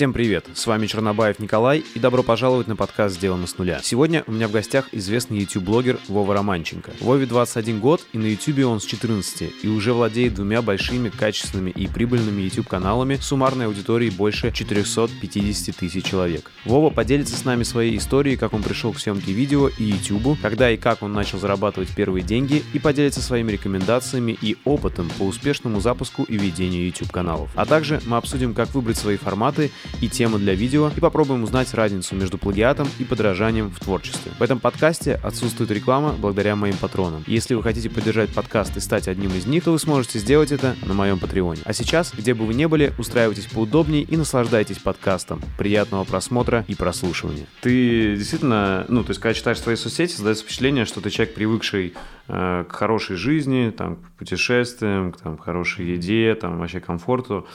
Всем 0.00 0.14
привет, 0.14 0.46
с 0.54 0.66
вами 0.66 0.86
Чернобаев 0.86 1.40
Николай 1.40 1.84
и 1.94 1.98
добро 1.98 2.22
пожаловать 2.22 2.66
на 2.66 2.74
подкаст 2.74 3.16
«Сделано 3.16 3.46
с 3.46 3.58
нуля». 3.58 3.80
Сегодня 3.82 4.24
у 4.26 4.32
меня 4.32 4.48
в 4.48 4.50
гостях 4.50 4.88
известный 4.92 5.40
YouTube-блогер 5.40 5.98
Вова 6.08 6.32
Романченко. 6.32 6.92
Вове 7.00 7.26
21 7.26 7.80
год 7.80 8.00
и 8.14 8.16
на 8.16 8.24
YouTube 8.24 8.64
он 8.64 8.80
с 8.80 8.86
14 8.86 9.52
и 9.62 9.68
уже 9.68 9.92
владеет 9.92 10.32
двумя 10.32 10.62
большими, 10.62 11.10
качественными 11.10 11.68
и 11.68 11.86
прибыльными 11.86 12.40
YouTube-каналами 12.40 13.16
суммарной 13.16 13.66
аудиторией 13.66 14.10
больше 14.10 14.50
450 14.50 15.76
тысяч 15.76 16.02
человек. 16.02 16.50
Вова 16.64 16.88
поделится 16.88 17.36
с 17.36 17.44
нами 17.44 17.62
своей 17.62 17.98
историей, 17.98 18.38
как 18.38 18.54
он 18.54 18.62
пришел 18.62 18.94
к 18.94 18.98
съемке 18.98 19.32
видео 19.32 19.68
и 19.68 19.84
YouTube, 19.84 20.40
когда 20.40 20.70
и 20.70 20.78
как 20.78 21.02
он 21.02 21.12
начал 21.12 21.38
зарабатывать 21.38 21.94
первые 21.94 22.22
деньги 22.22 22.62
и 22.72 22.78
поделится 22.78 23.20
своими 23.20 23.52
рекомендациями 23.52 24.38
и 24.40 24.56
опытом 24.64 25.10
по 25.18 25.24
успешному 25.24 25.78
запуску 25.82 26.22
и 26.22 26.38
ведению 26.38 26.86
YouTube-каналов. 26.86 27.50
А 27.54 27.66
также 27.66 28.00
мы 28.06 28.16
обсудим, 28.16 28.54
как 28.54 28.74
выбрать 28.74 28.96
свои 28.96 29.18
форматы 29.18 29.70
и 30.00 30.08
темы 30.08 30.38
для 30.38 30.54
видео 30.54 30.90
и 30.96 31.00
попробуем 31.00 31.42
узнать 31.42 31.72
разницу 31.74 32.14
между 32.14 32.38
плагиатом 32.38 32.88
и 32.98 33.04
подражанием 33.04 33.70
в 33.70 33.80
творчестве. 33.80 34.32
В 34.38 34.42
этом 34.42 34.58
подкасте 34.58 35.14
отсутствует 35.22 35.70
реклама 35.70 36.12
благодаря 36.12 36.56
моим 36.56 36.76
патронам. 36.76 37.24
Если 37.26 37.54
вы 37.54 37.62
хотите 37.62 37.90
поддержать 37.90 38.32
подкаст 38.32 38.76
и 38.76 38.80
стать 38.80 39.08
одним 39.08 39.32
из 39.32 39.46
них, 39.46 39.64
то 39.64 39.72
вы 39.72 39.78
сможете 39.78 40.18
сделать 40.18 40.52
это 40.52 40.76
на 40.82 40.94
моем 40.94 41.18
патреоне. 41.18 41.60
А 41.64 41.72
сейчас, 41.72 42.12
где 42.16 42.34
бы 42.34 42.46
вы 42.46 42.54
ни 42.54 42.66
были, 42.66 42.92
устраивайтесь 42.98 43.46
поудобнее 43.46 44.02
и 44.02 44.16
наслаждайтесь 44.16 44.78
подкастом. 44.78 45.42
Приятного 45.58 46.04
просмотра 46.04 46.64
и 46.68 46.74
прослушивания. 46.74 47.46
Ты 47.60 48.16
действительно, 48.16 48.84
ну, 48.88 49.02
то 49.04 49.10
есть, 49.10 49.20
когда 49.20 49.34
читаешь 49.34 49.60
свои 49.60 49.76
соцсети, 49.76 50.12
создается 50.12 50.44
впечатление, 50.44 50.84
что 50.84 51.00
ты 51.00 51.10
человек, 51.10 51.34
привыкший 51.34 51.94
к 52.30 52.72
хорошей 52.72 53.16
жизни, 53.16 53.72
там, 53.76 53.96
к 53.96 54.10
путешествиям, 54.18 55.12
к 55.12 55.20
там, 55.20 55.36
хорошей 55.36 55.86
еде, 55.86 56.34
там, 56.34 56.58
вообще 56.58 56.80
комфорту. 56.80 57.46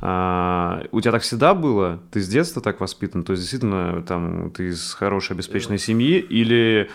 А, 0.00 0.84
у 0.90 1.00
тебя 1.00 1.12
так 1.12 1.22
всегда 1.22 1.54
было? 1.54 2.00
Ты 2.10 2.20
с 2.20 2.28
детства 2.28 2.60
так 2.60 2.80
воспитан? 2.80 3.22
То 3.22 3.32
есть, 3.32 3.42
действительно, 3.42 4.02
там, 4.02 4.50
ты 4.50 4.68
из 4.68 4.94
хорошей 4.94 5.32
обеспеченной 5.32 5.78
семьи 5.78 6.18
или 6.18 6.90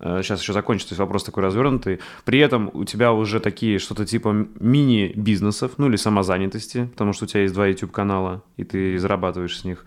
сейчас 0.00 0.40
э, 0.40 0.42
еще 0.42 0.52
закончится, 0.52 0.90
то 0.90 0.92
есть 0.92 1.00
вопрос 1.00 1.24
такой 1.24 1.42
развернутый. 1.42 2.00
При 2.24 2.38
этом 2.38 2.70
у 2.72 2.84
тебя 2.84 3.12
уже 3.12 3.40
такие 3.40 3.78
что-то 3.78 4.04
типа 4.04 4.46
мини-бизнесов, 4.60 5.72
ну 5.78 5.88
или 5.88 5.96
самозанятости, 5.96 6.86
потому 6.92 7.12
что 7.12 7.24
у 7.24 7.28
тебя 7.28 7.42
есть 7.42 7.54
два 7.54 7.66
YouTube-канала, 7.66 8.42
и 8.56 8.64
ты 8.64 8.98
зарабатываешь 8.98 9.58
с 9.58 9.64
них. 9.64 9.84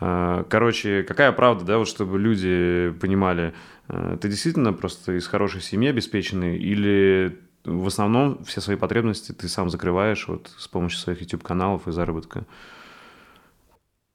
Э, 0.00 0.44
короче, 0.48 1.02
какая 1.04 1.32
правда, 1.32 1.64
да, 1.64 1.78
вот 1.78 1.88
чтобы 1.88 2.18
люди 2.18 2.94
понимали, 3.00 3.48
э, 3.48 3.52
ты 3.88 4.28
действительно 4.28 4.72
просто 4.72 5.16
из 5.16 5.26
хорошей 5.26 5.60
семьи 5.60 5.88
обеспеченный 5.88 6.58
или 6.58 7.38
в 7.64 7.86
основном 7.86 8.44
все 8.44 8.60
свои 8.60 8.76
потребности 8.76 9.32
ты 9.32 9.48
сам 9.48 9.70
закрываешь 9.70 10.28
вот 10.28 10.52
с 10.56 10.68
помощью 10.68 11.00
своих 11.00 11.20
YouTube-каналов 11.20 11.88
и 11.88 11.92
заработка? 11.92 12.46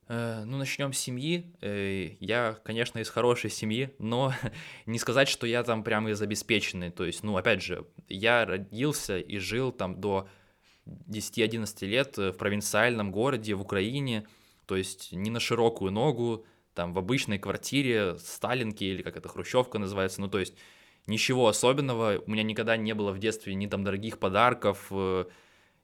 Э, 0.07 0.43
ну, 0.45 0.57
начнем 0.57 0.91
с 0.91 0.97
семьи. 0.97 1.53
Э, 1.61 2.15
я, 2.19 2.57
конечно, 2.63 2.99
из 2.99 3.09
хорошей 3.09 3.49
семьи, 3.49 3.93
но 3.97 4.33
не 4.85 4.99
сказать, 4.99 5.27
что 5.27 5.47
я 5.47 5.63
там 5.63 5.83
прямо 5.83 6.11
из 6.11 6.21
обеспеченной. 6.21 6.91
То 6.91 7.05
есть, 7.05 7.23
ну, 7.23 7.37
опять 7.37 7.61
же, 7.61 7.85
я 8.09 8.45
родился 8.45 9.19
и 9.19 9.37
жил 9.37 9.71
там 9.71 9.99
до 9.99 10.27
10-11 10.85 11.85
лет 11.85 12.17
в 12.17 12.33
провинциальном 12.33 13.11
городе 13.11 13.53
в 13.53 13.61
Украине, 13.61 14.27
то 14.65 14.75
есть 14.75 15.11
не 15.11 15.29
на 15.29 15.39
широкую 15.39 15.91
ногу, 15.91 16.45
там 16.73 16.93
в 16.93 16.99
обычной 16.99 17.39
квартире, 17.39 18.17
Сталинки 18.17 18.83
или 18.83 19.01
как 19.01 19.17
это, 19.17 19.29
Хрущевка 19.29 19.79
называется, 19.79 20.21
ну, 20.21 20.27
то 20.27 20.39
есть 20.39 20.55
ничего 21.07 21.47
особенного, 21.47 22.21
у 22.25 22.31
меня 22.31 22.43
никогда 22.43 22.77
не 22.77 22.93
было 22.93 23.11
в 23.11 23.19
детстве 23.19 23.53
ни 23.55 23.67
там 23.67 23.83
дорогих 23.83 24.19
подарков, 24.19 24.87
э, 24.91 25.25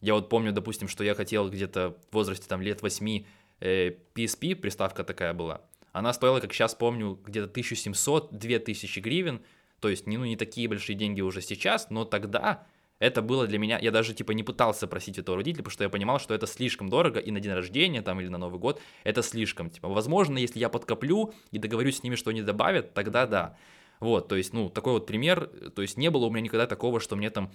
я 0.02 0.14
вот 0.14 0.30
помню, 0.30 0.52
допустим, 0.52 0.88
что 0.88 1.04
я 1.04 1.16
хотел 1.16 1.50
где-то 1.50 1.98
в 2.12 2.14
возрасте 2.14 2.48
там 2.48 2.62
лет 2.62 2.82
8 2.82 3.26
PSP, 3.60 4.52
э, 4.52 4.56
приставка 4.56 5.04
такая 5.04 5.34
была, 5.34 5.62
она 5.92 6.14
стоила, 6.14 6.40
как 6.40 6.54
сейчас 6.54 6.76
помню, 6.76 7.20
где-то 7.26 7.50
1700-2000 7.60 9.00
гривен, 9.02 9.42
то 9.80 9.90
есть 9.90 10.06
ну, 10.08 10.26
не 10.26 10.36
такие 10.36 10.68
большие 10.68 10.96
деньги 10.96 11.22
уже 11.22 11.42
сейчас, 11.42 11.90
но 11.90 12.06
тогда 12.06 12.66
это 13.00 13.22
было 13.22 13.48
для 13.48 13.60
меня, 13.60 13.78
я 13.80 13.92
даже 13.92 14.14
типа 14.14 14.32
не 14.32 14.44
пытался 14.44 14.88
просить 14.88 15.18
этого 15.18 15.38
родителя, 15.38 15.64
потому 15.64 15.74
что 15.74 15.84
я 15.84 15.90
понимал, 15.90 16.20
что 16.20 16.34
это 16.34 16.48
слишком 16.48 16.90
дорого, 16.90 17.20
и 17.20 17.32
на 17.32 17.40
день 17.40 17.54
рождения 17.54 18.02
там 18.02 18.20
или 18.20 18.28
на 18.28 18.38
Новый 18.38 18.60
год 18.60 18.82
это 19.04 19.22
слишком, 19.22 19.70
типа, 19.70 19.88
возможно, 19.88 20.38
если 20.38 20.60
я 20.60 20.70
подкоплю 20.70 21.34
и 21.52 21.60
договорюсь 21.60 21.98
с 21.98 22.04
ними, 22.04 22.16
что 22.16 22.32
они 22.32 22.42
добавят, 22.42 22.94
тогда 22.94 23.26
да. 23.26 23.58
Вот, 24.00 24.28
то 24.28 24.36
есть, 24.36 24.54
ну, 24.54 24.70
такой 24.70 24.94
вот 24.94 25.08
пример, 25.08 25.48
то 25.76 25.82
есть 25.82 25.98
не 25.98 26.10
было 26.10 26.26
у 26.26 26.30
меня 26.30 26.42
никогда 26.42 26.68
такого, 26.68 27.00
что 27.00 27.16
мне 27.16 27.30
там 27.30 27.52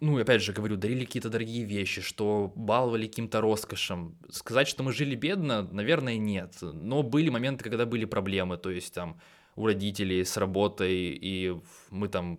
ну, 0.00 0.18
опять 0.18 0.40
же 0.40 0.52
говорю, 0.52 0.76
дарили 0.76 1.04
какие-то 1.04 1.30
дорогие 1.30 1.64
вещи, 1.64 2.00
что 2.00 2.52
баловали 2.54 3.08
каким-то 3.08 3.40
роскошем. 3.40 4.16
Сказать, 4.30 4.68
что 4.68 4.84
мы 4.84 4.92
жили 4.92 5.16
бедно, 5.16 5.62
наверное, 5.62 6.16
нет. 6.16 6.54
Но 6.62 7.02
были 7.02 7.28
моменты, 7.28 7.64
когда 7.64 7.84
были 7.84 8.04
проблемы, 8.04 8.56
то 8.56 8.70
есть 8.70 8.94
там 8.94 9.20
у 9.56 9.66
родителей 9.66 10.24
с 10.24 10.36
работой, 10.36 11.18
и 11.20 11.56
мы 11.90 12.08
там 12.08 12.38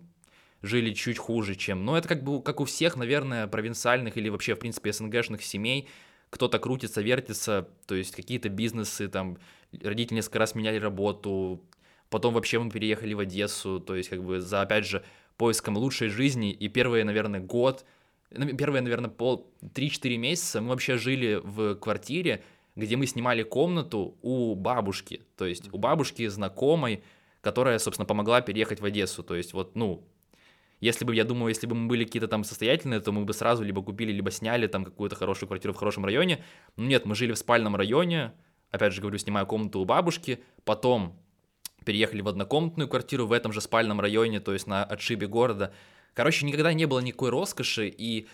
жили 0.62 0.92
чуть 0.92 1.18
хуже, 1.18 1.54
чем... 1.54 1.84
Но 1.84 1.96
это 1.96 2.08
как 2.08 2.22
бы 2.22 2.42
как 2.42 2.60
у 2.60 2.64
всех, 2.64 2.96
наверное, 2.96 3.46
провинциальных 3.46 4.16
или 4.16 4.28
вообще, 4.28 4.54
в 4.54 4.58
принципе, 4.58 4.92
СНГшных 4.92 5.42
семей. 5.42 5.88
Кто-то 6.30 6.58
крутится, 6.58 7.02
вертится, 7.02 7.68
то 7.86 7.94
есть 7.94 8.14
какие-то 8.14 8.48
бизнесы, 8.48 9.08
там, 9.08 9.38
родители 9.82 10.16
несколько 10.16 10.40
раз 10.40 10.54
меняли 10.54 10.78
работу, 10.78 11.62
потом 12.10 12.34
вообще 12.34 12.58
мы 12.58 12.70
переехали 12.70 13.14
в 13.14 13.20
Одессу, 13.20 13.80
то 13.80 13.94
есть 13.94 14.08
как 14.08 14.24
бы 14.24 14.40
за, 14.40 14.62
опять 14.62 14.86
же, 14.86 15.04
поиском 15.36 15.76
лучшей 15.76 16.08
жизни, 16.08 16.50
и 16.50 16.68
первые, 16.68 17.04
наверное, 17.04 17.40
год, 17.40 17.84
ну, 18.30 18.56
первые, 18.56 18.82
наверное, 18.82 19.10
пол, 19.10 19.52
3-4 19.62 20.16
месяца 20.16 20.60
мы 20.60 20.70
вообще 20.70 20.98
жили 20.98 21.40
в 21.42 21.76
квартире, 21.76 22.42
где 22.74 22.96
мы 22.96 23.06
снимали 23.06 23.42
комнату 23.42 24.18
у 24.22 24.54
бабушки, 24.54 25.22
то 25.36 25.46
есть 25.46 25.72
у 25.72 25.78
бабушки 25.78 26.26
знакомой, 26.26 27.02
которая, 27.40 27.78
собственно, 27.78 28.06
помогла 28.06 28.40
переехать 28.40 28.80
в 28.80 28.84
Одессу, 28.84 29.22
то 29.22 29.36
есть 29.36 29.52
вот, 29.52 29.76
ну, 29.76 30.04
если 30.80 31.04
бы, 31.04 31.14
я 31.14 31.24
думаю, 31.24 31.48
если 31.48 31.66
бы 31.66 31.74
мы 31.74 31.88
были 31.88 32.04
какие-то 32.04 32.28
там 32.28 32.44
состоятельные, 32.44 33.00
то 33.00 33.12
мы 33.12 33.24
бы 33.24 33.32
сразу 33.32 33.64
либо 33.64 33.82
купили, 33.82 34.12
либо 34.12 34.30
сняли 34.30 34.66
там 34.66 34.84
какую-то 34.84 35.16
хорошую 35.16 35.48
квартиру 35.48 35.72
в 35.72 35.76
хорошем 35.76 36.04
районе. 36.04 36.44
Но 36.76 36.84
нет, 36.84 37.06
мы 37.06 37.14
жили 37.14 37.32
в 37.32 37.38
спальном 37.38 37.76
районе, 37.76 38.32
опять 38.70 38.92
же 38.92 39.00
говорю, 39.00 39.18
снимая 39.18 39.44
комнату 39.44 39.80
у 39.80 39.84
бабушки, 39.84 40.40
потом 40.64 41.18
переехали 41.84 42.20
в 42.20 42.28
однокомнатную 42.28 42.88
квартиру 42.88 43.26
в 43.26 43.32
этом 43.32 43.52
же 43.52 43.60
спальном 43.60 44.00
районе, 44.00 44.40
то 44.40 44.52
есть 44.52 44.66
на 44.66 44.84
отшибе 44.84 45.26
города. 45.26 45.72
Короче, 46.14 46.44
никогда 46.44 46.72
не 46.72 46.86
было 46.86 47.00
никакой 47.00 47.30
роскоши, 47.30 47.88
и 47.88 48.26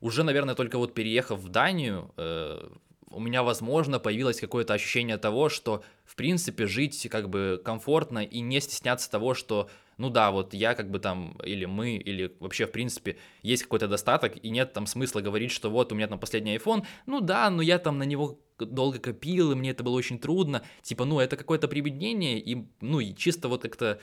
уже, 0.00 0.24
наверное, 0.24 0.54
только 0.54 0.78
вот 0.78 0.94
переехав 0.94 1.38
в 1.40 1.48
Данию, 1.48 2.12
э, 2.16 2.68
у 3.10 3.20
меня, 3.20 3.42
возможно, 3.42 3.98
появилось 3.98 4.40
какое-то 4.40 4.74
ощущение 4.74 5.16
того, 5.16 5.48
что, 5.48 5.82
в 6.04 6.16
принципе, 6.16 6.66
жить 6.66 7.08
как 7.10 7.28
бы 7.28 7.60
комфортно 7.64 8.24
и 8.24 8.40
не 8.40 8.60
стесняться 8.60 9.10
того, 9.10 9.34
что, 9.34 9.70
ну 9.98 10.10
да, 10.10 10.30
вот 10.30 10.54
я 10.54 10.74
как 10.74 10.90
бы 10.90 11.00
там, 11.00 11.36
или 11.44 11.64
мы, 11.64 11.96
или 11.96 12.32
вообще, 12.40 12.66
в 12.66 12.72
принципе, 12.72 13.18
есть 13.42 13.64
какой-то 13.64 13.88
достаток, 13.88 14.36
и 14.42 14.48
нет 14.48 14.72
там 14.72 14.86
смысла 14.86 15.20
говорить, 15.20 15.50
что 15.50 15.70
вот 15.70 15.92
у 15.92 15.96
меня 15.96 16.06
там 16.06 16.20
последний 16.20 16.56
iPhone, 16.56 16.86
ну 17.06 17.20
да, 17.20 17.50
но 17.50 17.62
я 17.62 17.78
там 17.78 17.98
на 17.98 18.04
него 18.04 18.40
долго 18.58 18.98
копил, 19.00 19.52
и 19.52 19.54
мне 19.56 19.70
это 19.70 19.82
было 19.82 19.96
очень 19.96 20.18
трудно. 20.18 20.62
Типа, 20.82 21.04
ну, 21.04 21.20
это 21.20 21.36
какое-то 21.36 21.68
прибеднение, 21.68 22.38
и, 22.38 22.64
ну, 22.80 23.00
и 23.00 23.14
чисто 23.14 23.48
вот 23.48 23.62
как-то, 23.62 24.00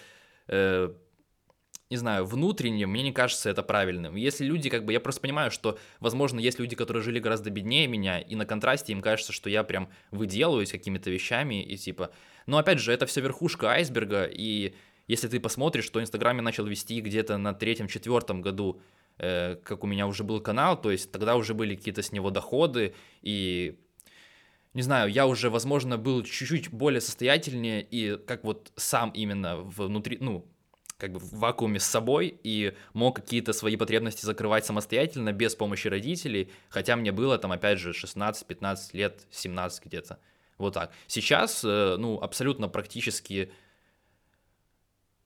э, 0.47 0.93
не 1.89 1.97
знаю, 1.97 2.25
внутренне, 2.25 2.85
мне 2.87 3.03
не 3.03 3.13
кажется 3.13 3.49
это 3.49 3.63
правильным. 3.63 4.15
Если 4.15 4.43
люди, 4.43 4.69
как 4.69 4.85
бы, 4.85 4.93
я 4.93 4.99
просто 4.99 5.21
понимаю, 5.21 5.51
что, 5.51 5.77
возможно, 5.99 6.39
есть 6.39 6.59
люди, 6.59 6.75
которые 6.75 7.03
жили 7.03 7.19
гораздо 7.19 7.49
беднее 7.49 7.87
меня, 7.87 8.19
и 8.19 8.35
на 8.35 8.45
контрасте 8.45 8.91
им 8.91 9.01
кажется, 9.01 9.33
что 9.33 9.49
я 9.49 9.63
прям 9.63 9.89
выделываюсь 10.11 10.71
какими-то 10.71 11.09
вещами, 11.09 11.63
и 11.63 11.77
типа... 11.77 12.11
Но, 12.47 12.57
опять 12.57 12.79
же, 12.79 12.91
это 12.91 13.05
все 13.05 13.21
верхушка 13.21 13.71
айсберга, 13.71 14.25
и 14.25 14.75
если 15.07 15.27
ты 15.27 15.39
посмотришь, 15.39 15.85
что 15.85 16.01
Инстаграм 16.01 16.35
я 16.35 16.41
начал 16.41 16.65
вести 16.65 16.99
где-то 17.01 17.37
на 17.37 17.53
третьем-четвертом 17.53 18.41
году, 18.41 18.81
э, 19.17 19.55
как 19.63 19.83
у 19.83 19.87
меня 19.87 20.07
уже 20.07 20.23
был 20.23 20.41
канал, 20.41 20.79
то 20.79 20.91
есть 20.91 21.11
тогда 21.11 21.35
уже 21.35 21.53
были 21.53 21.75
какие-то 21.75 22.01
с 22.01 22.11
него 22.11 22.31
доходы, 22.31 22.95
и 23.21 23.77
не 24.73 24.81
знаю, 24.81 25.09
я 25.09 25.25
уже, 25.25 25.49
возможно, 25.49 25.97
был 25.97 26.23
чуть-чуть 26.23 26.69
более 26.69 27.01
состоятельнее 27.01 27.81
и 27.81 28.17
как 28.17 28.43
вот 28.43 28.71
сам 28.75 29.11
именно 29.11 29.57
внутри, 29.57 30.17
ну, 30.19 30.45
как 30.97 31.11
бы 31.11 31.19
в 31.19 31.33
вакууме 31.33 31.79
с 31.79 31.85
собой 31.85 32.39
и 32.43 32.73
мог 32.93 33.17
какие-то 33.17 33.53
свои 33.53 33.75
потребности 33.75 34.25
закрывать 34.25 34.65
самостоятельно, 34.65 35.33
без 35.33 35.55
помощи 35.55 35.87
родителей, 35.87 36.51
хотя 36.69 36.95
мне 36.95 37.11
было 37.11 37.37
там, 37.37 37.51
опять 37.51 37.79
же, 37.79 37.91
16-15 37.91 38.77
лет, 38.93 39.27
17 39.31 39.85
где-то, 39.85 40.19
вот 40.57 40.73
так. 40.73 40.91
Сейчас, 41.07 41.63
э, 41.63 41.95
ну, 41.97 42.19
абсолютно 42.19 42.69
практически 42.69 43.51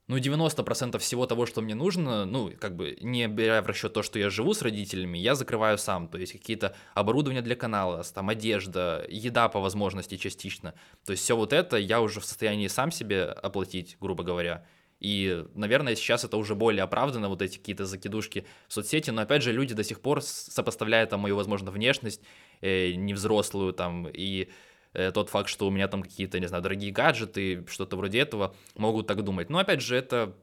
ну, 0.09 0.17
90% 0.17 0.97
всего 0.97 1.27
того, 1.27 1.45
что 1.45 1.61
мне 1.61 1.75
нужно, 1.75 2.25
ну, 2.25 2.51
как 2.59 2.75
бы, 2.75 2.97
не 2.99 3.27
беря 3.27 3.61
в 3.61 3.67
расчет 3.67 3.93
то, 3.93 4.01
что 4.01 4.17
я 4.17 4.31
живу 4.31 4.55
с 4.55 4.63
родителями, 4.63 5.19
я 5.19 5.35
закрываю 5.35 5.77
сам, 5.77 6.07
то 6.07 6.17
есть 6.17 6.33
какие-то 6.33 6.75
оборудования 6.95 7.43
для 7.43 7.55
канала, 7.55 8.03
там, 8.03 8.29
одежда, 8.29 9.05
еда 9.07 9.49
по 9.49 9.59
возможности 9.59 10.17
частично, 10.17 10.73
то 11.05 11.11
есть 11.11 11.23
все 11.23 11.35
вот 11.37 11.53
это 11.53 11.77
я 11.77 12.01
уже 12.01 12.19
в 12.19 12.25
состоянии 12.25 12.67
сам 12.67 12.91
себе 12.91 13.25
оплатить, 13.25 13.97
грубо 13.99 14.23
говоря, 14.23 14.65
И, 14.99 15.45
наверное, 15.53 15.95
сейчас 15.95 16.25
это 16.25 16.37
уже 16.37 16.55
более 16.55 16.83
оправдано, 16.83 17.29
вот 17.29 17.41
эти 17.43 17.57
какие-то 17.57 17.85
закидушки 17.85 18.45
в 18.67 18.73
соцсети, 18.73 19.11
но, 19.11 19.21
опять 19.21 19.43
же, 19.43 19.53
люди 19.53 19.75
до 19.75 19.83
сих 19.83 20.01
пор 20.01 20.21
сопоставляют 20.23 21.11
там 21.11 21.19
мою, 21.21 21.35
возможно, 21.35 21.71
внешность 21.71 22.21
э, 22.61 22.93
невзрослую 22.93 23.73
там 23.73 24.07
и 24.11 24.49
тот 24.93 25.29
факт, 25.29 25.49
что 25.49 25.67
у 25.67 25.71
меня 25.71 25.87
там 25.87 26.03
какие-то, 26.03 26.39
не 26.39 26.47
знаю, 26.47 26.63
дорогие 26.63 26.91
гаджеты, 26.91 27.65
что-то 27.67 27.97
вроде 27.97 28.19
этого, 28.19 28.55
могут 28.75 29.07
так 29.07 29.23
думать. 29.23 29.49
Но, 29.49 29.59
опять 29.59 29.81
же, 29.81 29.95
это 29.95 30.35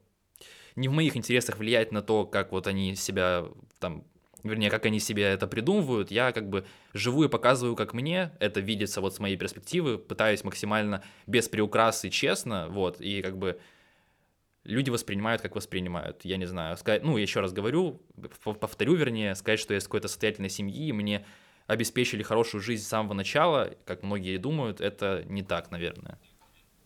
не 0.77 0.89
в 0.89 0.93
моих 0.93 1.17
интересах 1.17 1.59
влиять 1.59 1.93
на 1.93 2.03
то, 2.03 2.27
как 2.27 2.53
вот 2.53 2.67
они 2.67 2.95
себя 2.95 3.47
там 3.81 4.05
вернее, 4.49 4.71
как 4.71 4.87
они 4.87 5.01
себе 5.01 5.25
это 5.25 5.47
придумывают, 5.47 6.11
я 6.11 6.33
как 6.33 6.49
бы 6.49 6.67
живу 6.95 7.25
и 7.25 7.29
показываю, 7.29 7.77
как 7.77 7.93
мне 7.93 8.33
это 8.39 8.61
видится 8.61 9.01
вот 9.01 9.15
с 9.15 9.19
моей 9.19 9.37
перспективы, 9.37 9.99
пытаюсь 9.99 10.45
максимально 10.45 11.03
без 11.27 11.49
приукрас 11.49 12.05
и 12.05 12.11
честно, 12.11 12.69
вот, 12.69 13.01
и 13.01 13.23
как 13.23 13.39
бы 13.39 13.59
люди 14.65 14.91
воспринимают, 14.91 15.43
как 15.43 15.55
воспринимают. 15.55 16.25
Я 16.25 16.37
не 16.37 16.47
знаю, 16.47 16.77
сказать, 16.77 17.03
ну, 17.03 17.17
еще 17.17 17.41
раз 17.41 17.53
говорю, 17.53 18.03
повторю, 18.45 18.95
вернее, 18.95 19.35
сказать, 19.35 19.61
что 19.61 19.75
я 19.75 19.79
из 19.79 19.85
какой-то 19.85 20.09
состоятельной 20.09 20.51
семьи, 20.51 20.93
мне 20.93 21.25
обеспечили 21.67 22.23
хорошую 22.23 22.63
жизнь 22.63 22.85
с 22.85 22.89
самого 22.89 23.15
начала, 23.15 23.71
как 23.85 24.03
многие 24.03 24.37
думают, 24.39 24.81
это 24.81 25.25
не 25.29 25.43
так, 25.43 25.71
наверное. 25.71 26.19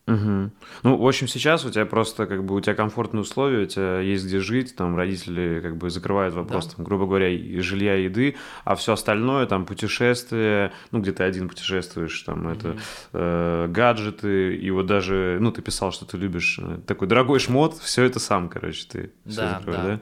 Угу. 0.06 0.50
Ну, 0.82 0.96
в 0.96 1.06
общем, 1.06 1.28
сейчас 1.28 1.64
у 1.64 1.70
тебя 1.70 1.86
просто 1.86 2.26
как 2.26 2.44
бы 2.44 2.56
у 2.56 2.60
тебя 2.60 2.74
комфортные 2.74 3.20
условия, 3.20 3.62
у 3.62 3.66
тебя 3.66 4.00
есть 4.00 4.26
где 4.26 4.40
жить, 4.40 4.74
там 4.74 4.96
родители 4.96 5.60
как 5.60 5.76
бы 5.76 5.88
закрывают 5.90 6.34
вопрос, 6.34 6.66
да. 6.66 6.76
там, 6.76 6.84
грубо 6.84 7.06
говоря, 7.06 7.30
жилья, 7.62 7.94
еды, 7.94 8.36
а 8.64 8.74
все 8.74 8.94
остальное, 8.94 9.46
там, 9.46 9.66
путешествия, 9.66 10.72
ну, 10.90 11.00
где 11.00 11.12
ты 11.12 11.22
один 11.22 11.48
путешествуешь, 11.48 12.20
там, 12.22 12.46
угу. 12.46 12.50
это 12.50 12.76
э, 13.12 13.68
гаджеты, 13.68 14.56
и 14.56 14.70
вот 14.70 14.86
даже, 14.86 15.38
ну, 15.40 15.52
ты 15.52 15.62
писал, 15.62 15.92
что 15.92 16.06
ты 16.06 16.16
любишь 16.16 16.58
э, 16.60 16.78
такой 16.86 17.06
дорогой 17.06 17.38
шмот, 17.38 17.78
все 17.78 18.02
это 18.04 18.18
сам, 18.18 18.48
короче, 18.48 18.86
ты 18.90 19.12
да, 19.24 19.58
закрываешь, 19.58 19.84
да? 19.84 19.96
да? 19.96 20.00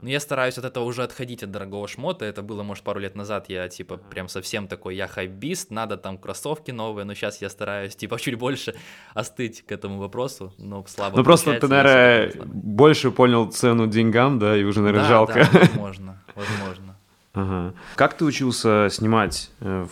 Ну, 0.00 0.08
я 0.08 0.20
стараюсь 0.20 0.58
от 0.58 0.64
этого 0.64 0.84
уже 0.84 1.02
отходить 1.02 1.42
от 1.42 1.50
дорогого 1.50 1.88
шмота. 1.88 2.24
Это 2.24 2.42
было, 2.42 2.62
может, 2.62 2.84
пару 2.84 3.00
лет 3.00 3.14
назад. 3.14 3.46
Я, 3.48 3.68
типа, 3.68 3.96
прям 3.96 4.28
совсем 4.28 4.68
такой, 4.68 4.96
я 4.96 5.08
хайбист, 5.08 5.70
надо 5.70 5.96
там 5.96 6.18
кроссовки 6.18 6.70
новые. 6.70 7.04
Но 7.04 7.14
сейчас 7.14 7.42
я 7.42 7.50
стараюсь, 7.50 7.96
типа, 7.96 8.18
чуть 8.20 8.36
больше 8.36 8.74
остыть 9.14 9.62
к 9.62 9.72
этому 9.72 9.98
вопросу. 9.98 10.52
Но 10.58 10.84
слабо 10.86 11.16
Ну, 11.16 11.24
просто 11.24 11.58
ты, 11.58 11.68
наверное, 11.68 12.32
больше 12.44 13.10
понял 13.10 13.50
цену 13.50 13.86
деньгам, 13.86 14.38
да, 14.38 14.56
и 14.56 14.64
уже, 14.64 14.80
наверное, 14.80 15.02
да, 15.02 15.08
жалко. 15.08 15.48
Да, 15.52 15.60
возможно, 15.60 16.22
возможно. 16.34 16.96
Ага. 17.34 17.74
Как 17.96 18.16
ты 18.16 18.24
учился 18.24 18.88
снимать 18.90 19.50
э, 19.60 19.86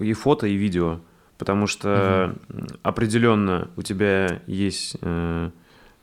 и 0.00 0.12
фото, 0.12 0.46
и 0.46 0.54
видео? 0.54 1.00
Потому 1.36 1.66
что 1.66 2.34
угу. 2.48 2.66
определенно 2.82 3.70
у 3.76 3.82
тебя 3.82 4.40
есть 4.46 4.96
э, 5.00 5.50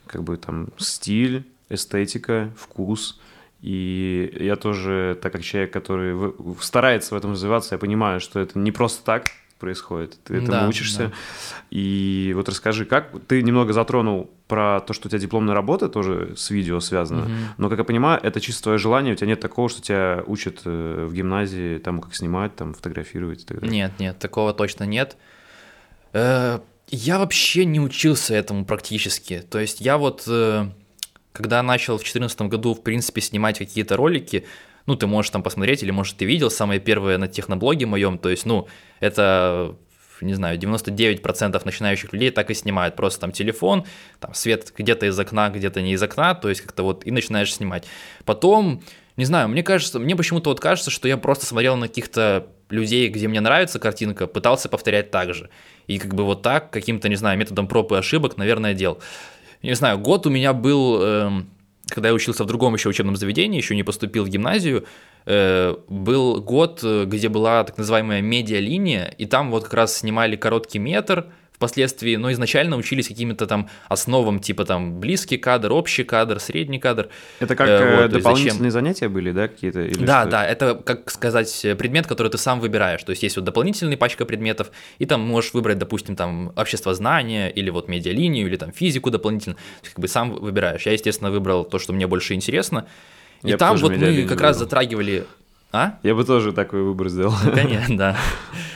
как 0.05 0.23
бы 0.23 0.37
там 0.37 0.69
стиль, 0.77 1.45
эстетика, 1.69 2.51
вкус. 2.57 3.19
И 3.61 4.31
я 4.39 4.55
тоже, 4.57 5.17
так 5.21 5.31
как 5.31 5.43
человек, 5.43 5.71
который 5.71 6.33
старается 6.61 7.15
в 7.15 7.17
этом 7.17 7.31
развиваться, 7.31 7.75
я 7.75 7.79
понимаю, 7.79 8.19
что 8.19 8.39
это 8.39 8.59
не 8.59 8.71
просто 8.71 9.03
так 9.03 9.31
происходит. 9.59 10.17
Ты 10.23 10.35
этому 10.35 10.51
да, 10.51 10.67
учишься. 10.67 11.07
Да. 11.07 11.11
И 11.71 12.33
вот 12.35 12.49
расскажи, 12.49 12.85
как 12.85 13.11
ты 13.27 13.41
немного 13.41 13.73
затронул 13.73 14.29
про 14.47 14.81
то, 14.81 14.93
что 14.93 15.07
у 15.07 15.09
тебя 15.09 15.19
дипломная 15.19 15.55
работа 15.55 15.89
тоже 15.89 16.33
с 16.35 16.51
видео 16.51 16.79
связана, 16.79 17.23
угу. 17.23 17.31
но, 17.57 17.69
как 17.69 17.79
я 17.79 17.83
понимаю, 17.83 18.19
это 18.21 18.39
чисто 18.39 18.63
твое 18.63 18.77
желание, 18.77 19.13
у 19.13 19.15
тебя 19.15 19.27
нет 19.27 19.39
такого, 19.39 19.69
что 19.69 19.81
тебя 19.81 20.23
учат 20.27 20.61
э, 20.65 21.07
в 21.09 21.13
гимназии 21.13 21.79
тому, 21.79 22.01
как 22.01 22.13
снимать, 22.15 22.55
там, 22.55 22.73
фотографировать 22.73 23.43
и 23.43 23.45
так 23.45 23.61
далее. 23.61 23.75
Нет, 23.75 23.91
нет, 23.97 24.19
такого 24.19 24.53
точно 24.53 24.83
нет. 24.83 25.17
Э, 26.13 26.59
я 26.89 27.17
вообще 27.17 27.65
не 27.65 27.79
учился 27.79 28.35
этому 28.35 28.65
практически. 28.65 29.43
То 29.49 29.59
есть 29.59 29.81
я 29.81 29.97
вот 29.97 30.25
э, 30.27 30.67
когда 31.35 31.61
начал 31.61 31.95
в 31.95 31.99
2014 31.99 32.41
году, 32.43 32.73
в 32.73 32.81
принципе, 32.81 33.21
снимать 33.21 33.57
какие-то 33.57 33.97
ролики, 33.97 34.45
ну, 34.85 34.95
ты 34.95 35.05
можешь 35.05 35.31
там 35.31 35.43
посмотреть, 35.43 35.83
или, 35.83 35.91
может, 35.91 36.17
ты 36.17 36.25
видел 36.25 36.49
самое 36.49 36.79
первое 36.79 37.17
на 37.17 37.27
техноблоге 37.27 37.85
моем, 37.85 38.17
то 38.17 38.29
есть, 38.29 38.45
ну, 38.45 38.67
это 38.99 39.75
не 40.21 40.33
знаю, 40.33 40.57
99% 40.57 41.61
начинающих 41.65 42.13
людей 42.13 42.31
так 42.31 42.49
и 42.49 42.53
снимают. 42.53 42.95
Просто 42.95 43.19
там 43.19 43.33
телефон, 43.33 43.85
там 44.21 44.33
свет 44.33 44.71
где-то 44.77 45.07
из 45.07 45.19
окна, 45.19 45.49
где-то 45.49 45.81
не 45.81 45.91
из 45.91 46.01
окна, 46.01 46.33
то 46.35 46.47
есть 46.47 46.61
как-то 46.61 46.83
вот 46.83 47.05
и 47.05 47.11
начинаешь 47.11 47.53
снимать. 47.53 47.85
Потом, 48.23 48.81
не 49.17 49.25
знаю, 49.25 49.49
мне 49.49 49.61
кажется, 49.61 49.99
мне 49.99 50.15
почему-то 50.15 50.49
вот 50.51 50.61
кажется, 50.61 50.89
что 50.89 51.09
я 51.09 51.17
просто 51.17 51.45
смотрел 51.45 51.75
на 51.75 51.89
каких-то 51.89 52.47
людей, 52.69 53.09
где 53.09 53.27
мне 53.27 53.41
нравится 53.41 53.79
картинка, 53.79 54.27
пытался 54.27 54.69
повторять 54.69 55.11
так 55.11 55.33
же. 55.33 55.49
И 55.87 55.99
как 55.99 56.15
бы 56.15 56.23
вот 56.23 56.41
так, 56.41 56.71
каким-то, 56.71 57.09
не 57.09 57.15
знаю, 57.15 57.37
методом 57.37 57.67
проб 57.67 57.91
и 57.91 57.95
ошибок, 57.95 58.37
наверное, 58.37 58.73
делал 58.73 58.99
не 59.65 59.75
знаю, 59.75 59.99
год 59.99 60.25
у 60.27 60.29
меня 60.29 60.53
был, 60.53 61.01
эм, 61.01 61.49
когда 61.87 62.09
я 62.09 62.13
учился 62.13 62.43
в 62.43 62.47
другом 62.47 62.73
еще 62.75 62.89
учебном 62.89 63.15
заведении, 63.15 63.57
еще 63.57 63.75
не 63.75 63.83
поступил 63.83 64.25
в 64.25 64.29
гимназию, 64.29 64.85
э, 65.25 65.75
был 65.87 66.41
год, 66.41 66.81
э, 66.83 67.05
где 67.05 67.29
была 67.29 67.63
так 67.63 67.77
называемая 67.77 68.21
медиалиния, 68.21 69.13
и 69.17 69.25
там 69.25 69.51
вот 69.51 69.63
как 69.63 69.73
раз 69.73 69.97
снимали 69.97 70.35
короткий 70.35 70.79
метр– 70.79 71.25
впоследствии, 71.55 72.17
но 72.17 72.31
изначально 72.33 72.75
учились 72.75 73.07
каким-то 73.07 73.47
там 73.47 73.69
основам, 73.87 74.39
типа 74.39 74.65
там 74.65 74.99
близкий 74.99 75.37
кадр, 75.37 75.71
общий 75.71 76.03
кадр, 76.03 76.39
средний 76.39 76.79
кадр. 76.79 77.07
Это 77.39 77.55
как 77.55 77.69
э, 77.69 78.01
вот, 78.01 78.11
дополнительные 78.11 78.71
зачем... 78.71 78.71
занятия 78.71 79.07
были, 79.07 79.31
да, 79.31 79.47
какие-то? 79.47 79.87
Да, 79.99 80.21
что? 80.21 80.31
да, 80.31 80.45
это, 80.45 80.75
как 80.75 81.09
сказать, 81.09 81.65
предмет, 81.77 82.07
который 82.07 82.29
ты 82.29 82.37
сам 82.37 82.59
выбираешь. 82.59 83.01
То 83.03 83.11
есть 83.11 83.23
есть 83.23 83.37
вот 83.37 83.45
дополнительная 83.45 83.95
пачка 83.95 84.25
предметов, 84.25 84.69
и 84.99 85.05
там 85.05 85.21
можешь 85.21 85.53
выбрать, 85.53 85.77
допустим, 85.77 86.17
там 86.17 86.51
общество 86.57 86.93
знания, 86.93 87.49
или 87.49 87.69
вот 87.69 87.87
медиалинию, 87.87 88.47
или 88.47 88.57
там 88.57 88.73
физику 88.73 89.09
дополнительно. 89.09 89.55
Как 89.81 89.97
бы 89.97 90.07
сам 90.09 90.35
выбираешь. 90.35 90.85
Я, 90.85 90.91
естественно, 90.91 91.31
выбрал 91.31 91.63
то, 91.63 91.79
что 91.79 91.93
мне 91.93 92.05
больше 92.05 92.33
интересно. 92.33 92.85
И 93.43 93.49
Я 93.49 93.57
там 93.57 93.77
вот 93.77 93.95
мы 93.95 94.23
как 94.23 94.41
раз 94.41 94.57
затрагивали... 94.57 95.25
А? 95.71 95.99
Я 96.03 96.15
бы 96.15 96.23
тоже 96.23 96.53
такой 96.53 96.83
выбор 96.83 97.09
сделал. 97.09 97.33
Конечно, 97.53 97.97
да. 97.97 98.17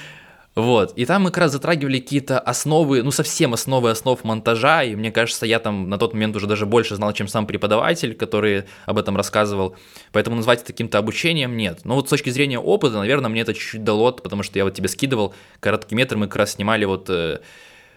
Вот, 0.56 0.94
и 0.98 1.06
там 1.06 1.24
мы 1.24 1.30
как 1.30 1.38
раз 1.38 1.51
затрагивали 1.51 2.00
какие-то 2.00 2.40
основы, 2.40 3.04
ну 3.04 3.12
совсем 3.12 3.54
основы 3.54 3.92
основ 3.92 4.22
монтажа, 4.24 4.84
и 4.84 4.96
мне 4.96 5.12
кажется, 5.12 5.46
я 5.46 5.60
там 5.60 5.90
на 5.90 5.98
тот 5.98 6.13
момент 6.13 6.36
уже 6.36 6.48
даже 6.48 6.66
больше 6.66 6.96
знал, 6.96 7.13
чем 7.13 7.28
сам 7.28 7.46
преподаватель, 7.46 8.16
который 8.16 8.63
об 8.86 8.98
этом 8.98 9.16
рассказывал, 9.16 9.75
поэтому 10.12 10.36
назвать 10.36 10.60
это 10.60 10.74
каким-то 10.74 10.98
обучением 10.98 11.56
нет. 11.56 11.81
Но 11.86 11.96
вот 11.96 12.07
с 12.07 12.10
точки 12.10 12.30
зрения 12.30 12.60
опыта, 12.60 12.98
наверное, 12.98 13.30
мне 13.30 13.42
это 13.42 13.54
чуть-чуть 13.54 13.84
дало, 13.84 14.12
потому 14.12 14.44
что 14.44 14.57
я 14.57 14.66
вот 14.66 14.74
тебе 14.74 14.88
скидывал 14.88 15.34
короткий 15.60 15.96
метр, 15.96 16.18
мы 16.18 16.28
как 16.28 16.38
раз 16.38 16.54
снимали 16.54 16.84
вот 16.86 17.10
э, 17.10 17.40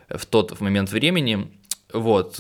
в 0.08 0.26
тот 0.26 0.52
в 0.52 0.60
момент 0.60 0.93
времени, 0.93 1.50
вот, 1.93 2.38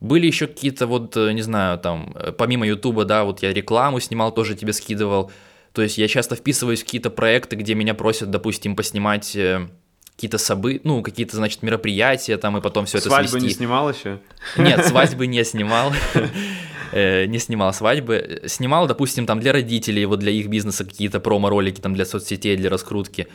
были 0.00 0.26
еще 0.26 0.46
какие-то 0.46 0.86
вот, 0.86 1.16
э, 1.16 1.32
не 1.32 1.42
знаю, 1.42 1.78
там, 1.78 2.12
э, 2.14 2.32
помимо 2.32 2.66
Ютуба, 2.66 3.04
да, 3.04 3.24
вот 3.24 3.42
я 3.42 3.52
рекламу 3.52 4.00
снимал, 4.00 4.32
тоже 4.32 4.54
тебе 4.54 4.72
скидывал, 4.72 5.30
то 5.76 5.82
есть 5.82 5.98
я 5.98 6.08
часто 6.08 6.36
вписываюсь 6.36 6.80
в 6.80 6.84
какие-то 6.86 7.10
проекты, 7.10 7.54
где 7.54 7.74
меня 7.74 7.92
просят, 7.92 8.30
допустим, 8.30 8.76
поснимать 8.76 9.36
э, 9.36 9.68
какие-то 10.14 10.38
собы, 10.38 10.80
ну, 10.84 11.02
какие-то, 11.02 11.36
значит, 11.36 11.62
мероприятия 11.62 12.38
там, 12.38 12.56
и 12.56 12.62
потом 12.62 12.86
все 12.86 12.96
это 12.96 13.08
свадьбы 13.08 13.28
свести. 13.28 13.40
Свадьбы 13.40 13.48
не 13.48 13.54
снимал 13.54 13.90
еще? 13.90 14.18
Нет, 14.56 14.86
свадьбы 14.86 15.26
не 15.26 15.44
снимал. 15.44 15.92
Э, 16.92 17.26
не 17.26 17.38
снимал 17.38 17.74
свадьбы. 17.74 18.40
Снимал, 18.46 18.86
допустим, 18.86 19.26
там 19.26 19.38
для 19.38 19.52
родителей, 19.52 20.06
вот 20.06 20.20
для 20.20 20.32
их 20.32 20.46
бизнеса 20.46 20.86
какие-то 20.86 21.20
промо-ролики, 21.20 21.78
там 21.82 21.92
для 21.92 22.06
соцсетей, 22.06 22.56
для 22.56 22.70
раскрутки. 22.70 23.28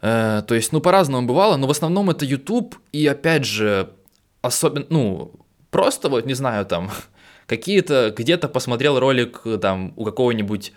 Э, 0.00 0.42
то 0.48 0.54
есть, 0.54 0.72
ну, 0.72 0.80
по-разному 0.80 1.28
бывало, 1.28 1.58
но 1.58 1.66
в 1.66 1.70
основном 1.70 2.08
это 2.08 2.24
YouTube, 2.24 2.76
и 2.92 3.06
опять 3.06 3.44
же, 3.44 3.90
особенно, 4.40 4.86
ну, 4.88 5.32
просто 5.70 6.08
вот, 6.08 6.24
не 6.24 6.32
знаю, 6.32 6.64
там, 6.64 6.90
какие-то, 7.46 8.14
где-то 8.16 8.48
посмотрел 8.48 8.98
ролик, 8.98 9.42
там, 9.60 9.92
у 9.96 10.06
какого-нибудь 10.06 10.72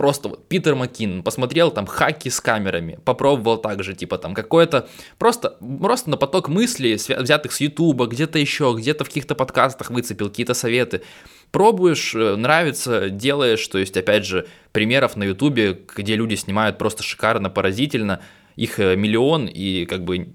просто 0.00 0.30
вот 0.30 0.48
Питер 0.48 0.76
Маккин 0.76 1.22
посмотрел 1.22 1.70
там 1.70 1.84
хаки 1.84 2.30
с 2.30 2.40
камерами, 2.40 2.98
попробовал 3.04 3.58
также, 3.58 3.92
типа 3.92 4.16
там 4.16 4.32
какое-то, 4.32 4.88
просто, 5.18 5.58
просто 5.78 6.08
на 6.08 6.16
поток 6.16 6.48
мыслей, 6.48 6.94
взятых 6.94 7.52
с 7.52 7.60
Ютуба, 7.60 8.06
где-то 8.06 8.38
еще, 8.38 8.74
где-то 8.74 9.04
в 9.04 9.08
каких-то 9.08 9.34
подкастах 9.34 9.90
выцепил 9.90 10.30
какие-то 10.30 10.54
советы. 10.54 11.02
Пробуешь, 11.50 12.14
э, 12.14 12.36
нравится, 12.36 13.10
делаешь, 13.10 13.68
то 13.68 13.76
есть, 13.76 13.94
опять 13.94 14.24
же, 14.24 14.46
примеров 14.72 15.16
на 15.16 15.24
Ютубе, 15.24 15.78
где 15.94 16.16
люди 16.16 16.34
снимают 16.34 16.78
просто 16.78 17.02
шикарно, 17.02 17.50
поразительно, 17.50 18.22
их 18.56 18.80
э, 18.80 18.96
миллион, 18.96 19.48
и 19.48 19.84
как 19.84 20.04
бы 20.04 20.34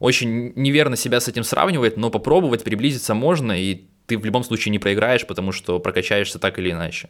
очень 0.00 0.52
неверно 0.54 0.96
себя 0.96 1.20
с 1.20 1.28
этим 1.28 1.44
сравнивать, 1.44 1.96
но 1.96 2.10
попробовать 2.10 2.62
приблизиться 2.62 3.14
можно, 3.14 3.58
и 3.58 3.86
ты 4.04 4.18
в 4.18 4.24
любом 4.26 4.44
случае 4.44 4.70
не 4.70 4.78
проиграешь, 4.78 5.26
потому 5.26 5.50
что 5.50 5.78
прокачаешься 5.78 6.38
так 6.38 6.58
или 6.58 6.72
иначе 6.72 7.08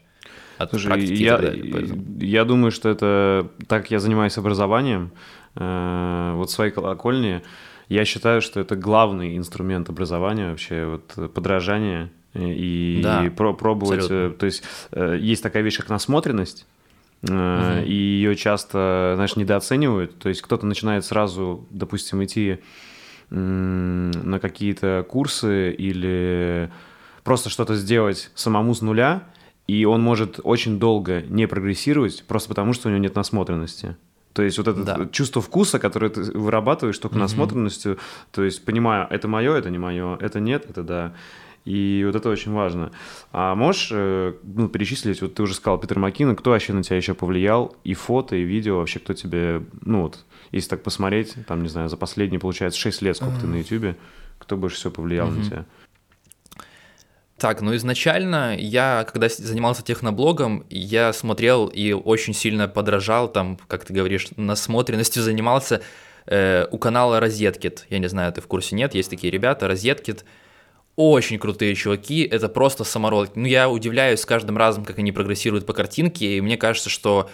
от 0.59 0.71
Слушай, 0.71 0.87
практики 0.87 1.23
я, 1.23 1.37
и 1.37 1.71
так 1.71 1.89
далее. 1.89 2.05
Я 2.21 2.45
думаю, 2.45 2.71
что 2.71 2.89
это, 2.89 3.49
так 3.67 3.83
как 3.83 3.91
я 3.91 3.99
занимаюсь 3.99 4.37
образованием, 4.39 5.11
э, 5.57 6.33
вот 6.37 6.51
в 6.51 6.53
своей 6.53 6.73
колокольне, 6.73 7.43
я 7.89 8.05
считаю, 8.05 8.41
что 8.41 8.61
это 8.61 8.77
главный 8.77 9.37
инструмент 9.37 9.89
образования 9.89 10.51
вообще, 10.51 10.87
вот 10.87 11.33
подражание 11.33 12.11
и, 12.35 13.01
да, 13.03 13.27
и 13.27 13.29
про 13.29 13.53
пробовать. 13.53 14.01
Абсолютно. 14.01 14.39
То 14.39 14.47
есть 14.47 14.63
э, 14.93 15.19
есть 15.21 15.43
такая 15.43 15.63
вещь, 15.63 15.77
как 15.77 15.91
насмотренность, 15.91 16.67
угу. 17.23 17.35
и 17.85 17.93
ее 17.93 18.35
часто, 18.37 19.13
знаешь, 19.15 19.37
недооценивают. 19.37 20.19
То 20.19 20.29
есть 20.29 20.43
кто-то 20.43 20.67
начинает 20.67 21.05
сразу, 21.05 21.67
допустим, 21.71 22.25
идти 22.25 22.59
на 23.31 24.39
какие-то 24.41 25.07
курсы 25.09 25.73
или 25.73 26.71
просто 27.25 27.49
что-то 27.49 27.77
сделать 27.77 28.31
самому 28.35 28.75
с 28.75 28.83
нуля, 28.83 29.23
и 29.67 29.85
он 29.85 30.03
может 30.03 30.41
очень 30.43 30.79
долго 30.79 31.23
не 31.23 31.47
прогрессировать, 31.47 32.25
просто 32.27 32.49
потому 32.49 32.73
что 32.73 32.89
у 32.89 32.91
него 32.91 33.03
нет 33.03 33.15
насмотренности. 33.15 33.97
То 34.33 34.43
есть 34.43 34.57
вот 34.59 34.69
это 34.69 34.83
да. 34.83 35.09
чувство 35.13 35.43
вкуса, 35.43 35.79
которое 35.79 36.11
ты 36.11 36.23
вырабатываешь 36.23 36.99
только 36.99 37.17
mm-hmm. 37.17 37.21
насмотренностью, 37.21 37.99
то 38.31 38.43
есть 38.43 38.65
понимаю, 38.65 39.07
это 39.11 39.29
мое, 39.29 39.55
это 39.55 39.71
не 39.71 39.79
мое, 39.79 40.17
это 40.17 40.41
нет, 40.41 40.67
это 40.69 40.83
да. 40.83 41.15
И 41.65 42.03
вот 42.05 42.17
это 42.17 42.29
очень 42.29 42.53
важно. 42.53 42.91
А 43.31 43.55
можешь 43.55 43.91
э, 43.93 44.35
ну, 44.43 44.69
перечислить, 44.69 45.23
вот 45.23 45.35
ты 45.35 45.43
уже 45.45 45.55
сказал 45.55 45.79
Питер 45.79 45.99
Маккинон, 46.01 46.35
кто 46.35 46.51
вообще 46.51 46.73
на 46.73 46.83
тебя 46.83 46.97
еще 46.97 47.15
повлиял? 47.15 47.77
И 47.85 47.95
фото, 47.95 48.35
и 48.35 48.43
видео, 48.43 48.79
вообще 48.79 48.99
кто 48.99 49.15
тебе, 49.15 49.63
ну 49.83 50.03
вот, 50.03 50.25
если 50.51 50.71
так 50.71 50.83
посмотреть, 50.83 51.37
там, 51.47 51.63
не 51.63 51.69
знаю, 51.69 51.89
за 51.89 51.97
последние, 51.97 52.41
получается, 52.41 52.81
6 52.81 53.03
лет, 53.03 53.17
сколько 53.17 53.37
uh-huh. 53.37 53.41
ты 53.43 53.47
на 53.47 53.57
Ютубе, 53.57 53.97
кто 54.39 54.57
больше 54.57 54.77
всего 54.77 54.93
повлиял 54.93 55.29
uh-huh. 55.29 55.39
на 55.39 55.45
тебя? 55.45 55.67
Так, 57.39 57.61
ну 57.61 57.75
изначально 57.75 58.57
я, 58.57 59.05
когда 59.11 59.29
занимался 59.29 59.83
техноблогом, 59.83 60.65
я 60.71 61.13
смотрел 61.13 61.67
и 61.67 61.93
очень 61.93 62.35
сильно 62.35 62.69
подражал, 62.69 63.29
там, 63.29 63.59
как 63.67 63.85
ты 63.85 63.93
говоришь, 63.93 64.29
насмотренностью 64.37 65.23
занимался 65.23 65.83
э, 66.27 66.67
у 66.71 66.79
канала 66.79 67.19
Розеткит. 67.19 67.87
Я 67.91 67.99
не 67.99 68.09
знаю, 68.09 68.33
ты 68.33 68.41
в 68.41 68.47
курсе 68.47 68.77
нет, 68.77 68.95
есть 68.95 69.11
такие 69.11 69.33
ребята, 69.33 69.67
Розеткит 69.67 70.25
очень 70.95 71.39
крутые 71.39 71.75
чуваки, 71.75 72.23
это 72.23 72.49
просто 72.49 72.85
самородки. 72.85 73.39
Ну, 73.39 73.47
я 73.47 73.69
удивляюсь 73.69 74.21
с 74.21 74.27
каждым 74.27 74.57
разом, 74.57 74.85
как 74.85 74.99
они 74.99 75.11
прогрессируют 75.11 75.67
по 75.67 75.73
картинке, 75.73 76.37
и 76.37 76.41
мне 76.41 76.57
кажется, 76.57 76.91
что 76.91 77.31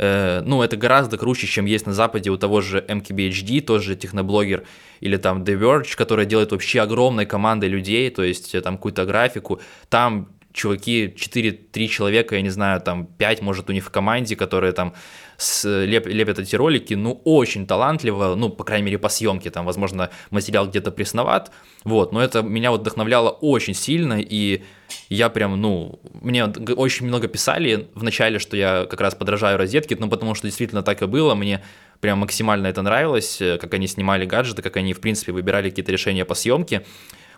э, 0.00 0.42
ну, 0.44 0.62
это 0.62 0.76
гораздо 0.76 1.18
круче, 1.18 1.46
чем 1.46 1.66
есть 1.66 1.86
на 1.86 1.92
Западе 1.92 2.30
у 2.30 2.36
того 2.36 2.62
же 2.62 2.84
MKBHD, 2.88 3.60
тоже 3.60 3.96
техноблогер, 3.96 4.64
или 5.00 5.16
там 5.18 5.42
The 5.44 5.58
Verge, 5.58 5.94
который 5.96 6.26
делает 6.26 6.52
вообще 6.52 6.80
огромной 6.80 7.26
командой 7.26 7.68
людей, 7.68 8.10
то 8.10 8.22
есть 8.22 8.54
э, 8.54 8.60
там 8.62 8.76
какую-то 8.76 9.04
графику, 9.04 9.60
там 9.88 10.28
чуваки, 10.52 11.14
4-3 11.16 11.86
человека, 11.86 12.34
я 12.34 12.42
не 12.42 12.48
знаю, 12.48 12.80
там 12.80 13.06
5, 13.06 13.42
может, 13.42 13.70
у 13.70 13.72
них 13.72 13.84
в 13.84 13.90
команде, 13.90 14.36
которые 14.36 14.72
там 14.72 14.94
с, 15.36 15.84
леп, 15.84 16.06
лепят 16.06 16.38
эти 16.38 16.56
ролики, 16.56 16.94
ну, 16.94 17.20
очень 17.24 17.66
талантливо, 17.66 18.34
ну, 18.34 18.48
по 18.48 18.64
крайней 18.64 18.86
мере, 18.86 18.98
по 18.98 19.08
съемке, 19.08 19.50
там, 19.50 19.66
возможно, 19.66 20.10
материал 20.30 20.66
где-то 20.66 20.90
пресноват, 20.90 21.52
вот, 21.84 22.12
но 22.12 22.22
это 22.22 22.42
меня 22.42 22.70
вот 22.70 22.80
вдохновляло 22.80 23.28
очень 23.28 23.74
сильно, 23.74 24.18
и 24.18 24.62
я 25.08 25.28
прям, 25.28 25.60
ну, 25.60 26.00
мне 26.20 26.44
очень 26.44 27.06
много 27.06 27.28
писали 27.28 27.88
в 27.94 28.02
начале, 28.02 28.38
что 28.38 28.56
я 28.56 28.86
как 28.88 29.00
раз 29.00 29.14
подражаю 29.14 29.58
розетке, 29.58 29.96
ну, 29.98 30.08
потому 30.08 30.34
что 30.34 30.46
действительно 30.46 30.82
так 30.82 31.02
и 31.02 31.06
было, 31.06 31.34
мне 31.34 31.62
прям 32.00 32.18
максимально 32.18 32.66
это 32.66 32.82
нравилось, 32.82 33.40
э, 33.40 33.58
как 33.58 33.74
они 33.74 33.86
снимали 33.86 34.26
гаджеты, 34.26 34.62
как 34.62 34.76
они, 34.76 34.92
в 34.92 35.00
принципе, 35.00 35.32
выбирали 35.32 35.70
какие-то 35.70 35.92
решения 35.92 36.24
по 36.24 36.34
съемке, 36.34 36.84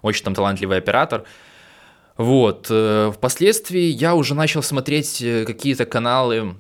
очень 0.03 0.25
там 0.25 0.35
талантливый 0.35 0.79
оператор, 0.79 1.25
вот, 2.17 2.67
э, 2.71 3.13
впоследствии 3.15 3.85
я 3.85 4.15
уже 4.15 4.35
начал 4.35 4.63
смотреть 4.63 5.23
э, 5.23 5.45
какие-то 5.45 5.87
каналы, 5.87 6.57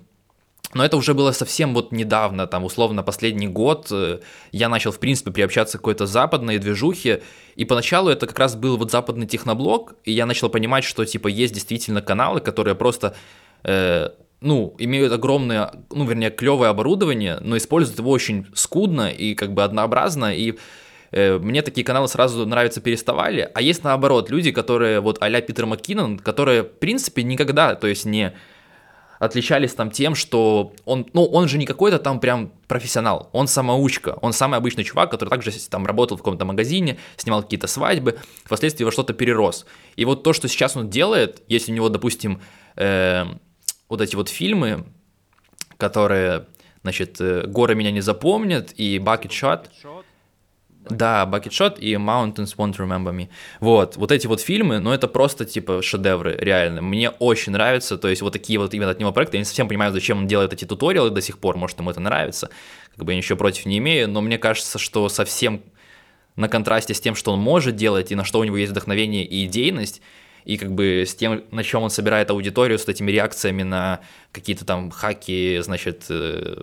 но 0.74 0.84
это 0.84 0.96
уже 0.96 1.12
было 1.14 1.32
совсем 1.32 1.74
вот 1.74 1.92
недавно, 1.92 2.46
там, 2.46 2.64
условно, 2.64 3.02
последний 3.02 3.48
год 3.48 3.88
э, 3.90 4.20
я 4.52 4.68
начал, 4.68 4.90
в 4.90 4.98
принципе, 4.98 5.30
приобщаться 5.30 5.76
к 5.76 5.80
какой-то 5.80 6.06
западной 6.06 6.58
движухе, 6.58 7.22
и 7.56 7.64
поначалу 7.64 8.08
это 8.08 8.26
как 8.26 8.38
раз 8.38 8.56
был 8.56 8.76
вот 8.76 8.90
западный 8.90 9.26
техноблог, 9.26 9.94
и 10.04 10.12
я 10.12 10.24
начал 10.24 10.48
понимать, 10.48 10.84
что, 10.84 11.04
типа, 11.04 11.28
есть 11.28 11.52
действительно 11.52 12.00
каналы, 12.00 12.40
которые 12.40 12.74
просто, 12.74 13.14
э, 13.64 14.10
ну, 14.40 14.74
имеют 14.78 15.12
огромное, 15.12 15.72
ну, 15.90 16.04
вернее, 16.06 16.30
клевое 16.30 16.70
оборудование, 16.70 17.38
но 17.40 17.56
используют 17.56 17.98
его 17.98 18.10
очень 18.10 18.46
скудно 18.54 19.10
и 19.10 19.34
как 19.34 19.52
бы 19.52 19.62
однообразно, 19.62 20.34
и 20.34 20.56
Э, 21.12 21.38
мне 21.38 21.62
такие 21.62 21.84
каналы 21.84 22.08
сразу 22.08 22.46
нравятся 22.46 22.80
переставали, 22.80 23.50
а 23.54 23.60
есть 23.60 23.84
наоборот 23.84 24.30
люди, 24.30 24.50
которые 24.50 25.00
вот 25.00 25.18
а-ля 25.20 25.40
Питер 25.42 25.66
Маккинон, 25.66 26.18
которые 26.18 26.62
в 26.62 26.72
принципе 26.78 27.22
никогда, 27.22 27.74
то 27.74 27.86
есть 27.86 28.06
не 28.06 28.32
отличались 29.22 29.72
там 29.72 29.92
тем, 29.92 30.16
что 30.16 30.74
он, 30.84 31.06
ну, 31.12 31.24
он 31.24 31.46
же 31.46 31.56
не 31.56 31.64
какой-то 31.64 32.00
там 32.00 32.18
прям 32.18 32.50
профессионал, 32.66 33.30
он 33.32 33.46
самоучка, 33.46 34.18
он 34.20 34.32
самый 34.32 34.56
обычный 34.56 34.82
чувак, 34.82 35.12
который 35.12 35.28
также 35.28 35.52
там 35.68 35.86
работал 35.86 36.16
в 36.16 36.20
каком-то 36.20 36.44
магазине, 36.44 36.98
снимал 37.16 37.42
какие-то 37.44 37.68
свадьбы, 37.68 38.18
впоследствии 38.44 38.84
во 38.84 38.90
что-то 38.90 39.12
перерос. 39.12 39.64
И 39.94 40.04
вот 40.04 40.24
то, 40.24 40.32
что 40.32 40.48
сейчас 40.48 40.76
он 40.76 40.90
делает, 40.90 41.42
если 41.46 41.70
у 41.70 41.74
него, 41.76 41.88
допустим, 41.88 42.40
э, 42.74 43.24
вот 43.88 44.00
эти 44.00 44.16
вот 44.16 44.28
фильмы, 44.28 44.86
которые, 45.76 46.46
значит, 46.82 47.20
э, 47.20 47.46
«Горы 47.46 47.76
меня 47.76 47.92
не 47.92 48.00
запомнят» 48.00 48.74
и 48.76 48.98
«Bucket 48.98 49.30
Shot», 49.30 49.66
да, 50.88 51.28
Bucket 51.30 51.50
Shot 51.50 51.78
и 51.78 51.94
Mountains 51.94 52.56
Won't 52.56 52.76
Remember 52.76 53.14
Me. 53.14 53.28
Вот, 53.60 53.96
вот 53.96 54.10
эти 54.10 54.26
вот 54.26 54.40
фильмы, 54.40 54.80
ну 54.80 54.92
это 54.92 55.08
просто 55.08 55.44
типа 55.44 55.82
шедевры, 55.82 56.36
реально. 56.38 56.82
Мне 56.82 57.10
очень 57.10 57.52
нравится, 57.52 57.96
то 57.96 58.08
есть 58.08 58.22
вот 58.22 58.32
такие 58.32 58.58
вот 58.58 58.74
именно 58.74 58.90
от 58.90 58.98
него 58.98 59.12
проекты. 59.12 59.36
Я 59.36 59.40
не 59.40 59.44
совсем 59.44 59.68
понимаю, 59.68 59.92
зачем 59.92 60.18
он 60.18 60.26
делает 60.26 60.52
эти 60.52 60.64
туториалы 60.64 61.10
до 61.10 61.20
сих 61.20 61.38
пор, 61.38 61.56
может 61.56 61.78
ему 61.78 61.90
это 61.90 62.00
нравится. 62.00 62.50
Как 62.96 63.04
бы 63.04 63.12
я 63.12 63.16
ничего 63.16 63.38
против 63.38 63.66
не 63.66 63.78
имею, 63.78 64.08
но 64.08 64.20
мне 64.20 64.38
кажется, 64.38 64.78
что 64.78 65.08
совсем 65.08 65.62
на 66.36 66.48
контрасте 66.48 66.94
с 66.94 67.00
тем, 67.00 67.14
что 67.14 67.32
он 67.32 67.40
может 67.40 67.76
делать 67.76 68.10
и 68.10 68.14
на 68.14 68.24
что 68.24 68.40
у 68.40 68.44
него 68.44 68.56
есть 68.56 68.72
вдохновение 68.72 69.24
и 69.24 69.46
идейность, 69.46 70.02
и 70.44 70.56
как 70.56 70.72
бы 70.72 71.04
с 71.06 71.14
тем, 71.14 71.44
на 71.50 71.62
чем 71.62 71.82
он 71.82 71.90
собирает 71.90 72.30
аудиторию, 72.30 72.78
с 72.78 72.88
этими 72.88 73.10
реакциями 73.10 73.62
на 73.62 74.00
какие-то 74.32 74.64
там 74.64 74.90
хаки, 74.90 75.60
значит, 75.62 76.06
э, 76.08 76.62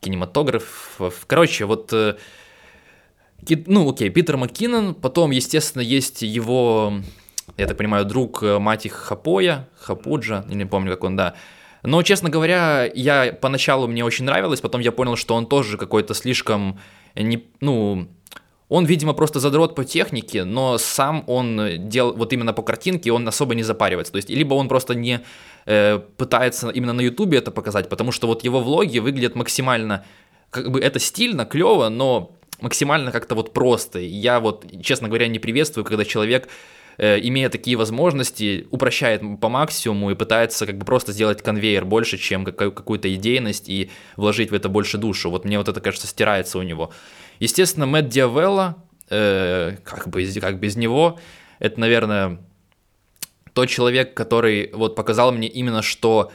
кинематограф. 0.00 0.98
Короче, 1.26 1.66
вот 1.66 1.92
э, 1.92 2.16
ну, 3.66 3.90
окей, 3.90 4.10
Питер 4.10 4.36
МакКиннон, 4.36 4.94
потом, 4.94 5.30
естественно, 5.30 5.82
есть 5.82 6.22
его, 6.22 6.94
я 7.56 7.66
так 7.66 7.76
понимаю, 7.76 8.04
друг 8.04 8.42
э, 8.42 8.58
Мати 8.58 8.88
Хапоя, 8.88 9.68
Хапуджа, 9.78 10.44
не 10.48 10.64
помню, 10.66 10.92
как 10.92 11.04
он, 11.04 11.16
да. 11.16 11.34
Но, 11.82 12.02
честно 12.02 12.28
говоря, 12.28 12.90
я 12.94 13.32
поначалу 13.32 13.88
мне 13.88 14.04
очень 14.04 14.24
нравилось, 14.24 14.60
потом 14.60 14.80
я 14.80 14.92
понял, 14.92 15.16
что 15.16 15.34
он 15.34 15.46
тоже 15.46 15.78
какой-то 15.78 16.14
слишком, 16.14 16.78
не, 17.14 17.44
ну, 17.60 18.08
он, 18.70 18.84
видимо, 18.84 19.14
просто 19.14 19.40
задрот 19.40 19.74
по 19.74 19.84
технике, 19.84 20.44
но 20.44 20.78
сам 20.78 21.24
он 21.26 21.88
делал, 21.88 22.14
вот 22.14 22.32
именно 22.32 22.52
по 22.52 22.62
картинке, 22.62 23.10
он 23.10 23.26
особо 23.26 23.56
не 23.56 23.64
запаривается. 23.64 24.12
То 24.12 24.16
есть, 24.16 24.30
либо 24.30 24.54
он 24.54 24.68
просто 24.68 24.94
не 24.94 25.22
э, 25.66 25.98
пытается 26.16 26.70
именно 26.70 26.92
на 26.92 27.00
Ютубе 27.00 27.38
это 27.38 27.50
показать, 27.50 27.88
потому 27.88 28.12
что 28.12 28.28
вот 28.28 28.44
его 28.44 28.60
влоги 28.60 29.00
выглядят 29.00 29.34
максимально, 29.34 30.04
как 30.50 30.70
бы 30.70 30.80
это 30.80 31.00
стильно, 31.00 31.46
клево, 31.46 31.88
но 31.88 32.36
максимально 32.62 33.12
как-то 33.12 33.34
вот 33.34 33.52
просто. 33.52 33.98
Я 33.98 34.40
вот, 34.40 34.66
честно 34.82 35.08
говоря, 35.08 35.28
не 35.28 35.38
приветствую, 35.38 35.84
когда 35.84 36.04
человек 36.04 36.48
э, 36.98 37.18
имея 37.20 37.48
такие 37.48 37.76
возможности, 37.76 38.66
упрощает 38.70 39.22
по 39.40 39.48
максимуму 39.48 40.10
и 40.10 40.14
пытается 40.14 40.66
как 40.66 40.78
бы 40.78 40.84
просто 40.84 41.12
сделать 41.12 41.42
конвейер 41.42 41.84
больше, 41.84 42.18
чем 42.18 42.44
какую-то 42.44 43.12
идейность 43.14 43.68
и 43.68 43.90
вложить 44.16 44.50
в 44.50 44.54
это 44.54 44.68
больше 44.68 44.98
душу. 44.98 45.30
Вот 45.30 45.44
мне 45.44 45.58
вот 45.58 45.68
это, 45.68 45.80
кажется, 45.80 46.06
стирается 46.06 46.58
у 46.58 46.62
него. 46.62 46.92
Естественно, 47.38 47.86
Мэтт 47.86 48.08
Диавелла, 48.08 48.76
э, 49.08 49.76
как, 49.84 50.08
бы, 50.08 50.24
как 50.40 50.60
без 50.60 50.76
него, 50.76 51.18
это, 51.58 51.80
наверное, 51.80 52.38
тот 53.52 53.68
человек, 53.68 54.14
который 54.14 54.70
вот 54.72 54.94
показал 54.94 55.32
мне 55.32 55.48
именно, 55.48 55.82
что 55.82 56.30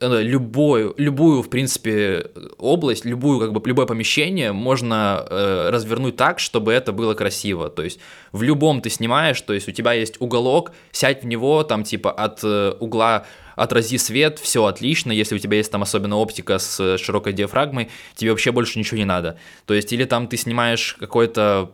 любую, 0.00 0.94
любую, 0.96 1.42
в 1.42 1.50
принципе, 1.50 2.30
область, 2.58 3.04
любую, 3.04 3.40
как 3.40 3.52
бы, 3.52 3.60
любое 3.64 3.86
помещение 3.86 4.52
можно 4.52 5.26
э, 5.28 5.70
развернуть 5.70 6.16
так, 6.16 6.38
чтобы 6.38 6.72
это 6.72 6.92
было 6.92 7.14
красиво. 7.14 7.68
То 7.68 7.82
есть 7.82 7.98
в 8.30 8.42
любом 8.42 8.80
ты 8.80 8.90
снимаешь, 8.90 9.40
то 9.40 9.52
есть 9.52 9.68
у 9.68 9.72
тебя 9.72 9.92
есть 9.92 10.20
уголок, 10.20 10.72
сядь 10.92 11.22
в 11.24 11.26
него, 11.26 11.64
там, 11.64 11.82
типа, 11.82 12.12
от 12.12 12.40
э, 12.44 12.74
угла 12.78 13.26
отрази 13.56 13.98
свет, 13.98 14.38
все 14.38 14.64
отлично, 14.64 15.12
если 15.12 15.34
у 15.34 15.38
тебя 15.38 15.56
есть 15.56 15.70
там 15.70 15.82
особенно 15.82 16.16
оптика 16.16 16.58
с 16.58 16.98
широкой 16.98 17.32
диафрагмой, 17.32 17.90
тебе 18.14 18.30
вообще 18.30 18.52
больше 18.52 18.78
ничего 18.78 18.98
не 18.98 19.04
надо. 19.04 19.38
То 19.66 19.74
есть 19.74 19.92
или 19.92 20.04
там 20.04 20.28
ты 20.28 20.36
снимаешь 20.36 20.96
какой-то 20.98 21.72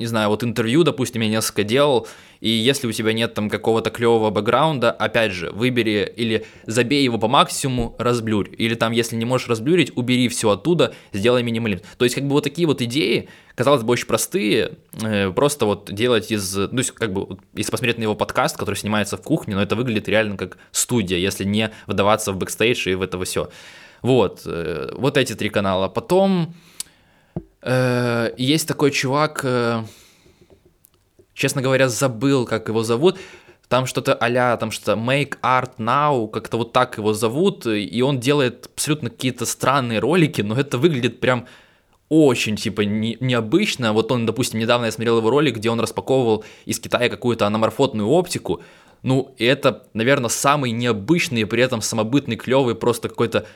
не 0.00 0.06
знаю, 0.06 0.30
вот 0.30 0.42
интервью, 0.42 0.82
допустим, 0.82 1.20
я 1.20 1.28
несколько 1.28 1.62
делал, 1.62 2.08
и 2.40 2.48
если 2.48 2.86
у 2.86 2.92
тебя 2.92 3.12
нет 3.12 3.34
там 3.34 3.50
какого-то 3.50 3.90
клевого 3.90 4.30
бэкграунда, 4.30 4.90
опять 4.90 5.32
же, 5.32 5.50
выбери 5.50 6.10
или 6.16 6.46
забей 6.66 7.04
его 7.04 7.18
по 7.18 7.28
максимуму, 7.28 7.94
разблюрь. 7.98 8.48
Или 8.56 8.74
там, 8.74 8.92
если 8.92 9.16
не 9.16 9.26
можешь 9.26 9.48
разблюрить, 9.48 9.92
убери 9.96 10.28
все 10.28 10.50
оттуда, 10.50 10.94
сделай 11.12 11.42
минимализм. 11.42 11.84
То 11.98 12.04
есть, 12.04 12.14
как 12.14 12.24
бы 12.24 12.30
вот 12.30 12.44
такие 12.44 12.66
вот 12.66 12.80
идеи, 12.80 13.28
казалось 13.54 13.82
бы, 13.82 13.92
очень 13.92 14.06
простые, 14.06 14.78
э, 15.02 15.30
просто 15.32 15.66
вот 15.66 15.92
делать 15.92 16.32
из, 16.32 16.56
ну, 16.56 16.82
как 16.94 17.12
бы, 17.12 17.36
если 17.54 17.70
посмотреть 17.70 17.98
на 17.98 18.04
его 18.04 18.14
подкаст, 18.14 18.56
который 18.56 18.76
снимается 18.76 19.18
в 19.18 19.22
кухне, 19.22 19.54
но 19.54 19.62
это 19.62 19.76
выглядит 19.76 20.08
реально 20.08 20.38
как 20.38 20.56
студия, 20.72 21.18
если 21.18 21.44
не 21.44 21.70
вдаваться 21.86 22.32
в 22.32 22.38
бэкстейдж 22.38 22.88
и 22.88 22.94
в 22.94 23.02
это 23.02 23.22
все. 23.22 23.50
Вот, 24.00 24.42
э, 24.46 24.92
вот 24.96 25.18
эти 25.18 25.34
три 25.34 25.50
канала. 25.50 25.88
Потом 25.88 26.54
Э, 27.62 28.32
есть 28.36 28.66
такой 28.66 28.90
чувак, 28.90 29.40
э, 29.44 29.84
честно 31.34 31.62
говоря, 31.62 31.88
забыл, 31.88 32.46
как 32.46 32.68
его 32.68 32.82
зовут. 32.82 33.18
Там 33.68 33.86
что-то 33.86 34.14
а 34.14 34.56
там 34.56 34.72
что-то 34.72 34.92
Make 34.92 35.38
Art 35.42 35.76
Now, 35.78 36.28
как-то 36.28 36.56
вот 36.56 36.72
так 36.72 36.98
его 36.98 37.14
зовут, 37.14 37.66
и 37.66 38.02
он 38.02 38.18
делает 38.18 38.68
абсолютно 38.74 39.10
какие-то 39.10 39.46
странные 39.46 40.00
ролики, 40.00 40.42
но 40.42 40.56
это 40.56 40.76
выглядит 40.76 41.20
прям 41.20 41.46
очень, 42.08 42.56
типа, 42.56 42.80
не, 42.80 43.16
необычно. 43.20 43.92
Вот 43.92 44.10
он, 44.10 44.26
допустим, 44.26 44.58
недавно 44.58 44.86
я 44.86 44.90
смотрел 44.90 45.18
его 45.18 45.30
ролик, 45.30 45.56
где 45.56 45.70
он 45.70 45.78
распаковывал 45.78 46.44
из 46.64 46.80
Китая 46.80 47.08
какую-то 47.08 47.46
аноморфотную 47.46 48.08
оптику. 48.08 48.60
Ну, 49.02 49.34
это, 49.38 49.86
наверное, 49.94 50.28
самый 50.28 50.72
необычный 50.72 51.42
и 51.42 51.44
при 51.44 51.62
этом 51.62 51.80
самобытный, 51.80 52.34
клевый, 52.34 52.74
просто 52.74 53.08
какой-то 53.08 53.46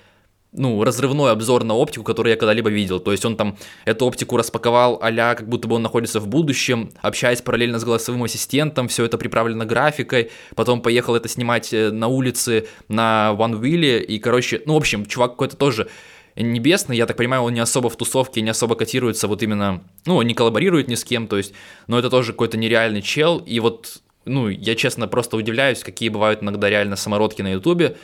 ну, 0.55 0.83
разрывной 0.85 1.33
обзор 1.33 1.65
на 1.65 1.75
оптику, 1.75 2.05
который 2.05 2.31
я 2.31 2.37
когда-либо 2.37 2.71
видел. 2.71 3.01
То 3.01 3.13
есть 3.13 3.25
он 3.25 3.37
там 3.37 3.57
эту 3.85 4.07
оптику 4.07 4.37
распаковал 4.37 5.01
а 5.03 5.35
как 5.35 5.49
будто 5.49 5.69
бы 5.69 5.77
он 5.77 5.83
находится 5.83 6.21
в 6.21 6.29
будущем, 6.29 6.91
общаясь 7.03 7.43
параллельно 7.43 7.79
с 7.79 7.85
голосовым 7.85 8.25
ассистентом, 8.25 8.89
все 8.89 9.05
это 9.05 9.19
приправлено 9.19 9.65
графикой, 9.65 10.31
потом 10.55 10.81
поехал 10.81 11.17
это 11.17 11.29
снимать 11.29 11.73
э, 11.73 11.91
на 11.91 12.09
улице 12.09 12.67
на 12.89 13.35
One 13.37 13.61
Wheel, 13.61 14.01
и, 14.01 14.19
короче, 14.19 14.63
ну, 14.67 14.75
в 14.75 14.77
общем, 14.77 15.07
чувак 15.07 15.33
какой-то 15.33 15.57
тоже 15.57 15.89
небесный, 16.37 16.97
я 16.97 17.07
так 17.07 17.17
понимаю, 17.17 17.43
он 17.43 17.55
не 17.55 17.61
особо 17.61 17.91
в 17.91 17.97
тусовке, 17.97 18.41
не 18.41 18.51
особо 18.51 18.75
котируется 18.75 19.29
вот 19.29 19.43
именно, 19.43 19.83
ну, 20.07 20.21
не 20.23 20.35
коллаборирует 20.35 20.89
ни 20.89 20.95
с 20.95 21.05
кем, 21.05 21.27
то 21.27 21.37
есть, 21.37 21.53
но 21.87 21.99
это 21.99 22.11
тоже 22.11 22.33
какой-то 22.33 22.57
нереальный 22.57 23.03
чел, 23.03 23.39
и 23.39 23.61
вот, 23.61 23.99
ну, 24.25 24.49
я 24.49 24.75
честно 24.75 25.07
просто 25.09 25.37
удивляюсь, 25.37 25.81
какие 25.81 26.09
бывают 26.09 26.43
иногда 26.43 26.69
реально 26.69 26.97
самородки 26.97 27.43
на 27.43 27.53
ютубе, 27.53 27.97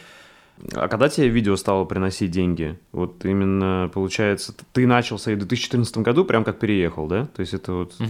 а 0.74 0.88
когда 0.88 1.08
тебе 1.08 1.28
видео 1.28 1.56
стало 1.56 1.84
приносить 1.84 2.30
деньги? 2.30 2.78
Вот 2.92 3.24
именно, 3.24 3.90
получается, 3.92 4.54
ты 4.72 4.86
начался 4.86 5.32
в 5.32 5.38
2014 5.38 5.98
году, 5.98 6.24
прям 6.24 6.44
как 6.44 6.58
переехал, 6.58 7.06
да? 7.06 7.26
То 7.26 7.40
есть 7.40 7.54
это 7.54 7.72
вот... 7.72 7.94
Угу. 8.00 8.08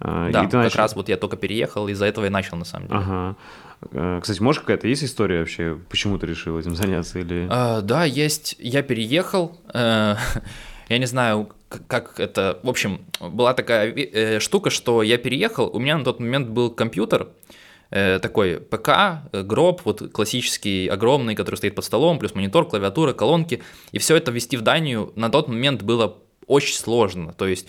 А, 0.00 0.30
да, 0.30 0.44
как 0.44 0.52
начал... 0.52 0.78
раз 0.78 0.94
вот 0.94 1.08
я 1.08 1.16
только 1.16 1.36
переехал, 1.36 1.88
из-за 1.88 2.06
этого 2.06 2.26
и 2.26 2.28
начал, 2.28 2.56
на 2.56 2.64
самом 2.64 2.88
деле. 2.88 3.00
Ага. 3.00 3.36
А, 3.92 4.20
кстати, 4.20 4.40
может 4.40 4.62
какая-то 4.62 4.86
есть 4.86 5.04
история 5.04 5.40
вообще, 5.40 5.78
почему 5.88 6.18
ты 6.18 6.26
решил 6.26 6.58
этим 6.58 6.76
заняться 6.76 7.18
или? 7.18 7.46
А, 7.50 7.80
да, 7.80 8.04
есть. 8.04 8.56
Я 8.58 8.82
переехал. 8.82 9.58
Э, 9.74 10.16
я 10.88 10.98
не 10.98 11.06
знаю, 11.06 11.48
как 11.88 12.20
это. 12.20 12.60
В 12.62 12.68
общем, 12.68 13.00
была 13.20 13.54
такая 13.54 13.92
э, 13.92 14.40
штука, 14.40 14.70
что 14.70 15.02
я 15.02 15.18
переехал. 15.18 15.68
У 15.72 15.78
меня 15.78 15.98
на 15.98 16.04
тот 16.04 16.20
момент 16.20 16.48
был 16.48 16.70
компьютер, 16.70 17.28
Э, 17.28 17.57
такой 17.90 18.60
ПК, 18.60 18.88
э, 19.32 19.42
гроб, 19.42 19.82
вот 19.84 20.12
классический, 20.12 20.88
огромный, 20.88 21.34
который 21.34 21.56
стоит 21.56 21.74
под 21.74 21.84
столом, 21.84 22.18
плюс 22.18 22.34
монитор, 22.34 22.68
клавиатура, 22.68 23.14
колонки, 23.14 23.62
и 23.92 23.98
все 23.98 24.16
это 24.16 24.30
ввести 24.30 24.56
в 24.56 24.60
Данию 24.60 25.12
на 25.16 25.30
тот 25.30 25.48
момент 25.48 25.82
было 25.82 26.18
очень 26.46 26.76
сложно, 26.76 27.32
то 27.32 27.46
есть 27.46 27.66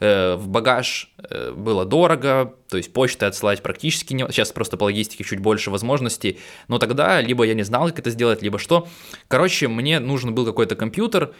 э, 0.00 0.34
в 0.34 0.48
багаж 0.48 1.12
было 1.54 1.84
дорого, 1.84 2.54
то 2.68 2.76
есть 2.76 2.92
почты 2.92 3.26
отсылать 3.26 3.62
практически 3.62 4.12
не... 4.12 4.26
Сейчас 4.30 4.50
просто 4.50 4.76
по 4.76 4.84
логистике 4.84 5.22
чуть 5.22 5.38
больше 5.38 5.70
возможностей, 5.70 6.40
но 6.66 6.78
тогда 6.78 7.20
либо 7.20 7.44
я 7.44 7.54
не 7.54 7.62
знал, 7.62 7.86
как 7.88 8.00
это 8.00 8.10
сделать, 8.10 8.42
либо 8.42 8.58
что. 8.58 8.88
Короче, 9.28 9.68
мне 9.68 10.00
нужен 10.00 10.34
был 10.34 10.44
какой-то 10.46 10.74
компьютер, 10.74 11.32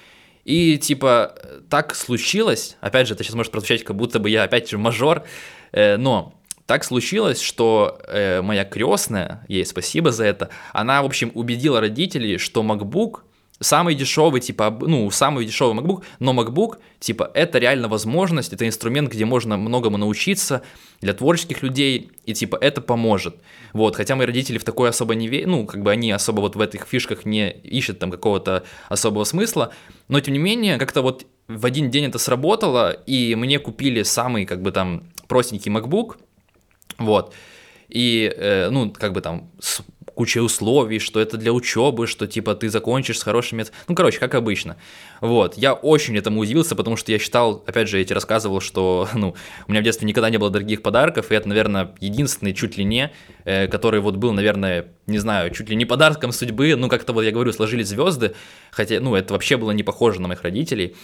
и 0.44 0.78
типа 0.78 1.34
так 1.68 1.96
случилось, 1.96 2.76
опять 2.80 3.08
же, 3.08 3.14
это 3.14 3.24
сейчас 3.24 3.34
может 3.34 3.50
прозвучать, 3.50 3.82
как 3.82 3.96
будто 3.96 4.20
бы 4.20 4.30
я 4.30 4.44
опять 4.44 4.70
же 4.70 4.78
мажор, 4.78 5.24
но 5.72 6.39
так 6.70 6.84
случилось, 6.84 7.40
что 7.40 7.98
э, 8.06 8.42
моя 8.42 8.64
крестная, 8.64 9.44
ей 9.48 9.66
спасибо 9.66 10.12
за 10.12 10.24
это, 10.24 10.50
она, 10.72 11.02
в 11.02 11.06
общем, 11.06 11.32
убедила 11.34 11.80
родителей, 11.80 12.38
что 12.38 12.62
MacBook 12.62 13.22
самый 13.58 13.96
дешевый, 13.96 14.40
типа, 14.40 14.78
ну, 14.80 15.10
самый 15.10 15.46
дешевый 15.46 15.76
MacBook, 15.76 16.04
но 16.20 16.32
MacBook, 16.32 16.78
типа, 17.00 17.28
это 17.34 17.58
реально 17.58 17.88
возможность, 17.88 18.52
это 18.52 18.68
инструмент, 18.68 19.10
где 19.10 19.24
можно 19.24 19.56
многому 19.56 19.96
научиться 19.96 20.62
для 21.00 21.12
творческих 21.12 21.62
людей, 21.62 22.12
и, 22.24 22.34
типа, 22.34 22.56
это 22.60 22.80
поможет. 22.80 23.34
Вот, 23.72 23.96
хотя 23.96 24.14
мои 24.14 24.26
родители 24.28 24.58
в 24.58 24.62
такое 24.62 24.90
особо 24.90 25.16
не 25.16 25.26
верят, 25.26 25.48
ну, 25.48 25.66
как 25.66 25.82
бы 25.82 25.90
они 25.90 26.12
особо 26.12 26.40
вот 26.40 26.54
в 26.54 26.60
этих 26.60 26.86
фишках 26.86 27.24
не 27.24 27.50
ищут 27.50 27.98
там 27.98 28.12
какого-то 28.12 28.62
особого 28.88 29.24
смысла, 29.24 29.72
но, 30.06 30.20
тем 30.20 30.34
не 30.34 30.40
менее, 30.40 30.78
как-то 30.78 31.02
вот 31.02 31.26
в 31.48 31.66
один 31.66 31.90
день 31.90 32.04
это 32.04 32.20
сработало, 32.20 32.92
и 32.92 33.34
мне 33.34 33.58
купили 33.58 34.04
самый, 34.04 34.46
как 34.46 34.62
бы, 34.62 34.70
там, 34.70 35.02
простенький 35.26 35.72
MacBook, 35.72 36.16
вот. 36.98 37.34
И, 37.88 38.32
э, 38.36 38.70
ну, 38.70 38.90
как 38.90 39.12
бы 39.12 39.20
там 39.20 39.50
с 39.58 39.82
кучей 40.20 40.40
условий, 40.40 40.98
что 40.98 41.18
это 41.18 41.38
для 41.38 41.52
учебы, 41.52 42.06
что 42.06 42.26
типа 42.26 42.54
ты 42.54 42.68
закончишь 42.68 43.18
с 43.18 43.22
хорошими... 43.22 43.64
Ну, 43.88 43.94
короче, 43.94 44.18
как 44.18 44.34
обычно. 44.34 44.76
Вот, 45.20 45.56
я 45.56 45.72
очень 45.72 46.16
этому 46.16 46.40
удивился, 46.40 46.76
потому 46.76 46.96
что 46.96 47.10
я 47.10 47.18
считал, 47.18 47.64
опять 47.66 47.88
же, 47.88 47.98
я 47.98 48.04
тебе 48.04 48.16
рассказывал, 48.16 48.60
что, 48.60 49.08
ну, 49.14 49.34
у 49.66 49.70
меня 49.70 49.80
в 49.80 49.84
детстве 49.84 50.06
никогда 50.06 50.28
не 50.28 50.38
было 50.38 50.50
дорогих 50.50 50.82
подарков, 50.82 51.32
и 51.32 51.34
это, 51.34 51.48
наверное, 51.48 51.94
единственный 52.00 52.52
чуть 52.52 52.76
ли 52.76 52.84
не, 52.84 53.10
э, 53.44 53.66
который 53.66 54.00
вот 54.00 54.16
был, 54.16 54.32
наверное, 54.32 54.88
не 55.06 55.18
знаю, 55.18 55.50
чуть 55.52 55.70
ли 55.70 55.76
не 55.76 55.86
подарком 55.86 56.32
судьбы, 56.32 56.74
ну, 56.76 56.88
как-то 56.88 57.12
вот, 57.12 57.22
я 57.22 57.30
говорю, 57.30 57.52
сложились 57.52 57.88
звезды, 57.88 58.34
хотя, 58.70 59.00
ну, 59.00 59.14
это 59.14 59.32
вообще 59.32 59.56
было 59.56 59.70
не 59.70 59.82
похоже 59.82 60.20
на 60.20 60.28
моих 60.28 60.42
родителей. 60.42 60.96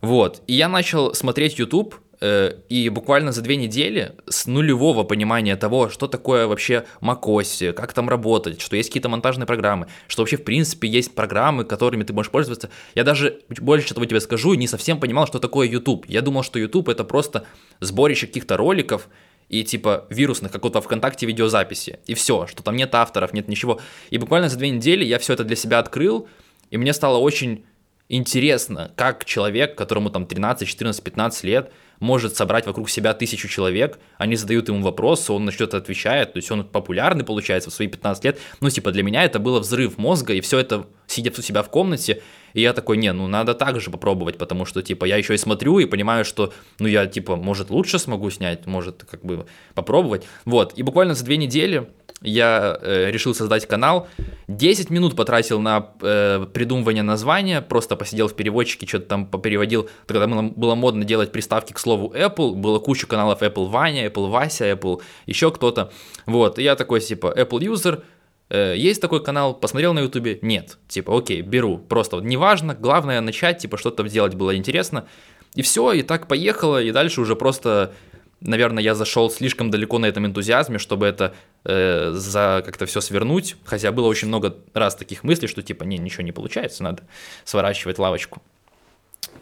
Вот, 0.00 0.42
и 0.48 0.54
я 0.54 0.68
начал 0.68 1.14
смотреть 1.14 1.58
YouTube, 1.58 1.94
и 2.20 2.90
буквально 2.92 3.32
за 3.32 3.42
две 3.42 3.56
недели 3.56 4.12
с 4.28 4.46
нулевого 4.46 5.04
понимания 5.04 5.56
того, 5.56 5.88
что 5.88 6.08
такое 6.08 6.46
вообще 6.46 6.84
macOS, 7.00 7.72
как 7.72 7.92
там 7.92 8.08
работать, 8.08 8.60
что 8.60 8.76
есть 8.76 8.88
какие-то 8.88 9.08
монтажные 9.08 9.46
программы, 9.46 9.86
что 10.08 10.22
вообще 10.22 10.36
в 10.36 10.44
принципе 10.44 10.88
есть 10.88 11.14
программы, 11.14 11.64
которыми 11.64 12.02
ты 12.02 12.12
можешь 12.12 12.32
пользоваться. 12.32 12.70
Я 12.94 13.04
даже 13.04 13.40
больше 13.60 13.94
того 13.94 14.06
тебе 14.06 14.20
скажу, 14.20 14.54
не 14.54 14.66
совсем 14.66 14.98
понимал, 14.98 15.26
что 15.26 15.38
такое 15.38 15.68
YouTube. 15.68 16.06
Я 16.08 16.22
думал, 16.22 16.42
что 16.42 16.58
YouTube 16.58 16.88
это 16.88 17.04
просто 17.04 17.46
сборище 17.80 18.26
каких-то 18.26 18.56
роликов, 18.56 19.08
и 19.48 19.64
типа 19.64 20.06
вирусных, 20.10 20.52
как 20.52 20.62
во 20.62 20.80
ВКонтакте 20.80 21.26
видеозаписи, 21.26 22.00
и 22.06 22.14
все, 22.14 22.46
что 22.46 22.62
там 22.62 22.76
нет 22.76 22.94
авторов, 22.94 23.32
нет 23.32 23.48
ничего. 23.48 23.80
И 24.10 24.18
буквально 24.18 24.48
за 24.48 24.58
две 24.58 24.70
недели 24.70 25.04
я 25.04 25.18
все 25.18 25.32
это 25.32 25.44
для 25.44 25.56
себя 25.56 25.78
открыл, 25.78 26.28
и 26.70 26.76
мне 26.76 26.92
стало 26.92 27.18
очень 27.18 27.64
интересно, 28.08 28.92
как 28.96 29.24
человек, 29.24 29.76
которому 29.76 30.10
там 30.10 30.26
13, 30.26 30.68
14, 30.68 31.02
15 31.02 31.44
лет, 31.44 31.72
может 32.00 32.36
собрать 32.36 32.66
вокруг 32.66 32.90
себя 32.90 33.14
тысячу 33.14 33.48
человек, 33.48 33.98
они 34.18 34.36
задают 34.36 34.68
ему 34.68 34.82
вопросы, 34.82 35.32
он 35.32 35.44
на 35.44 35.52
что-то 35.52 35.76
отвечает, 35.76 36.32
то 36.32 36.38
есть 36.38 36.50
он 36.50 36.64
популярный 36.64 37.24
получается 37.24 37.70
в 37.70 37.72
свои 37.72 37.88
15 37.88 38.24
лет. 38.24 38.38
Ну, 38.60 38.70
типа, 38.70 38.92
для 38.92 39.02
меня 39.02 39.24
это 39.24 39.38
было 39.38 39.60
взрыв 39.60 39.98
мозга, 39.98 40.34
и 40.34 40.40
все 40.40 40.58
это 40.58 40.86
сидя 41.06 41.32
у 41.36 41.42
себя 41.42 41.62
в 41.62 41.70
комнате, 41.70 42.22
и 42.54 42.60
я 42.60 42.72
такой, 42.72 42.96
не, 42.96 43.12
ну 43.12 43.26
надо 43.28 43.54
так 43.54 43.80
же 43.80 43.90
попробовать, 43.90 44.38
потому 44.38 44.64
что, 44.64 44.82
типа, 44.82 45.04
я 45.04 45.16
еще 45.16 45.34
и 45.34 45.38
смотрю 45.38 45.78
и 45.78 45.86
понимаю, 45.86 46.24
что, 46.24 46.52
ну, 46.78 46.86
я, 46.86 47.06
типа, 47.06 47.36
может, 47.36 47.70
лучше 47.70 47.98
смогу 47.98 48.30
снять, 48.30 48.66
может, 48.66 49.04
как 49.10 49.24
бы 49.24 49.46
попробовать. 49.74 50.24
Вот, 50.44 50.74
и 50.76 50.82
буквально 50.82 51.14
за 51.14 51.24
две 51.24 51.36
недели 51.36 51.88
я 52.20 52.78
э, 52.80 53.10
решил 53.10 53.34
создать 53.34 53.66
канал. 53.66 54.08
10 54.48 54.90
минут 54.90 55.14
потратил 55.14 55.60
на 55.60 55.90
э, 56.00 56.46
придумывание 56.52 57.02
названия, 57.02 57.60
просто 57.60 57.96
посидел 57.96 58.28
в 58.28 58.34
переводчике, 58.34 58.86
что-то 58.86 59.06
там 59.06 59.26
попереводил. 59.26 59.88
Тогда 60.06 60.26
было, 60.26 60.42
было 60.42 60.74
модно 60.74 61.04
делать 61.04 61.32
приставки 61.32 61.72
к 61.72 61.78
слову 61.78 62.12
Apple, 62.14 62.54
было 62.54 62.78
куча 62.78 63.06
каналов 63.06 63.42
Apple 63.42 63.68
Ваня, 63.68 64.06
Apple 64.06 64.28
Вася, 64.30 64.70
Apple 64.70 65.00
еще 65.26 65.50
кто-то. 65.50 65.92
Вот, 66.26 66.58
я 66.58 66.76
такой, 66.76 67.00
типа, 67.00 67.32
Apple 67.36 67.60
User, 67.60 68.02
э, 68.50 68.74
есть 68.76 69.00
такой 69.00 69.22
канал, 69.22 69.54
посмотрел 69.54 69.94
на 69.94 70.00
ютубе, 70.00 70.38
нет, 70.42 70.78
типа, 70.88 71.16
окей, 71.16 71.42
беру, 71.42 71.78
просто 71.78 72.16
вот 72.16 72.24
неважно, 72.24 72.74
главное 72.74 73.20
начать, 73.20 73.58
типа, 73.58 73.76
что-то 73.76 74.06
сделать 74.08 74.34
было 74.34 74.56
интересно. 74.56 75.06
И 75.54 75.62
все, 75.62 75.92
и 75.92 76.02
так 76.02 76.28
поехало, 76.28 76.82
и 76.82 76.92
дальше 76.92 77.20
уже 77.20 77.34
просто 77.34 77.92
наверное, 78.40 78.82
я 78.82 78.94
зашел 78.94 79.30
слишком 79.30 79.70
далеко 79.70 79.98
на 79.98 80.06
этом 80.06 80.26
энтузиазме, 80.26 80.78
чтобы 80.78 81.06
это 81.06 81.34
э, 81.64 82.12
за 82.12 82.62
как-то 82.64 82.86
все 82.86 83.00
свернуть. 83.00 83.56
Хотя 83.64 83.92
было 83.92 84.06
очень 84.06 84.28
много 84.28 84.56
раз 84.74 84.94
таких 84.96 85.24
мыслей, 85.24 85.48
что 85.48 85.62
типа, 85.62 85.84
не, 85.84 85.98
ничего 85.98 86.22
не 86.22 86.32
получается, 86.32 86.82
надо 86.82 87.02
сворачивать 87.44 87.98
лавочку. 87.98 88.42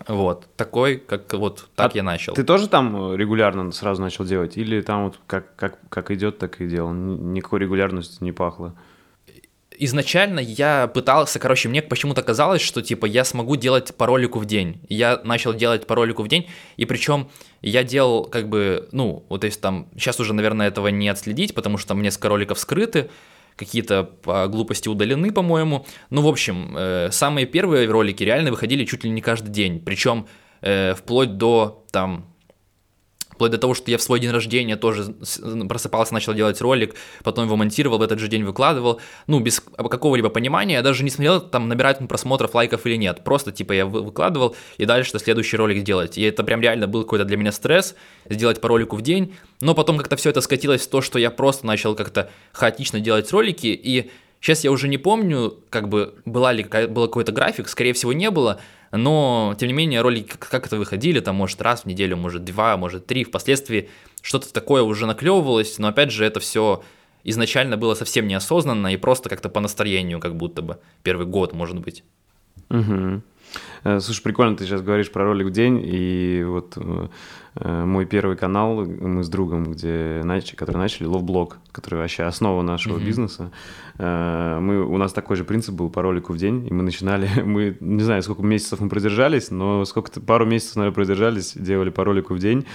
Вот, 0.09 0.47
такой, 0.57 0.99
как 0.99 1.33
вот 1.35 1.69
так 1.75 1.93
а 1.95 1.97
я 1.97 2.03
начал. 2.03 2.35
Ты 2.35 2.45
тоже 2.45 2.69
там 2.69 3.15
регулярно 3.15 3.73
сразу 3.73 4.03
начал 4.03 4.25
делать? 4.25 4.57
Или 4.57 4.81
там 4.81 5.07
вот 5.07 5.19
как, 5.27 5.57
как, 5.57 5.79
как 5.89 6.11
идет, 6.11 6.39
так 6.39 6.61
и 6.61 6.69
делал? 6.69 6.93
Никакой 6.93 7.61
регулярности 7.61 8.23
не 8.23 8.33
пахло? 8.33 8.75
Изначально 9.79 10.41
я 10.41 10.87
пытался, 10.89 11.39
короче, 11.39 11.69
мне 11.69 11.83
почему-то 11.83 12.23
казалось, 12.23 12.63
что 12.63 12.83
типа 12.83 13.07
я 13.07 13.25
смогу 13.25 13.57
делать 13.57 13.95
по 13.95 14.07
ролику 14.07 14.39
в 14.39 14.45
день. 14.47 14.81
Я 14.89 15.21
начал 15.25 15.55
делать 15.55 15.87
по 15.87 15.95
ролику 15.95 16.23
в 16.23 16.29
день, 16.29 16.49
и 16.77 16.85
причем 16.85 17.29
я 17.63 17.85
делал 17.85 18.25
как 18.25 18.49
бы, 18.49 18.89
ну, 18.93 19.25
вот 19.29 19.43
то 19.43 19.47
есть 19.47 19.61
там, 19.61 19.89
сейчас 19.95 20.21
уже, 20.21 20.35
наверное, 20.35 20.69
этого 20.69 20.89
не 20.89 21.09
отследить, 21.09 21.55
потому 21.55 21.79
что 21.79 21.89
там 21.89 22.03
несколько 22.03 22.29
роликов 22.29 22.59
скрыты, 22.59 23.11
какие-то 23.57 24.05
по 24.05 24.47
глупости 24.49 24.89
удалены, 24.89 25.33
по-моему. 25.33 25.87
Ну, 26.11 26.23
в 26.23 26.29
общем, 26.29 26.75
э, 26.77 27.09
самые 27.11 27.47
первые 27.47 27.89
ролики 27.89 28.23
реально 28.23 28.51
выходили 28.51 28.85
чуть 28.85 29.05
ли 29.05 29.11
не 29.11 29.21
каждый 29.21 29.51
день, 29.51 29.81
причем 29.81 30.27
э, 30.61 30.95
вплоть 30.95 31.39
до 31.39 31.85
там 31.91 32.36
Вплоть 33.37 33.51
до 33.51 33.59
того, 33.59 33.75
что 33.75 33.91
я 33.91 33.99
в 33.99 34.03
свой 34.03 34.19
день 34.19 34.31
рождения 34.31 34.77
тоже 34.77 35.15
просыпался, 35.69 36.15
начал 36.15 36.33
делать 36.33 36.59
ролик, 36.63 36.95
потом 37.23 37.45
его 37.45 37.57
монтировал, 37.57 37.99
в 37.99 38.03
этот 38.03 38.19
же 38.19 38.29
день 38.29 38.45
выкладывал. 38.45 38.99
Ну, 39.27 39.41
без 39.41 39.61
какого-либо 39.61 40.31
понимания, 40.31 40.75
я 40.75 40.83
даже 40.83 41.05
не 41.05 41.11
смотрел, 41.11 41.43
там, 41.43 41.69
набирать 41.69 41.99
просмотров, 42.09 42.55
лайков 42.55 42.87
или 42.87 42.97
нет. 42.97 43.23
Просто, 43.25 43.53
типа, 43.53 43.73
я 43.73 43.85
выкладывал, 43.85 44.57
и 44.79 44.87
дальше 44.87 45.19
следующий 45.19 45.59
ролик 45.59 45.85
делать. 45.85 46.17
И 46.17 46.23
это 46.23 46.45
прям 46.45 46.63
реально 46.63 46.87
был 46.87 47.03
какой-то 47.03 47.27
для 47.27 47.37
меня 47.37 47.53
стресс, 47.53 47.95
сделать 48.27 48.63
по 48.63 48.69
ролику 48.69 48.97
в 48.97 49.03
день. 49.03 49.35
Но 49.61 49.75
потом 49.75 49.99
как-то 49.99 50.17
все 50.17 50.31
это 50.31 50.41
скатилось 50.41 50.87
в 50.87 50.89
то, 50.89 51.03
что 51.03 51.19
я 51.19 51.31
просто 51.31 51.67
начал 51.67 51.95
как-то 51.95 52.31
хаотично 52.53 53.01
делать 53.01 53.31
ролики, 53.33 53.67
и 53.67 54.11
Сейчас 54.41 54.65
я 54.65 54.71
уже 54.71 54.89
не 54.89 54.99
помню, 54.99 55.59
как 55.71 55.89
бы 55.89 56.15
была 56.25 56.53
ли 56.53 56.65
был 56.65 57.07
какой-то 57.07 57.33
график, 57.33 57.69
скорее 57.69 57.93
всего 57.93 58.13
не 58.13 58.31
было, 58.31 58.61
но 58.93 59.55
тем 59.59 59.69
не 59.69 59.75
менее 59.75 60.03
ролики 60.03 60.37
как, 60.39 60.67
это 60.67 60.77
выходили, 60.77 61.21
там 61.21 61.37
может 61.37 61.61
раз 61.63 61.83
в 61.83 61.87
неделю, 61.87 62.17
может 62.17 62.45
два, 62.45 62.77
может 62.77 63.07
три, 63.07 63.25
впоследствии 63.25 63.89
что-то 64.23 64.53
такое 64.53 64.83
уже 64.83 65.07
наклевывалось, 65.07 65.79
но 65.79 65.89
опять 65.89 66.11
же 66.11 66.25
это 66.25 66.41
все 66.41 66.83
изначально 67.25 67.77
было 67.77 67.95
совсем 67.95 68.29
неосознанно 68.29 68.93
и 68.93 68.97
просто 68.97 69.29
как-то 69.29 69.49
по 69.49 69.61
настроению, 69.61 70.21
как 70.21 70.37
будто 70.37 70.63
бы 70.63 70.79
первый 71.03 71.27
год, 71.27 71.53
может 71.53 71.81
быть. 71.81 72.05
Угу. 72.71 73.23
Слушай, 74.01 74.23
прикольно, 74.23 74.57
ты 74.57 74.65
сейчас 74.65 74.83
говоришь 74.83 75.11
про 75.11 75.25
ролик 75.25 75.49
в 75.49 75.51
день, 75.51 75.81
и 75.85 76.45
вот 76.45 76.77
Э, 76.77 77.09
мой 77.61 78.07
первый 78.07 78.37
канал, 78.37 78.85
мы 78.85 79.25
с 79.25 79.29
другом, 79.29 79.73
где 79.73 80.21
начали, 80.25 80.57
который 80.57 80.77
начали, 80.77 81.07
ловблог, 81.07 81.59
который 81.73 81.99
вообще 81.99 82.25
основа 82.25 82.63
нашего 82.63 82.99
mm-hmm. 82.99 83.05
бизнеса. 83.05 83.51
Э, 83.99 84.59
мы, 84.61 84.85
у 84.85 84.97
нас 84.99 85.13
такой 85.13 85.37
же 85.37 85.45
принцип 85.45 85.75
был 85.75 85.89
по 85.89 86.03
ролику 86.03 86.33
в 86.33 86.37
день, 86.37 86.67
и 86.67 86.73
мы 86.73 86.83
начинали, 86.83 87.29
мы, 87.45 87.77
не 87.81 88.03
знаю, 88.03 88.23
сколько 88.23 88.43
месяцев 88.43 88.81
мы 88.81 88.89
продержались, 88.89 89.51
но 89.51 89.85
сколько-то, 89.85 90.21
пару 90.21 90.45
месяцев, 90.45 90.77
наверное, 90.77 90.95
продержались, 90.95 91.53
делали 91.55 91.91
по 91.91 92.05
ролику 92.05 92.35
в 92.35 92.39
день, 92.39 92.67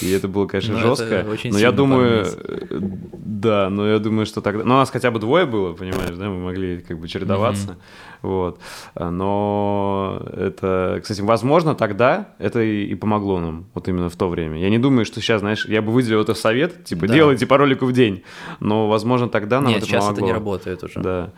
и 0.00 0.10
это 0.10 0.28
было, 0.28 0.46
конечно, 0.46 0.74
но 0.74 0.80
ну, 0.80 0.96
жестко. 0.96 1.26
но 1.44 1.58
я 1.58 1.72
думаю, 1.72 2.26
э, 2.26 2.78
да, 3.12 3.70
но 3.70 3.88
я 3.88 3.98
думаю, 3.98 4.26
что 4.26 4.40
тогда, 4.40 4.64
ну, 4.64 4.74
у 4.74 4.78
нас 4.78 4.90
хотя 4.90 5.10
бы 5.10 5.18
двое 5.18 5.46
было, 5.46 5.72
понимаешь, 5.72 6.16
да, 6.16 6.28
мы 6.28 6.38
могли 6.38 6.78
как 6.80 6.98
бы 6.98 7.08
чередоваться, 7.08 7.70
mm-hmm. 7.70 8.18
вот, 8.22 8.60
но 8.94 10.22
это, 10.32 11.00
кстати, 11.02 11.20
возможно, 11.22 11.74
тогда 11.74 12.28
это 12.38 12.62
и, 12.62 12.84
и 12.84 12.94
помогло 12.94 13.40
нам, 13.40 13.66
вот 13.74 13.88
именно 13.88 14.08
в 14.08 14.16
то 14.28 14.30
время. 14.30 14.58
Я 14.58 14.70
не 14.70 14.78
думаю, 14.78 15.04
что 15.04 15.20
сейчас, 15.20 15.40
знаешь, 15.40 15.66
я 15.66 15.82
бы 15.82 15.92
выделил 15.92 16.20
это 16.20 16.34
в 16.34 16.38
совет, 16.38 16.84
типа, 16.84 17.06
да. 17.06 17.14
делайте 17.14 17.46
по 17.46 17.56
ролику 17.56 17.86
в 17.86 17.92
день. 17.92 18.22
Но, 18.60 18.88
возможно, 18.88 19.28
тогда 19.28 19.60
нам 19.60 19.70
Нет, 19.70 19.78
это 19.78 19.86
сейчас 19.86 20.04
помогло. 20.04 20.18
это 20.18 20.26
не 20.26 20.32
работает 20.32 20.84
уже. 20.84 21.00
Да. 21.00 21.30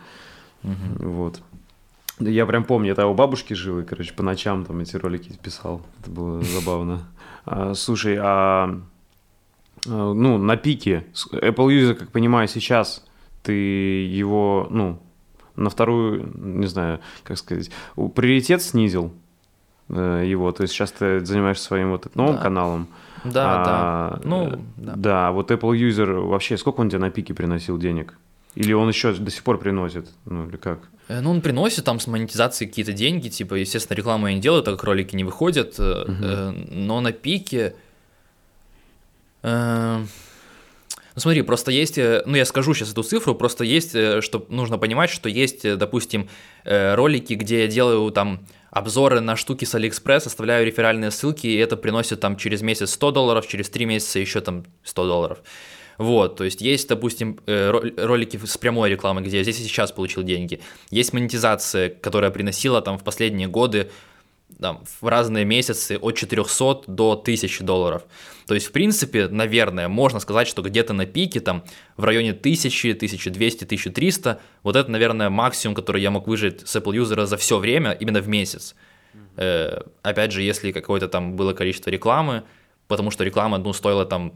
Угу. 0.63 1.09
Вот. 1.09 1.41
Я 2.19 2.45
прям 2.45 2.63
помню, 2.63 2.93
я 2.95 3.07
у 3.07 3.13
бабушки 3.13 3.53
жил, 3.53 3.79
и, 3.79 3.83
короче, 3.83 4.13
по 4.13 4.23
ночам 4.23 4.65
там 4.65 4.79
эти 4.81 4.95
ролики 4.95 5.31
писал. 5.41 5.81
Это 6.01 6.11
было 6.11 6.41
забавно. 6.59 7.07
А, 7.45 7.73
слушай, 7.73 8.17
а, 8.19 8.79
а 9.87 10.13
ну, 10.13 10.37
на 10.37 10.57
пике 10.57 11.05
Apple 11.31 11.67
User, 11.67 11.93
как 11.95 12.11
понимаю, 12.11 12.47
сейчас 12.47 13.03
ты 13.43 13.53
его, 13.53 14.67
ну, 14.69 15.01
на 15.55 15.69
вторую, 15.69 16.31
не 16.35 16.67
знаю, 16.67 16.99
как 17.23 17.37
сказать, 17.37 17.71
приоритет 18.15 18.61
снизил? 18.61 19.13
Э, 19.93 20.23
его. 20.25 20.51
То 20.51 20.63
есть 20.63 20.73
сейчас 20.73 20.91
ты 20.91 21.23
занимаешься 21.25 21.65
своим 21.65 21.91
вот 21.91 22.15
новым 22.15 22.35
да. 22.35 22.41
каналом. 22.41 22.87
Да, 23.23 23.43
а, 23.45 23.65
да. 23.65 24.19
Ну, 24.23 24.63
да. 24.77 24.93
Да, 24.95 25.31
вот 25.31 25.51
Apple 25.51 25.77
User 25.77 26.21
вообще, 26.21 26.57
сколько 26.57 26.79
он 26.79 26.89
тебе 26.89 26.99
на 26.99 27.11
пике 27.11 27.33
приносил 27.33 27.77
денег? 27.77 28.17
Или 28.55 28.73
он 28.73 28.87
еще 28.87 29.13
до 29.13 29.29
сих 29.29 29.43
пор 29.43 29.57
приносит? 29.57 30.09
Ну, 30.25 30.47
или 30.47 30.55
как? 30.55 30.79
Э, 31.09 31.19
ну, 31.19 31.31
он 31.31 31.41
приносит 31.41 31.83
там 31.83 31.99
с 31.99 32.07
монетизацией 32.07 32.69
какие-то 32.69 32.93
деньги, 32.93 33.27
типа, 33.27 33.55
естественно, 33.55 33.97
рекламу 33.97 34.27
я 34.27 34.33
не 34.33 34.39
делаю, 34.39 34.63
так 34.63 34.75
как 34.75 34.83
ролики 34.85 35.15
не 35.15 35.25
выходят, 35.25 35.77
угу. 35.77 36.13
но 36.69 37.01
на 37.01 37.11
пике... 37.11 37.75
Ну 41.13 41.19
смотри, 41.19 41.41
просто 41.41 41.71
есть, 41.71 41.97
ну 41.97 42.35
я 42.37 42.45
скажу 42.45 42.73
сейчас 42.73 42.91
эту 42.91 43.03
цифру, 43.03 43.35
просто 43.35 43.65
есть, 43.65 43.89
что 44.21 44.45
нужно 44.47 44.77
понимать, 44.77 45.09
что 45.09 45.27
есть, 45.27 45.77
допустим, 45.77 46.29
ролики, 46.63 47.33
где 47.33 47.63
я 47.63 47.67
делаю 47.67 48.09
там 48.11 48.39
обзоры 48.71 49.19
на 49.19 49.35
штуки 49.35 49.65
с 49.65 49.75
Алиэкспресс, 49.75 50.27
оставляю 50.27 50.65
реферальные 50.65 51.11
ссылки, 51.11 51.45
и 51.45 51.57
это 51.57 51.77
приносит 51.77 52.21
там 52.21 52.37
через 52.37 52.61
месяц 52.61 52.91
100 52.91 53.11
долларов, 53.11 53.47
через 53.47 53.69
3 53.69 53.85
месяца 53.85 54.19
еще 54.19 54.41
там 54.41 54.65
100 54.83 55.07
долларов. 55.07 55.39
Вот, 55.97 56.37
то 56.37 56.45
есть 56.45 56.61
есть, 56.61 56.87
допустим, 56.87 57.39
э, 57.45 57.69
ролики 57.69 58.39
с 58.43 58.57
прямой 58.57 58.89
рекламой, 58.89 59.23
где 59.23 59.37
я 59.37 59.43
здесь 59.43 59.59
и 59.59 59.63
сейчас 59.63 59.91
получил 59.91 60.23
деньги. 60.23 60.59
Есть 60.89 61.13
монетизация, 61.13 61.89
которая 61.89 62.31
приносила 62.31 62.81
там 62.81 62.97
в 62.97 63.03
последние 63.03 63.47
годы 63.47 63.91
там, 64.59 64.83
в 65.01 65.07
разные 65.07 65.45
месяцы 65.45 65.97
от 65.97 66.15
400 66.15 66.83
до 66.87 67.11
1000 67.11 67.63
долларов. 67.63 68.03
То 68.47 68.53
есть, 68.53 68.67
в 68.67 68.71
принципе, 68.71 69.27
наверное, 69.27 69.87
можно 69.87 70.19
сказать, 70.19 70.47
что 70.47 70.61
где-то 70.61 70.93
на 70.93 71.05
пике, 71.05 71.39
там, 71.39 71.63
в 71.97 72.03
районе 72.03 72.31
1000, 72.31 72.91
1200, 72.91 73.65
1300, 73.65 74.39
вот 74.63 74.75
это, 74.75 74.91
наверное, 74.91 75.29
максимум, 75.29 75.75
который 75.75 76.01
я 76.01 76.11
мог 76.11 76.27
выжить 76.27 76.67
с 76.67 76.75
Apple 76.75 76.95
юзера 76.95 77.25
за 77.25 77.37
все 77.37 77.57
время, 77.57 77.91
именно 77.91 78.21
в 78.21 78.27
месяц. 78.27 78.75
Э, 79.37 79.81
опять 80.01 80.31
же, 80.31 80.41
если 80.41 80.71
какое-то 80.71 81.07
там 81.07 81.35
было 81.35 81.53
количество 81.53 81.89
рекламы, 81.89 82.43
потому 82.87 83.11
что 83.11 83.23
реклама, 83.23 83.57
ну, 83.57 83.73
стоила 83.73 84.05
там, 84.05 84.33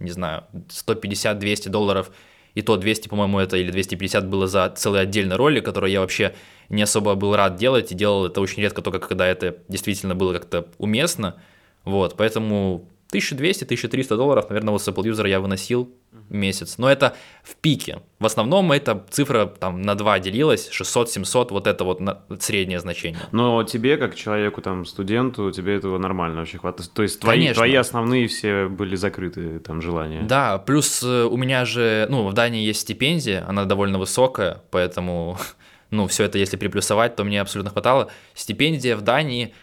не 0.00 0.10
знаю, 0.10 0.44
150-200 0.68 1.68
долларов, 1.68 2.10
и 2.58 2.62
то 2.62 2.76
200, 2.76 3.08
по-моему, 3.08 3.38
это 3.38 3.56
или 3.56 3.70
250 3.70 4.28
было 4.28 4.48
за 4.48 4.68
целый 4.76 5.00
отдельный 5.00 5.36
ролик, 5.36 5.64
который 5.64 5.92
я 5.92 6.00
вообще 6.00 6.34
не 6.68 6.82
особо 6.82 7.14
был 7.14 7.36
рад 7.36 7.54
делать, 7.54 7.92
и 7.92 7.94
делал 7.94 8.26
это 8.26 8.40
очень 8.40 8.60
редко, 8.60 8.82
только 8.82 8.98
когда 9.06 9.28
это 9.28 9.58
действительно 9.68 10.16
было 10.16 10.32
как-то 10.32 10.66
уместно. 10.76 11.40
Вот, 11.84 12.16
поэтому 12.16 12.88
1200-1300 13.12 14.16
долларов, 14.16 14.50
наверное, 14.50 14.72
вот 14.72 14.82
с 14.82 14.88
Apple 14.88 15.04
User 15.04 15.28
я 15.28 15.40
выносил 15.40 15.90
в 16.28 16.34
месяц. 16.34 16.76
Но 16.76 16.90
это 16.90 17.16
в 17.42 17.56
пике. 17.56 18.00
В 18.18 18.26
основном 18.26 18.70
эта 18.70 19.02
цифра 19.08 19.46
там 19.46 19.80
на 19.80 19.94
2 19.94 20.18
делилась, 20.18 20.70
600-700, 20.70 21.48
вот 21.50 21.66
это 21.66 21.84
вот 21.84 22.00
среднее 22.40 22.80
значение. 22.80 23.20
Но 23.32 23.64
тебе, 23.64 23.96
как 23.96 24.14
человеку, 24.14 24.60
там, 24.60 24.84
студенту, 24.84 25.50
тебе 25.50 25.76
этого 25.76 25.96
нормально 25.96 26.40
вообще 26.40 26.58
хватает? 26.58 26.92
То 26.92 27.02
есть 27.02 27.20
твои, 27.20 27.52
твои 27.54 27.74
основные 27.74 28.28
все 28.28 28.68
были 28.68 28.94
закрыты, 28.94 29.58
там, 29.60 29.80
желания? 29.80 30.22
Да, 30.22 30.58
плюс 30.58 31.02
э, 31.02 31.24
у 31.24 31.36
меня 31.38 31.64
же, 31.64 32.06
ну, 32.10 32.28
в 32.28 32.34
Дании 32.34 32.62
есть 32.62 32.80
стипендия, 32.80 33.44
она 33.48 33.64
довольно 33.64 33.98
высокая, 33.98 34.62
поэтому, 34.70 35.38
ну, 35.90 36.06
все 36.08 36.24
это 36.24 36.36
если 36.36 36.58
приплюсовать, 36.58 37.16
то 37.16 37.24
мне 37.24 37.40
абсолютно 37.40 37.70
хватало. 37.70 38.10
Стипендия 38.34 38.96
в 38.96 39.00
Дании 39.00 39.54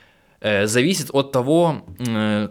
э, 0.41 0.65
зависит 0.65 1.09
от 1.13 1.31
того, 1.31 1.85
э, 1.99 2.49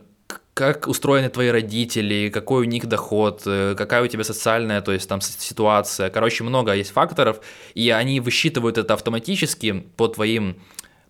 как 0.55 0.87
устроены 0.87 1.29
твои 1.29 1.49
родители, 1.49 2.31
какой 2.33 2.63
у 2.63 2.65
них 2.65 2.87
доход, 2.87 3.43
э, 3.45 3.75
какая 3.77 4.05
у 4.05 4.07
тебя 4.07 4.23
социальная, 4.23 4.81
то 4.81 4.93
есть 4.93 5.09
там 5.09 5.21
ситуация. 5.21 6.11
Короче, 6.11 6.45
много 6.45 6.73
есть 6.73 6.93
факторов, 6.93 7.41
и 7.75 7.91
они 7.91 8.21
высчитывают 8.21 8.79
это 8.79 8.95
автоматически 8.95 9.85
по 9.97 10.09
твоим 10.09 10.57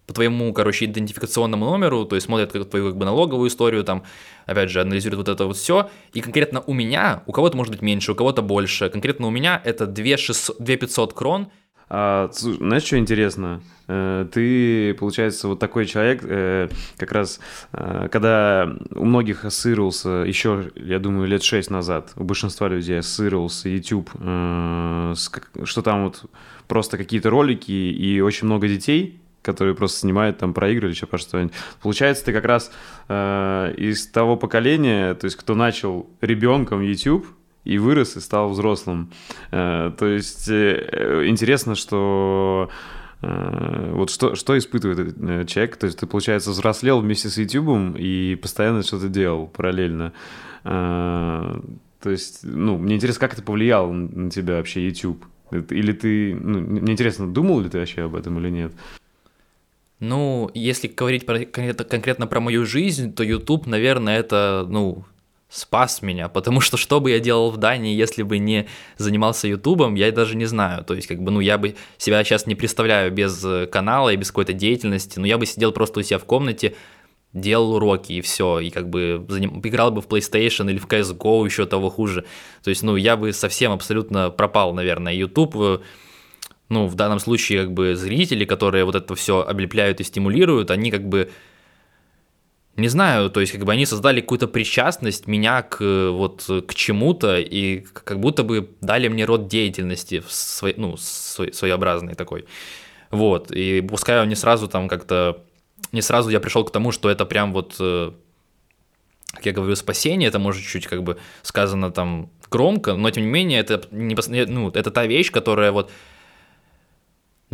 по 0.07 0.13
твоему, 0.13 0.53
короче, 0.53 0.85
идентификационному 0.85 1.65
номеру, 1.65 2.05
то 2.05 2.15
есть 2.15 2.27
смотрят 2.27 2.53
как, 2.53 2.69
твою 2.69 2.89
как 2.89 2.97
бы 2.99 3.07
налоговую 3.07 3.49
историю, 3.49 3.85
там, 3.85 4.03
опять 4.45 4.69
же, 4.69 4.83
анализируют 4.83 5.27
вот 5.27 5.35
это 5.35 5.47
вот 5.47 5.57
все, 5.57 5.89
и 6.13 6.21
конкретно 6.21 6.61
у 6.67 6.75
меня, 6.75 7.23
у 7.27 7.33
кого-то 7.33 7.57
может 7.57 7.73
быть 7.73 7.81
меньше, 7.81 8.13
у 8.13 8.15
кого-то 8.15 8.43
больше, 8.43 8.91
конкретно 8.91 9.27
у 9.29 9.31
меня 9.31 9.63
это 9.65 9.87
2, 9.87 10.19
600, 10.19 10.57
2 10.59 10.77
500 10.77 11.15
крон, 11.15 11.49
а, 11.89 12.31
знаешь, 12.33 12.85
что 12.85 12.99
интересно? 12.99 13.61
Э, 13.87 14.27
ты, 14.33 14.95
получается, 14.95 15.49
вот 15.49 15.59
такой 15.59 15.87
человек, 15.87 16.21
э, 16.23 16.69
как 16.97 17.13
раз, 17.13 17.41
э, 17.73 18.09
когда 18.11 18.75
у 18.95 19.05
многих 19.05 19.45
ассоциировался 19.45 20.25
еще, 20.27 20.71
я 20.75 20.99
думаю, 20.99 21.29
лет 21.29 21.43
шесть 21.43 21.71
назад, 21.71 22.13
у 22.17 22.25
большинства 22.25 22.69
людей 22.69 22.99
ассоциировался 22.99 23.69
YouTube, 23.69 24.11
что 24.15 25.83
там 25.83 26.05
вот 26.05 26.25
просто 26.67 26.97
какие-то 26.97 27.31
ролики 27.31 27.73
и 27.73 28.21
очень 28.21 28.47
много 28.47 28.69
детей, 28.69 29.21
которые 29.43 29.75
просто 29.75 30.01
снимают 30.01 30.39
там 30.39 30.55
про 30.55 30.71
еще 30.71 31.07
про 31.07 31.19
что-нибудь. 31.19 31.53
Получается, 31.83 32.25
ты 32.25 32.33
как 32.33 32.47
раз 32.47 32.73
из 33.11 34.07
того 34.07 34.37
поколения, 34.37 35.15
то 35.15 35.27
есть 35.27 35.37
кто 35.37 35.55
начал 35.55 36.09
ребенком 36.23 36.81
YouTube, 36.81 37.27
и 37.65 37.79
вырос, 37.79 38.17
и 38.17 38.21
стал 38.21 38.51
взрослым. 38.51 39.11
Э, 39.51 39.91
то 39.99 40.07
есть 40.07 40.49
э, 40.49 41.25
интересно, 41.27 41.75
что 41.75 42.71
э, 43.23 43.93
вот 43.95 44.11
что, 44.11 44.35
что 44.35 44.57
испытывает 44.57 45.49
человек, 45.49 45.77
то 45.77 45.87
есть 45.87 45.99
ты, 45.99 46.07
получается, 46.07 46.51
взрослел 46.51 47.01
вместе 47.01 47.29
с 47.29 47.39
YouTube 47.39 47.97
и 47.99 48.39
постоянно 48.41 48.83
что-то 48.83 49.09
делал 49.09 49.47
параллельно. 49.47 50.13
То 50.63 52.11
есть, 52.11 52.41
ну, 52.43 52.79
мне 52.79 52.97
интересно, 52.97 53.21
как 53.21 53.33
это 53.35 53.43
повлияло 53.43 53.91
на 53.93 54.31
тебя 54.31 54.57
вообще 54.57 54.87
YouTube? 54.87 55.25
Или 55.51 55.93
ты, 55.93 56.35
ну, 56.35 56.61
мне 56.61 56.93
интересно, 56.93 57.27
думал 57.33 57.61
ли 57.61 57.69
ты 57.69 57.79
вообще 57.79 58.03
об 58.03 58.15
этом 58.15 58.39
или 58.39 58.51
нет? 58.51 58.73
Ну, 60.01 60.51
если 60.53 60.89
говорить 60.89 61.25
про, 61.25 61.45
конкретно 61.45 62.27
про 62.27 62.41
мою 62.41 62.67
жизнь, 62.67 63.15
то 63.15 63.23
YouTube, 63.23 63.67
наверное, 63.67 64.19
это, 64.19 64.67
ну, 64.69 65.05
спас 65.55 66.03
меня, 66.03 66.29
потому 66.29 66.61
что 66.61 66.77
что 66.77 67.01
бы 67.01 67.13
я 67.13 67.21
делал 67.21 67.51
в 67.51 67.59
Дании, 67.59 67.95
если 67.95 68.25
бы 68.25 68.39
не 68.39 68.67
занимался 68.99 69.47
Ютубом, 69.47 69.95
я 69.95 70.11
даже 70.11 70.37
не 70.37 70.47
знаю. 70.47 70.85
То 70.85 70.95
есть, 70.95 71.07
как 71.07 71.23
бы, 71.23 71.31
ну, 71.31 71.39
я 71.39 71.59
бы 71.59 71.77
себя 71.97 72.25
сейчас 72.25 72.47
не 72.47 72.57
представляю 72.57 73.13
без 73.13 73.45
э, 73.45 73.67
канала 73.67 74.09
и 74.09 74.17
без 74.17 74.29
какой-то 74.29 74.53
деятельности, 74.53 75.21
но 75.21 75.27
я 75.27 75.39
бы 75.39 75.47
сидел 75.47 75.71
просто 75.71 76.01
у 76.01 76.03
себя 76.03 76.19
в 76.19 76.25
комнате, 76.25 76.75
делал 77.33 77.75
уроки 77.75 78.15
и 78.15 78.21
все, 78.21 78.59
и 78.59 78.71
как 78.71 78.91
бы 78.91 79.25
заним... 79.29 79.61
играл 79.63 79.93
бы 79.93 80.03
в 80.03 80.09
PlayStation 80.09 80.69
или 80.69 80.79
в 80.79 80.87
CSGO, 80.87 81.45
еще 81.45 81.67
того 81.67 81.89
хуже. 81.89 82.25
То 82.65 82.71
есть, 82.71 82.83
ну, 82.83 82.97
я 82.97 83.17
бы 83.17 83.33
совсем 83.33 83.71
абсолютно 83.71 84.31
пропал, 84.31 84.75
наверное. 84.75 85.15
YouTube, 85.15 85.55
э, 85.57 85.79
ну, 86.69 86.89
в 86.89 86.97
данном 86.97 87.21
случае, 87.21 87.63
как 87.63 87.73
бы, 87.73 87.95
зрители, 87.95 88.45
которые 88.45 88.85
вот 88.85 88.97
это 88.97 89.15
все 89.15 89.43
облепляют 89.43 90.01
и 90.01 90.05
стимулируют, 90.05 90.73
они 90.73 90.91
как 90.91 91.09
бы 91.09 91.31
не 92.77 92.89
знаю, 92.89 93.31
то 93.31 93.41
есть 93.41 93.53
как 93.53 93.65
бы 93.65 93.73
они 93.73 93.87
создали 93.87 94.21
какую-то 94.21 94.49
причастность 94.49 95.27
меня 95.29 95.63
к 95.63 96.11
вот 96.11 96.45
к 96.67 96.75
чему-то 96.75 97.39
и 97.39 97.81
как 97.81 98.19
будто 98.19 98.43
бы 98.43 98.69
дали 98.81 99.09
мне 99.09 99.25
род 99.25 99.47
деятельности 99.47 100.23
ну, 100.77 100.97
свой, 100.97 101.53
своеобразный 101.53 102.15
такой. 102.15 102.47
Вот, 103.11 103.53
и 103.53 103.81
пускай 103.81 104.27
не 104.27 104.35
сразу 104.35 104.67
там 104.67 104.89
как-то, 104.89 105.45
не 105.93 106.03
сразу 106.03 106.31
я 106.31 106.41
пришел 106.41 106.65
к 106.65 106.73
тому, 106.73 106.91
что 106.91 107.09
это 107.09 107.25
прям 107.25 107.53
вот, 107.53 107.77
э, 107.79 108.11
как 109.35 109.47
я 109.47 109.53
говорю, 109.53 109.77
спасение, 109.77 110.29
это 110.29 110.41
может 110.41 110.65
чуть 110.65 110.89
как 110.89 111.05
бы 111.05 111.17
сказано 111.43 111.93
там 111.93 112.31
громко, 112.51 112.95
но 112.95 113.11
тем 113.11 113.25
не 113.25 113.31
менее 113.31 113.61
это, 113.61 113.87
не, 113.93 114.17
ну, 114.47 114.71
это 114.71 114.91
та 114.91 115.07
вещь, 115.07 115.31
которая 115.31 115.71
вот 115.71 115.93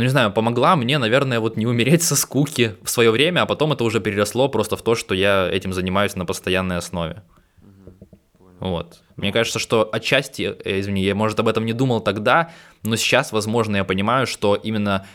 ну 0.01 0.05
не 0.05 0.09
знаю, 0.09 0.33
помогла 0.33 0.77
мне, 0.77 0.97
наверное, 0.97 1.41
вот 1.41 1.59
не 1.59 1.67
умереть 1.67 2.03
со 2.03 2.17
скуки 2.17 2.75
в 2.83 2.89
свое 2.89 3.11
время, 3.11 3.43
а 3.43 3.47
потом 3.47 3.75
это 3.75 3.85
уже 3.85 4.01
переросло 4.01 4.49
просто 4.49 4.79
в 4.79 4.83
то, 4.83 4.95
что 4.95 5.15
я 5.15 5.47
этим 5.53 5.75
занимаюсь 5.75 6.17
на 6.17 6.25
постоянной 6.25 6.79
основе. 6.79 7.23
Вот. 8.61 9.03
Мне 9.17 9.31
кажется, 9.31 9.59
что 9.59 9.87
отчасти, 9.93 10.57
э, 10.65 10.81
извини, 10.81 11.03
я, 11.03 11.15
может, 11.15 11.39
об 11.39 11.49
этом 11.49 11.67
не 11.67 11.75
думал 11.75 12.01
тогда, 12.01 12.51
но 12.83 12.97
сейчас, 12.97 13.31
возможно, 13.31 13.77
я 13.77 13.85
понимаю, 13.85 14.27
что 14.27 14.55
именно 14.55 15.07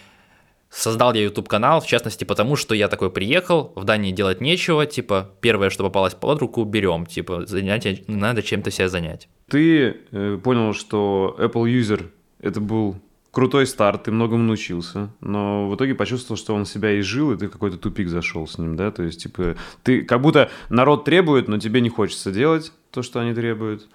создал 0.69 1.15
я 1.15 1.24
YouTube 1.24 1.48
канал, 1.48 1.82
в 1.82 1.88
частности, 1.88 2.24
потому 2.24 2.56
что 2.56 2.76
я 2.76 2.88
такой 2.88 3.10
приехал, 3.10 3.74
в 3.76 3.86
Дании 3.86 4.12
делать 4.12 4.39
нечего, 4.39 4.86
типа, 4.86 5.32
первое, 5.41 5.71
что 5.71 5.84
попалось 5.84 6.13
под 6.13 6.41
руку, 6.41 6.63
берем, 6.63 7.08
типа, 7.08 7.48
занятие, 7.48 8.04
надо 8.06 8.43
чем-то 8.43 8.69
себя 8.69 8.88
занять. 8.88 9.30
Ты 9.50 9.98
э, 10.12 10.38
понял, 10.43 10.76
что 10.76 11.36
Apple 11.39 11.63
User 11.63 12.12
это 12.39 12.62
был 12.62 12.98
крутой 13.36 13.67
старт, 13.67 14.04
ты 14.04 14.12
многому 14.12 14.43
научился, 14.43 15.10
но 15.19 15.69
в 15.69 15.76
итоге 15.76 15.93
почувствовал, 15.93 16.38
что 16.38 16.56
он 16.56 16.65
себя 16.65 16.98
изжил, 17.02 17.34
и 17.34 17.38
ты 17.38 17.50
какой-то 17.50 17.78
тупик 17.78 18.08
зашел 18.08 18.48
с 18.48 18.58
ним, 18.58 18.78
да, 18.78 18.91
то 18.91 19.04
есть, 19.04 19.21
типа, 19.24 19.58
ты 19.84 20.04
как 20.04 20.21
будто 20.21 20.50
народ 20.69 21.04
требует, 21.04 21.50
но 21.50 21.60
тебе 21.60 21.82
не 21.82 21.89
хочется 21.89 22.32
делать 22.32 22.71
то, 22.91 23.02
что 23.02 23.19
они 23.19 23.34
требуют, 23.34 23.89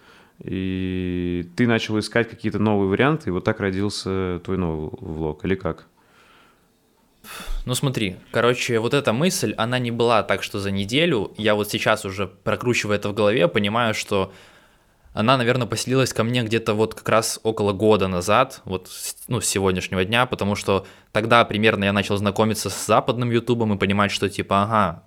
и 0.44 1.48
ты 1.56 1.66
начал 1.66 1.98
искать 1.98 2.28
какие-то 2.28 2.58
новые 2.58 2.90
варианты, 2.90 3.30
и 3.30 3.32
вот 3.32 3.44
так 3.44 3.60
родился 3.60 4.42
твой 4.44 4.58
новый 4.58 4.90
влог, 5.00 5.42
или 5.46 5.54
как? 5.54 5.86
Ну 7.64 7.74
смотри, 7.74 8.16
короче, 8.32 8.78
вот 8.78 8.92
эта 8.92 9.14
мысль, 9.14 9.54
она 9.56 9.78
не 9.78 9.90
была 9.90 10.22
так, 10.22 10.42
что 10.42 10.60
за 10.60 10.70
неделю, 10.70 11.32
я 11.38 11.54
вот 11.54 11.70
сейчас 11.70 12.04
уже 12.04 12.26
прокручиваю 12.26 12.96
это 12.96 13.08
в 13.08 13.14
голове, 13.14 13.48
понимаю, 13.48 13.94
что 13.94 14.32
она, 15.12 15.36
наверное, 15.36 15.66
поселилась 15.66 16.12
ко 16.12 16.22
мне 16.22 16.42
где-то 16.42 16.74
вот 16.74 16.94
как 16.94 17.08
раз 17.08 17.40
около 17.42 17.72
года 17.72 18.06
назад, 18.08 18.60
вот 18.64 18.88
ну, 19.28 19.40
с 19.40 19.46
сегодняшнего 19.46 20.04
дня, 20.04 20.26
потому 20.26 20.54
что 20.54 20.86
тогда 21.12 21.44
примерно 21.44 21.84
я 21.84 21.92
начал 21.92 22.16
знакомиться 22.16 22.70
с 22.70 22.86
западным 22.86 23.30
ютубом 23.30 23.74
и 23.74 23.78
понимать, 23.78 24.12
что 24.12 24.28
типа, 24.28 24.62
ага, 24.62 25.02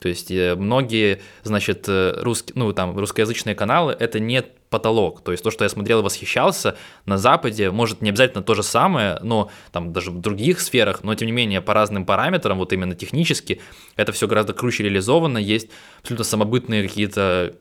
то 0.00 0.08
есть 0.08 0.30
э, 0.30 0.54
многие, 0.56 1.20
значит, 1.42 1.84
э, 1.88 2.14
русские, 2.22 2.54
ну, 2.56 2.72
там, 2.72 2.98
русскоязычные 2.98 3.54
каналы— 3.54 3.94
это 3.98 4.18
не 4.18 4.42
потолок. 4.70 5.22
То 5.22 5.32
есть 5.32 5.44
то, 5.44 5.50
что 5.50 5.64
я 5.64 5.68
смотрел 5.68 6.00
и 6.00 6.02
восхищался 6.02 6.76
на 7.04 7.18
Западе, 7.18 7.70
может, 7.70 8.00
не 8.00 8.08
обязательно 8.08 8.42
то 8.42 8.54
же 8.54 8.62
самое, 8.62 9.18
но 9.22 9.50
там 9.72 9.92
даже 9.92 10.10
в 10.10 10.20
других 10.20 10.60
сферах, 10.60 11.02
но 11.02 11.14
тем 11.14 11.26
не 11.26 11.32
менее 11.32 11.60
по 11.60 11.74
разным 11.74 12.06
параметрам, 12.06 12.56
вот 12.56 12.72
именно 12.72 12.94
технически, 12.94 13.60
это 13.96 14.12
все 14.12 14.26
гораздо 14.26 14.54
круче 14.54 14.84
реализовано, 14.84 15.38
есть 15.38 15.68
абсолютно 16.00 16.24
самобытные 16.24 16.88
какие-то 16.88 17.56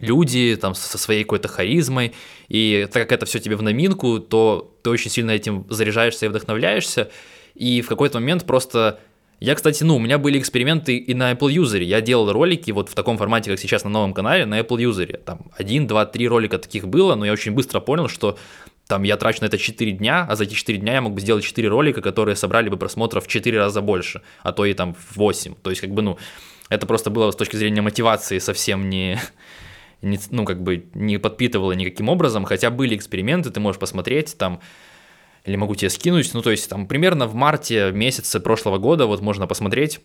люди 0.00 0.56
там 0.56 0.74
со 0.74 0.98
своей 0.98 1.24
какой-то 1.24 1.48
харизмой, 1.48 2.12
и 2.48 2.88
так 2.92 3.04
как 3.04 3.12
это 3.12 3.26
все 3.26 3.38
тебе 3.38 3.56
в 3.56 3.62
номинку, 3.62 4.18
то 4.18 4.74
ты 4.82 4.90
очень 4.90 5.10
сильно 5.10 5.30
этим 5.32 5.66
заряжаешься 5.68 6.26
и 6.26 6.28
вдохновляешься, 6.28 7.10
и 7.54 7.82
в 7.82 7.88
какой-то 7.88 8.20
момент 8.20 8.44
просто... 8.44 9.00
Я, 9.40 9.54
кстати, 9.54 9.84
ну, 9.84 9.94
у 9.94 9.98
меня 10.00 10.18
были 10.18 10.40
эксперименты 10.40 10.96
и 10.96 11.14
на 11.14 11.32
Apple 11.32 11.54
User. 11.54 11.80
Я 11.80 12.00
делал 12.00 12.32
ролики 12.32 12.72
вот 12.72 12.88
в 12.88 12.94
таком 12.96 13.16
формате, 13.18 13.50
как 13.50 13.60
сейчас 13.60 13.84
на 13.84 13.90
новом 13.90 14.12
канале, 14.12 14.46
на 14.46 14.58
Apple 14.58 14.78
User. 14.78 15.16
Там 15.18 15.52
один, 15.56 15.86
два, 15.86 16.06
три 16.06 16.26
ролика 16.26 16.58
таких 16.58 16.88
было, 16.88 17.14
но 17.14 17.24
я 17.24 17.32
очень 17.32 17.52
быстро 17.52 17.78
понял, 17.78 18.08
что 18.08 18.36
там 18.88 19.02
я 19.04 19.16
трачу 19.16 19.42
на 19.42 19.46
это 19.46 19.58
4 19.58 19.92
дня, 19.92 20.26
а 20.28 20.34
за 20.34 20.44
эти 20.44 20.54
4 20.54 20.78
дня 20.78 20.94
я 20.94 21.00
мог 21.02 21.12
бы 21.12 21.20
сделать 21.20 21.44
4 21.44 21.68
ролика, 21.68 22.00
которые 22.00 22.34
собрали 22.34 22.68
бы 22.68 22.78
просмотров 22.78 23.26
в 23.26 23.28
4 23.28 23.56
раза 23.56 23.80
больше, 23.80 24.22
а 24.42 24.52
то 24.52 24.64
и 24.64 24.72
там 24.74 24.94
в 24.94 25.16
8. 25.16 25.54
То 25.62 25.70
есть, 25.70 25.82
как 25.82 25.90
бы, 25.90 26.02
ну, 26.02 26.18
это 26.70 26.86
просто 26.86 27.10
было 27.10 27.30
с 27.30 27.36
точки 27.36 27.56
зрения 27.56 27.82
мотивации 27.82 28.38
совсем 28.38 28.88
не, 28.88 29.20
не, 30.02 30.18
ну, 30.30 30.44
как 30.44 30.62
бы 30.62 30.86
не 30.94 31.18
подпитывало 31.18 31.72
никаким 31.72 32.08
образом, 32.08 32.44
хотя 32.44 32.70
были 32.70 32.96
эксперименты, 32.96 33.50
ты 33.50 33.60
можешь 33.60 33.78
посмотреть 33.78 34.36
там, 34.38 34.60
или 35.44 35.56
могу 35.56 35.74
тебе 35.74 35.90
скинуть, 35.90 36.32
ну, 36.34 36.42
то 36.42 36.50
есть 36.50 36.68
там 36.68 36.86
примерно 36.86 37.26
в 37.26 37.34
марте 37.34 37.90
месяце 37.92 38.40
прошлого 38.40 38.78
года 38.78 39.06
вот 39.06 39.20
можно 39.20 39.46
посмотреть, 39.46 40.00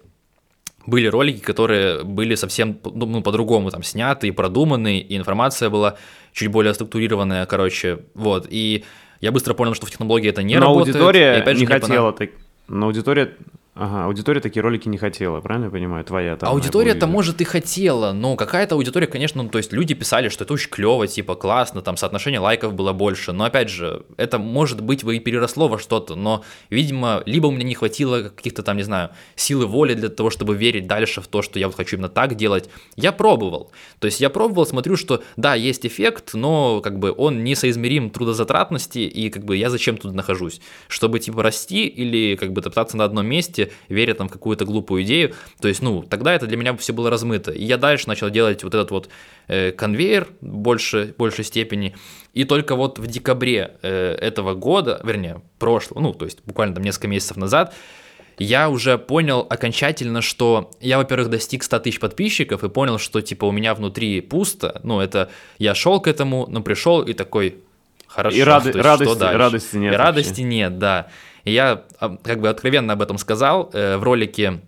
были 0.85 1.07
ролики, 1.07 1.39
которые 1.39 2.03
были 2.03 2.35
совсем 2.35 2.79
ну, 2.83 3.05
ну, 3.05 3.21
по-другому 3.21 3.69
там 3.71 3.83
сняты 3.83 4.27
и 4.27 4.31
продуманы, 4.31 4.99
и 4.99 5.15
информация 5.15 5.69
была 5.69 5.97
чуть 6.33 6.49
более 6.49 6.73
структурированная, 6.73 7.45
короче, 7.45 7.99
вот, 8.15 8.47
и 8.49 8.83
я 9.21 9.31
быстро 9.31 9.53
понял, 9.53 9.73
что 9.73 9.85
в 9.85 9.91
технологии 9.91 10.29
это 10.29 10.43
не 10.43 10.55
но 10.55 10.67
работает. 10.67 10.95
аудитория 10.95 11.37
и, 11.37 11.41
опять 11.41 11.57
же, 11.57 11.61
не 11.61 11.67
хотела, 11.67 12.11
так... 12.11 12.31
но 12.67 12.87
аудитория 12.87 13.35
Ага, 13.75 14.05
аудитория 14.05 14.39
такие 14.39 14.61
ролики 14.61 14.87
не 14.87 14.99
хотела, 14.99 15.41
правильно 15.41 15.65
я 15.65 15.71
понимаю? 15.71 16.05
Твоя 16.05 16.37
там. 16.37 16.49
Аудитория-то, 16.49 17.07
может, 17.07 17.41
и 17.41 17.43
хотела, 17.43 18.11
но 18.11 18.35
какая-то 18.35 18.75
аудитория, 18.75 19.07
конечно, 19.07 19.41
ну, 19.41 19.49
то 19.49 19.57
есть 19.57 19.73
люди 19.73 19.95
писали, 19.95 20.29
что 20.29 20.43
это 20.43 20.53
очень 20.53 20.69
клево, 20.69 21.07
типа, 21.07 21.33
классно, 21.33 21.81
там 21.81 21.97
соотношение 21.97 22.39
лайков 22.39 22.75
было 22.75 22.93
больше, 22.93 23.31
но 23.31 23.45
опять 23.45 23.69
же, 23.69 24.03
это, 24.17 24.37
может 24.37 24.81
быть, 24.81 25.03
и 25.03 25.19
переросло 25.19 25.67
во 25.67 25.79
что-то, 25.79 26.13
но, 26.13 26.43
видимо, 26.69 27.23
либо 27.25 27.47
у 27.47 27.51
меня 27.51 27.63
не 27.63 27.73
хватило 27.73 28.29
каких-то 28.29 28.61
там, 28.61 28.77
не 28.77 28.83
знаю, 28.83 29.09
силы 29.35 29.65
воли 29.65 29.95
для 29.95 30.09
того, 30.09 30.29
чтобы 30.29 30.55
верить 30.55 30.85
дальше 30.85 31.21
в 31.21 31.27
то, 31.27 31.41
что 31.41 31.57
я 31.57 31.65
вот 31.65 31.75
хочу 31.75 31.95
именно 31.95 32.09
так 32.09 32.35
делать. 32.35 32.69
Я 32.95 33.11
пробовал, 33.11 33.71
то 33.97 34.05
есть 34.05 34.21
я 34.21 34.29
пробовал, 34.29 34.67
смотрю, 34.67 34.97
что, 34.97 35.23
да, 35.35 35.55
есть 35.55 35.83
эффект, 35.83 36.35
но, 36.35 36.79
как 36.81 36.99
бы, 36.99 37.11
он 37.11 37.43
несоизмерим 37.43 38.11
трудозатратности, 38.11 38.99
и, 38.99 39.31
как 39.31 39.45
бы, 39.45 39.57
я 39.57 39.71
зачем 39.71 39.97
тут 39.97 40.13
нахожусь? 40.13 40.61
Чтобы, 40.87 41.17
типа, 41.19 41.41
расти 41.41 41.87
или, 41.87 42.35
как 42.35 42.53
бы, 42.53 42.61
топтаться 42.61 42.97
на 42.97 43.05
одном 43.05 43.25
месте, 43.25 43.62
месте, 43.63 43.73
веря 43.89 44.13
там 44.13 44.27
в 44.27 44.31
какую-то 44.31 44.65
глупую 44.65 45.03
идею. 45.03 45.33
То 45.59 45.67
есть, 45.67 45.81
ну, 45.81 46.03
тогда 46.03 46.33
это 46.33 46.47
для 46.47 46.57
меня 46.57 46.75
все 46.77 46.93
было 46.93 47.09
размыто. 47.09 47.51
И 47.51 47.63
я 47.63 47.77
дальше 47.77 48.07
начал 48.07 48.29
делать 48.29 48.63
вот 48.63 48.73
этот 48.73 48.91
вот 48.91 49.09
э, 49.47 49.71
конвейер 49.71 50.27
больше, 50.41 51.13
большей 51.17 51.45
степени. 51.45 51.95
И 52.33 52.43
только 52.45 52.75
вот 52.75 52.99
в 52.99 53.07
декабре 53.07 53.77
э, 53.81 54.15
этого 54.15 54.53
года, 54.53 54.99
вернее, 55.03 55.41
прошлого, 55.59 56.01
ну, 56.01 56.13
то 56.13 56.25
есть 56.25 56.39
буквально 56.45 56.75
там 56.75 56.83
несколько 56.83 57.07
месяцев 57.07 57.37
назад, 57.37 57.73
я 58.39 58.69
уже 58.69 58.97
понял 58.97 59.45
окончательно, 59.47 60.21
что 60.21 60.71
я, 60.81 60.97
во-первых, 60.97 61.29
достиг 61.29 61.63
100 61.63 61.79
тысяч 61.79 61.99
подписчиков 61.99 62.63
и 62.63 62.69
понял, 62.69 62.97
что, 62.97 63.21
типа, 63.21 63.45
у 63.45 63.51
меня 63.51 63.75
внутри 63.75 64.21
пусто. 64.21 64.81
Ну, 64.83 64.99
это 64.99 65.29
я 65.59 65.75
шел 65.75 66.01
к 66.01 66.07
этому, 66.07 66.47
но 66.49 66.61
пришел 66.61 67.03
и 67.03 67.13
такой, 67.13 67.57
хорошо. 68.07 68.35
И 68.35 68.41
рады, 68.41 68.69
есть, 68.69 68.79
радости, 68.79 69.23
радости 69.23 69.75
нет. 69.75 69.93
И 69.93 69.95
радости 69.95 70.41
нет, 70.41 70.79
да. 70.79 71.09
И 71.43 71.51
я 71.51 71.83
а, 71.99 72.17
как 72.17 72.39
бы 72.39 72.49
откровенно 72.49 72.93
об 72.93 73.01
этом 73.01 73.17
сказал 73.17 73.69
э, 73.73 73.97
в 73.97 74.03
ролике 74.03 74.61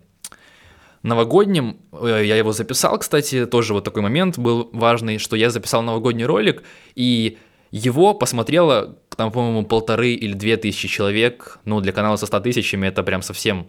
новогоднем, 1.02 1.78
э, 1.92 2.22
я 2.24 2.36
его 2.36 2.52
записал, 2.52 2.98
кстати, 2.98 3.46
тоже 3.46 3.72
вот 3.72 3.84
такой 3.84 4.02
момент 4.02 4.38
был 4.38 4.68
важный, 4.72 5.18
что 5.18 5.36
я 5.36 5.50
записал 5.50 5.82
новогодний 5.82 6.24
ролик, 6.24 6.62
и 6.94 7.38
его 7.70 8.14
посмотрело, 8.14 8.96
там, 9.16 9.32
по-моему, 9.32 9.64
полторы 9.64 10.12
или 10.12 10.34
две 10.34 10.56
тысячи 10.56 10.88
человек, 10.88 11.58
ну, 11.64 11.80
для 11.80 11.92
канала 11.92 12.16
со 12.16 12.26
100 12.26 12.40
тысячами 12.40 12.86
это 12.86 13.02
прям 13.02 13.22
совсем 13.22 13.66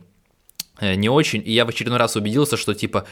э, 0.79 0.95
не 0.95 1.09
очень, 1.09 1.41
и 1.45 1.53
я 1.53 1.65
в 1.65 1.69
очередной 1.69 1.99
раз 1.99 2.15
убедился, 2.15 2.57
что, 2.57 2.73
типа, 2.73 3.05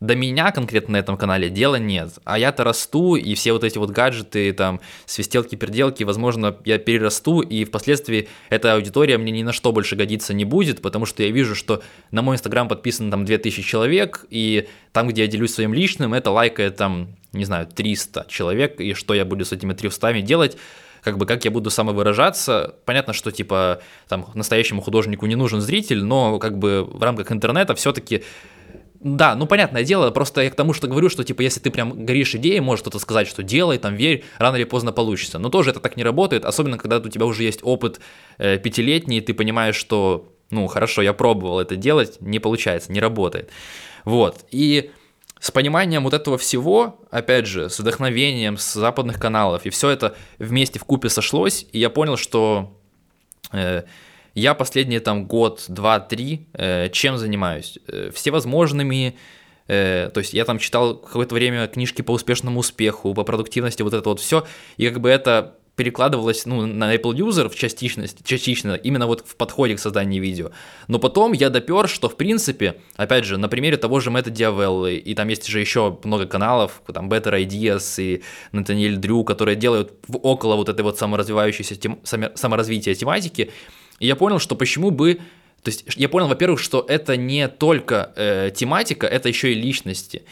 до 0.00 0.14
меня 0.14 0.50
конкретно 0.50 0.92
на 0.92 0.96
этом 0.96 1.16
канале 1.16 1.48
дела 1.48 1.76
нет. 1.76 2.18
А 2.24 2.38
я-то 2.38 2.64
расту, 2.64 3.16
и 3.16 3.34
все 3.34 3.52
вот 3.52 3.64
эти 3.64 3.78
вот 3.78 3.90
гаджеты, 3.90 4.52
там, 4.52 4.80
свистелки-переделки, 5.06 6.04
возможно, 6.04 6.56
я 6.64 6.78
перерасту, 6.78 7.40
и 7.40 7.64
впоследствии 7.64 8.28
эта 8.50 8.74
аудитория 8.74 9.18
мне 9.18 9.32
ни 9.32 9.42
на 9.42 9.52
что 9.52 9.72
больше 9.72 9.96
годиться 9.96 10.34
не 10.34 10.44
будет, 10.44 10.82
потому 10.82 11.06
что 11.06 11.22
я 11.22 11.30
вижу, 11.30 11.54
что 11.54 11.82
на 12.10 12.22
мой 12.22 12.36
инстаграм 12.36 12.68
подписано 12.68 13.10
там 13.10 13.24
2000 13.24 13.62
человек, 13.62 14.26
и 14.30 14.68
там, 14.92 15.08
где 15.08 15.22
я 15.22 15.28
делюсь 15.28 15.54
своим 15.54 15.72
личным, 15.72 16.14
это 16.14 16.30
лайкает 16.30 16.76
там, 16.76 17.08
не 17.32 17.44
знаю, 17.44 17.66
300 17.66 18.26
человек, 18.28 18.80
и 18.80 18.94
что 18.94 19.14
я 19.14 19.24
буду 19.24 19.44
с 19.44 19.52
этими 19.52 19.72
300 19.72 20.22
делать, 20.22 20.56
как 21.02 21.18
бы 21.18 21.26
как 21.26 21.44
я 21.44 21.50
буду 21.50 21.68
самовыражаться. 21.68 22.76
Понятно, 22.84 23.12
что 23.12 23.30
типа 23.30 23.82
там 24.08 24.28
настоящему 24.34 24.80
художнику 24.80 25.26
не 25.26 25.34
нужен 25.34 25.60
зритель, 25.60 26.02
но 26.02 26.38
как 26.38 26.58
бы 26.58 26.84
в 26.84 27.02
рамках 27.02 27.32
интернета 27.32 27.74
все-таки 27.74 28.22
да, 29.02 29.34
ну 29.34 29.46
понятное 29.46 29.82
дело, 29.82 30.10
просто 30.10 30.42
я 30.42 30.50
к 30.50 30.54
тому, 30.54 30.72
что 30.72 30.86
говорю, 30.86 31.08
что 31.08 31.24
типа 31.24 31.42
если 31.42 31.58
ты 31.58 31.70
прям 31.70 32.06
горишь 32.06 32.34
идеей, 32.36 32.60
может 32.60 32.82
кто-то 32.82 33.00
сказать, 33.00 33.26
что 33.26 33.42
делай, 33.42 33.78
там 33.78 33.96
верь, 33.96 34.24
рано 34.38 34.56
или 34.56 34.64
поздно 34.64 34.92
получится. 34.92 35.40
Но 35.40 35.48
тоже 35.48 35.70
это 35.70 35.80
так 35.80 35.96
не 35.96 36.04
работает, 36.04 36.44
особенно 36.44 36.78
когда 36.78 36.98
у 36.98 37.08
тебя 37.08 37.26
уже 37.26 37.42
есть 37.42 37.60
опыт 37.62 38.00
э, 38.38 38.58
пятилетний, 38.58 39.18
и 39.18 39.20
ты 39.20 39.34
понимаешь, 39.34 39.74
что, 39.74 40.32
ну 40.50 40.68
хорошо, 40.68 41.02
я 41.02 41.12
пробовал 41.12 41.58
это 41.58 41.74
делать, 41.74 42.18
не 42.20 42.38
получается, 42.38 42.92
не 42.92 43.00
работает. 43.00 43.50
Вот, 44.04 44.44
и 44.52 44.92
с 45.40 45.50
пониманием 45.50 46.04
вот 46.04 46.14
этого 46.14 46.38
всего, 46.38 47.00
опять 47.10 47.46
же, 47.46 47.70
с 47.70 47.80
вдохновением 47.80 48.56
с 48.56 48.72
западных 48.74 49.18
каналов, 49.18 49.66
и 49.66 49.70
все 49.70 49.90
это 49.90 50.14
вместе 50.38 50.78
в 50.78 50.84
купе 50.84 51.08
сошлось, 51.08 51.66
и 51.72 51.80
я 51.80 51.90
понял, 51.90 52.16
что... 52.16 52.78
Э, 53.50 53.82
я 54.34 54.54
последние 54.54 55.00
там 55.00 55.26
год, 55.26 55.64
два, 55.68 56.00
три, 56.00 56.46
э, 56.54 56.88
чем 56.90 57.18
занимаюсь? 57.18 57.78
Э, 57.86 58.10
всевозможными 58.14 59.16
Э, 59.68 60.10
то 60.12 60.18
есть 60.18 60.34
я 60.34 60.44
там 60.44 60.58
читал 60.58 60.96
какое-то 60.96 61.34
время 61.34 61.66
книжки 61.66 62.02
по 62.02 62.12
успешному 62.12 62.60
успеху, 62.60 63.14
по 63.14 63.24
продуктивности, 63.24 63.82
вот 63.82 63.94
это 63.94 64.08
вот 64.08 64.20
все, 64.20 64.44
и 64.76 64.88
как 64.88 65.00
бы 65.00 65.08
это 65.08 65.56
перекладывалось 65.76 66.44
ну, 66.44 66.66
на 66.66 66.94
Apple 66.94 67.14
User 67.14 67.48
в 67.48 67.54
частичность, 67.54 68.18
частично, 68.24 68.74
именно 68.74 69.06
вот 69.06 69.24
в 69.26 69.36
подходе 69.36 69.74
к 69.74 69.80
созданию 69.80 70.22
видео. 70.22 70.50
Но 70.86 70.98
потом 70.98 71.32
я 71.32 71.48
допер, 71.48 71.88
что 71.88 72.10
в 72.10 72.16
принципе, 72.16 72.76
опять 72.96 73.24
же, 73.24 73.38
на 73.38 73.48
примере 73.48 73.78
того 73.78 73.98
же 74.00 74.10
Мэтта 74.10 74.28
Диавеллы, 74.28 74.96
и 74.96 75.14
там 75.14 75.28
есть 75.28 75.46
же 75.46 75.60
еще 75.60 75.98
много 76.04 76.26
каналов, 76.26 76.82
там 76.92 77.08
Better 77.08 77.42
Ideas 77.42 78.02
и 78.02 78.22
Натаниэль 78.52 78.98
Дрю, 78.98 79.24
которые 79.24 79.56
делают 79.56 79.94
около 80.08 80.56
вот 80.56 80.68
этой 80.68 80.82
вот 80.82 80.98
саморазвивающейся 80.98 81.76
тем, 81.76 82.00
саморазвития 82.04 82.94
тематики, 82.94 83.50
и 83.98 84.06
я 84.06 84.16
понял, 84.16 84.38
что 84.38 84.54
почему 84.54 84.90
бы 84.90 85.20
то 85.62 85.68
есть 85.68 85.84
я 85.94 86.08
понял, 86.08 86.26
во-первых, 86.26 86.58
что 86.58 86.84
это 86.88 87.16
не 87.16 87.46
только 87.46 88.12
э, 88.16 88.50
тематика, 88.52 89.06
это 89.06 89.28
еще 89.28 89.52
и 89.52 89.54
личности. 89.54 90.22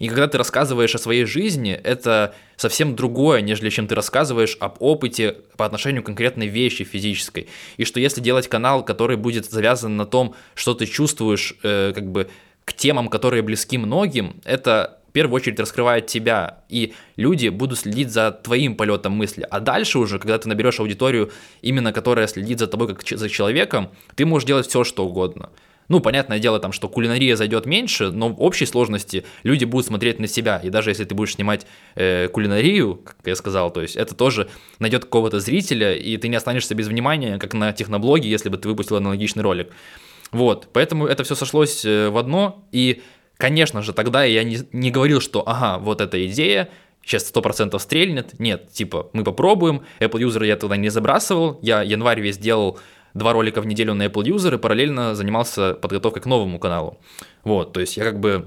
И 0.00 0.08
когда 0.08 0.26
ты 0.26 0.38
рассказываешь 0.38 0.94
о 0.94 0.98
своей 0.98 1.26
жизни, 1.26 1.72
это 1.72 2.34
совсем 2.56 2.96
другое, 2.96 3.42
нежели 3.42 3.70
чем 3.70 3.86
ты 3.86 3.94
рассказываешь 3.94 4.56
об 4.58 4.76
опыте 4.80 5.36
по 5.56 5.66
отношению 5.66 6.02
к 6.02 6.06
конкретной 6.06 6.48
вещи 6.48 6.84
физической. 6.84 7.48
И 7.76 7.84
что 7.84 8.00
если 8.00 8.20
делать 8.20 8.48
канал, 8.48 8.84
который 8.84 9.16
будет 9.16 9.48
завязан 9.48 9.96
на 9.96 10.06
том, 10.06 10.34
что 10.54 10.74
ты 10.74 10.86
чувствуешь, 10.86 11.54
э, 11.62 11.92
как 11.94 12.10
бы 12.10 12.28
к 12.64 12.72
темам, 12.72 13.08
которые 13.08 13.42
близки 13.42 13.78
многим, 13.78 14.40
это 14.44 14.99
в 15.10 15.12
первую 15.12 15.36
очередь 15.36 15.58
раскрывает 15.58 16.06
тебя, 16.06 16.60
и 16.68 16.94
люди 17.16 17.48
будут 17.48 17.80
следить 17.80 18.12
за 18.12 18.30
твоим 18.30 18.76
полетом 18.76 19.12
мысли. 19.12 19.44
А 19.50 19.58
дальше 19.58 19.98
уже, 19.98 20.20
когда 20.20 20.38
ты 20.38 20.48
наберешь 20.48 20.78
аудиторию, 20.78 21.32
именно 21.62 21.92
которая 21.92 22.28
следит 22.28 22.60
за 22.60 22.68
тобой 22.68 22.94
как 22.94 23.02
за 23.06 23.28
человеком, 23.28 23.90
ты 24.14 24.24
можешь 24.24 24.46
делать 24.46 24.68
все, 24.68 24.84
что 24.84 25.04
угодно. 25.04 25.50
Ну, 25.88 25.98
понятное 25.98 26.38
дело, 26.38 26.60
там, 26.60 26.70
что 26.70 26.88
кулинария 26.88 27.34
зайдет 27.34 27.66
меньше, 27.66 28.12
но 28.12 28.28
в 28.28 28.40
общей 28.40 28.66
сложности 28.66 29.24
люди 29.42 29.64
будут 29.64 29.86
смотреть 29.88 30.20
на 30.20 30.28
себя. 30.28 30.60
И 30.62 30.70
даже 30.70 30.90
если 30.90 31.02
ты 31.02 31.16
будешь 31.16 31.34
снимать 31.34 31.66
э, 31.96 32.28
кулинарию, 32.28 32.94
как 33.04 33.16
я 33.24 33.34
сказал, 33.34 33.72
то 33.72 33.82
есть 33.82 33.96
это 33.96 34.14
тоже 34.14 34.48
найдет 34.78 35.06
какого-то 35.06 35.40
зрителя, 35.40 35.92
и 35.92 36.16
ты 36.16 36.28
не 36.28 36.36
останешься 36.36 36.76
без 36.76 36.86
внимания, 36.86 37.38
как 37.38 37.54
на 37.54 37.72
техноблоге, 37.72 38.30
если 38.30 38.48
бы 38.48 38.56
ты 38.56 38.68
выпустил 38.68 38.94
аналогичный 38.94 39.42
ролик. 39.42 39.72
Вот, 40.30 40.68
поэтому 40.72 41.08
это 41.08 41.24
все 41.24 41.34
сошлось 41.34 41.84
э, 41.84 42.08
в 42.08 42.16
одно, 42.18 42.64
и 42.70 43.02
Конечно 43.40 43.80
же, 43.80 43.94
тогда 43.94 44.22
я 44.22 44.44
не, 44.44 44.58
не 44.72 44.90
говорил, 44.90 45.22
что 45.22 45.42
ага, 45.48 45.78
вот 45.78 46.02
эта 46.02 46.26
идея, 46.26 46.68
сейчас 47.02 47.32
100% 47.32 47.78
стрельнет. 47.78 48.38
Нет, 48.38 48.70
типа, 48.70 49.08
мы 49.14 49.24
попробуем. 49.24 49.82
Apple 49.98 50.20
User 50.20 50.46
я 50.46 50.56
туда 50.56 50.76
не 50.76 50.90
забрасывал. 50.90 51.58
Я 51.62 51.80
январь 51.80 52.20
весь 52.20 52.36
делал 52.36 52.78
два 53.14 53.32
ролика 53.32 53.62
в 53.62 53.66
неделю 53.66 53.94
на 53.94 54.04
Apple 54.04 54.24
User 54.24 54.54
и 54.54 54.58
параллельно 54.58 55.14
занимался 55.14 55.72
подготовкой 55.72 56.20
к 56.20 56.26
новому 56.26 56.58
каналу. 56.58 56.98
Вот, 57.42 57.72
то 57.72 57.80
есть 57.80 57.96
я 57.96 58.04
как 58.04 58.20
бы 58.20 58.44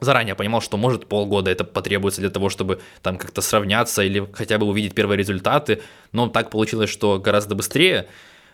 заранее 0.00 0.34
понимал, 0.34 0.60
что 0.60 0.76
может 0.76 1.06
полгода 1.06 1.52
это 1.52 1.62
потребуется 1.62 2.20
для 2.20 2.30
того, 2.30 2.48
чтобы 2.48 2.80
там 3.02 3.18
как-то 3.18 3.42
сравняться 3.42 4.02
или 4.02 4.28
хотя 4.32 4.58
бы 4.58 4.66
увидеть 4.66 4.94
первые 4.94 5.18
результаты, 5.18 5.82
но 6.10 6.28
так 6.28 6.50
получилось, 6.50 6.90
что 6.90 7.20
гораздо 7.20 7.54
быстрее, 7.54 8.08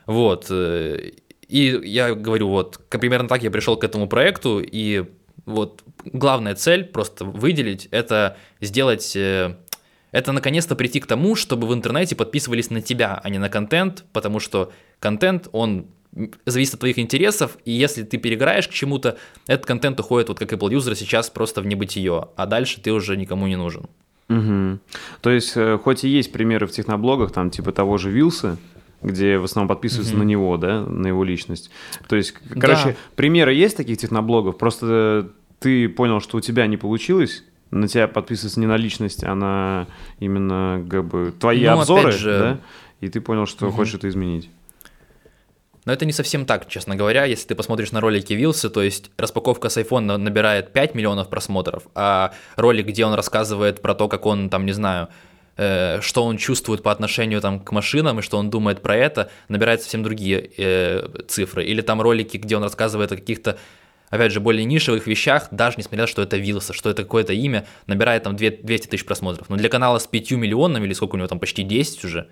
вот, 0.05 0.49
э, 0.51 1.13
и 1.49 1.81
я 1.85 2.15
говорю, 2.15 2.49
вот, 2.49 2.79
примерно 2.89 3.29
так 3.29 3.43
я 3.43 3.51
пришел 3.51 3.77
к 3.77 3.85
этому 3.85 4.07
проекту, 4.07 4.61
и 4.61 5.07
вот 5.47 5.83
главная 6.05 6.55
цель 6.55 6.85
просто 6.85 7.25
выделить, 7.25 7.89
это 7.91 8.37
сделать, 8.61 9.15
э, 9.17 9.57
это 10.11 10.33
наконец-то 10.33 10.77
прийти 10.77 11.01
к 11.01 11.07
тому, 11.07 11.35
чтобы 11.35 11.67
в 11.67 11.75
интернете 11.75 12.15
подписывались 12.15 12.71
на 12.71 12.83
тебя, 12.83 13.21
а 13.23 13.29
не 13.31 13.39
на 13.39 13.49
контент, 13.49 14.05
потому 14.13 14.41
что 14.41 14.73
контент, 15.01 15.49
он 15.53 15.87
зависит 16.45 16.75
от 16.75 16.81
твоих 16.81 16.99
интересов, 16.99 17.57
и 17.65 17.73
если 17.73 18.03
ты 18.03 18.19
переграешь 18.19 18.69
к 18.69 18.73
чему-то, 18.73 19.17
этот 19.47 19.67
контент 19.67 19.99
уходит, 19.99 20.29
вот 20.29 20.39
как 20.39 20.53
Apple 20.53 20.71
User 20.71 20.95
сейчас, 20.95 21.31
просто 21.31 21.63
в 21.63 21.67
небытие, 21.67 22.29
а 22.37 22.47
дальше 22.47 22.81
ты 22.81 22.93
уже 22.93 23.17
никому 23.17 23.47
не 23.47 23.57
нужен. 23.57 23.87
Угу. 24.29 24.79
То 25.21 25.31
есть, 25.31 25.53
э, 25.57 25.79
хоть 25.83 26.05
и 26.05 26.09
есть 26.09 26.33
примеры 26.33 26.67
в 26.67 26.71
техноблогах, 26.71 27.33
там 27.33 27.51
типа 27.51 27.73
того 27.73 27.99
же 27.99 28.11
Вилса, 28.11 28.59
где 29.03 29.39
в 29.39 29.45
основном 29.45 29.69
подписываются 29.69 30.15
mm-hmm. 30.15 30.19
на 30.19 30.23
него, 30.23 30.57
да, 30.57 30.81
на 30.83 31.07
его 31.07 31.25
личность. 31.25 31.71
То 32.09 32.17
есть, 32.17 32.35
короче, 32.59 32.89
да. 32.89 32.97
примеры 33.17 33.55
есть 33.55 33.77
таких 33.77 33.99
техноблогов, 33.99 34.59
просто 34.59 35.31
ты 35.59 35.89
понял, 35.89 36.21
что 36.21 36.39
у 36.39 36.41
тебя 36.41 36.67
не 36.67 36.77
получилось, 36.77 37.45
на 37.71 37.89
тебя 37.89 38.07
подписываться 38.07 38.61
не 38.61 38.67
на 38.67 38.77
личность, 38.77 39.25
а 39.25 39.35
на 39.35 39.87
именно 40.19 40.85
как 40.89 41.05
бы 41.05 41.33
твои 41.39 41.65
ну, 41.65 41.81
обзоры, 41.81 42.13
же... 42.13 42.39
да, 42.39 42.61
и 43.01 43.09
ты 43.09 43.21
понял, 43.21 43.47
что 43.47 43.67
угу. 43.67 43.77
хочешь 43.77 43.95
это 43.95 44.09
изменить. 44.09 44.51
Но 45.85 45.93
это 45.93 46.05
не 46.05 46.13
совсем 46.13 46.47
так, 46.47 46.69
честно 46.69 46.95
говоря. 46.95 47.25
Если 47.25 47.49
ты 47.49 47.55
посмотришь 47.57 47.91
на 47.91 48.01
ролики 48.01 48.35
Вилса, 48.35 48.71
то 48.71 48.83
есть 48.83 49.11
распаковка 49.17 49.69
с 49.69 49.77
iPhone 49.77 50.17
набирает 50.17 50.73
5 50.73 50.95
миллионов 50.95 51.29
просмотров, 51.29 51.89
а 51.97 52.33
ролик, 52.57 52.87
где 52.87 53.05
он 53.05 53.15
рассказывает 53.15 53.83
про 53.83 53.95
то, 53.95 54.09
как 54.09 54.27
он, 54.27 54.49
там, 54.49 54.65
не 54.65 54.73
знаю, 54.73 55.09
что 55.57 56.25
он 56.25 56.39
чувствует 56.39 56.83
по 56.83 56.91
отношению 56.91 57.41
там, 57.41 57.61
к 57.61 57.73
машинам 57.73 58.19
и 58.19 58.23
что 58.23 58.39
он 58.39 58.49
думает 58.49 58.81
про 58.83 58.97
это, 58.97 59.31
набирает 59.49 59.83
совсем 59.83 60.03
другие 60.03 60.51
э, 60.57 61.07
цифры. 61.29 61.65
Или 61.65 61.83
там 61.83 62.01
ролики, 62.01 62.39
где 62.39 62.57
он 62.57 62.63
рассказывает 62.63 63.13
о 63.13 63.17
каких-то 63.17 63.59
опять 64.13 64.31
же, 64.31 64.41
более 64.41 64.67
нишевых 64.67 65.07
вещах, 65.07 65.49
даже 65.51 65.77
несмотря 65.79 66.03
на 66.03 66.07
то, 66.07 66.13
что 66.13 66.23
это 66.23 66.37
Вилса, 66.37 66.75
что 66.75 66.91
это 66.91 67.03
какое-то 67.03 67.33
имя, 67.33 67.67
набирает 67.87 68.25
там 68.25 68.37
200 68.37 68.87
тысяч 68.87 69.07
просмотров. 69.07 69.49
Но 69.49 69.57
для 69.57 69.71
канала 69.71 69.99
с 69.99 70.07
5 70.07 70.33
миллионами, 70.33 70.85
или 70.85 70.93
сколько 70.93 71.15
у 71.15 71.17
него 71.17 71.29
там, 71.29 71.41
почти 71.41 71.63
10 71.63 72.05
уже, 72.05 72.29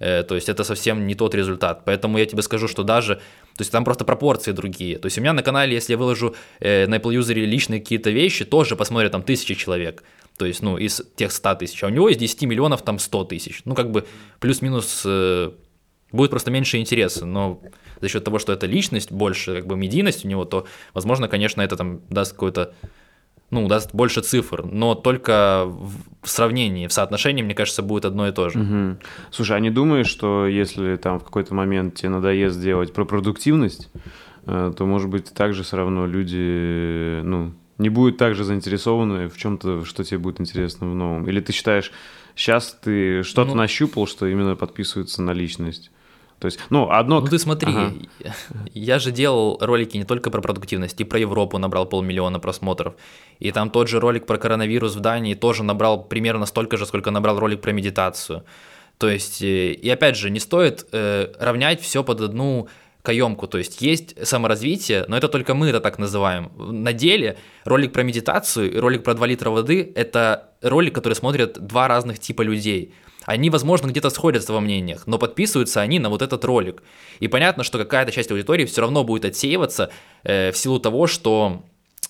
э, 0.00 0.24
то 0.24 0.34
есть 0.34 0.48
это 0.48 0.64
совсем 0.64 1.06
не 1.06 1.14
тот 1.14 1.36
результат. 1.36 1.84
Поэтому 1.84 2.18
я 2.18 2.26
тебе 2.26 2.42
скажу, 2.42 2.66
что 2.66 2.82
даже, 2.82 3.14
то 3.14 3.60
есть 3.60 3.70
там 3.70 3.84
просто 3.84 4.04
пропорции 4.04 4.50
другие. 4.50 4.98
То 4.98 5.06
есть 5.06 5.18
у 5.18 5.20
меня 5.20 5.32
на 5.32 5.44
канале, 5.44 5.72
если 5.72 5.92
я 5.92 5.98
выложу 5.98 6.34
э, 6.58 6.88
на 6.88 6.96
Apple 6.96 7.16
User 7.16 7.34
личные 7.34 7.80
какие-то 7.80 8.10
вещи, 8.10 8.44
тоже 8.44 8.74
посмотрят 8.74 9.12
там 9.12 9.22
тысячи 9.22 9.54
человек 9.54 10.02
то 10.40 10.46
есть, 10.46 10.62
ну, 10.62 10.78
из 10.78 11.02
тех 11.16 11.32
100 11.32 11.56
тысяч, 11.56 11.84
а 11.84 11.88
у 11.88 11.90
него 11.90 12.08
из 12.08 12.16
10 12.16 12.44
миллионов 12.44 12.80
там 12.80 12.98
100 12.98 13.24
тысяч. 13.24 13.60
Ну, 13.66 13.74
как 13.74 13.90
бы 13.90 14.06
плюс-минус 14.38 15.02
э, 15.04 15.50
будет 16.12 16.30
просто 16.30 16.50
меньше 16.50 16.78
интереса, 16.78 17.26
но 17.26 17.60
за 18.00 18.08
счет 18.08 18.24
того, 18.24 18.38
что 18.38 18.54
это 18.54 18.66
личность, 18.66 19.12
больше 19.12 19.56
как 19.56 19.66
бы 19.66 19.76
медийность 19.76 20.24
у 20.24 20.28
него, 20.28 20.46
то, 20.46 20.66
возможно, 20.94 21.28
конечно, 21.28 21.60
это 21.60 21.76
там 21.76 22.00
даст 22.08 22.32
какой-то 22.32 22.72
ну, 23.50 23.68
даст 23.68 23.94
больше 23.94 24.22
цифр, 24.22 24.64
но 24.64 24.94
только 24.94 25.66
в 26.22 26.26
сравнении, 26.26 26.86
в 26.86 26.92
соотношении, 26.94 27.42
мне 27.42 27.54
кажется, 27.54 27.82
будет 27.82 28.06
одно 28.06 28.26
и 28.26 28.32
то 28.32 28.48
же. 28.48 28.60
Угу. 28.60 28.96
Слушай, 29.30 29.58
а 29.58 29.60
не 29.60 29.70
думаешь, 29.70 30.06
что 30.06 30.46
если 30.46 30.96
там 30.96 31.20
в 31.20 31.24
какой-то 31.24 31.54
момент 31.54 31.96
тебе 31.96 32.08
надоест 32.08 32.58
делать 32.58 32.94
про 32.94 33.04
продуктивность, 33.04 33.90
э, 34.46 34.72
то, 34.74 34.86
может 34.86 35.10
быть, 35.10 35.34
также 35.34 35.64
все 35.64 35.76
равно 35.76 36.06
люди, 36.06 37.20
ну, 37.24 37.52
не 37.80 37.88
будут 37.88 38.18
также 38.18 38.44
заинтересованы 38.44 39.28
в 39.28 39.36
чем-то, 39.36 39.84
что 39.84 40.04
тебе 40.04 40.18
будет 40.18 40.40
интересно 40.40 40.88
в 40.88 40.94
новом? 40.94 41.28
Или 41.28 41.40
ты 41.40 41.52
считаешь, 41.52 41.90
сейчас 42.36 42.78
ты 42.80 43.22
что-то 43.22 43.50
ну, 43.50 43.56
нащупал, 43.56 44.06
что 44.06 44.26
именно 44.26 44.54
подписывается 44.54 45.22
на 45.22 45.32
личность? 45.32 45.90
То 46.38 46.46
есть, 46.46 46.58
ну, 46.70 46.90
одно... 46.90 47.20
Ну, 47.20 47.26
ты 47.26 47.38
смотри, 47.38 47.70
ага. 47.70 47.92
я 48.72 48.98
же 48.98 49.10
делал 49.10 49.58
ролики 49.60 49.98
не 49.98 50.04
только 50.04 50.30
про 50.30 50.40
продуктивность, 50.40 50.98
и 51.00 51.04
про 51.04 51.18
Европу 51.18 51.58
набрал 51.58 51.86
полмиллиона 51.86 52.40
просмотров. 52.40 52.94
И 53.40 53.50
там 53.50 53.70
тот 53.70 53.88
же 53.88 54.00
ролик 54.00 54.26
про 54.26 54.38
коронавирус 54.38 54.94
в 54.94 55.00
Дании 55.00 55.34
тоже 55.34 55.62
набрал 55.62 56.02
примерно 56.02 56.46
столько 56.46 56.78
же, 56.78 56.86
сколько 56.86 57.10
набрал 57.10 57.38
ролик 57.38 57.60
про 57.60 57.72
медитацию. 57.72 58.44
То 58.96 59.08
есть, 59.08 59.42
э, 59.42 59.72
и 59.72 59.88
опять 59.90 60.16
же, 60.16 60.30
не 60.30 60.40
стоит 60.40 60.86
э, 60.92 61.32
равнять 61.38 61.80
все 61.82 62.02
под 62.02 62.20
одну 62.22 62.68
каемку, 63.02 63.46
то 63.46 63.58
есть 63.58 63.80
есть 63.80 64.14
саморазвитие, 64.26 65.04
но 65.08 65.16
это 65.16 65.28
только 65.28 65.54
мы 65.54 65.68
это 65.68 65.80
так 65.80 65.98
называем. 65.98 66.50
На 66.56 66.92
деле 66.92 67.38
ролик 67.64 67.92
про 67.92 68.02
медитацию 68.02 68.72
и 68.72 68.76
ролик 68.78 69.02
про 69.02 69.14
2 69.14 69.26
литра 69.26 69.50
воды– 69.50 69.92
это 69.94 70.50
ролик, 70.62 70.94
который 70.94 71.14
смотрят 71.14 71.58
два 71.66 71.88
разных 71.88 72.18
типа 72.18 72.42
людей. 72.42 72.94
Они, 73.26 73.50
возможно, 73.50 73.88
где-то 73.88 74.10
сходятся 74.10 74.52
во 74.52 74.60
мнениях, 74.60 75.06
но 75.06 75.18
подписываются 75.18 75.80
они 75.80 75.98
на 75.98 76.08
вот 76.08 76.22
этот 76.22 76.44
ролик. 76.44 76.82
И 77.20 77.28
понятно, 77.28 77.64
что 77.64 77.78
какая-то 77.78 78.12
часть 78.12 78.30
аудитории 78.30 78.64
все 78.64 78.80
равно 78.80 79.04
будет 79.04 79.24
отсеиваться 79.24 79.90
э, 80.24 80.52
в 80.52 80.56
силу 80.56 80.80
того, 80.80 81.06
что 81.06 81.62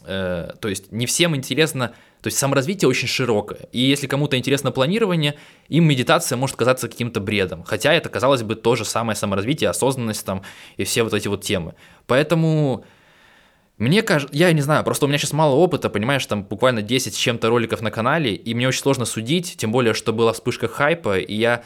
э, 0.05 0.53
то 0.61 0.69
есть 0.69 0.93
не 0.93 1.07
всем 1.07 1.35
интересно 1.37 1.95
то 2.21 2.27
есть 2.27 2.39
саморазвитие 2.39 2.89
очень 2.89 3.09
широкое. 3.09 3.69
И 3.73 3.81
если 3.81 4.07
кому-то 4.07 4.37
интересно 4.37 4.73
планирование, 4.73 5.37
им 5.69 5.85
медитация 5.85 6.37
может 6.37 6.57
казаться 6.57 6.89
каким-то 6.89 7.21
бредом. 7.21 7.65
Хотя 7.65 7.95
это, 7.95 8.09
казалось 8.09 8.43
бы, 8.43 8.57
то 8.57 8.77
же 8.77 8.85
самое 8.85 9.17
саморазвитие, 9.17 9.71
осознанность 9.71 10.25
там 10.25 10.43
и 10.77 10.85
все 10.85 11.03
вот 11.03 11.15
эти 11.15 11.29
вот 11.29 11.43
темы. 11.43 11.75
Поэтому 12.07 12.85
мне 13.79 14.03
кажется, 14.03 14.37
я 14.37 14.53
не 14.53 14.61
знаю, 14.61 14.85
просто 14.85 15.07
у 15.07 15.09
меня 15.09 15.17
сейчас 15.17 15.33
мало 15.33 15.55
опыта, 15.55 15.89
понимаешь, 15.89 16.27
там 16.27 16.45
буквально 16.45 16.83
10 16.83 17.15
с 17.15 17.17
чем-то 17.17 17.49
роликов 17.49 17.81
на 17.81 17.91
канале, 17.91 18.35
и 18.35 18.53
мне 18.53 18.69
очень 18.69 18.83
сложно 18.83 19.07
судить, 19.07 19.57
тем 19.57 19.73
более, 19.73 19.95
что 19.95 20.13
была 20.13 20.35
вспышка 20.35 20.69
хайпа, 20.69 21.19
и 21.19 21.35
я 21.35 21.65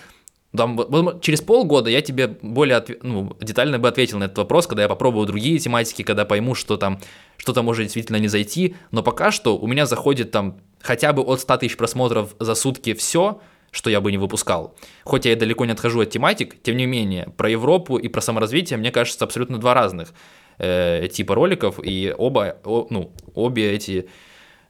там, 0.57 1.21
через 1.21 1.41
полгода 1.41 1.91
я 1.91 2.01
тебе 2.01 2.29
более 2.43 2.79
отве- 2.79 2.99
ну, 3.03 3.37
детально 3.41 3.79
бы 3.79 3.89
ответил 3.89 4.19
на 4.19 4.25
этот 4.25 4.39
вопрос, 4.39 4.67
когда 4.67 4.83
я 4.83 4.89
попробую 4.89 5.27
другие 5.27 5.59
тематики, 5.59 6.03
когда 6.03 6.25
пойму, 6.25 6.55
что 6.55 6.77
там 6.77 7.01
что-то 7.37 7.63
может 7.63 7.85
действительно 7.85 8.17
не 8.17 8.29
зайти. 8.29 8.77
Но 8.91 9.03
пока 9.03 9.31
что 9.31 9.59
у 9.59 9.67
меня 9.67 9.87
заходит 9.87 10.31
там 10.31 10.59
хотя 10.81 11.13
бы 11.13 11.23
от 11.23 11.41
100 11.41 11.57
тысяч 11.59 11.77
просмотров 11.77 12.37
за 12.39 12.55
сутки 12.55 12.95
все, 12.95 13.41
что 13.71 13.91
я 13.91 14.01
бы 14.01 14.13
не 14.13 14.19
выпускал. 14.19 14.77
Хоть 15.03 15.27
я 15.27 15.33
и 15.33 15.35
далеко 15.35 15.65
не 15.65 15.73
отхожу 15.73 16.01
от 16.01 16.11
тематик, 16.11 16.63
тем 16.63 16.77
не 16.77 16.87
менее, 16.87 17.29
про 17.37 17.51
Европу 17.51 17.97
и 17.97 18.09
про 18.09 18.21
саморазвитие, 18.21 18.79
мне 18.79 18.93
кажется, 18.93 19.25
абсолютно 19.25 19.59
два 19.59 19.75
разных 19.75 20.15
э, 20.59 21.09
типа 21.13 21.35
роликов, 21.35 21.81
и 21.83 22.15
оба, 22.17 22.59
о, 22.65 22.87
ну, 22.91 23.13
обе 23.35 23.73
эти 23.73 24.09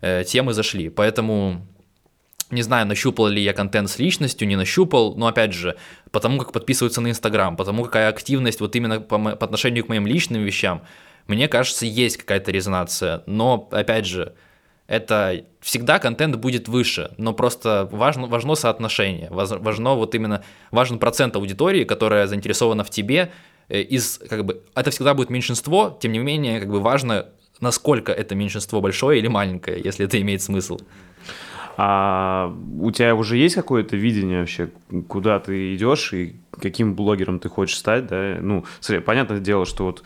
э, 0.01 0.25
темы 0.25 0.55
зашли. 0.55 0.89
Поэтому 0.89 1.67
не 2.55 2.63
знаю, 2.63 2.87
нащупал 2.87 3.27
ли 3.27 3.43
я 3.43 3.53
контент 3.53 3.91
с 3.91 3.99
личностью, 3.99 4.49
не 4.49 4.57
нащупал, 4.57 5.15
но 5.17 5.27
опять 5.27 5.53
же, 5.53 5.77
потому 6.11 6.39
как 6.39 6.53
подписываются 6.53 7.01
на 7.01 7.11
Инстаграм, 7.11 7.57
потому 7.57 7.85
какая 7.85 8.09
активность 8.09 8.61
вот 8.61 8.75
именно 8.77 9.01
по, 9.01 9.19
по 9.19 9.45
отношению 9.45 9.85
к 9.85 9.89
моим 9.89 10.07
личным 10.07 10.43
вещам, 10.43 10.83
мне 11.27 11.49
кажется, 11.49 11.87
есть 11.87 12.17
какая-то 12.19 12.51
резонация. 12.51 13.23
Но, 13.27 13.69
опять 13.73 14.07
же, 14.07 14.35
это 14.87 15.45
всегда 15.61 15.99
контент 15.99 16.37
будет 16.37 16.69
выше, 16.69 17.13
но 17.17 17.33
просто 17.33 17.89
важно, 17.91 18.27
важно 18.27 18.55
соотношение, 18.55 19.29
важно 19.31 19.95
вот 19.95 20.15
именно, 20.15 20.45
важен 20.71 20.99
процент 20.99 21.37
аудитории, 21.37 21.85
которая 21.85 22.27
заинтересована 22.27 22.85
в 22.85 22.91
тебе, 22.91 23.33
э, 23.69 23.81
из, 23.81 24.19
как 24.29 24.45
бы, 24.45 24.63
это 24.75 24.91
всегда 24.91 25.15
будет 25.15 25.31
меньшинство, 25.31 25.99
тем 26.01 26.13
не 26.13 26.19
менее, 26.19 26.61
как 26.61 26.69
бы 26.69 26.81
важно, 26.81 27.27
насколько 27.61 28.13
это 28.13 28.35
меньшинство 28.35 28.83
большое 28.83 29.19
или 29.19 29.29
маленькое, 29.29 29.81
если 29.83 30.05
это 30.05 30.21
имеет 30.21 30.43
смысл. 30.43 30.79
А 31.77 32.55
у 32.81 32.91
тебя 32.91 33.15
уже 33.15 33.37
есть 33.37 33.55
какое-то 33.55 33.97
видение 33.97 34.41
вообще, 34.41 34.71
куда 35.09 35.41
ты 35.41 35.75
идешь 35.75 36.13
и 36.13 36.37
каким 36.53 36.95
блогером 36.95 37.41
ты 37.41 37.49
хочешь 37.49 37.77
стать, 37.77 38.07
да? 38.07 38.37
Ну, 38.41 38.65
смотри, 38.81 39.03
понятное 39.03 39.41
дело, 39.41 39.67
что 39.67 39.87
вот 39.87 40.05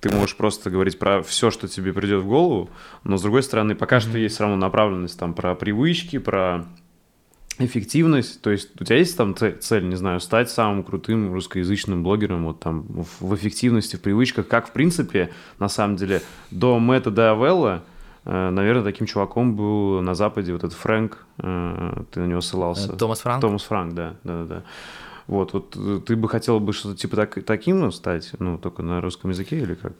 ты 0.00 0.10
можешь 0.10 0.36
просто 0.36 0.70
говорить 0.70 0.98
про 0.98 1.22
все, 1.22 1.50
что 1.50 1.68
тебе 1.68 1.92
придет 1.92 2.22
в 2.22 2.26
голову, 2.26 2.70
но 3.04 3.16
с 3.16 3.22
другой 3.22 3.42
стороны, 3.42 3.74
пока 3.74 3.96
mm-hmm. 3.96 4.00
что 4.00 4.18
есть 4.18 4.34
все 4.34 4.44
равно 4.44 4.56
направленность 4.56 5.18
там 5.18 5.34
про 5.34 5.54
привычки, 5.54 6.18
про 6.18 6.66
эффективность, 7.58 8.40
то 8.42 8.50
есть 8.50 8.70
у 8.80 8.84
тебя 8.84 8.96
есть 8.96 9.16
там 9.16 9.36
цель, 9.36 9.88
не 9.88 9.96
знаю, 9.96 10.20
стать 10.20 10.50
самым 10.50 10.82
крутым 10.82 11.32
русскоязычным 11.32 12.02
блогером 12.02 12.46
вот 12.46 12.60
там 12.60 12.86
в, 13.20 13.34
эффективности, 13.34 13.96
в 13.96 14.00
привычках, 14.00 14.48
как 14.48 14.68
в 14.68 14.72
принципе, 14.72 15.30
на 15.58 15.68
самом 15.68 15.96
деле, 15.96 16.22
до 16.50 16.78
метода 16.78 17.32
Авелла 17.32 17.84
наверное, 18.24 18.84
таким 18.84 19.06
чуваком 19.06 19.56
был 19.56 20.00
на 20.00 20.14
Западе 20.14 20.52
вот 20.52 20.64
этот 20.64 20.76
Фрэнк, 20.78 21.18
э, 21.38 22.02
ты 22.10 22.20
на 22.20 22.26
него 22.26 22.40
ссылался. 22.40 22.92
Э, 22.92 22.96
Томас 22.96 23.20
Франк? 23.20 23.40
Томас 23.40 23.62
Франк, 23.62 23.94
да, 23.94 24.14
да, 24.24 24.44
да. 24.44 24.62
Вот, 25.26 25.52
вот 25.52 26.04
ты 26.04 26.16
бы 26.16 26.28
хотел 26.28 26.60
бы 26.60 26.72
что-то 26.72 26.96
типа 26.96 27.16
так, 27.16 27.44
таким 27.44 27.90
стать, 27.92 28.32
ну, 28.38 28.58
только 28.58 28.82
на 28.82 29.00
русском 29.00 29.30
языке 29.30 29.58
или 29.58 29.74
как? 29.74 29.92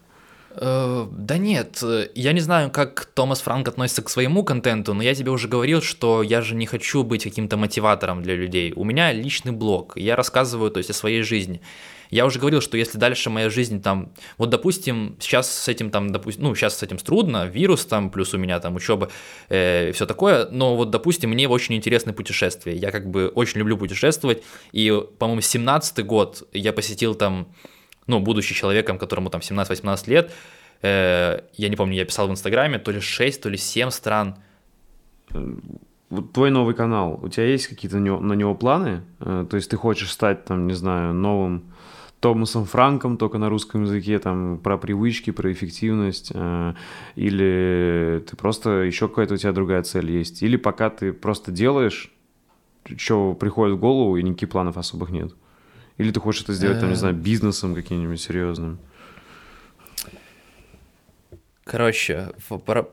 Да 0.54 1.38
нет, 1.38 1.82
я 2.14 2.32
не 2.32 2.40
знаю, 2.40 2.70
как 2.70 3.06
Томас 3.06 3.40
Франк 3.40 3.68
относится 3.68 4.02
к 4.02 4.10
своему 4.10 4.44
контенту, 4.44 4.92
но 4.92 5.02
я 5.02 5.14
тебе 5.14 5.30
уже 5.30 5.48
говорил, 5.48 5.80
что 5.80 6.22
я 6.22 6.42
же 6.42 6.54
не 6.54 6.66
хочу 6.66 7.04
быть 7.04 7.24
каким-то 7.24 7.56
мотиватором 7.56 8.22
для 8.22 8.34
людей. 8.34 8.74
У 8.76 8.84
меня 8.84 9.12
личный 9.12 9.52
блог, 9.52 9.96
я 9.96 10.14
рассказываю, 10.14 10.70
то 10.70 10.78
есть, 10.78 10.90
о 10.90 10.94
своей 10.94 11.22
жизни. 11.22 11.62
Я 12.12 12.26
уже 12.26 12.38
говорил, 12.38 12.60
что 12.60 12.76
если 12.76 12.98
дальше 12.98 13.30
моя 13.30 13.48
жизнь 13.48 13.80
там, 13.80 14.12
вот 14.36 14.50
допустим, 14.50 15.16
сейчас 15.18 15.50
с 15.50 15.66
этим 15.66 15.90
там, 15.90 16.12
допустим, 16.12 16.44
ну 16.44 16.54
сейчас 16.54 16.76
с 16.76 16.82
этим 16.82 16.98
трудно, 16.98 17.46
вирус 17.46 17.86
там, 17.86 18.10
плюс 18.10 18.34
у 18.34 18.38
меня 18.38 18.60
там 18.60 18.76
учеба, 18.76 19.08
э, 19.48 19.92
все 19.92 20.04
такое, 20.04 20.46
но 20.50 20.76
вот 20.76 20.90
допустим, 20.90 21.30
мне 21.30 21.48
очень 21.48 21.74
интересны 21.74 22.12
путешествия, 22.12 22.76
я 22.76 22.90
как 22.90 23.10
бы 23.10 23.28
очень 23.28 23.60
люблю 23.60 23.78
путешествовать, 23.78 24.42
и, 24.72 24.92
по-моему, 25.18 25.40
17 25.40 26.04
год 26.04 26.46
я 26.52 26.74
посетил 26.74 27.14
там, 27.14 27.48
ну, 28.06 28.20
будучи 28.20 28.54
человеком, 28.54 28.98
которому 28.98 29.30
там 29.30 29.40
17-18 29.40 30.10
лет, 30.10 30.32
э, 30.82 31.40
я 31.56 31.68
не 31.70 31.76
помню, 31.76 31.96
я 31.96 32.04
писал 32.04 32.28
в 32.28 32.30
Инстаграме, 32.30 32.78
то 32.78 32.90
ли 32.90 33.00
6, 33.00 33.42
то 33.42 33.48
ли 33.48 33.56
7 33.56 33.88
стран. 33.88 34.36
Вот 36.10 36.34
твой 36.34 36.50
новый 36.50 36.74
канал, 36.74 37.18
у 37.22 37.30
тебя 37.30 37.46
есть 37.46 37.68
какие-то 37.68 37.96
на 37.96 38.04
него, 38.04 38.20
на 38.20 38.34
него 38.34 38.54
планы? 38.54 39.02
Э, 39.20 39.46
то 39.48 39.56
есть 39.56 39.70
ты 39.70 39.78
хочешь 39.78 40.12
стать 40.12 40.44
там, 40.44 40.66
не 40.66 40.74
знаю, 40.74 41.14
новым 41.14 41.72
Томасом 42.22 42.66
Франком, 42.66 43.16
только 43.16 43.38
на 43.38 43.48
русском 43.48 43.82
языке, 43.82 44.20
там, 44.20 44.58
про 44.62 44.78
привычки, 44.78 45.32
про 45.32 45.50
эффективность, 45.50 46.30
э, 46.32 46.74
или 47.16 48.24
ты 48.30 48.36
просто, 48.36 48.70
еще 48.82 49.08
какая-то 49.08 49.34
у 49.34 49.36
тебя 49.36 49.52
другая 49.52 49.82
цель 49.82 50.08
есть, 50.08 50.40
или 50.40 50.56
пока 50.56 50.88
ты 50.88 51.12
просто 51.12 51.50
делаешь, 51.50 52.12
что 52.96 53.34
приходит 53.34 53.76
в 53.76 53.80
голову, 53.80 54.16
и 54.16 54.22
никаких 54.22 54.50
планов 54.50 54.76
особых 54.76 55.10
нет. 55.10 55.34
Или 55.98 56.12
ты 56.12 56.20
хочешь 56.20 56.42
это 56.44 56.52
сделать, 56.54 56.78
там, 56.80 56.90
не 56.90 56.96
знаю, 56.96 57.16
бизнесом 57.16 57.74
каким-нибудь 57.74 58.20
серьезным. 58.20 58.78
Короче, 61.64 62.30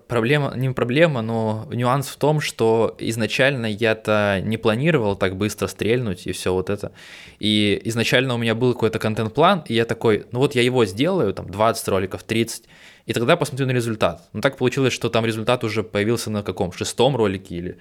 проблема, 0.07 0.53
не 0.55 0.70
проблема, 0.70 1.24
но 1.24 1.67
нюанс 1.72 2.07
в 2.07 2.17
том, 2.17 2.39
что 2.39 2.95
изначально 2.99 3.65
я-то 3.65 4.41
не 4.43 4.57
планировал 4.57 5.15
так 5.15 5.38
быстро 5.38 5.65
стрельнуть 5.65 6.28
и 6.28 6.34
все 6.34 6.53
вот 6.53 6.70
это. 6.70 6.91
И 7.39 7.82
изначально 7.86 8.36
у 8.36 8.38
меня 8.38 8.53
был 8.53 8.74
какой-то 8.74 8.99
контент-план, 8.99 9.63
и 9.67 9.74
я 9.74 9.86
такой, 9.86 10.28
ну 10.32 10.38
вот 10.39 10.53
я 10.53 10.61
его 10.61 10.86
сделаю, 10.86 11.34
там 11.34 11.49
20 11.49 11.88
роликов, 11.88 12.22
30, 12.22 12.65
и 13.06 13.14
тогда 13.14 13.36
посмотрю 13.36 13.68
на 13.68 13.72
результат. 13.72 14.28
Но 14.34 14.41
так 14.41 14.58
получилось, 14.58 14.93
что 14.93 15.10
там 15.10 15.26
результат 15.26 15.64
уже 15.64 15.84
появился 15.84 16.30
на 16.30 16.43
каком? 16.43 16.72
Шестом 16.72 17.16
ролике 17.16 17.56
или 17.56 17.78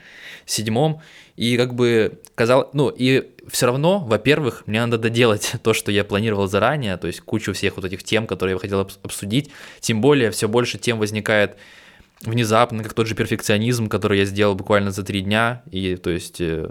седьмом. 0.47 1.01
И 1.37 1.57
как 1.57 1.75
бы 1.75 2.21
казалось, 2.35 2.69
ну 2.73 2.89
и 2.89 3.31
все 3.49 3.67
равно, 3.67 3.99
во-первых, 4.01 4.65
мне 4.67 4.81
надо 4.81 4.99
доделать 4.99 5.53
то, 5.63 5.75
что 5.75 5.93
я 5.93 6.05
планировал 6.05 6.47
заранее, 6.49 6.97
то 6.97 7.07
есть 7.07 7.21
кучу 7.21 7.53
всех 7.53 7.77
вот 7.77 7.85
этих 7.85 8.03
тем, 8.03 8.27
которые 8.27 8.55
я 8.55 8.59
хотел 8.59 8.81
обсудить. 8.81 9.51
Тем 9.81 10.01
более, 10.01 10.31
все 10.31 10.49
больше 10.49 10.79
тем 10.79 10.99
возникает 10.99 11.57
внезапно, 12.23 12.83
как 12.83 12.95
тот 12.95 13.07
же 13.07 13.15
перфекционизм, 13.15 13.89
который 13.89 14.19
я 14.19 14.25
сделал 14.25 14.55
буквально 14.55 14.91
за 14.91 15.03
три 15.05 15.21
дня. 15.21 15.63
И 15.71 15.97
то 15.97 16.11
есть 16.11 16.41
э, 16.41 16.71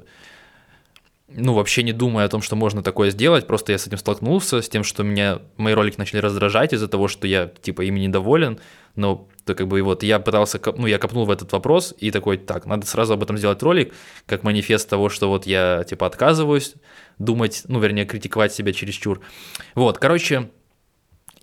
ну, 1.30 1.54
вообще 1.54 1.84
не 1.84 1.92
думая 1.92 2.26
о 2.26 2.30
том, 2.30 2.42
что 2.42 2.56
можно 2.56 2.82
такое 2.82 3.10
сделать, 3.10 3.48
просто 3.48 3.74
я 3.74 3.78
с 3.78 3.86
этим 3.86 3.98
столкнулся, 3.98 4.62
с 4.62 4.70
тем, 4.70 4.84
что 4.84 5.04
меня 5.04 5.40
мои 5.58 5.74
ролики 5.74 5.98
начали 5.98 6.20
раздражать 6.20 6.72
из-за 6.74 6.88
того, 6.88 7.08
что 7.10 7.28
я, 7.28 7.52
типа, 7.62 7.82
ими 7.82 8.00
недоволен, 8.00 8.60
но 8.96 9.28
то 9.46 9.54
как 9.54 9.68
бы 9.68 9.82
вот 9.82 10.04
я 10.04 10.20
пытался, 10.20 10.60
ну, 10.78 10.88
я 10.88 10.98
копнул 10.98 11.26
в 11.26 11.32
этот 11.32 11.52
вопрос 11.52 11.94
и 11.98 12.12
такой, 12.12 12.38
так, 12.38 12.66
надо 12.66 12.86
сразу 12.88 13.14
об 13.14 13.24
этом 13.24 13.38
сделать 13.38 13.62
ролик, 13.62 13.94
как 14.26 14.44
манифест 14.44 14.90
того, 14.90 15.10
что 15.10 15.28
вот 15.28 15.46
я, 15.46 15.84
типа, 15.84 16.08
отказываюсь 16.08 16.76
думать, 17.20 17.64
ну, 17.68 17.80
вернее, 17.80 18.06
критиковать 18.06 18.54
себя 18.54 18.72
чересчур. 18.72 19.20
Вот, 19.76 19.98
короче, 19.98 20.50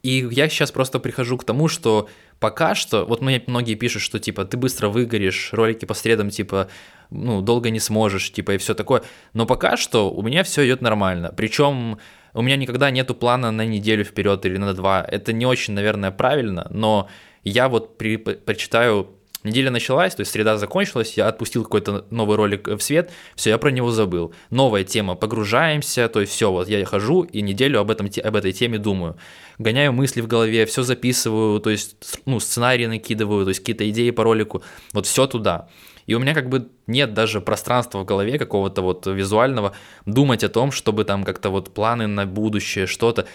и 0.05 0.29
я 0.31 0.51
сейчас 0.51 0.71
просто 0.71 1.01
прихожу 1.01 1.39
к 1.39 1.45
тому, 1.45 1.67
что 1.67 2.11
пока 2.39 2.75
что, 2.75 3.07
вот 3.07 3.23
мне 3.23 3.43
многие 3.47 3.75
пишут, 3.75 4.03
что 4.03 4.19
типа 4.19 4.45
ты 4.45 4.59
быстро 4.59 4.91
выгоришь, 4.91 5.49
ролики 5.53 5.87
по 5.87 5.95
средам 5.95 6.29
типа 6.29 6.69
ну 7.11 7.41
долго 7.41 7.71
не 7.71 7.81
сможешь, 7.81 8.31
типа 8.31 8.53
и 8.53 8.59
все 8.59 8.75
такое. 8.75 9.03
Но 9.33 9.47
пока 9.47 9.79
что 9.79 10.13
у 10.13 10.21
меня 10.21 10.43
все 10.43 10.67
идет 10.67 10.83
нормально. 10.83 11.33
Причем 11.35 11.99
у 12.35 12.43
меня 12.43 12.57
никогда 12.57 12.91
нету 12.91 13.15
плана 13.15 13.51
на 13.51 13.65
неделю 13.65 14.05
вперед 14.05 14.45
или 14.45 14.59
на 14.59 14.75
два. 14.75 15.03
Это 15.11 15.33
не 15.33 15.47
очень, 15.47 15.73
наверное, 15.73 16.11
правильно, 16.11 16.67
но 16.71 17.09
я 17.43 17.71
вот 17.71 17.97
при, 17.97 18.17
прочитаю 18.17 19.09
Неделя 19.45 19.71
началась, 19.71 20.15
то 20.15 20.21
есть 20.21 20.33
среда 20.33 20.57
закончилась, 20.57 21.19
я 21.19 21.29
отпустил 21.29 21.65
какой-то 21.65 22.07
новый 22.09 22.39
ролик 22.39 22.67
в 22.67 22.81
свет, 22.81 23.11
все, 23.37 23.51
я 23.51 23.59
про 23.59 23.71
него 23.71 23.91
забыл. 23.91 24.35
Новая 24.49 24.85
тема, 24.85 25.17
погружаемся, 25.17 26.09
то 26.09 26.23
есть 26.23 26.33
все, 26.33 26.51
вот 26.51 26.67
я 26.67 26.83
хожу 26.87 27.25
и 27.25 27.43
неделю 27.43 27.79
об, 27.79 27.91
этом, 27.91 28.09
об 28.25 28.37
этой 28.37 28.53
теме 28.53 28.79
думаю. 28.79 29.19
Гоняю 29.59 29.93
мысли 29.93 30.21
в 30.21 30.27
голове, 30.27 30.67
все 30.67 30.83
записываю, 30.83 31.61
то 31.61 31.71
есть 31.71 31.97
ну, 32.27 32.41
сценарии 32.41 32.87
накидываю, 32.87 33.45
то 33.45 33.51
есть 33.51 33.61
какие-то 33.61 33.89
идеи 33.91 34.11
по 34.11 34.25
ролику, 34.25 34.63
вот 34.93 35.07
все 35.07 35.27
туда. 35.27 35.69
И 36.07 36.15
у 36.15 36.19
меня 36.19 36.35
как 36.35 36.49
бы 36.49 36.69
нет 36.87 37.15
даже 37.15 37.41
пространства 37.41 38.01
в 38.01 38.05
голове 38.05 38.39
какого-то 38.39 38.83
вот 38.83 39.07
визуального 39.07 39.75
думать 40.07 40.45
о 40.45 40.49
том, 40.49 40.71
чтобы 40.71 41.05
там 41.05 41.25
как-то 41.25 41.51
вот 41.51 41.73
планы 41.73 42.07
на 42.07 42.27
будущее, 42.27 42.87
что-то. 42.87 43.27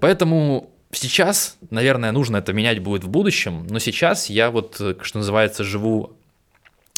Поэтому 0.00 0.70
сейчас, 0.90 1.58
наверное, 1.70 2.12
нужно 2.12 2.38
это 2.38 2.52
менять 2.52 2.80
будет 2.80 3.04
в 3.04 3.08
будущем, 3.08 3.66
но 3.68 3.78
сейчас 3.78 4.30
я 4.30 4.50
вот, 4.50 4.80
э, 4.80 4.96
что 5.02 5.18
называется, 5.18 5.64
живу 5.64 6.16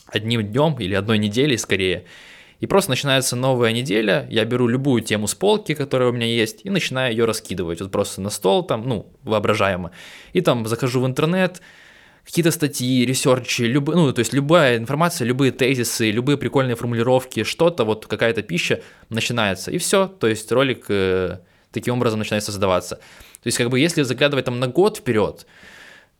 одним 0.06 0.42
днем 0.42 0.76
или 0.78 0.94
одной 0.94 1.18
неделей 1.18 1.56
скорее. 1.56 2.04
И 2.60 2.66
просто 2.66 2.90
начинается 2.90 3.36
новая 3.36 3.72
неделя, 3.72 4.26
я 4.30 4.44
беру 4.44 4.68
любую 4.68 5.02
тему 5.02 5.26
с 5.26 5.34
полки, 5.34 5.74
которая 5.74 6.10
у 6.10 6.12
меня 6.12 6.26
есть, 6.26 6.60
и 6.64 6.70
начинаю 6.70 7.10
ее 7.12 7.24
раскидывать. 7.24 7.80
Вот 7.80 7.90
просто 7.90 8.20
на 8.20 8.30
стол 8.30 8.62
там, 8.62 8.86
ну, 8.86 9.12
воображаемо. 9.22 9.90
И 10.34 10.42
там 10.42 10.66
захожу 10.66 11.00
в 11.00 11.06
интернет, 11.06 11.62
какие-то 12.24 12.50
статьи, 12.50 13.06
ресерчи, 13.06 13.62
люб... 13.62 13.88
ну, 13.88 14.12
то 14.12 14.18
есть 14.18 14.34
любая 14.34 14.76
информация, 14.76 15.26
любые 15.26 15.52
тезисы, 15.52 16.10
любые 16.10 16.36
прикольные 16.36 16.76
формулировки, 16.76 17.44
что-то, 17.44 17.84
вот 17.84 18.06
какая-то 18.06 18.42
пища 18.42 18.82
начинается. 19.08 19.70
И 19.70 19.78
все, 19.78 20.06
то 20.06 20.26
есть 20.26 20.52
ролик 20.52 20.84
э, 20.88 21.38
таким 21.72 21.94
образом 21.94 22.18
начинает 22.18 22.44
создаваться. 22.44 22.96
То 22.96 23.46
есть, 23.46 23.56
как 23.56 23.70
бы, 23.70 23.80
если 23.80 24.02
заглядывать 24.02 24.44
там 24.44 24.60
на 24.60 24.66
год 24.66 24.98
вперед, 24.98 25.46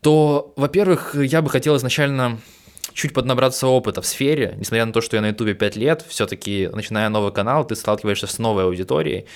то, 0.00 0.54
во-первых, 0.56 1.14
я 1.14 1.42
бы 1.42 1.50
хотел 1.50 1.76
изначально 1.76 2.40
чуть 2.92 3.14
поднабраться 3.14 3.66
опыта 3.66 4.02
в 4.02 4.06
сфере, 4.06 4.54
несмотря 4.58 4.86
на 4.86 4.92
то, 4.92 5.00
что 5.00 5.16
я 5.16 5.22
на 5.22 5.28
ютубе 5.28 5.54
5 5.54 5.76
лет, 5.76 6.04
все-таки, 6.08 6.68
начиная 6.72 7.08
новый 7.08 7.32
канал, 7.32 7.66
ты 7.66 7.76
сталкиваешься 7.76 8.26
с 8.26 8.38
новой 8.38 8.64
аудиторией, 8.64 9.26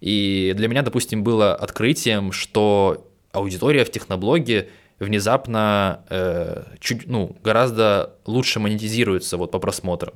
и 0.00 0.52
для 0.56 0.68
меня, 0.68 0.82
допустим, 0.82 1.24
было 1.24 1.54
открытием, 1.54 2.32
что 2.32 3.06
аудитория 3.32 3.84
в 3.84 3.90
техноблоге 3.90 4.68
внезапно 4.98 6.04
э, 6.08 6.64
чуть, 6.80 7.06
ну, 7.06 7.36
гораздо 7.42 8.14
лучше 8.24 8.60
монетизируется 8.60 9.36
вот 9.36 9.50
по 9.50 9.58
просмотрам. 9.58 10.14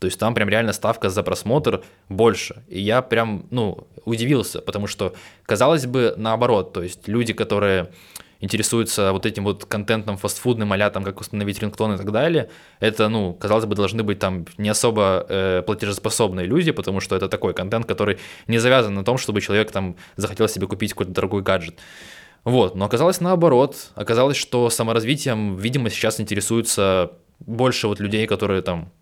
То 0.00 0.06
есть 0.06 0.18
там 0.18 0.34
прям 0.34 0.48
реально 0.48 0.72
ставка 0.72 1.08
за 1.08 1.22
просмотр 1.22 1.82
больше. 2.08 2.62
И 2.68 2.80
я 2.80 3.00
прям, 3.02 3.46
ну, 3.50 3.86
удивился, 4.04 4.60
потому 4.60 4.86
что, 4.86 5.14
казалось 5.44 5.86
бы, 5.86 6.14
наоборот, 6.16 6.72
то 6.72 6.82
есть 6.82 7.08
люди, 7.08 7.32
которые 7.32 7.90
интересуются 8.40 9.12
вот 9.12 9.26
этим 9.26 9.44
вот 9.44 9.64
контентом 9.64 10.16
фастфудным, 10.16 10.72
а 10.72 10.90
там, 10.90 11.04
как 11.04 11.20
установить 11.20 11.60
рингтон 11.60 11.94
и 11.94 11.96
так 11.96 12.10
далее, 12.12 12.50
это, 12.80 13.08
ну, 13.08 13.34
казалось 13.34 13.66
бы, 13.66 13.74
должны 13.74 14.02
быть 14.02 14.18
там 14.18 14.46
не 14.58 14.68
особо 14.68 15.24
э, 15.28 15.62
платежеспособные 15.66 16.46
люди, 16.46 16.70
потому 16.72 17.00
что 17.00 17.16
это 17.16 17.28
такой 17.28 17.54
контент, 17.54 17.86
который 17.86 18.18
не 18.46 18.58
завязан 18.58 18.94
на 18.94 19.04
том, 19.04 19.18
чтобы 19.18 19.40
человек 19.40 19.70
там 19.70 19.96
захотел 20.16 20.48
себе 20.48 20.66
купить 20.66 20.92
какой-то 20.92 21.12
дорогой 21.12 21.42
гаджет. 21.42 21.78
Вот, 22.44 22.76
но 22.76 22.84
оказалось 22.84 23.20
наоборот. 23.20 23.90
Оказалось, 23.96 24.36
что 24.36 24.70
саморазвитием, 24.70 25.56
видимо, 25.56 25.90
сейчас 25.90 26.20
интересуются 26.20 27.10
больше 27.40 27.88
вот 27.88 28.00
людей, 28.00 28.26
которые 28.26 28.62
там 28.62 28.92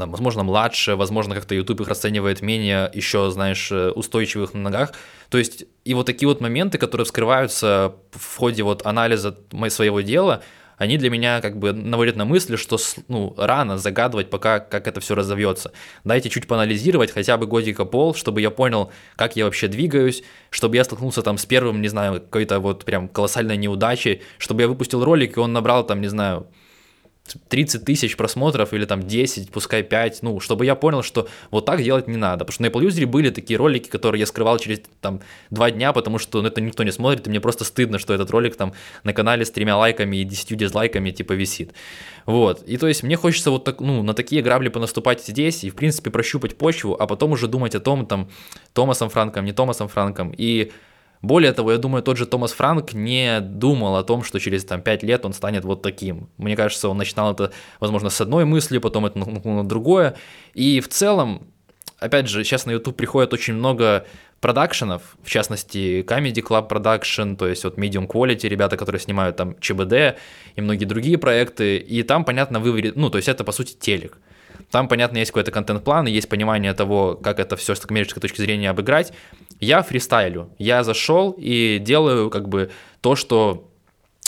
там, 0.00 0.10
возможно, 0.10 0.42
младше, 0.42 0.96
возможно, 0.96 1.34
как-то 1.34 1.54
YouTube 1.54 1.82
их 1.82 1.88
расценивает 1.88 2.42
менее 2.42 2.90
еще, 2.92 3.30
знаешь, 3.30 3.70
э, 3.70 3.90
устойчивых 3.90 4.54
на 4.54 4.60
ногах. 4.60 4.92
То 5.28 5.38
есть 5.38 5.64
и 5.84 5.94
вот 5.94 6.06
такие 6.06 6.28
вот 6.28 6.40
моменты, 6.40 6.78
которые 6.78 7.04
вскрываются 7.04 7.94
в 8.10 8.36
ходе 8.36 8.62
вот 8.62 8.84
анализа 8.84 9.36
своего 9.68 10.00
дела, 10.00 10.42
они 10.80 10.96
для 10.96 11.10
меня 11.10 11.42
как 11.42 11.58
бы 11.58 11.74
наводят 11.74 12.16
на 12.16 12.24
мысли, 12.24 12.56
что 12.56 12.78
ну, 13.08 13.34
рано 13.36 13.76
загадывать 13.76 14.30
пока, 14.30 14.60
как 14.60 14.88
это 14.88 15.00
все 15.00 15.14
разовьется. 15.14 15.72
Дайте 16.04 16.30
чуть 16.30 16.46
поанализировать, 16.46 17.10
хотя 17.10 17.36
бы 17.36 17.46
годика 17.46 17.84
пол, 17.84 18.14
чтобы 18.14 18.40
я 18.40 18.48
понял, 18.48 18.90
как 19.14 19.36
я 19.36 19.44
вообще 19.44 19.68
двигаюсь, 19.68 20.22
чтобы 20.48 20.76
я 20.76 20.84
столкнулся 20.84 21.20
там 21.20 21.36
с 21.36 21.44
первым, 21.44 21.82
не 21.82 21.88
знаю, 21.88 22.22
какой-то 22.22 22.60
вот 22.60 22.86
прям 22.86 23.08
колоссальной 23.08 23.58
неудачей, 23.58 24.22
чтобы 24.38 24.62
я 24.62 24.68
выпустил 24.68 25.04
ролик, 25.04 25.36
и 25.36 25.40
он 25.40 25.52
набрал 25.52 25.84
там, 25.84 26.00
не 26.00 26.08
знаю, 26.08 26.46
30 27.48 27.84
тысяч 27.84 28.16
просмотров 28.16 28.72
или 28.72 28.84
там 28.84 29.02
10, 29.02 29.50
пускай 29.50 29.82
5, 29.82 30.22
ну, 30.22 30.40
чтобы 30.40 30.66
я 30.66 30.74
понял, 30.74 31.02
что 31.02 31.28
вот 31.50 31.66
так 31.66 31.82
делать 31.82 32.08
не 32.08 32.16
надо. 32.16 32.44
Потому 32.44 32.52
что 32.54 32.62
на 32.62 32.66
Apple 32.66 32.88
User 32.88 33.06
были 33.06 33.30
такие 33.30 33.58
ролики, 33.58 33.88
которые 33.88 34.20
я 34.20 34.26
скрывал 34.26 34.58
через 34.58 34.80
там 35.00 35.20
2 35.50 35.70
дня, 35.72 35.92
потому 35.92 36.18
что 36.18 36.42
ну, 36.42 36.48
это 36.48 36.60
никто 36.60 36.82
не 36.82 36.92
смотрит, 36.92 37.26
и 37.26 37.30
мне 37.30 37.40
просто 37.40 37.64
стыдно, 37.64 37.98
что 37.98 38.14
этот 38.14 38.30
ролик 38.30 38.56
там 38.56 38.72
на 39.04 39.12
канале 39.12 39.44
с 39.44 39.50
тремя 39.50 39.76
лайками 39.76 40.16
и 40.16 40.24
10 40.24 40.56
дизлайками 40.56 41.10
типа 41.10 41.32
висит. 41.32 41.72
Вот. 42.26 42.62
И 42.62 42.76
то 42.76 42.86
есть 42.86 43.02
мне 43.02 43.16
хочется 43.16 43.50
вот 43.50 43.64
так, 43.64 43.80
ну, 43.80 44.02
на 44.02 44.14
такие 44.14 44.42
грабли 44.42 44.68
понаступать 44.68 45.22
здесь 45.22 45.64
и, 45.64 45.70
в 45.70 45.74
принципе, 45.74 46.10
прощупать 46.10 46.56
почву, 46.56 46.96
а 46.98 47.06
потом 47.06 47.32
уже 47.32 47.48
думать 47.48 47.74
о 47.74 47.80
том, 47.80 48.06
там, 48.06 48.28
Томасом 48.72 49.08
Франком, 49.10 49.44
не 49.44 49.52
Томасом 49.52 49.88
Франком. 49.88 50.32
И 50.36 50.72
более 51.22 51.52
того, 51.52 51.72
я 51.72 51.78
думаю, 51.78 52.02
тот 52.02 52.16
же 52.16 52.26
Томас 52.26 52.52
Франк 52.52 52.94
не 52.94 53.40
думал 53.40 53.96
о 53.96 54.02
том, 54.04 54.22
что 54.22 54.38
через 54.38 54.64
там, 54.64 54.80
5 54.80 55.02
лет 55.02 55.24
он 55.24 55.32
станет 55.32 55.64
вот 55.64 55.82
таким. 55.82 56.28
Мне 56.38 56.56
кажется, 56.56 56.88
он 56.88 56.96
начинал 56.96 57.32
это, 57.32 57.52
возможно, 57.78 58.08
с 58.08 58.20
одной 58.20 58.44
мысли, 58.44 58.78
потом 58.78 59.06
это 59.06 59.18
на 59.18 59.68
другое. 59.68 60.16
И 60.54 60.80
в 60.80 60.88
целом, 60.88 61.46
опять 61.98 62.28
же, 62.28 62.42
сейчас 62.42 62.64
на 62.64 62.70
YouTube 62.70 62.96
приходит 62.96 63.32
очень 63.34 63.54
много 63.54 64.06
продакшенов, 64.40 65.02
в 65.22 65.28
частности, 65.28 66.02
Comedy 66.02 66.42
Club 66.42 66.68
Production, 66.68 67.36
то 67.36 67.46
есть 67.46 67.64
вот 67.64 67.76
Medium 67.76 68.06
Quality, 68.06 68.48
ребята, 68.48 68.78
которые 68.78 69.00
снимают 69.00 69.36
там 69.36 69.54
ЧБД 69.60 70.16
и 70.56 70.60
многие 70.62 70.86
другие 70.86 71.18
проекты, 71.18 71.76
и 71.76 72.02
там, 72.02 72.24
понятно, 72.24 72.58
вы, 72.60 72.92
ну, 72.96 73.10
то 73.10 73.18
есть 73.18 73.28
это, 73.28 73.44
по 73.44 73.52
сути, 73.52 73.74
телек. 73.78 74.16
Там, 74.70 74.88
понятно, 74.88 75.18
есть 75.18 75.30
какой-то 75.30 75.50
контент-план, 75.50 76.06
есть 76.06 76.28
понимание 76.28 76.72
того, 76.72 77.16
как 77.22 77.40
это 77.40 77.56
все 77.56 77.74
с 77.74 77.80
коммерческой 77.80 78.20
точки 78.20 78.40
зрения 78.40 78.70
обыграть. 78.70 79.12
Я 79.60 79.82
фристайлю. 79.82 80.50
Я 80.58 80.82
зашел 80.82 81.34
и 81.38 81.78
делаю 81.78 82.30
как 82.30 82.48
бы 82.48 82.70
то, 83.00 83.14
что 83.14 83.70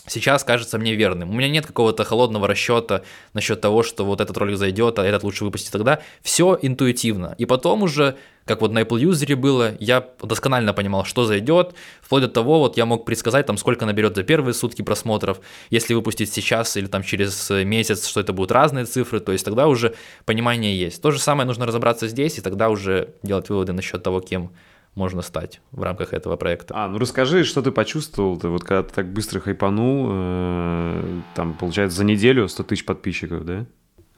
сейчас 0.06 0.44
кажется 0.44 0.78
мне 0.78 0.94
верным. 0.94 1.30
У 1.30 1.32
меня 1.32 1.48
нет 1.48 1.66
какого-то 1.66 2.04
холодного 2.04 2.48
расчета 2.48 3.02
насчет 3.34 3.60
того, 3.60 3.82
что 3.82 4.04
вот 4.04 4.20
этот 4.20 4.36
ролик 4.36 4.56
зайдет, 4.56 4.98
а 4.98 5.04
этот 5.04 5.22
лучше 5.22 5.44
выпустить 5.44 5.72
тогда. 5.72 6.00
Все 6.22 6.58
интуитивно. 6.60 7.34
И 7.38 7.46
потом 7.46 7.82
уже, 7.82 8.16
как 8.44 8.62
вот 8.62 8.72
на 8.72 8.80
Apple 8.80 9.00
User 9.00 9.36
было, 9.36 9.74
я 9.78 10.04
досконально 10.20 10.74
понимал, 10.74 11.04
что 11.04 11.24
зайдет, 11.24 11.74
вплоть 12.02 12.22
до 12.22 12.28
того, 12.28 12.58
вот 12.58 12.76
я 12.76 12.84
мог 12.84 13.04
предсказать, 13.04 13.46
там, 13.46 13.56
сколько 13.56 13.86
наберет 13.86 14.16
за 14.16 14.24
первые 14.24 14.54
сутки 14.54 14.82
просмотров, 14.82 15.40
если 15.70 15.94
выпустить 15.94 16.32
сейчас 16.32 16.76
или 16.76 16.86
там 16.86 17.04
через 17.04 17.50
месяц, 17.50 18.06
что 18.06 18.20
это 18.20 18.32
будут 18.32 18.50
разные 18.50 18.86
цифры, 18.86 19.20
то 19.20 19.30
есть 19.30 19.44
тогда 19.44 19.68
уже 19.68 19.94
понимание 20.24 20.76
есть. 20.76 21.00
То 21.00 21.12
же 21.12 21.20
самое 21.20 21.46
нужно 21.46 21.64
разобраться 21.64 22.08
здесь, 22.08 22.38
и 22.38 22.40
тогда 22.40 22.70
уже 22.70 23.14
делать 23.22 23.48
выводы 23.48 23.72
насчет 23.72 24.02
того, 24.02 24.20
кем 24.20 24.52
можно 24.94 25.22
стать 25.22 25.60
в 25.70 25.82
рамках 25.82 26.12
этого 26.12 26.36
проекта. 26.36 26.74
А, 26.76 26.88
ну 26.88 26.98
расскажи, 26.98 27.44
что 27.44 27.62
ты 27.62 27.70
почувствовал, 27.70 28.38
ты 28.38 28.48
вот 28.48 28.62
когда 28.64 28.82
ты 28.82 28.94
так 28.94 29.12
быстро 29.12 29.40
хайпанул, 29.40 30.08
э, 30.10 31.20
там, 31.34 31.54
получается, 31.54 31.98
за 31.98 32.04
неделю 32.04 32.48
100 32.48 32.62
тысяч 32.64 32.84
подписчиков, 32.84 33.44
да? 33.44 33.66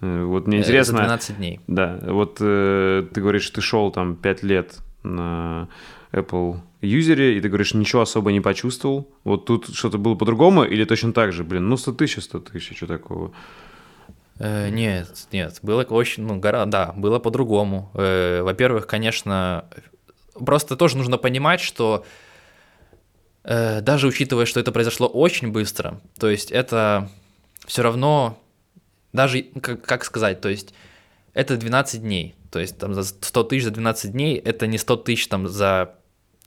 Э, 0.00 0.24
вот 0.24 0.46
мне 0.46 0.58
э, 0.58 0.60
интересно... 0.60 0.98
За 0.98 1.04
12 1.04 1.36
дней. 1.36 1.60
Да, 1.66 2.00
вот 2.02 2.38
э, 2.40 3.06
ты 3.12 3.20
говоришь, 3.20 3.48
ты 3.50 3.60
шел 3.60 3.90
там 3.92 4.16
5 4.16 4.42
лет 4.42 4.78
на 5.04 5.68
Apple 6.12 6.58
юзере, 6.80 7.36
и 7.36 7.40
ты 7.40 7.48
говоришь, 7.48 7.74
ничего 7.74 8.02
особо 8.02 8.32
не 8.32 8.40
почувствовал. 8.40 9.08
Вот 9.22 9.46
тут 9.46 9.74
что-то 9.74 9.98
было 9.98 10.14
по-другому 10.14 10.64
или 10.64 10.84
точно 10.84 11.12
так 11.12 11.32
же? 11.32 11.44
Блин, 11.44 11.68
ну 11.68 11.76
100 11.76 11.92
тысяч, 11.92 12.24
100 12.24 12.40
тысяч, 12.40 12.76
что 12.76 12.86
такого? 12.86 13.32
Э, 14.38 14.68
нет, 14.70 15.28
нет, 15.30 15.58
было 15.62 15.82
очень, 15.84 16.24
ну, 16.24 16.38
гора, 16.40 16.66
да, 16.66 16.92
было 16.96 17.18
по-другому. 17.18 17.90
Э, 17.94 18.42
во-первых, 18.42 18.86
конечно, 18.86 19.66
Просто 20.34 20.76
тоже 20.76 20.96
нужно 20.96 21.18
понимать, 21.18 21.60
что 21.60 22.04
э, 23.44 23.80
даже 23.80 24.06
учитывая, 24.06 24.46
что 24.46 24.60
это 24.60 24.72
произошло 24.72 25.06
очень 25.06 25.52
быстро, 25.52 26.00
то 26.18 26.28
есть 26.28 26.50
это 26.50 27.10
все 27.66 27.82
равно, 27.82 28.38
даже, 29.12 29.42
как, 29.42 29.82
как 29.82 30.04
сказать, 30.04 30.40
то 30.40 30.48
есть 30.48 30.74
это 31.34 31.56
12 31.56 32.02
дней, 32.02 32.34
то 32.50 32.58
есть 32.58 32.78
там 32.78 32.94
за 32.94 33.02
100 33.02 33.44
тысяч 33.44 33.64
за 33.64 33.70
12 33.70 34.12
дней, 34.12 34.36
это 34.36 34.66
не 34.66 34.78
100 34.78 34.96
тысяч 34.98 35.26
там 35.28 35.48
за 35.48 35.94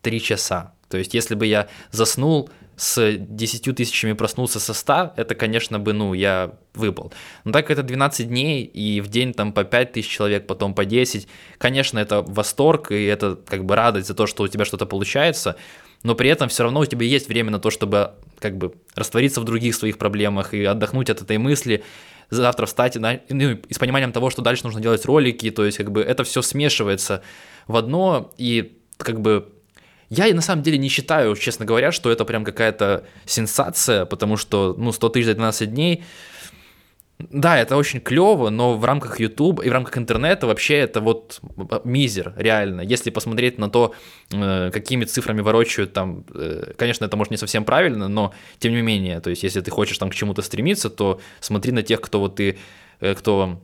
3 0.01 0.21
часа. 0.21 0.73
То 0.89 0.97
есть 0.97 1.13
если 1.13 1.35
бы 1.35 1.45
я 1.45 1.67
заснул 1.91 2.49
с 2.77 3.17
10 3.17 3.75
тысячами 3.75 4.13
проснулся 4.13 4.59
со 4.59 4.73
100, 4.75 5.13
это, 5.17 5.33
конечно, 5.33 5.79
бы, 5.79 5.93
ну, 5.93 6.13
я 6.13 6.51
выпал. 6.75 7.11
Но 7.43 7.51
так 7.51 7.71
это 7.71 7.81
12 7.81 8.27
дней, 8.27 8.63
и 8.63 9.01
в 9.01 9.07
день 9.07 9.33
там 9.33 9.51
по 9.51 9.63
5 9.63 9.93
тысяч 9.93 10.09
человек, 10.09 10.45
потом 10.45 10.75
по 10.75 10.85
10. 10.85 11.27
Конечно, 11.57 11.97
это 11.97 12.21
восторг, 12.21 12.91
и 12.91 13.05
это 13.05 13.35
как 13.35 13.65
бы 13.65 13.75
радость 13.75 14.07
за 14.07 14.13
то, 14.13 14.27
что 14.27 14.43
у 14.43 14.47
тебя 14.47 14.63
что-то 14.63 14.85
получается, 14.85 15.55
но 16.03 16.13
при 16.13 16.29
этом 16.29 16.49
все 16.49 16.63
равно 16.63 16.81
у 16.81 16.85
тебя 16.85 17.07
есть 17.07 17.27
время 17.27 17.49
на 17.49 17.59
то, 17.59 17.71
чтобы 17.71 18.11
как 18.39 18.57
бы 18.57 18.75
раствориться 18.93 19.41
в 19.41 19.43
других 19.43 19.73
своих 19.73 19.97
проблемах 19.97 20.53
и 20.53 20.63
отдохнуть 20.63 21.09
от 21.09 21.23
этой 21.23 21.39
мысли, 21.39 21.83
завтра 22.29 22.67
встать 22.67 22.95
ну, 22.95 23.51
и 23.51 23.73
с 23.73 23.79
пониманием 23.79 24.11
того, 24.11 24.29
что 24.29 24.43
дальше 24.43 24.65
нужно 24.65 24.81
делать 24.81 25.03
ролики, 25.05 25.49
то 25.49 25.65
есть 25.65 25.77
как 25.77 25.91
бы 25.91 26.01
это 26.01 26.23
все 26.23 26.43
смешивается 26.43 27.23
в 27.65 27.75
одно, 27.75 28.31
и 28.37 28.77
как 28.97 29.19
бы 29.19 29.49
я 30.09 30.33
на 30.33 30.41
самом 30.41 30.63
деле 30.63 30.77
не 30.77 30.89
считаю, 30.89 31.35
честно 31.35 31.65
говоря, 31.65 31.91
что 31.91 32.11
это 32.11 32.25
прям 32.25 32.43
какая-то 32.43 33.05
сенсация, 33.25 34.05
потому 34.05 34.37
что, 34.37 34.75
ну, 34.77 34.91
100 34.91 35.09
тысяч 35.09 35.25
за 35.25 35.33
12 35.33 35.73
дней, 35.73 36.03
да, 37.19 37.57
это 37.57 37.75
очень 37.77 37.99
клево, 37.99 38.49
но 38.49 38.77
в 38.77 38.85
рамках 38.85 39.19
YouTube 39.19 39.61
и 39.65 39.69
в 39.69 39.73
рамках 39.73 39.97
интернета 39.97 40.45
вообще 40.45 40.75
это 40.75 41.01
вот 41.01 41.41
мизер, 41.83 42.33
реально. 42.37 42.81
Если 42.81 43.09
посмотреть 43.09 43.57
на 43.57 43.69
то, 43.69 43.95
э, 44.31 44.69
какими 44.71 45.03
цифрами 45.05 45.41
ворочают 45.41 45.93
там, 45.93 46.25
э, 46.35 46.73
конечно, 46.77 47.05
это 47.05 47.17
может 47.17 47.31
не 47.31 47.37
совсем 47.37 47.65
правильно, 47.65 48.07
но 48.07 48.33
тем 48.59 48.73
не 48.73 48.83
менее, 48.83 49.19
то 49.19 49.31
есть 49.31 49.41
если 49.41 49.61
ты 49.61 49.71
хочешь 49.71 49.97
там 49.97 50.11
к 50.11 50.15
чему-то 50.15 50.43
стремиться, 50.43 50.91
то 50.91 51.19
смотри 51.39 51.71
на 51.71 51.81
тех, 51.81 52.01
кто 52.01 52.19
вот 52.19 52.35
ты, 52.35 52.59
э, 52.99 53.15
кто 53.15 53.59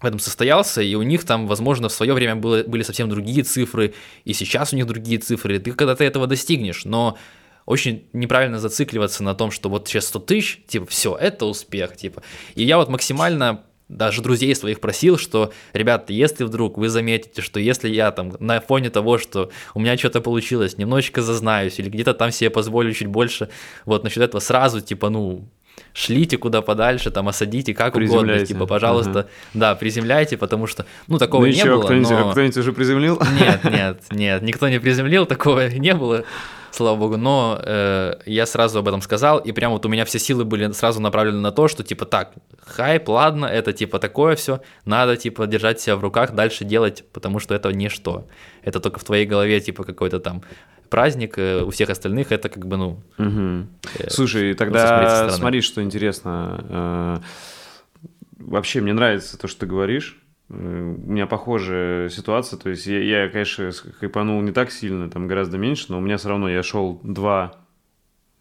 в 0.00 0.04
этом 0.04 0.18
состоялся, 0.18 0.80
и 0.82 0.94
у 0.94 1.02
них 1.02 1.24
там, 1.24 1.46
возможно, 1.46 1.88
в 1.88 1.92
свое 1.92 2.14
время 2.14 2.36
было, 2.36 2.62
были 2.62 2.82
совсем 2.82 3.08
другие 3.08 3.42
цифры, 3.42 3.94
и 4.24 4.32
сейчас 4.32 4.72
у 4.72 4.76
них 4.76 4.86
другие 4.86 5.18
цифры, 5.18 5.58
ты 5.58 5.72
когда-то 5.72 6.04
этого 6.04 6.26
достигнешь, 6.26 6.84
но 6.84 7.18
очень 7.66 8.08
неправильно 8.12 8.58
зацикливаться 8.58 9.22
на 9.22 9.34
том, 9.34 9.50
что 9.50 9.68
вот 9.68 9.86
сейчас 9.88 10.06
100 10.06 10.18
тысяч, 10.20 10.60
типа, 10.66 10.86
все, 10.86 11.16
это 11.16 11.46
успех, 11.46 11.96
типа. 11.96 12.22
И 12.54 12.64
я 12.64 12.78
вот 12.78 12.88
максимально 12.88 13.64
даже 13.90 14.22
друзей 14.22 14.54
своих 14.54 14.80
просил, 14.80 15.18
что, 15.18 15.52
ребята, 15.72 16.12
если 16.12 16.44
вдруг 16.44 16.78
вы 16.78 16.88
заметите, 16.88 17.42
что 17.42 17.58
если 17.58 17.88
я 17.88 18.10
там 18.12 18.32
на 18.38 18.60
фоне 18.60 18.88
того, 18.88 19.18
что 19.18 19.50
у 19.74 19.80
меня 19.80 19.98
что-то 19.98 20.20
получилось, 20.20 20.78
немножечко 20.78 21.22
зазнаюсь 21.22 21.78
или 21.78 21.88
где-то 21.88 22.14
там 22.14 22.30
себе 22.30 22.50
позволю 22.50 22.92
чуть 22.92 23.08
больше, 23.08 23.50
вот 23.84 24.04
насчет 24.04 24.22
этого 24.22 24.40
сразу, 24.40 24.80
типа, 24.80 25.10
ну, 25.10 25.48
шлите 25.92 26.38
куда 26.38 26.62
подальше, 26.62 27.10
там 27.10 27.28
осадите 27.28 27.74
как 27.74 27.96
угодно, 27.96 28.44
типа, 28.44 28.66
пожалуйста, 28.66 29.20
ага. 29.20 29.28
да, 29.54 29.74
приземляйте, 29.74 30.36
потому 30.36 30.66
что, 30.66 30.86
ну, 31.06 31.18
такого 31.18 31.46
ну, 31.46 31.52
не 31.52 31.64
было. 31.64 31.82
Кто-нибудь, 31.82 32.10
но... 32.10 32.30
кто-нибудь 32.30 32.56
уже 32.56 32.72
приземлил? 32.72 33.20
Нет, 33.38 33.64
нет, 33.70 34.02
нет, 34.10 34.42
никто 34.42 34.68
не 34.68 34.78
приземлил, 34.78 35.26
такого 35.26 35.68
не 35.68 35.94
было, 35.94 36.24
слава 36.70 36.96
богу, 36.96 37.16
но 37.16 37.60
э, 37.62 38.14
я 38.26 38.46
сразу 38.46 38.78
об 38.78 38.88
этом 38.88 39.02
сказал, 39.02 39.38
и 39.38 39.52
прям 39.52 39.72
вот 39.72 39.84
у 39.86 39.88
меня 39.88 40.04
все 40.04 40.18
силы 40.18 40.44
были 40.44 40.70
сразу 40.72 41.00
направлены 41.00 41.40
на 41.40 41.52
то, 41.52 41.68
что, 41.68 41.82
типа, 41.82 42.06
так, 42.06 42.32
хайп, 42.64 43.08
ладно, 43.08 43.46
это, 43.46 43.72
типа, 43.72 43.98
такое 43.98 44.36
все, 44.36 44.60
надо, 44.84 45.16
типа, 45.16 45.46
держать 45.46 45.80
себя 45.80 45.96
в 45.96 46.00
руках, 46.00 46.32
дальше 46.34 46.64
делать, 46.64 47.04
потому 47.12 47.38
что 47.38 47.54
это 47.54 47.72
ничто, 47.72 48.26
это 48.62 48.80
только 48.80 49.00
в 49.00 49.04
твоей 49.04 49.26
голове, 49.26 49.60
типа, 49.60 49.84
какой-то 49.84 50.20
там 50.20 50.42
праздник, 50.90 51.38
э, 51.38 51.62
у 51.62 51.70
всех 51.70 51.88
остальных 51.88 52.32
это 52.32 52.48
как 52.48 52.66
бы, 52.66 52.76
ну... 52.76 53.00
Угу. 53.18 53.66
Э, 53.98 54.10
Слушай, 54.10 54.54
тогда 54.54 55.30
смотри, 55.30 55.62
что 55.62 55.82
интересно. 55.82 56.64
Э, 56.68 58.04
вообще, 58.38 58.80
мне 58.80 58.92
нравится 58.92 59.38
то, 59.38 59.48
что 59.48 59.60
ты 59.60 59.66
говоришь. 59.66 60.20
Э, 60.50 60.54
у 60.54 61.10
меня 61.10 61.26
похожая 61.26 62.08
ситуация, 62.10 62.58
то 62.58 62.68
есть 62.68 62.86
я, 62.86 63.22
я 63.24 63.28
конечно, 63.28 63.70
хайпанул 63.98 64.42
не 64.42 64.52
так 64.52 64.70
сильно, 64.70 65.08
там 65.08 65.26
гораздо 65.26 65.56
меньше, 65.56 65.86
но 65.88 65.98
у 65.98 66.00
меня 66.00 66.18
все 66.18 66.28
равно, 66.28 66.50
я 66.50 66.62
шел 66.62 67.00
два 67.04 67.56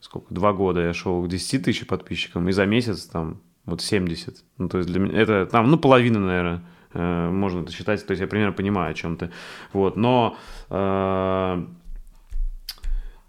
сколько, 0.01 0.33
два 0.33 0.53
года 0.53 0.81
я 0.81 0.93
шел 0.93 1.21
к 1.23 1.27
10 1.27 1.63
тысяч 1.63 1.85
подписчикам, 1.85 2.47
и 2.49 2.51
за 2.51 2.65
месяц 2.65 3.05
там 3.05 3.41
вот 3.65 3.81
70. 3.81 4.43
Ну, 4.57 4.69
то 4.69 4.77
есть 4.77 4.89
для 4.89 4.99
меня 4.99 5.19
это 5.19 5.45
там, 5.45 5.69
ну, 5.69 5.77
половина, 5.77 6.19
наверное, 6.19 6.61
можно 6.93 7.61
это 7.61 7.71
считать, 7.71 8.05
то 8.05 8.11
есть 8.11 8.21
я 8.21 8.27
примерно 8.27 8.53
понимаю, 8.53 8.91
о 8.91 8.93
чем 8.95 9.17
ты. 9.17 9.29
Вот, 9.73 9.95
но 9.95 10.37
э, 10.69 11.65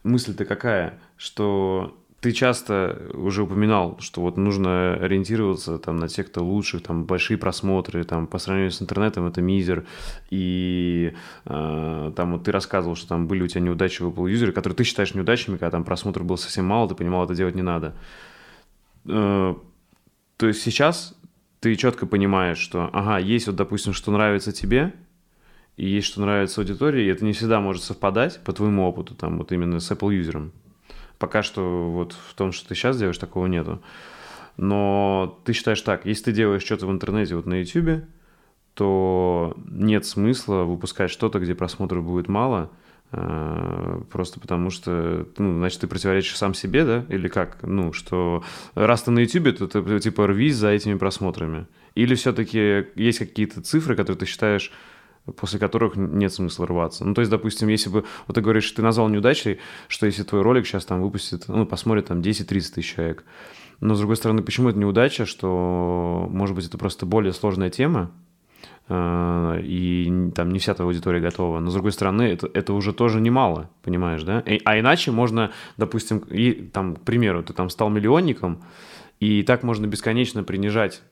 мысль-то 0.03 0.45
какая, 0.45 0.99
что 1.17 1.97
ты 2.21 2.33
часто 2.33 3.11
уже 3.15 3.43
упоминал, 3.43 3.97
что 4.01 4.21
вот 4.21 4.37
нужно 4.37 4.95
ориентироваться 4.95 5.79
там 5.79 5.97
на 5.97 6.07
тех, 6.07 6.27
кто 6.27 6.45
лучших, 6.45 6.83
там 6.83 7.05
большие 7.05 7.39
просмотры, 7.39 8.05
там 8.05 8.27
по 8.27 8.39
сравнению 8.39 8.73
с 8.73 8.83
интернетом 8.83 9.27
это 9.27 9.41
мизер, 9.41 9.87
и 10.29 11.15
э, 11.47 12.13
там 12.15 12.33
вот 12.33 12.45
ты 12.45 12.53
рассказывал, 12.53 12.95
что 12.95 13.09
там 13.09 13.27
были 13.27 13.43
у 13.43 13.47
тебя 13.47 13.63
неудачи 13.63 14.03
в 14.03 14.09
Apple 14.09 14.31
юзеры, 14.31 14.53
которые 14.53 14.77
ты 14.77 14.85
считаешь 14.85 15.15
неудачами, 15.15 15.57
когда 15.57 15.71
там 15.71 15.85
просмотров 15.85 16.27
было 16.27 16.37
совсем 16.37 16.67
мало, 16.67 16.89
ты 16.91 16.95
понимал, 16.95 17.25
это 17.25 17.35
делать 17.35 17.55
не 17.55 17.63
надо. 17.63 17.95
Э, 19.07 19.55
то 20.37 20.47
есть 20.47 20.63
сейчас 20.63 21.15
ты 21.61 21.75
четко 21.77 22.07
понимаешь, 22.07 22.59
что, 22.59 22.91
ага, 22.93 23.19
есть 23.19 23.47
вот, 23.47 23.57
допустим, 23.57 23.95
что 23.95 24.11
нравится 24.11 24.53
тебе, 24.53 24.93
и 25.77 25.89
есть 25.89 26.07
что 26.09 26.21
нравится 26.21 26.61
аудитории, 26.61 27.05
и 27.05 27.09
это 27.09 27.25
не 27.25 27.33
всегда 27.33 27.61
может 27.61 27.83
совпадать 27.83 28.41
по 28.45 28.53
твоему 28.53 28.87
опыту, 28.87 29.15
там 29.15 29.39
вот 29.39 29.53
именно 29.53 29.81
с 29.81 29.91
Apple 29.91 30.15
юзером. 30.15 30.53
Пока 31.19 31.43
что 31.43 31.91
вот 31.91 32.13
в 32.13 32.35
том, 32.35 32.53
что 32.53 32.69
ты 32.69 32.75
сейчас 32.75 32.99
делаешь, 32.99 33.19
такого 33.19 33.47
нету. 33.47 33.83
Но 34.57 35.41
ты 35.45 35.53
считаешь 35.53 35.81
так, 35.83 36.07
если 36.07 36.25
ты 36.25 36.33
делаешь 36.33 36.65
что-то 36.65 36.87
в 36.87 36.91
интернете, 36.91 37.37
вот 37.37 37.47
на 37.47 37.61
YouTube, 37.61 38.05
то 38.75 39.55
нет 39.69 40.07
смысла 40.07 40.65
выпускать 40.65 41.11
что-то, 41.11 41.39
где 41.39 41.55
просмотров 41.55 42.05
будет 42.05 42.29
мало, 42.29 42.71
э, 43.13 44.03
просто 44.11 44.41
потому 44.41 44.71
что, 44.71 45.27
ну, 45.39 45.59
значит, 45.59 45.81
ты 45.81 45.87
противоречишь 45.87 46.37
сам 46.37 46.55
себе, 46.55 46.85
да, 46.85 47.05
или 47.09 47.29
как, 47.29 47.63
ну, 47.63 47.93
что 47.93 48.45
раз 48.75 49.03
ты 49.03 49.11
на 49.11 49.21
YouTube, 49.21 49.57
то 49.59 49.67
ты, 49.67 50.01
типа, 50.01 50.27
рвись 50.27 50.57
за 50.57 50.69
этими 50.69 50.97
просмотрами. 50.97 51.67
Или 51.95 52.15
все-таки 52.15 52.87
есть 52.95 53.19
какие-то 53.19 53.63
цифры, 53.63 53.97
которые 53.97 54.19
ты 54.19 54.27
считаешь 54.27 54.73
после 55.37 55.59
которых 55.59 55.97
нет 55.97 56.33
смысла 56.33 56.67
рваться. 56.67 57.05
Ну, 57.05 57.15
то 57.15 57.21
есть, 57.21 57.31
допустим, 57.31 57.69
если 57.69 57.91
бы, 57.91 58.05
вот 58.27 58.35
ты 58.35 58.41
говоришь, 58.41 58.71
ты 58.71 58.83
назвал 58.83 59.09
неудачей, 59.09 59.59
что 59.89 60.07
если 60.07 60.23
твой 60.23 60.43
ролик 60.43 60.67
сейчас 60.67 60.85
там 60.85 61.03
выпустит, 61.03 61.45
ну, 61.49 61.67
посмотрит 61.67 62.07
там 62.07 62.21
10-30 62.21 62.47
тысяч 62.47 62.95
человек, 62.95 63.25
но, 63.81 63.95
с 63.95 63.99
другой 63.99 64.17
стороны, 64.17 64.43
почему 64.43 64.69
это 64.69 64.79
неудача, 64.79 65.25
что, 65.25 66.27
может 66.31 66.55
быть, 66.55 66.67
это 66.67 66.77
просто 66.77 67.07
более 67.07 67.33
сложная 67.33 67.71
тема, 67.71 68.11
э, 68.89 69.61
и 69.63 70.31
там 70.35 70.51
не 70.51 70.59
вся 70.59 70.75
твоя 70.75 70.89
аудитория 70.89 71.21
готова. 71.21 71.61
Но, 71.61 71.71
с 71.71 71.75
другой 71.75 71.93
стороны, 71.93 72.23
это, 72.23 72.51
это 72.53 72.75
уже 72.75 72.93
тоже 72.93 73.21
немало, 73.21 73.71
понимаешь, 73.83 74.23
да? 74.23 74.45
А 74.65 74.79
иначе 74.79 75.13
можно, 75.13 75.51
допустим, 75.79 76.19
и, 76.19 76.53
там, 76.53 76.97
к 76.97 77.01
примеру, 77.03 77.43
ты 77.43 77.55
там 77.55 77.71
стал 77.71 77.89
миллионником, 77.89 78.63
и 79.19 79.43
так 79.43 79.63
можно 79.63 79.87
бесконечно 79.87 80.45
принижать 80.45 81.03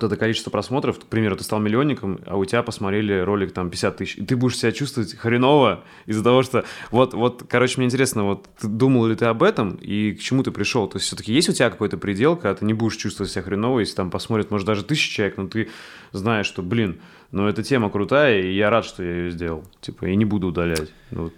вот 0.00 0.06
это 0.06 0.16
количество 0.16 0.50
просмотров, 0.50 0.98
к 0.98 1.04
примеру, 1.04 1.36
ты 1.36 1.44
стал 1.44 1.58
миллионником, 1.60 2.20
а 2.26 2.36
у 2.36 2.44
тебя 2.44 2.62
посмотрели 2.62 3.18
ролик 3.20 3.52
там 3.52 3.70
50 3.70 3.96
тысяч, 3.96 4.16
и 4.16 4.24
ты 4.24 4.36
будешь 4.36 4.56
себя 4.56 4.72
чувствовать 4.72 5.14
хреново 5.14 5.84
из-за 6.06 6.24
того, 6.24 6.42
что 6.42 6.64
вот, 6.90 7.14
вот, 7.14 7.44
короче, 7.48 7.74
мне 7.78 7.86
интересно, 7.86 8.24
вот 8.24 8.48
ты 8.60 8.68
думал 8.68 9.06
ли 9.06 9.16
ты 9.16 9.26
об 9.26 9.42
этом 9.42 9.74
и 9.76 10.12
к 10.12 10.20
чему 10.20 10.42
ты 10.42 10.50
пришел? 10.50 10.88
То 10.88 10.96
есть 10.96 11.06
все-таки 11.06 11.32
есть 11.32 11.48
у 11.48 11.52
тебя 11.52 11.70
какой-то 11.70 11.98
предел, 11.98 12.36
когда 12.36 12.54
ты 12.54 12.64
не 12.64 12.74
будешь 12.74 12.96
чувствовать 12.96 13.30
себя 13.30 13.42
хреново, 13.42 13.80
если 13.80 13.94
там 13.94 14.10
посмотрит, 14.10 14.50
может, 14.50 14.66
даже 14.66 14.84
тысяча 14.84 15.12
человек, 15.12 15.36
но 15.36 15.48
ты 15.48 15.68
знаешь, 16.12 16.46
что, 16.46 16.62
блин, 16.62 17.00
ну 17.30 17.46
эта 17.46 17.62
тема 17.62 17.90
крутая, 17.90 18.40
и 18.40 18.54
я 18.54 18.70
рад, 18.70 18.84
что 18.84 19.02
я 19.02 19.10
ее 19.10 19.30
сделал, 19.30 19.64
типа, 19.80 20.06
и 20.06 20.16
не 20.16 20.24
буду 20.24 20.48
удалять. 20.48 20.90
Вот. 21.10 21.34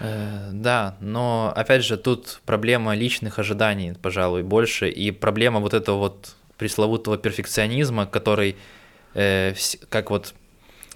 Э, 0.00 0.50
да, 0.52 0.96
но 1.00 1.52
опять 1.54 1.84
же 1.84 1.96
тут 1.96 2.40
проблема 2.46 2.94
личных 2.94 3.38
ожиданий, 3.38 3.94
пожалуй, 4.00 4.42
больше, 4.42 4.88
и 4.88 5.10
проблема 5.10 5.60
вот 5.60 5.74
этого 5.74 5.98
вот 5.98 6.36
пресловутого 6.58 7.16
перфекционизма, 7.16 8.06
который, 8.06 8.56
э, 9.14 9.54
как 9.88 10.10
вот, 10.10 10.34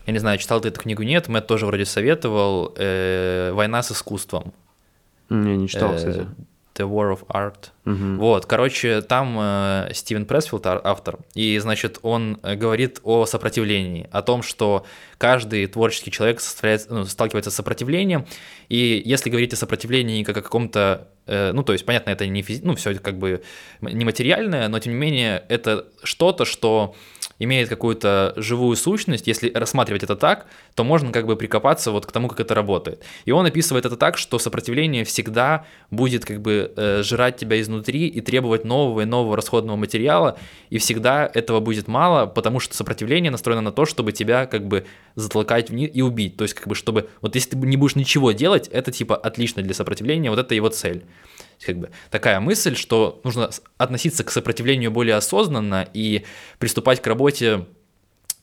я 0.06 0.12
не 0.12 0.18
знаю, 0.18 0.38
читал 0.38 0.60
ты 0.60 0.68
эту 0.68 0.80
книгу, 0.80 1.02
нет, 1.02 1.28
Мэтт 1.28 1.46
тоже 1.46 1.66
вроде 1.66 1.84
советовал, 1.84 2.74
э, 2.76 3.52
«Война 3.54 3.82
с 3.82 3.92
искусством». 3.92 4.52
Не, 5.30 5.56
не 5.56 5.68
читал, 5.68 5.92
э, 5.92 5.96
кстати. 5.96 6.26
The 6.74 6.88
War 6.88 7.12
of 7.12 7.26
Art. 7.28 7.70
Угу. 7.84 8.20
Вот, 8.20 8.46
короче, 8.46 9.02
там 9.02 9.36
э, 9.38 9.90
Стивен 9.92 10.24
Пресфилд, 10.24 10.66
автор, 10.66 11.18
и, 11.34 11.58
значит, 11.58 11.98
он 12.02 12.38
э, 12.42 12.54
говорит 12.54 13.00
о 13.02 13.26
сопротивлении, 13.26 14.08
о 14.12 14.22
том, 14.22 14.42
что 14.42 14.86
каждый 15.18 15.66
творческий 15.66 16.10
человек 16.10 16.40
ну, 16.88 17.04
сталкивается 17.04 17.50
с 17.50 17.54
сопротивлением, 17.54 18.26
и 18.68 19.02
если 19.04 19.30
говорить 19.30 19.52
о 19.52 19.56
сопротивлении 19.56 20.22
как 20.22 20.36
о 20.36 20.42
каком-то, 20.42 21.08
э, 21.26 21.52
ну, 21.52 21.62
то 21.62 21.72
есть, 21.72 21.84
понятно, 21.84 22.10
это 22.10 22.26
не 22.26 22.42
физи... 22.42 22.62
ну, 22.64 22.74
все 22.76 22.94
как 22.94 23.18
бы 23.18 23.42
нематериальное, 23.80 24.68
но, 24.68 24.78
тем 24.78 24.92
не 24.92 24.98
менее, 24.98 25.44
это 25.48 25.86
что-то, 26.04 26.44
что 26.44 26.94
имеет 27.42 27.68
какую-то 27.68 28.34
живую 28.36 28.76
сущность, 28.76 29.26
если 29.26 29.50
рассматривать 29.50 30.02
это 30.02 30.16
так, 30.16 30.46
то 30.74 30.84
можно 30.84 31.10
как 31.10 31.26
бы 31.26 31.36
прикопаться 31.36 31.90
вот 31.90 32.06
к 32.06 32.12
тому, 32.12 32.28
как 32.28 32.40
это 32.40 32.54
работает. 32.54 33.02
И 33.24 33.32
он 33.32 33.46
описывает 33.46 33.84
это 33.84 33.96
так, 33.96 34.16
что 34.16 34.38
сопротивление 34.38 35.04
всегда 35.04 35.66
будет 35.90 36.24
как 36.24 36.40
бы 36.40 36.72
э, 36.76 37.02
жрать 37.02 37.36
тебя 37.36 37.60
изнутри 37.60 38.06
и 38.06 38.20
требовать 38.20 38.64
нового 38.64 39.00
и 39.00 39.04
нового 39.04 39.36
расходного 39.36 39.76
материала, 39.76 40.38
и 40.70 40.78
всегда 40.78 41.30
этого 41.32 41.60
будет 41.60 41.88
мало, 41.88 42.26
потому 42.26 42.60
что 42.60 42.76
сопротивление 42.76 43.30
настроено 43.30 43.62
на 43.62 43.72
то, 43.72 43.86
чтобы 43.86 44.12
тебя 44.12 44.46
как 44.46 44.66
бы 44.66 44.86
затолкать 45.14 45.70
вниз 45.70 45.90
и 45.92 46.02
убить. 46.02 46.36
То 46.36 46.44
есть 46.44 46.54
как 46.54 46.68
бы 46.68 46.74
чтобы, 46.74 47.08
вот 47.20 47.34
если 47.34 47.50
ты 47.50 47.56
не 47.56 47.76
будешь 47.76 47.96
ничего 47.96 48.32
делать, 48.32 48.68
это 48.68 48.92
типа 48.92 49.16
отлично 49.16 49.62
для 49.62 49.74
сопротивления, 49.74 50.30
вот 50.30 50.38
это 50.38 50.54
его 50.54 50.68
цель 50.68 51.04
как 51.64 51.78
бы 51.78 51.90
такая 52.10 52.40
мысль, 52.40 52.76
что 52.76 53.20
нужно 53.24 53.50
относиться 53.78 54.24
к 54.24 54.30
сопротивлению 54.30 54.90
более 54.90 55.16
осознанно 55.16 55.88
и 55.92 56.24
приступать 56.58 57.00
к 57.00 57.06
работе 57.06 57.66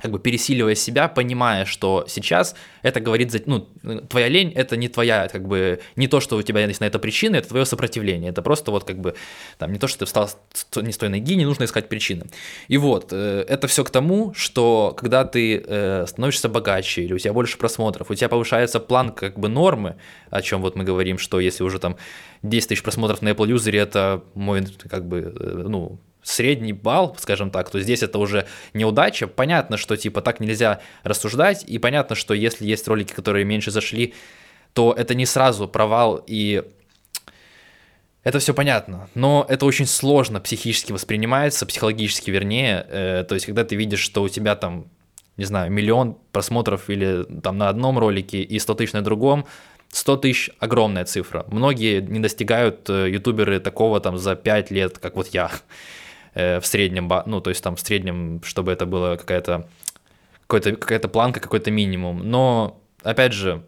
как 0.02 0.12
бы 0.12 0.20
пересиливая 0.20 0.76
себя, 0.76 1.08
понимая, 1.08 1.66
что 1.66 2.06
сейчас 2.08 2.56
это 2.84 3.00
говорит, 3.02 3.32
за, 3.32 3.42
ну, 3.46 3.68
твоя 4.10 4.30
лень, 4.30 4.52
это 4.56 4.78
не 4.78 4.88
твоя, 4.88 5.28
как 5.28 5.48
бы, 5.48 5.82
не 5.96 6.08
то, 6.08 6.20
что 6.20 6.38
у 6.38 6.42
тебя 6.42 6.66
есть 6.66 6.80
на 6.80 6.86
это 6.86 7.00
причины, 7.00 7.36
это 7.36 7.50
твое 7.50 7.66
сопротивление, 7.66 8.32
это 8.32 8.42
просто 8.42 8.72
вот 8.72 8.86
как 8.86 9.00
бы, 9.00 9.16
там, 9.58 9.74
не 9.74 9.80
то, 9.80 9.88
что 9.88 10.00
ты 10.00 10.06
встал 10.06 10.30
не 10.78 10.92
с 10.92 10.98
той 10.98 11.10
ноги, 11.10 11.36
не 11.36 11.46
нужно 11.46 11.66
искать 11.66 11.90
причины. 11.90 12.28
И 12.70 12.78
вот, 12.78 13.10
э, 13.12 13.46
это 13.48 13.68
все 13.68 13.84
к 13.84 13.90
тому, 13.90 14.34
что 14.34 14.94
когда 14.98 15.26
ты 15.26 15.62
э, 15.66 16.06
становишься 16.08 16.48
богаче, 16.50 17.04
или 17.04 17.14
у 17.14 17.18
тебя 17.18 17.34
больше 17.34 17.58
просмотров, 17.58 18.10
у 18.10 18.16
тебя 18.16 18.30
повышается 18.30 18.80
план 18.80 19.12
как 19.12 19.38
бы 19.38 19.50
нормы, 19.50 19.98
о 20.30 20.42
чем 20.42 20.62
вот 20.62 20.76
мы 20.76 20.84
говорим, 20.84 21.18
что 21.18 21.40
если 21.40 21.64
уже 21.64 21.80
там 21.80 21.98
10 22.44 22.70
тысяч 22.70 22.84
просмотров 22.84 23.22
на 23.22 23.30
Apple 23.30 23.54
User, 23.54 23.78
это 23.78 24.24
мой, 24.34 24.66
как 24.90 25.08
бы, 25.08 25.34
э, 25.38 25.64
ну, 25.68 26.00
средний 26.30 26.74
балл, 26.74 27.16
скажем 27.20 27.52
так, 27.52 27.70
то 27.70 27.80
здесь 27.80 28.04
это 28.04 28.20
уже 28.20 28.46
неудача. 28.74 29.28
Понятно, 29.28 29.78
что 29.78 29.98
типа 29.98 30.22
так 30.22 30.40
нельзя 30.40 30.82
рассуждать, 31.04 31.64
и 31.68 31.80
понятно, 31.80 32.16
что 32.16 32.34
если 32.34 32.66
есть 32.66 32.88
ролики, 32.88 33.14
которые 33.14 33.46
меньше 33.46 33.72
зашли, 33.72 34.14
то 34.74 34.94
это 34.94 35.16
не 35.16 35.26
сразу 35.26 35.68
провал, 35.68 36.24
и 36.28 36.64
это 38.24 38.40
все 38.40 38.54
понятно, 38.54 39.10
но 39.16 39.46
это 39.50 39.66
очень 39.66 39.86
сложно 39.88 40.40
психически 40.40 40.92
воспринимается, 40.92 41.66
психологически 41.66 42.30
вернее, 42.30 42.86
э, 42.90 43.26
то 43.28 43.34
есть 43.34 43.46
когда 43.46 43.64
ты 43.64 43.76
видишь, 43.76 44.02
что 44.02 44.22
у 44.22 44.30
тебя 44.30 44.56
там, 44.56 44.88
не 45.38 45.46
знаю, 45.46 45.72
миллион 45.72 46.18
просмотров 46.32 46.90
или 46.90 47.24
там 47.42 47.58
на 47.58 47.70
одном 47.70 47.98
ролике 47.98 48.42
и 48.42 48.60
100 48.60 48.74
тысяч 48.76 48.94
на 48.94 49.02
другом, 49.02 49.48
100 49.92 50.18
тысяч– 50.18 50.52
огромная 50.60 51.06
цифра. 51.06 51.46
Многие 51.48 52.02
не 52.02 52.20
достигают 52.20 52.90
э, 52.90 53.10
ютуберы 53.10 53.60
такого 53.60 54.00
там 54.00 54.18
за 54.18 54.36
5 54.36 54.72
лет, 54.72 55.00
как 55.00 55.16
вот 55.16 55.28
я. 55.30 55.50
Э, 56.34 56.60
в 56.60 56.66
среднем, 56.66 57.12
ну, 57.26 57.42
то 57.42 57.50
есть 57.50 57.64
там 57.64 57.76
в 57.76 57.80
среднем, 57.80 58.42
чтобы 58.44 58.72
это 58.72 58.86
было 58.86 59.16
какая-то 59.16 59.68
какая-то 60.48 61.08
планка, 61.10 61.40
какой-то 61.40 61.70
минимум. 61.70 62.30
Но, 62.30 62.82
опять 63.04 63.34
же, 63.34 63.64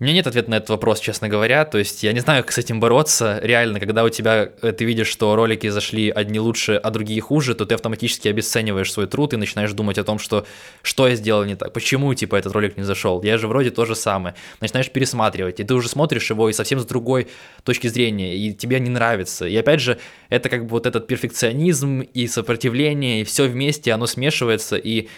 у 0.00 0.04
меня 0.04 0.14
нет 0.14 0.28
ответа 0.28 0.48
на 0.48 0.54
этот 0.56 0.68
вопрос, 0.70 1.00
честно 1.00 1.28
говоря. 1.28 1.64
То 1.64 1.76
есть 1.76 2.04
я 2.04 2.12
не 2.12 2.20
знаю, 2.20 2.44
как 2.44 2.52
с 2.52 2.58
этим 2.58 2.78
бороться. 2.78 3.40
Реально, 3.42 3.80
когда 3.80 4.04
у 4.04 4.08
тебя 4.10 4.52
э, 4.62 4.72
ты 4.72 4.84
видишь, 4.84 5.08
что 5.08 5.34
ролики 5.34 5.66
зашли 5.68 6.08
одни 6.08 6.38
лучше, 6.38 6.74
а 6.76 6.90
другие 6.90 7.20
хуже, 7.20 7.56
то 7.56 7.66
ты 7.66 7.74
автоматически 7.74 8.28
обесцениваешь 8.28 8.92
свой 8.92 9.08
труд 9.08 9.34
и 9.34 9.36
начинаешь 9.36 9.72
думать 9.72 9.98
о 9.98 10.04
том, 10.04 10.20
что 10.20 10.46
что 10.82 11.08
я 11.08 11.16
сделал 11.16 11.44
не 11.44 11.56
так, 11.56 11.72
почему 11.72 12.14
типа 12.14 12.36
этот 12.36 12.52
ролик 12.52 12.76
не 12.76 12.84
зашел. 12.84 13.20
Я 13.24 13.38
же 13.38 13.48
вроде 13.48 13.70
то 13.70 13.86
же 13.86 13.96
самое. 13.96 14.36
Начинаешь 14.60 14.88
пересматривать, 14.88 15.58
и 15.58 15.64
ты 15.64 15.74
уже 15.74 15.88
смотришь 15.88 16.30
его 16.30 16.48
и 16.48 16.52
совсем 16.52 16.78
с 16.78 16.84
другой 16.84 17.26
точки 17.64 17.88
зрения, 17.88 18.36
и 18.36 18.54
тебе 18.54 18.78
не 18.78 18.90
нравится. 18.90 19.48
И 19.48 19.56
опять 19.56 19.80
же, 19.80 19.98
это 20.28 20.48
как 20.48 20.62
бы 20.62 20.70
вот 20.70 20.86
этот 20.86 21.08
перфекционизм 21.08 22.02
и 22.02 22.28
сопротивление, 22.28 23.22
и 23.22 23.24
все 23.24 23.48
вместе, 23.48 23.92
оно 23.92 24.06
смешивается, 24.06 24.76
и 24.76 25.08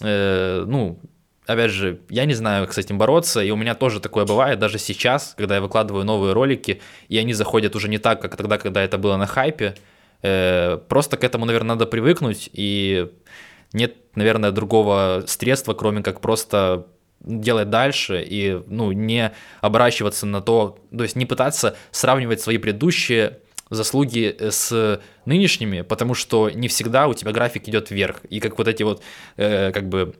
э, 0.00 0.64
ну, 0.64 1.00
опять 1.46 1.70
же, 1.70 2.00
я 2.08 2.24
не 2.24 2.34
знаю, 2.34 2.66
как 2.66 2.74
с 2.74 2.78
этим 2.78 2.98
бороться, 2.98 3.40
и 3.40 3.50
у 3.50 3.56
меня 3.56 3.74
тоже 3.74 4.00
такое 4.00 4.24
бывает, 4.24 4.58
даже 4.58 4.78
сейчас, 4.78 5.34
когда 5.36 5.56
я 5.56 5.60
выкладываю 5.60 6.04
новые 6.04 6.32
ролики, 6.32 6.80
и 7.08 7.18
они 7.18 7.32
заходят 7.32 7.76
уже 7.76 7.88
не 7.88 7.98
так, 7.98 8.20
как 8.20 8.36
тогда, 8.36 8.58
когда 8.58 8.82
это 8.82 8.98
было 8.98 9.16
на 9.16 9.26
хайпе, 9.26 9.74
э, 10.22 10.78
просто 10.88 11.16
к 11.16 11.24
этому, 11.24 11.44
наверное, 11.44 11.74
надо 11.74 11.86
привыкнуть, 11.86 12.50
и 12.52 13.10
нет, 13.72 13.96
наверное, 14.14 14.50
другого 14.50 15.24
средства, 15.26 15.74
кроме 15.74 16.02
как 16.02 16.20
просто 16.20 16.86
делать 17.20 17.70
дальше 17.70 18.24
и, 18.26 18.62
ну, 18.66 18.92
не 18.92 19.32
оборачиваться 19.60 20.26
на 20.26 20.40
то, 20.40 20.78
то 20.96 21.02
есть 21.02 21.16
не 21.16 21.26
пытаться 21.26 21.76
сравнивать 21.90 22.40
свои 22.40 22.58
предыдущие 22.58 23.40
заслуги 23.68 24.36
с 24.38 25.00
нынешними, 25.24 25.80
потому 25.80 26.14
что 26.14 26.50
не 26.50 26.68
всегда 26.68 27.08
у 27.08 27.14
тебя 27.14 27.32
график 27.32 27.68
идет 27.68 27.90
вверх. 27.90 28.20
И 28.30 28.38
как 28.38 28.58
вот 28.58 28.68
эти 28.68 28.84
вот, 28.84 29.02
э, 29.36 29.72
как 29.72 29.88
бы, 29.88 30.14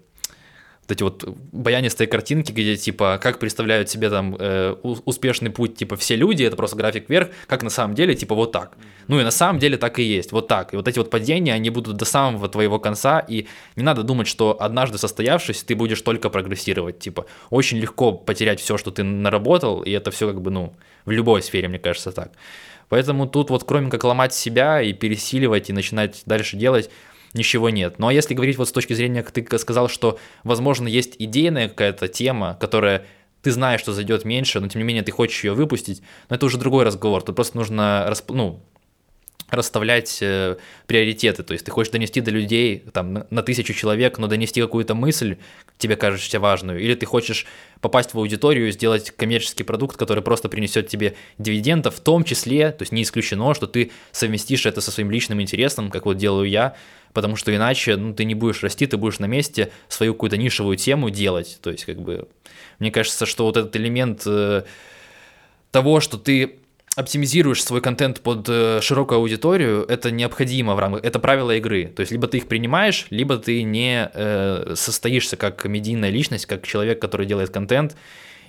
вот 0.87 0.93
эти 0.93 1.03
вот 1.03 1.24
баянистые 1.53 2.07
картинки, 2.07 2.53
где 2.53 2.76
типа 2.76 3.18
как 3.20 3.39
представляют 3.39 3.91
себе 3.91 4.09
там 4.09 4.37
э, 4.39 4.76
успешный 4.82 5.51
путь 5.51 5.76
типа 5.76 5.97
все 5.97 6.14
люди, 6.14 6.45
это 6.45 6.57
просто 6.57 6.76
график 6.76 7.09
вверх, 7.09 7.30
как 7.49 7.62
на 7.62 7.70
самом 7.70 7.95
деле 7.95 8.14
типа 8.14 8.34
вот 8.34 8.53
так. 8.53 8.76
Ну 9.09 9.20
и 9.20 9.24
на 9.24 9.30
самом 9.30 9.59
деле 9.59 9.78
так 9.78 9.99
и 9.99 10.03
есть, 10.03 10.32
вот 10.32 10.47
так. 10.47 10.72
И 10.72 10.76
вот 10.76 10.87
эти 10.87 10.99
вот 10.99 11.11
падения, 11.11 11.55
они 11.55 11.70
будут 11.70 11.97
до 11.97 12.05
самого 12.05 12.49
твоего 12.49 12.78
конца, 12.78 13.18
и 13.18 13.47
не 13.74 13.82
надо 13.82 14.03
думать, 14.05 14.28
что 14.28 14.57
однажды 14.61 14.99
состоявшись, 14.99 15.64
ты 15.64 15.74
будешь 15.74 16.01
только 16.03 16.30
прогрессировать. 16.30 16.99
Типа 16.99 17.26
очень 17.51 17.78
легко 17.78 18.12
потерять 18.12 18.61
все, 18.61 18.76
что 18.78 18.91
ты 18.91 19.03
наработал, 19.03 19.82
и 19.82 19.91
это 19.91 20.11
все 20.11 20.28
как 20.28 20.41
бы, 20.41 20.51
ну, 20.51 20.74
в 21.05 21.11
любой 21.11 21.43
сфере, 21.43 21.68
мне 21.68 21.78
кажется, 21.78 22.12
так. 22.12 22.30
Поэтому 22.89 23.26
тут 23.26 23.51
вот 23.51 23.64
кроме 23.64 23.91
как 23.91 24.05
ломать 24.05 24.32
себя 24.32 24.80
и 24.80 24.93
пересиливать 24.93 25.70
и 25.70 25.72
начинать 25.72 26.22
дальше 26.26 26.57
делать, 26.57 26.91
ничего 27.37 27.70
нет. 27.70 27.99
Ну 27.99 28.09
а 28.09 28.12
если 28.12 28.34
говорить 28.34 28.59
вот 28.59 28.68
с 28.68 28.72
точки 28.72 28.93
зрения, 28.93 29.22
как 29.22 29.32
ты 29.32 29.59
сказал, 29.59 29.89
что, 29.89 30.18
возможно, 30.45 30.89
есть 30.89 31.16
идейная 31.18 31.68
какая-то 31.68 32.09
тема, 32.09 32.57
которая 32.61 33.05
ты 33.43 33.53
знаешь, 33.53 33.80
что 33.80 33.93
зайдет 33.93 34.24
меньше, 34.24 34.61
но 34.61 34.68
тем 34.68 34.80
не 34.80 34.87
менее 34.87 35.05
ты 35.05 35.12
хочешь 35.12 35.45
ее 35.45 35.55
выпустить, 35.55 36.03
но 36.28 36.37
это 36.37 36.47
уже 36.47 36.59
другой 36.59 36.84
разговор. 36.84 37.22
Тут 37.22 37.37
просто 37.37 37.57
нужно 37.57 38.07
расп... 38.09 38.30
ну, 38.30 38.61
расставлять 39.51 40.18
э, 40.20 40.57
приоритеты. 40.87 41.43
То 41.43 41.53
есть 41.53 41.64
ты 41.64 41.70
хочешь 41.70 41.93
донести 41.93 42.20
до 42.20 42.30
людей 42.30 42.82
там, 42.93 43.24
на 43.30 43.43
тысячу 43.43 43.72
человек, 43.72 44.18
но 44.18 44.26
донести 44.26 44.61
какую-то 44.61 44.95
мысль, 44.95 45.37
тебе 45.78 45.97
кажется 45.97 46.41
важную, 46.41 46.80
или 46.80 46.95
ты 46.95 47.07
хочешь 47.07 47.47
попасть 47.80 48.14
в 48.14 48.18
аудиторию, 48.18 48.72
сделать 48.72 49.11
коммерческий 49.11 49.62
продукт, 49.62 49.97
который 49.97 50.22
просто 50.22 50.49
принесет 50.49 50.89
тебе 50.89 51.14
дивидендов, 51.39 51.97
в 51.97 52.01
том 52.01 52.24
числе, 52.24 52.72
то 52.72 52.82
есть 52.82 52.93
не 52.93 53.03
исключено, 53.03 53.55
что 53.55 53.66
ты 53.66 53.93
совместишь 54.11 54.66
это 54.66 54.80
со 54.80 54.91
своим 54.91 55.11
личным 55.11 55.41
интересом, 55.41 55.91
как 55.91 56.07
вот 56.07 56.16
делаю 56.16 56.49
я, 56.49 56.74
потому 57.16 57.34
что 57.34 57.56
иначе 57.56 57.96
ну, 57.96 58.12
ты 58.12 58.26
не 58.26 58.34
будешь 58.34 58.62
расти, 58.62 58.86
ты 58.86 58.98
будешь 58.98 59.20
на 59.20 59.24
месте 59.24 59.70
свою 59.88 60.12
какую-то 60.12 60.36
нишевую 60.36 60.76
тему 60.76 61.08
делать. 61.08 61.58
То 61.62 61.70
есть, 61.70 61.86
как 61.86 61.98
бы, 61.98 62.28
мне 62.78 62.90
кажется, 62.90 63.24
что 63.24 63.46
вот 63.46 63.56
этот 63.56 63.74
элемент 63.74 64.24
э, 64.26 64.64
того, 65.70 66.00
что 66.00 66.18
ты 66.18 66.58
оптимизируешь 66.94 67.64
свой 67.64 67.80
контент 67.80 68.20
под 68.20 68.46
э, 68.50 68.80
широкую 68.82 69.20
аудиторию, 69.20 69.86
это 69.88 70.10
необходимо 70.10 70.74
в 70.74 70.78
рамках, 70.78 71.04
это 71.04 71.18
правила 71.18 71.56
игры. 71.56 71.86
То 71.86 72.00
есть 72.00 72.12
либо 72.12 72.28
ты 72.28 72.36
их 72.36 72.48
принимаешь, 72.48 73.06
либо 73.08 73.38
ты 73.38 73.62
не 73.62 74.10
э, 74.12 74.74
состоишься 74.76 75.38
как 75.38 75.64
медийная 75.64 76.10
личность, 76.10 76.44
как 76.44 76.66
человек, 76.66 77.00
который 77.00 77.24
делает 77.24 77.48
контент. 77.48 77.96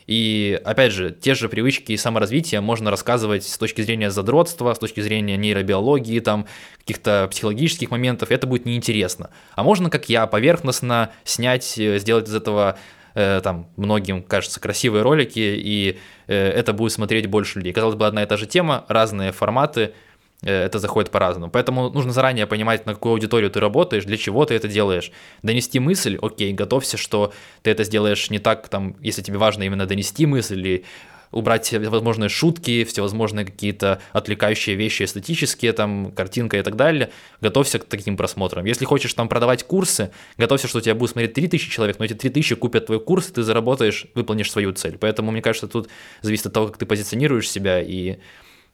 И 0.07 0.59
опять 0.63 0.93
же, 0.93 1.11
те 1.11 1.35
же 1.35 1.49
привычки 1.49 1.91
и 1.91 1.97
саморазвития 1.97 2.61
можно 2.61 2.89
рассказывать 2.89 3.45
с 3.45 3.57
точки 3.57 3.81
зрения 3.81 4.09
задротства, 4.09 4.73
с 4.73 4.79
точки 4.79 5.01
зрения 5.01 5.37
нейробиологии, 5.37 6.19
там, 6.21 6.47
каких-то 6.79 7.27
психологических 7.29 7.91
моментов, 7.91 8.31
это 8.31 8.47
будет 8.47 8.65
неинтересно. 8.65 9.29
А 9.55 9.63
можно, 9.63 9.89
как 9.89 10.09
я, 10.09 10.25
поверхностно 10.25 11.11
снять, 11.23 11.77
э, 11.77 11.99
сделать 11.99 12.27
из 12.27 12.35
этого 12.35 12.77
Э, 13.19 13.41
там 13.43 13.67
многим 13.77 14.21
кажется 14.21 14.59
красивые 14.59 15.01
ролики, 15.01 15.39
и 15.39 15.97
э, 16.27 16.35
это 16.35 16.71
будет 16.71 16.91
смотреть 16.91 17.25
больше 17.25 17.57
людей. 17.57 17.73
Казалось 17.73 17.95
бы, 17.95 18.05
одна 18.05 18.21
и 18.21 18.27
та 18.27 18.37
же 18.37 18.45
тема, 18.45 18.85
разные 18.89 19.31
форматы, 19.31 19.95
это 20.41 20.79
заходит 20.79 21.11
по-разному. 21.11 21.51
Поэтому 21.51 21.89
нужно 21.89 22.11
заранее 22.11 22.47
понимать, 22.47 22.85
на 22.85 22.93
какую 22.93 23.13
аудиторию 23.13 23.49
ты 23.49 23.59
работаешь, 23.59 24.05
для 24.05 24.17
чего 24.17 24.45
ты 24.45 24.53
это 24.53 24.67
делаешь. 24.67 25.11
Донести 25.41 25.79
мысль, 25.79 26.17
окей, 26.21 26.53
готовься, 26.53 26.97
что 26.97 27.33
ты 27.63 27.71
это 27.71 27.83
сделаешь 27.83 28.29
не 28.29 28.39
так, 28.39 28.69
там, 28.69 28.95
если 29.01 29.21
тебе 29.21 29.37
важно 29.37 29.63
именно 29.63 29.85
донести 29.85 30.25
мысль 30.25 30.59
или 30.59 30.85
убрать 31.31 31.65
всевозможные 31.65 32.29
шутки, 32.29 32.83
всевозможные 32.83 33.45
какие-то 33.45 34.01
отвлекающие 34.13 34.75
вещи 34.75 35.03
эстетические, 35.03 35.73
там, 35.73 36.11
картинка 36.11 36.57
и 36.57 36.61
так 36.61 36.75
далее, 36.75 37.09
готовься 37.41 37.79
к 37.79 37.85
таким 37.85 38.15
просмотрам. 38.15 38.63
Если 38.65 38.85
хочешь 38.85 39.13
там 39.13 39.27
продавать 39.27 39.63
курсы, 39.63 40.11
готовься, 40.37 40.67
что 40.67 40.79
тебя 40.79 40.95
будет 40.95 41.11
смотреть 41.11 41.33
3000 41.33 41.69
человек, 41.69 41.99
но 41.99 42.05
эти 42.05 42.13
3000 42.13 42.55
купят 42.55 42.85
твой 42.85 42.99
курс, 42.99 43.29
и 43.29 43.33
ты 43.33 43.43
заработаешь, 43.43 44.05
выполнишь 44.15 44.51
свою 44.51 44.71
цель. 44.71 44.97
Поэтому, 44.97 45.31
мне 45.31 45.41
кажется, 45.41 45.67
тут 45.67 45.89
зависит 46.21 46.45
от 46.45 46.53
того, 46.53 46.67
как 46.67 46.77
ты 46.77 46.85
позиционируешь 46.85 47.49
себя 47.49 47.81
и 47.81 48.19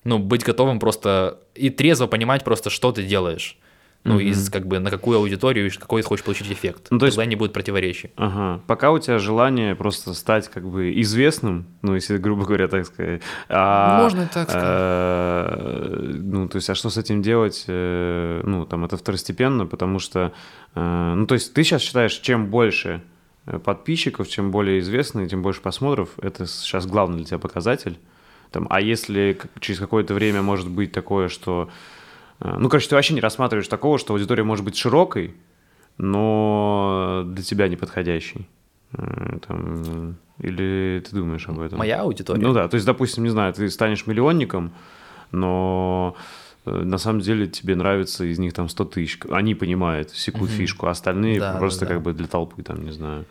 ну, 0.03 0.19
быть 0.19 0.43
готовым 0.43 0.79
просто 0.79 1.39
и 1.55 1.69
трезво 1.69 2.07
понимать 2.07 2.43
просто, 2.43 2.69
что 2.69 2.91
ты 2.91 3.03
делаешь 3.03 3.57
ну, 4.03 4.19
mm-hmm. 4.19 4.23
из 4.23 4.49
как 4.49 4.67
бы 4.67 4.79
на 4.79 4.89
какую 4.89 5.17
аудиторию, 5.17 5.71
какой 5.79 6.01
ты 6.01 6.07
хочешь 6.07 6.25
получить 6.25 6.51
эффект. 6.51 6.87
Ну, 6.89 6.99
то 6.99 7.05
есть... 7.05 7.15
Тогда 7.15 7.29
не 7.29 7.35
будет 7.35 7.53
противоречий. 7.53 8.11
Ага. 8.17 8.61
Пока 8.67 8.91
у 8.91 8.99
тебя 8.99 9.17
желание 9.17 9.75
просто 9.75 10.13
стать 10.13 10.49
как 10.49 10.67
бы 10.67 10.99
известным, 11.01 11.65
ну, 11.81 11.95
если, 11.95 12.17
грубо 12.17 12.45
говоря, 12.45 12.67
так 12.67 12.85
сказать. 12.85 13.21
А, 13.47 14.01
Можно 14.03 14.27
так 14.27 14.49
сказать. 14.49 14.61
А, 14.61 16.11
ну, 16.15 16.47
то 16.49 16.57
есть, 16.57 16.69
а 16.69 16.75
что 16.75 16.89
с 16.89 16.97
этим 16.97 17.21
делать? 17.21 17.63
Э, 17.67 18.41
ну, 18.43 18.65
там, 18.65 18.83
это 18.83 18.97
второстепенно, 18.97 19.65
потому 19.65 19.99
что, 19.99 20.33
э, 20.75 21.13
ну, 21.15 21.25
то 21.25 21.35
есть, 21.35 21.53
ты 21.53 21.63
сейчас 21.63 21.81
считаешь, 21.81 22.13
чем 22.13 22.47
больше 22.47 23.01
подписчиков, 23.63 24.27
чем 24.27 24.51
более 24.51 24.79
известный, 24.79 25.27
тем 25.27 25.41
больше 25.41 25.61
просмотров, 25.61 26.09
это 26.21 26.45
сейчас 26.45 26.85
главный 26.85 27.17
для 27.17 27.25
тебя 27.25 27.39
показатель. 27.39 27.99
Там, 28.53 28.67
а 28.69 28.79
если 28.79 29.37
через 29.59 29.79
какое-то 29.79 30.13
время 30.13 30.43
может 30.43 30.69
быть 30.69 30.91
такое, 30.91 31.27
что 31.27 31.69
а, 32.39 32.59
ну, 32.59 32.69
короче, 32.69 32.87
ты 32.87 32.93
вообще 32.93 33.15
не 33.15 33.19
рассматриваешь 33.19 33.67
такого, 33.67 33.97
что 33.97 34.13
аудитория 34.13 34.43
может 34.43 34.63
быть 34.63 34.77
широкой, 34.77 35.33
но 35.97 37.23
для 37.25 37.41
тебя 37.41 37.67
неподходящей. 37.67 38.47
Э, 38.91 39.39
там, 39.47 40.17
или 40.37 41.03
ты 41.03 41.15
думаешь 41.15 41.47
об 41.49 41.61
этом? 41.61 41.79
Моя 41.79 42.01
аудитория? 42.01 42.41
Ну 42.41 42.53
да, 42.53 42.67
то 42.67 42.75
есть, 42.75 42.85
допустим, 42.85 43.23
не 43.23 43.29
знаю, 43.29 43.53
ты 43.53 43.67
станешь 43.71 44.05
миллионником, 44.05 44.71
но 45.31 46.15
э, 46.65 46.69
на 46.69 46.99
самом 46.99 47.21
деле 47.21 47.47
тебе 47.47 47.75
нравится 47.75 48.23
из 48.23 48.37
них 48.37 48.53
там 48.53 48.69
100 48.69 48.85
тысяч. 48.85 49.19
Они 49.31 49.55
понимают, 49.55 50.11
секут 50.11 50.49
угу. 50.49 50.57
фишку, 50.57 50.85
а 50.85 50.91
остальные 50.91 51.39
да, 51.39 51.57
просто 51.57 51.81
да, 51.81 51.87
да. 51.87 51.93
как 51.95 52.03
бы 52.03 52.13
для 52.13 52.27
толпы, 52.27 52.61
там, 52.61 52.83
не 52.83 52.91
знаю. 52.91 53.25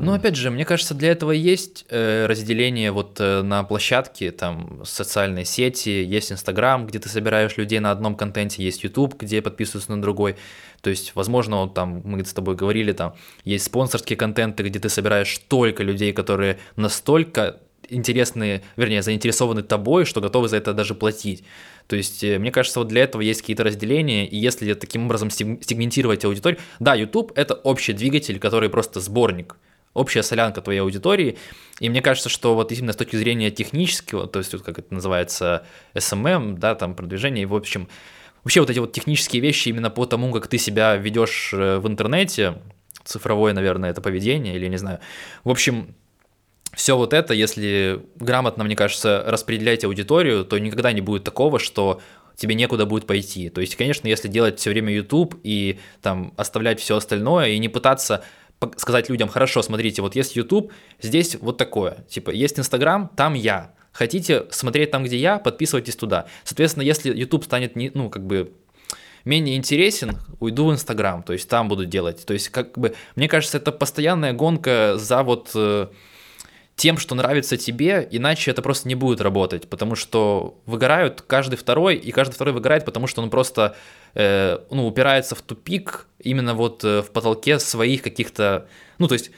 Ну, 0.00 0.12
опять 0.12 0.36
же, 0.36 0.50
мне 0.50 0.64
кажется, 0.64 0.94
для 0.94 1.10
этого 1.10 1.32
есть 1.32 1.84
э, 1.88 2.26
разделение 2.26 2.92
вот 2.92 3.20
э, 3.20 3.42
на 3.42 3.62
площадке, 3.64 4.30
там, 4.30 4.82
социальные 4.84 5.44
сети, 5.44 5.88
есть 5.88 6.32
Инстаграм, 6.32 6.86
где 6.86 6.98
ты 6.98 7.08
собираешь 7.08 7.56
людей 7.56 7.80
на 7.80 7.90
одном 7.90 8.14
контенте, 8.14 8.62
есть 8.62 8.84
YouTube, 8.84 9.14
где 9.18 9.42
подписываются 9.42 9.92
на 9.92 10.00
другой. 10.00 10.36
То 10.80 10.90
есть, 10.90 11.12
возможно, 11.14 11.62
вот 11.62 11.74
там, 11.74 12.02
мы 12.04 12.24
с 12.24 12.32
тобой 12.32 12.54
говорили, 12.56 12.92
там, 12.92 13.14
есть 13.44 13.64
спонсорские 13.64 14.16
контенты, 14.16 14.62
где 14.62 14.78
ты 14.78 14.88
собираешь 14.88 15.38
только 15.48 15.82
людей, 15.82 16.12
которые 16.12 16.58
настолько 16.76 17.60
интересны, 17.90 18.62
вернее, 18.76 19.02
заинтересованы 19.02 19.62
тобой, 19.62 20.04
что 20.04 20.20
готовы 20.20 20.48
за 20.48 20.58
это 20.58 20.74
даже 20.74 20.94
платить. 20.94 21.44
То 21.86 21.96
есть, 21.96 22.22
э, 22.22 22.38
мне 22.38 22.52
кажется, 22.52 22.80
вот 22.80 22.88
для 22.88 23.02
этого 23.02 23.22
есть 23.22 23.40
какие-то 23.40 23.64
разделения, 23.64 24.26
и 24.26 24.36
если 24.36 24.74
таким 24.74 25.06
образом 25.06 25.30
сегментировать 25.30 26.24
аудиторию, 26.24 26.60
да, 26.80 26.94
YouTube— 26.94 27.32
это 27.34 27.54
общий 27.54 27.92
двигатель, 27.92 28.38
который 28.38 28.68
просто 28.68 29.00
сборник— 29.00 29.56
общая 29.98 30.22
солянка 30.22 30.60
твоей 30.60 30.80
аудитории. 30.80 31.38
И 31.80 31.88
мне 31.88 32.02
кажется, 32.02 32.28
что 32.28 32.54
вот 32.54 32.72
именно 32.72 32.92
с 32.92 32.96
точки 32.96 33.16
зрения 33.16 33.50
технического, 33.50 34.26
то 34.26 34.38
есть 34.38 34.52
вот 34.52 34.62
как 34.62 34.78
это 34.78 34.92
называется, 34.92 35.66
SMM, 35.94 36.58
да, 36.58 36.74
там 36.74 36.94
продвижение, 36.94 37.46
в 37.46 37.54
общем, 37.54 37.88
вообще 38.44 38.60
вот 38.60 38.70
эти 38.70 38.78
вот 38.78 38.92
технические 38.92 39.42
вещи 39.42 39.68
именно 39.68 39.90
по 39.90 40.06
тому, 40.06 40.32
как 40.32 40.46
ты 40.46 40.58
себя 40.58 40.96
ведешь 40.96 41.50
э, 41.52 41.78
в 41.78 41.86
интернете, 41.86 42.58
цифровое, 43.04 43.52
наверное, 43.52 43.90
это 43.90 44.00
поведение 44.00 44.54
или 44.56 44.66
не 44.68 44.76
знаю. 44.76 45.00
В 45.44 45.50
общем, 45.50 45.94
все 46.74 46.96
вот 46.96 47.12
это, 47.12 47.34
если 47.34 48.02
грамотно, 48.16 48.64
мне 48.64 48.76
кажется, 48.76 49.24
распределять 49.26 49.84
аудиторию, 49.84 50.44
то 50.44 50.58
никогда 50.58 50.92
не 50.92 51.00
будет 51.00 51.24
такого, 51.24 51.58
что 51.58 52.00
тебе 52.36 52.54
некуда 52.54 52.86
будет 52.86 53.06
пойти. 53.06 53.48
То 53.48 53.60
есть, 53.60 53.74
конечно, 53.74 54.06
если 54.06 54.28
делать 54.28 54.60
все 54.60 54.70
время 54.70 54.92
YouTube 54.92 55.40
и 55.42 55.80
там 56.02 56.32
оставлять 56.36 56.80
все 56.80 56.96
остальное 56.96 57.48
и 57.48 57.58
не 57.58 57.68
пытаться 57.68 58.24
сказать 58.76 59.08
людям, 59.08 59.28
хорошо, 59.28 59.62
смотрите, 59.62 60.02
вот 60.02 60.16
есть 60.16 60.36
YouTube, 60.36 60.72
здесь 61.00 61.36
вот 61.40 61.56
такое, 61.56 62.04
типа, 62.08 62.30
есть 62.30 62.58
Instagram, 62.58 63.10
там 63.16 63.34
я. 63.34 63.74
Хотите 63.92 64.46
смотреть 64.50 64.90
там, 64.90 65.04
где 65.04 65.16
я, 65.16 65.38
подписывайтесь 65.38 65.96
туда. 65.96 66.26
Соответственно, 66.44 66.84
если 66.84 67.14
YouTube 67.16 67.44
станет, 67.44 67.74
не, 67.76 67.90
ну, 67.94 68.10
как 68.10 68.26
бы, 68.26 68.52
менее 69.24 69.56
интересен, 69.56 70.18
уйду 70.40 70.66
в 70.66 70.72
Инстаграм, 70.72 71.22
то 71.22 71.32
есть 71.32 71.48
там 71.48 71.68
буду 71.68 71.84
делать. 71.84 72.24
То 72.24 72.32
есть, 72.32 72.48
как 72.48 72.78
бы, 72.78 72.94
мне 73.16 73.28
кажется, 73.28 73.58
это 73.58 73.72
постоянная 73.72 74.32
гонка 74.32 74.94
за 74.96 75.22
вот 75.22 75.50
э, 75.54 75.88
тем, 76.78 76.96
что 76.96 77.16
нравится 77.16 77.56
тебе, 77.56 78.06
иначе 78.08 78.52
это 78.52 78.62
просто 78.62 78.86
не 78.86 78.94
будет 78.94 79.20
работать, 79.20 79.68
потому 79.68 79.96
что 79.96 80.60
выгорают 80.64 81.22
каждый 81.22 81.56
второй, 81.56 81.96
и 81.96 82.12
каждый 82.12 82.34
второй 82.34 82.54
выгорает, 82.54 82.84
потому 82.84 83.08
что 83.08 83.20
он 83.20 83.30
просто 83.30 83.76
э, 84.14 84.58
ну, 84.70 84.86
упирается 84.86 85.34
в 85.34 85.42
тупик 85.42 86.06
именно 86.20 86.54
вот 86.54 86.84
э, 86.84 87.02
в 87.02 87.10
потолке 87.10 87.58
своих 87.58 88.02
каких-то, 88.02 88.68
ну, 88.98 89.08
то 89.08 89.14
есть, 89.14 89.32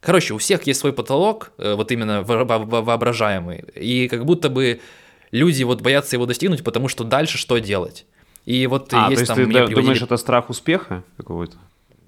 короче, 0.00 0.32
у 0.32 0.38
всех 0.38 0.66
есть 0.66 0.80
свой 0.80 0.94
потолок, 0.94 1.52
э, 1.58 1.74
вот 1.74 1.92
именно 1.92 2.22
воображаемый, 2.22 3.66
и 3.74 4.08
как 4.08 4.24
будто 4.24 4.48
бы 4.48 4.80
люди 5.32 5.64
вот 5.64 5.82
боятся 5.82 6.16
его 6.16 6.24
достигнуть, 6.24 6.64
потому 6.64 6.88
что 6.88 7.04
дальше 7.04 7.36
что 7.36 7.58
делать? 7.58 8.06
И 8.46 8.66
вот 8.66 8.88
а, 8.94 9.10
есть 9.10 9.16
то 9.16 9.20
есть 9.20 9.26
там... 9.26 9.36
ты 9.36 9.44
да, 9.44 9.50
приводили... 9.50 9.80
думаешь, 9.80 10.00
это 10.00 10.16
страх 10.16 10.48
успеха 10.48 11.04
какого-то? 11.18 11.58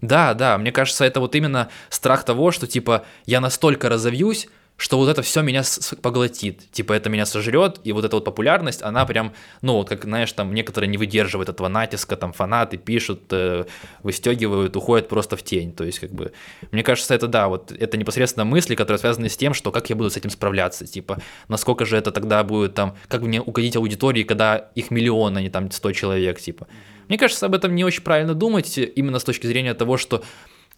Да, 0.00 0.32
да, 0.32 0.56
мне 0.56 0.72
кажется, 0.72 1.04
это 1.04 1.20
вот 1.20 1.34
именно 1.34 1.68
страх 1.90 2.24
того, 2.24 2.52
что 2.52 2.66
типа 2.66 3.04
я 3.26 3.42
настолько 3.42 3.90
разовьюсь, 3.90 4.48
что 4.78 4.96
вот 4.96 5.08
это 5.08 5.22
все 5.22 5.42
меня 5.42 5.62
поглотит, 6.02 6.70
типа 6.70 6.92
это 6.92 7.10
меня 7.10 7.26
сожрет, 7.26 7.80
и 7.82 7.92
вот 7.92 8.04
эта 8.04 8.14
вот 8.14 8.24
популярность, 8.24 8.80
она 8.82 9.04
прям, 9.06 9.32
ну 9.60 9.74
вот 9.74 9.88
как, 9.88 10.04
знаешь, 10.04 10.32
там 10.32 10.54
некоторые 10.54 10.88
не 10.88 10.96
выдерживают 10.96 11.48
этого 11.48 11.66
натиска, 11.66 12.16
там 12.16 12.32
фанаты 12.32 12.76
пишут, 12.76 13.24
э, 13.32 13.64
выстегивают, 14.04 14.76
уходят 14.76 15.08
просто 15.08 15.36
в 15.36 15.42
тень, 15.42 15.72
то 15.72 15.82
есть 15.82 15.98
как 15.98 16.12
бы, 16.12 16.32
мне 16.70 16.84
кажется, 16.84 17.12
это 17.12 17.26
да, 17.26 17.48
вот 17.48 17.72
это 17.72 17.96
непосредственно 17.96 18.44
мысли, 18.44 18.76
которые 18.76 19.00
связаны 19.00 19.28
с 19.28 19.36
тем, 19.36 19.52
что 19.52 19.72
как 19.72 19.90
я 19.90 19.96
буду 19.96 20.10
с 20.10 20.16
этим 20.16 20.30
справляться, 20.30 20.86
типа, 20.86 21.18
насколько 21.48 21.84
же 21.84 21.96
это 21.96 22.12
тогда 22.12 22.44
будет 22.44 22.74
там, 22.74 22.96
как 23.08 23.22
мне 23.22 23.42
угодить 23.42 23.74
аудитории, 23.74 24.22
когда 24.22 24.70
их 24.76 24.92
миллион, 24.92 25.36
а 25.36 25.42
не 25.42 25.50
там 25.50 25.72
100 25.72 25.92
человек, 25.92 26.40
типа. 26.40 26.68
Мне 27.08 27.18
кажется, 27.18 27.46
об 27.46 27.54
этом 27.54 27.74
не 27.74 27.84
очень 27.84 28.02
правильно 28.02 28.34
думать, 28.34 28.78
именно 28.78 29.18
с 29.18 29.24
точки 29.24 29.46
зрения 29.46 29.74
того, 29.74 29.96
что 29.96 30.22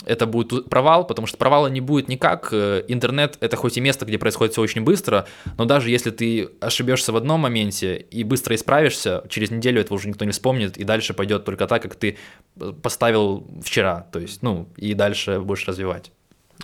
это 0.05 0.27
будет 0.27 0.69
провал, 0.69 1.07
потому 1.07 1.27
что 1.27 1.37
провала 1.37 1.67
не 1.67 1.81
будет 1.81 2.09
никак. 2.09 2.49
Э, 2.53 2.83
интернет— 2.89 3.37
это 3.41 3.57
хоть 3.57 3.77
и 3.77 3.81
место, 3.81 4.07
где 4.07 4.19
происходит 4.19 4.53
все 4.53 4.63
очень 4.63 4.83
быстро, 4.83 5.27
но 5.59 5.65
даже 5.65 5.91
если 5.91 6.11
ты 6.11 6.49
ошибешься 6.61 7.13
в 7.13 7.17
одном 7.17 7.41
моменте 7.41 7.97
и 7.97 8.25
быстро 8.25 8.55
исправишься, 8.55 9.25
через 9.29 9.51
неделю 9.51 9.81
этого 9.81 9.97
уже 9.97 10.09
никто 10.09 10.25
не 10.25 10.33
вспомнит, 10.33 10.77
и 10.77 10.85
дальше 10.85 11.15
пойдет 11.15 11.45
только 11.45 11.67
так, 11.67 11.83
как 11.83 11.95
ты 11.95 12.17
э, 12.57 12.73
поставил 12.83 13.47
вчера, 13.63 14.07
то 14.13 14.19
есть, 14.19 14.43
ну, 14.43 14.69
и 14.77 14.95
дальше 14.95 15.41
будешь 15.41 15.67
развивать. 15.67 16.13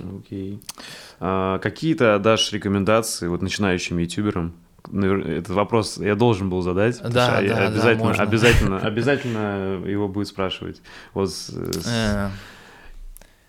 Окей. 0.01 0.55
Okay. 0.55 0.63
А, 1.21 1.59
какие-то 1.59 2.19
дашь 2.19 2.53
рекомендации 2.53 3.29
вот 3.29 3.43
начинающим 3.43 3.99
ютуберам? 3.99 4.55
Этот 4.93 5.49
вопрос 5.49 5.99
я 5.99 6.15
должен 6.15 6.49
был 6.49 6.63
задать. 6.63 7.01
Да, 7.03 7.41
да, 7.41 7.67
обязательно, 7.67 8.15
да, 8.15 8.23
обязательно, 8.23 8.79
обязательно 8.79 9.85
его 9.85 10.07
будет 10.07 10.29
спрашивать. 10.29 10.81
Вот 11.13 11.31
с, 11.33 11.49
с... 11.49 12.31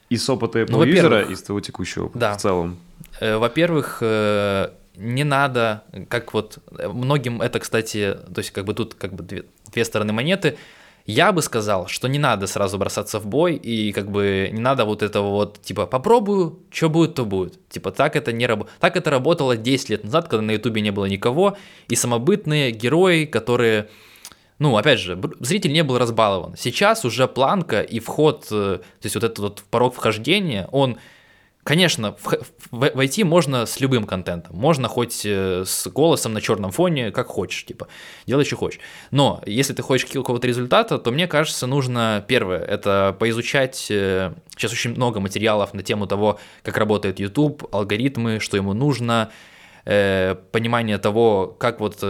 И 0.10 0.18
с 0.18 0.30
опыта 0.30 0.60
Apple 0.62 0.72
ну, 0.72 0.84
юзера, 0.84 1.22
и 1.22 1.36
с 1.36 1.42
твоего 1.42 1.60
текущего 1.60 2.06
опыта 2.06 2.20
да. 2.20 2.34
в 2.38 2.42
целом. 2.42 2.78
Э, 3.20 3.38
во-первых, 3.38 4.00
э, 4.02 4.70
не 4.96 5.24
надо, 5.24 5.84
как 6.10 6.34
вот 6.34 6.60
многим 6.72 7.42
это, 7.42 7.60
кстати, 7.60 8.18
то 8.34 8.40
есть 8.40 8.52
как 8.52 8.66
бы 8.66 8.74
тут 8.74 8.96
как 8.96 9.14
бы 9.14 9.24
две, 9.24 9.44
две 9.72 9.86
стороны 9.86 10.14
монеты. 10.14 10.58
Я 11.06 11.32
бы 11.32 11.42
сказал, 11.42 11.88
что 11.88 12.10
не 12.10 12.20
надо 12.20 12.48
сразу 12.48 12.78
бросаться 12.78 13.20
в 13.20 13.26
бой, 13.26 13.56
и 13.56 13.94
как 13.94 14.12
бы 14.12 14.50
не 14.52 14.60
надо 14.60 14.84
вот 14.84 15.02
этого 15.02 15.30
вот, 15.30 15.62
типа, 15.62 15.86
попробую, 15.86 16.60
что 16.70 16.90
будет, 16.90 17.16
то 17.16 17.24
будет. 17.24 17.66
Типа, 17.70 17.92
так 17.92 18.18
это 18.18 18.34
не 18.34 18.46
работает. 18.46 18.78
Так 18.80 18.98
это 18.98 19.10
работало 19.10 19.56
10 19.56 19.90
лет 19.90 20.04
назад, 20.04 20.28
когда 20.28 20.42
на 20.42 20.52
Ютубе 20.52 20.82
не 20.82 20.92
было 20.92 21.06
никого, 21.06 21.58
и 21.88 21.96
самобытные 21.96 22.72
герои, 22.72 23.24
которые 23.24 23.88
ну, 24.60 24.76
опять 24.76 25.00
же, 25.00 25.20
зритель 25.40 25.72
не 25.72 25.84
был 25.84 25.98
разбалован. 25.98 26.56
Сейчас 26.58 27.06
уже 27.06 27.28
планка 27.28 27.82
и 27.82 28.00
вход, 28.00 28.48
э, 28.52 28.80
то 28.80 29.04
есть 29.04 29.16
вот 29.16 29.24
этот 29.24 29.40
вот 29.40 29.64
порог 29.70 29.94
вхождения, 29.94 30.68
он, 30.72 30.98
конечно, 31.64 32.16
войти 32.72 33.24
можно 33.24 33.68
с 33.68 33.80
любым 33.80 34.06
контентом, 34.06 34.56
можно 34.56 34.88
хоть 34.88 35.24
э, 35.26 35.64
с 35.64 35.88
голосом 35.88 36.34
на 36.34 36.42
черном 36.42 36.72
фоне, 36.72 37.12
как 37.12 37.28
хочешь, 37.28 37.66
типа, 37.66 37.88
делай, 38.26 38.46
что 38.46 38.56
хочешь. 38.56 38.80
Но 39.12 39.44
если 39.46 39.74
ты 39.74 39.84
хочешь 39.84 40.10
какого-то 40.10 40.48
результата, 40.48 40.98
то 40.98 41.12
мне 41.12 41.28
кажется, 41.28 41.68
нужно, 41.68 42.26
первое, 42.28 42.60
это 42.60 43.16
поизучать, 43.20 43.88
э, 43.92 44.34
сейчас 44.56 44.72
очень 44.72 44.92
много 44.92 45.20
материалов 45.20 45.76
на 45.76 45.84
тему 45.84 46.08
того, 46.08 46.40
как 46.64 46.78
работает 46.78 47.20
YouTube, 47.20 47.68
алгоритмы, 47.72 48.40
что 48.40 48.58
ему 48.58 48.74
нужно, 48.74 49.30
понимание 49.86 50.98
того, 50.98 51.56
как 51.58 51.80
вот 51.80 52.04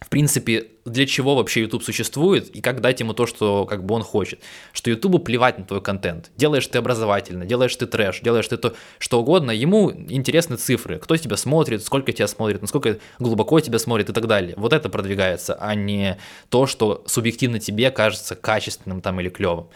в 0.00 0.10
принципе, 0.10 0.66
для 0.84 1.06
чего 1.06 1.34
вообще 1.34 1.62
YouTube 1.62 1.82
существует 1.82 2.54
и 2.54 2.60
как 2.60 2.82
дать 2.82 3.00
ему 3.00 3.14
то, 3.14 3.26
что 3.26 3.64
как 3.64 3.84
бы 3.84 3.94
он 3.94 4.02
хочет. 4.02 4.40
Что 4.72 4.90
YouTube 4.90 5.24
плевать 5.24 5.58
на 5.58 5.64
твой 5.64 5.80
контент. 5.80 6.30
Делаешь 6.36 6.66
ты 6.66 6.76
образовательно, 6.78 7.46
делаешь 7.46 7.74
ты 7.74 7.86
трэш, 7.86 8.20
делаешь 8.20 8.46
ты 8.46 8.58
то, 8.58 8.74
что 8.98 9.20
угодно. 9.20 9.52
Ему 9.52 9.90
интересны 9.90 10.56
цифры. 10.56 10.98
Кто 10.98 11.16
тебя 11.16 11.38
смотрит, 11.38 11.82
сколько 11.82 12.12
тебя 12.12 12.28
смотрит, 12.28 12.60
насколько 12.60 12.98
глубоко 13.18 13.58
тебя 13.60 13.78
смотрит 13.78 14.10
и 14.10 14.12
так 14.12 14.26
далее. 14.26 14.54
Вот 14.58 14.74
это 14.74 14.90
продвигается, 14.90 15.54
а 15.54 15.74
не 15.74 16.18
то, 16.50 16.66
что 16.66 17.02
субъективно 17.06 17.58
тебе 17.58 17.90
кажется 17.90 18.36
качественным 18.36 19.00
там 19.00 19.18
или 19.20 19.30
клевым. 19.30 19.70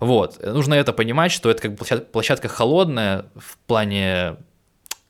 Вот. 0.00 0.42
Нужно 0.42 0.74
это 0.74 0.94
понимать, 0.94 1.30
что 1.30 1.50
это 1.50 1.62
как 1.62 1.74
бы 1.74 1.84
площадка 2.10 2.48
холодная 2.48 3.26
в 3.36 3.58
плане 3.66 4.36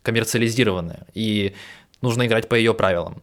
коммерциализированная. 0.02 1.06
И 1.14 1.54
нужно 2.00 2.26
играть 2.26 2.48
по 2.48 2.56
ее 2.56 2.74
правилам. 2.74 3.22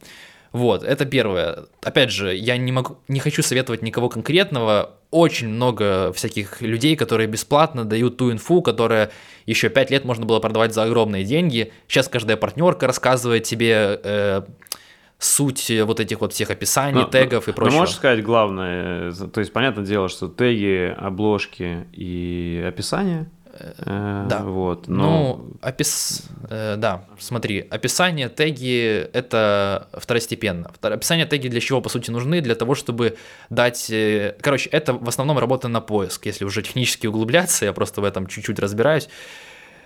Вот, 0.56 0.84
это 0.84 1.04
первое. 1.04 1.66
Опять 1.84 2.12
же, 2.12 2.34
я 2.34 2.56
не 2.56 2.72
могу, 2.72 2.96
не 3.10 3.20
хочу 3.20 3.44
советовать 3.44 3.82
никого 3.82 4.08
конкретного. 4.08 4.92
Очень 5.12 5.50
много 5.50 6.14
всяких 6.14 6.62
людей, 6.62 6.96
которые 6.96 7.28
бесплатно 7.28 7.84
дают 7.84 8.16
ту 8.16 8.32
инфу, 8.32 8.62
которая 8.62 9.12
еще 9.46 9.68
пять 9.68 9.92
лет 9.92 10.06
можно 10.06 10.26
было 10.26 10.40
продавать 10.40 10.74
за 10.74 10.84
огромные 10.84 11.26
деньги. 11.26 11.74
Сейчас 11.90 12.08
каждая 12.08 12.38
партнерка 12.38 12.88
рассказывает 12.88 13.44
тебе 13.44 14.00
э, 14.02 14.44
суть 15.20 15.70
вот 15.84 16.00
этих 16.00 16.22
вот 16.22 16.32
всех 16.32 16.50
описаний, 16.52 17.02
но, 17.02 17.10
тегов 17.10 17.50
и 17.50 17.52
прочего. 17.52 17.74
Ну, 17.74 17.80
можешь 17.82 17.96
сказать 17.96 18.24
главное, 18.24 19.12
то 19.12 19.42
есть, 19.42 19.52
понятное 19.52 19.84
дело, 19.84 20.08
что 20.08 20.30
теги, 20.30 20.96
обложки 20.98 21.86
и 21.92 22.64
описание– 22.66 23.30
Э, 23.58 24.26
да. 24.30 24.40
Вот, 24.44 24.88
но... 24.88 25.04
Ну, 25.38 25.58
опис... 25.62 26.24
Э, 26.50 26.76
да, 26.78 27.06
смотри, 27.20 27.66
описание, 27.70 28.30
теги— 28.30 29.08
это 29.14 29.88
второстепенно. 29.94 30.72
Описание, 30.82 31.26
теги 31.26 31.48
для 31.48 31.62
чего, 31.62 31.82
по 31.82 31.90
сути, 31.90 32.12
нужны? 32.12 32.42
Для 32.42 32.56
того, 32.56 32.76
чтобы 32.76 33.18
дать... 33.50 33.90
Э, 33.90 34.36
короче, 34.42 34.70
это 34.70 34.94
в 34.94 35.08
основном 35.08 35.40
работа 35.40 35.68
на 35.68 35.82
поиск. 35.82 36.26
Если 36.26 36.46
уже 36.46 36.62
технически 36.64 37.08
углубляться, 37.08 37.66
я 37.66 37.74
просто 37.74 38.02
в 38.02 38.04
этом 38.04 38.28
чуть-чуть 38.28 38.60
разбираюсь. 38.60 39.10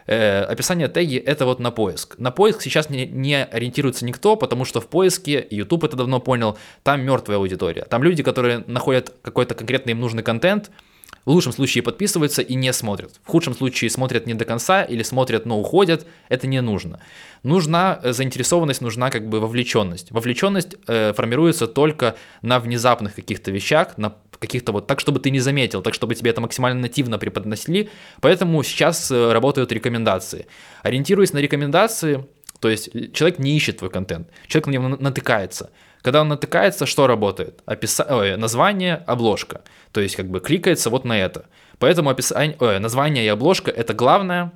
Описание 0.07 0.88
теги— 0.88 1.17
это 1.26 1.45
вот 1.45 1.59
на 1.59 1.70
поиск. 1.70 2.17
На 2.17 2.32
поиск 2.32 2.63
сейчас 2.63 2.89
не, 2.89 3.05
не 3.05 3.43
ориентируется 3.43 4.05
никто, 4.05 4.36
потому 4.36 4.65
что 4.65 4.82
в 4.82 4.88
поиске, 4.88 5.45
YouTube 5.51 5.84
это 5.84 5.97
давно 5.97 6.20
понял, 6.20 6.57
там 6.82 7.01
мертвая 7.01 7.38
аудитория. 7.38 7.84
Там 7.84 8.01
люди, 8.01 8.24
которые 8.24 8.63
находят 8.65 9.13
какой-то 9.22 9.53
конкретный 9.53 9.91
им 9.91 9.99
нужный 9.99 10.24
контент— 10.24 10.72
в 11.26 11.32
лучшем 11.32 11.51
случае 11.51 11.84
подписываются 11.84 12.41
и 12.41 12.55
не 12.55 12.74
смотрят. 12.74 13.20
В 13.24 13.30
худшем 13.30 13.55
случае 13.55 13.89
смотрят 13.89 14.26
не 14.26 14.34
до 14.34 14.45
конца 14.45 14.84
или 14.84 15.03
смотрят, 15.03 15.45
но 15.45 15.59
уходят. 15.59 16.05
Это 16.30 16.47
не 16.47 16.61
нужно. 16.61 16.99
Нужна 17.43 17.99
э, 18.01 18.13
заинтересованность, 18.13 18.82
нужна 18.82 19.09
как 19.09 19.28
бы 19.28 19.39
вовлеченность. 19.39 20.11
Вовлеченность 20.11 20.76
э, 20.88 21.13
формируется 21.13 21.67
только 21.67 22.15
на 22.41 22.59
внезапных 22.59 23.15
каких-то 23.15 23.51
вещах, 23.51 23.97
на 23.97 24.15
каких-то 24.39 24.72
вот 24.72 24.88
так, 24.88 24.99
чтобы 24.99 25.20
ты 25.20 25.30
не 25.30 25.39
заметил, 25.39 25.82
так, 25.82 25.93
чтобы 25.93 26.15
тебе 26.15 26.32
это 26.32 26.41
максимально 26.41 26.82
нативно 26.82 27.20
преподносили. 27.20 27.89
Поэтому 28.22 28.63
сейчас 28.63 29.11
э, 29.11 29.32
работают 29.32 29.72
рекомендации. 29.72 30.47
Ориентируясь 30.82 31.34
на 31.34 31.39
рекомендации, 31.39 32.26
то 32.59 32.70
есть 32.70 32.89
э, 32.93 33.07
человек 33.13 33.39
не 33.39 33.55
ищет 33.55 33.78
твой 33.78 33.89
контент, 33.89 34.30
человек 34.47 34.67
на 34.67 34.72
него 34.72 34.88
натыкается. 34.88 35.72
Когда 36.02 36.22
он 36.22 36.30
натыкается, 36.30 36.86
что 36.86 37.08
работает? 37.08 37.62
Описа... 37.66 38.06
Ой, 38.10 38.38
название, 38.38 39.04
обложка. 39.08 39.62
То 39.91 40.02
есть 40.02 40.16
как 40.16 40.30
бы 40.30 40.39
кликается 40.39 40.89
вот 40.89 41.06
на 41.06 41.18
это. 41.18 41.45
Поэтому 41.78 42.10
описание, 42.10 42.56
ой, 42.60 42.80
название 42.80 43.26
и 43.26 43.28
обложка 43.28 43.72
это 43.72 43.93
главное, 43.93 44.52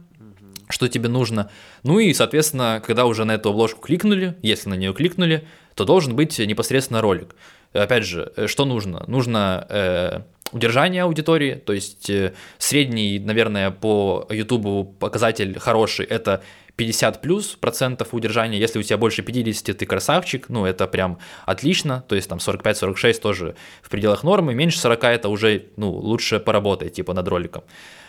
что 0.70 0.88
тебе 0.88 1.10
нужно. 1.10 1.50
Ну 1.84 2.00
и, 2.00 2.14
соответственно, 2.14 2.82
когда 2.86 3.06
уже 3.06 3.26
на 3.26 3.34
эту 3.34 3.50
обложку 3.50 3.82
кликнули, 3.82 4.36
если 4.41 4.70
на 4.70 4.76
нее 4.76 4.94
кликнули, 4.94 5.48
то 5.76 5.86
должен 5.86 6.16
быть 6.16 6.39
непосредственно 6.39 7.02
ролик. 7.02 7.36
Опять 7.74 8.06
же, 8.06 8.32
э, 8.36 8.48
что 8.48 8.66
нужно? 8.66 9.04
Нужно 9.08 9.66
э, 9.70 10.22
удержание 10.52 11.04
аудитории, 11.04 11.56
то 11.56 11.74
есть 11.74 12.10
э, 12.10 12.34
средний, 12.58 13.20
наверное, 13.20 13.72
по 13.72 14.28
YouTube 14.30 14.98
показатель 15.00 15.58
хороший, 15.60 16.06
это 16.06 16.44
50 16.76 17.21
плюс 17.21 17.55
процентов 17.55 18.13
удержания, 18.13 18.57
если 18.59 18.80
у 18.80 18.84
тебя 18.84 18.97
больше 18.97 19.21
50, 19.21 19.78
ты 19.78 19.86
красавчик, 19.86 20.49
ну, 20.49 20.65
это 20.65 20.88
прям 20.88 21.19
отлично, 21.45 22.03
то 22.07 22.15
есть 22.15 22.28
там 22.28 22.39
45-46 22.39 23.19
тоже 23.19 23.55
в 23.82 23.89
пределах 23.89 24.24
нормы, 24.24 24.55
меньше 24.55 24.80
40 24.80 25.03
это 25.03 25.30
уже, 25.30 25.65
ну, 25.78 25.91
лучше 25.91 26.39
поработай, 26.39 26.89
типа, 26.89 27.13
над 27.13 27.28
роликом. 27.28 27.63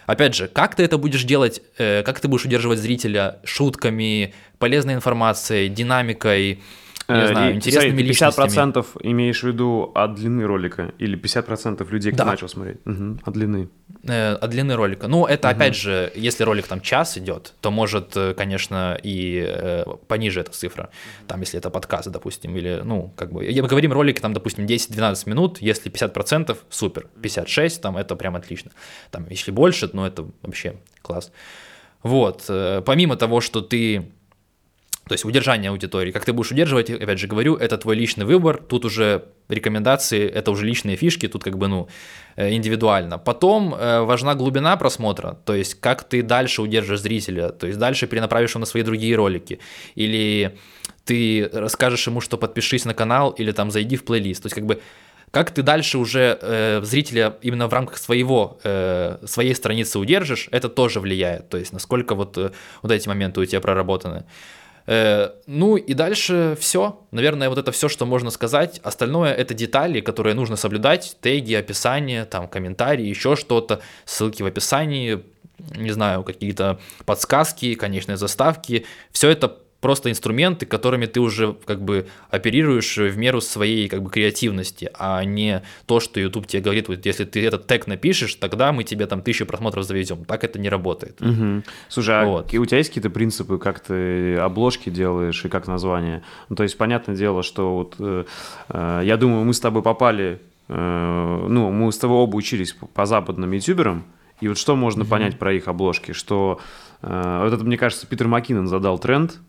Опять 0.07 0.35
же, 0.35 0.49
как 0.49 0.75
ты 0.75 0.83
это 0.83 0.99
будешь 0.99 1.25
делать, 1.25 1.63
э, 1.79 2.03
как 2.03 2.21
ты 2.21 2.29
будешь 2.29 2.45
удерживать 2.45 2.79
зрителя 2.79 3.41
шутками, 3.45 4.35
полезной 4.59 4.95
информацией, 4.95 5.69
динамикой, 5.69 6.63
не 7.09 7.15
э, 7.15 7.29
знаю, 7.29 7.53
и, 7.53 7.57
интересными 7.57 8.03
50% 8.03 8.03
личностями. 8.03 8.85
имеешь 9.03 9.41
в 9.41 9.47
виду 9.47 9.93
от 9.95 10.15
длины 10.15 10.47
ролика 10.47 10.93
или 10.99 11.19
50% 11.19 11.89
людей, 11.91 12.13
кто 12.13 12.25
да. 12.25 12.31
начал 12.31 12.49
смотреть? 12.49 12.79
Угу, 12.87 13.19
от 13.25 13.35
длины. 13.35 13.69
Э, 14.05 14.35
от 14.35 14.51
длины 14.51 14.75
ролика. 14.75 15.07
Ну, 15.07 15.27
это 15.27 15.49
угу. 15.49 15.57
опять 15.57 15.77
же, 15.77 16.13
если 16.15 16.45
ролик 16.45 16.67
там 16.67 16.81
час 16.81 17.19
идет, 17.19 17.55
то 17.61 17.71
может, 17.71 18.17
э, 18.17 18.35
конечно, 18.35 18.99
и 19.03 19.45
э, 19.47 19.85
пониже 20.09 20.41
эта 20.41 20.53
цифра. 20.53 20.91
Там, 21.27 21.41
если 21.41 21.59
это 21.59 21.71
подкаст, 21.71 22.11
допустим, 22.11 22.57
или, 22.57 22.81
ну, 22.85 23.13
как 23.17 23.33
бы, 23.33 23.43
мы 23.45 23.69
говорим 23.69 23.93
ролики 23.93 24.21
там, 24.21 24.33
допустим, 24.33 24.65
10-12 24.65 25.29
минут, 25.29 25.59
если 25.61 25.91
50%, 25.91 26.57
супер, 26.71 27.09
56, 27.21 27.83
там, 27.83 27.97
это 27.97 28.17
прям 28.17 28.37
отлично. 28.37 28.71
Там, 29.11 29.27
если 29.29 29.51
больше, 29.51 29.91
ну, 29.93 30.07
это 30.07 30.25
вообще 30.43 30.77
класс. 31.03 31.33
Вот, 32.03 32.45
э, 32.49 32.83
помимо 32.85 33.17
того, 33.17 33.41
что 33.41 33.61
ты 33.61 34.11
то 35.07 35.13
есть 35.13 35.25
удержание 35.25 35.71
аудитории. 35.71 36.13
Как 36.13 36.25
ты 36.25 36.33
будешь 36.33 36.51
удерживать, 36.51 36.89
опять 36.89 37.19
же 37.19 37.27
говорю, 37.27 37.57
это 37.57 37.77
твой 37.77 37.95
личный 37.97 38.25
выбор. 38.25 38.63
Тут 38.69 38.85
уже 38.85 39.25
рекомендации, 39.49 40.27
это 40.27 40.51
уже 40.51 40.65
личные 40.65 40.97
фишки, 40.97 41.29
тут 41.29 41.45
как 41.45 41.59
бы, 41.59 41.69
ну, 41.69 41.89
э, 42.37 42.55
индивидуально. 42.55 43.19
Потом 43.19 43.75
э, 43.75 44.01
важна 44.01 44.35
глубина 44.35 44.77
просмотра, 44.77 45.39
то 45.45 45.55
есть 45.55 45.75
как 45.81 46.05
ты 46.05 46.23
дальше 46.23 46.63
удержишь 46.63 47.01
зрителя, 47.01 47.51
то 47.51 47.67
есть 47.67 47.79
дальше 47.79 48.07
перенаправишь 48.07 48.51
его 48.51 48.61
на 48.61 48.67
свои 48.67 48.83
другие 48.83 49.15
ролики. 49.17 49.61
Или 49.95 50.59
ты 51.05 51.51
расскажешь 51.53 52.07
ему, 52.07 52.21
что 52.21 52.39
подпишись 52.39 52.87
на 52.87 52.95
канал, 52.95 53.31
или 53.33 53.53
там 53.53 53.71
зайди 53.71 53.97
в 53.97 54.05
плейлист. 54.05 54.43
То 54.43 54.47
есть 54.47 54.55
как 54.55 54.65
бы 54.65 54.81
как 55.35 55.51
ты 55.51 55.63
дальше 55.63 55.99
уже 55.99 56.39
э, 56.41 56.81
зрителя 56.85 57.37
именно 57.43 57.67
в 57.67 57.73
рамках 57.73 57.99
своего, 57.99 58.59
э, 58.63 59.19
своей 59.27 59.55
страницы 59.55 59.99
удержишь, 59.99 60.49
это 60.53 60.69
тоже 60.69 61.01
влияет. 61.01 61.49
То 61.49 61.59
есть 61.59 61.73
насколько 61.73 62.15
вот, 62.15 62.39
э, 62.39 62.53
вот 62.83 62.93
эти 62.93 63.09
моменты 63.09 63.41
у 63.41 63.45
тебя 63.45 63.61
проработаны. 63.61 64.25
Ну 64.87 65.77
и 65.77 65.95
дальше 65.95 66.57
все. 66.61 67.01
Наверное, 67.11 67.49
вот 67.49 67.59
это 67.59 67.73
все, 67.73 67.89
что 67.89 68.05
можно 68.07 68.31
сказать. 68.31 68.81
Остальное 68.83 69.33
это 69.33 69.55
детали, 69.55 70.01
которые 70.01 70.35
нужно 70.35 70.57
соблюдать. 70.57 71.17
Теги, 71.21 71.55
описание, 71.55 72.25
там 72.25 72.49
комментарии, 72.49 73.07
еще 73.07 73.37
что-то, 73.37 73.81
ссылки 74.05 74.43
в 74.43 74.47
описании, 74.47 75.25
не 75.77 75.91
знаю, 75.91 76.23
какие-то 76.23 76.81
подсказки, 77.07 77.75
конечные 77.75 78.17
заставки. 78.17 78.85
Все 79.11 79.31
это 79.31 79.57
просто 79.85 80.11
инструменты, 80.11 80.65
которыми 80.65 81.05
ты 81.05 81.21
уже 81.21 81.55
как 81.67 81.83
бы 81.83 82.07
оперируешь 82.31 82.97
в 82.97 83.19
меру 83.19 83.43
своей 83.43 83.87
как 83.91 84.01
бы 84.03 84.09
креативности, 84.09 84.91
а 84.99 85.23
не 85.25 85.63
то, 85.85 86.01
что 86.01 86.19
YouTube 86.19 86.47
тебе 86.47 86.63
говорит, 86.63 86.89
вот 86.89 87.05
если 87.05 87.27
ты 87.27 87.45
этот 87.45 87.67
тег 87.67 87.87
напишешь, 87.87 88.35
тогда 88.37 88.73
мы 88.73 88.85
тебе 88.85 89.07
там 89.07 89.21
тысячу 89.21 89.45
просмотров 89.45 89.85
завезем. 89.85 90.25
Так 90.25 90.43
это 90.43 90.59
не 90.59 90.71
работает. 90.71 91.21
Угу. 91.21 91.65
Слушай, 91.91 92.23
а 92.23 92.25
вот. 92.25 92.55
у 92.55 92.65
тебя 92.65 92.79
есть 92.79 92.89
какие-то 92.89 93.11
принципы, 93.11 93.59
как 93.59 93.81
ты 93.81 94.37
обложки 94.37 94.89
делаешь 94.89 95.45
и 95.45 95.51
как 95.51 95.67
название? 95.67 96.23
Ну, 96.49 96.57
то 96.57 96.63
есть, 96.63 96.79
понятное 96.79 97.15
дело, 97.15 97.43
что 97.43 97.77
вот 97.77 97.97
э, 97.99 98.25
э 98.71 99.01
я 99.05 99.19
думаю, 99.19 99.45
мы 99.45 99.53
с 99.53 99.61
тобой 99.61 99.83
попали, 99.83 100.41
э, 100.69 101.47
ну, 101.47 101.71
мы 101.71 101.93
с 101.93 101.99
тобой 101.99 102.17
оба 102.17 102.37
учились 102.37 102.73
по, 102.73 102.87
по 102.87 103.05
западным 103.05 103.53
ютуберам, 103.53 104.07
и 104.41 104.49
вот 104.49 104.57
что 104.57 104.77
можно 104.77 105.03
угу. 105.03 105.11
понять 105.11 105.39
про 105.39 105.53
их 105.53 105.69
обложки, 105.69 106.13
что 106.13 106.59
э, 107.03 107.41
вот 107.45 107.53
это, 107.53 107.63
мне 107.65 107.77
кажется, 107.77 108.07
Питер 108.07 108.29
Маккинон 108.29 108.67
задал 108.67 108.99
тренд, 108.99 109.41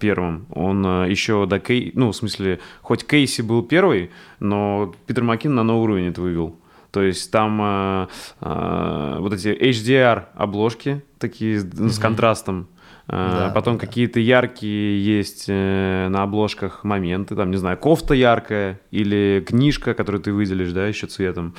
первым. 0.00 0.46
Он 0.50 0.84
э, 0.86 1.10
еще 1.10 1.46
до 1.46 1.58
Кей... 1.58 1.92
Ну, 1.94 2.10
в 2.10 2.16
смысле, 2.16 2.60
хоть 2.82 3.06
Кейси 3.06 3.42
был 3.42 3.62
первый, 3.62 4.10
но 4.40 4.94
Питер 5.06 5.24
Маккин 5.24 5.54
на 5.54 5.62
новый 5.62 5.84
уровень 5.84 6.08
это 6.08 6.20
вывел. 6.20 6.56
То 6.90 7.02
есть 7.02 7.30
там 7.30 7.60
э, 7.62 8.06
э, 8.40 9.16
вот 9.20 9.32
эти 9.32 9.48
HDR 9.48 10.24
обложки 10.34 11.02
такие 11.18 11.58
mm-hmm. 11.58 11.88
с 11.90 11.98
контрастом. 11.98 12.68
Э, 13.08 13.46
да, 13.46 13.52
потом 13.54 13.78
да. 13.78 13.86
какие-то 13.86 14.20
яркие 14.20 15.04
есть 15.04 15.46
э, 15.48 16.08
на 16.08 16.22
обложках 16.22 16.84
моменты, 16.84 17.36
там, 17.36 17.50
не 17.50 17.56
знаю, 17.56 17.76
кофта 17.76 18.14
яркая 18.14 18.80
или 18.90 19.44
книжка, 19.46 19.94
которую 19.94 20.22
ты 20.22 20.32
выделишь, 20.32 20.72
да, 20.72 20.86
еще 20.86 21.06
цветом. 21.06 21.54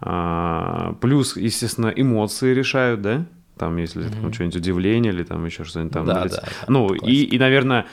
Э, 0.00 0.92
плюс, 1.00 1.36
естественно, 1.36 1.92
эмоции 1.94 2.52
решают, 2.52 3.02
да? 3.02 3.26
Там, 3.58 3.76
если 3.76 4.06
mm-hmm. 4.06 4.20
там 4.20 4.32
что-нибудь 4.32 4.56
удивление 4.56 5.12
или 5.12 5.24
там 5.24 5.44
еще 5.44 5.64
что-нибудь 5.64 5.92
там. 5.92 6.06
Да, 6.06 6.24
да, 6.24 6.42
ну, 6.68 6.94
и, 6.94 7.24
и, 7.24 7.38
наверное, 7.38 7.86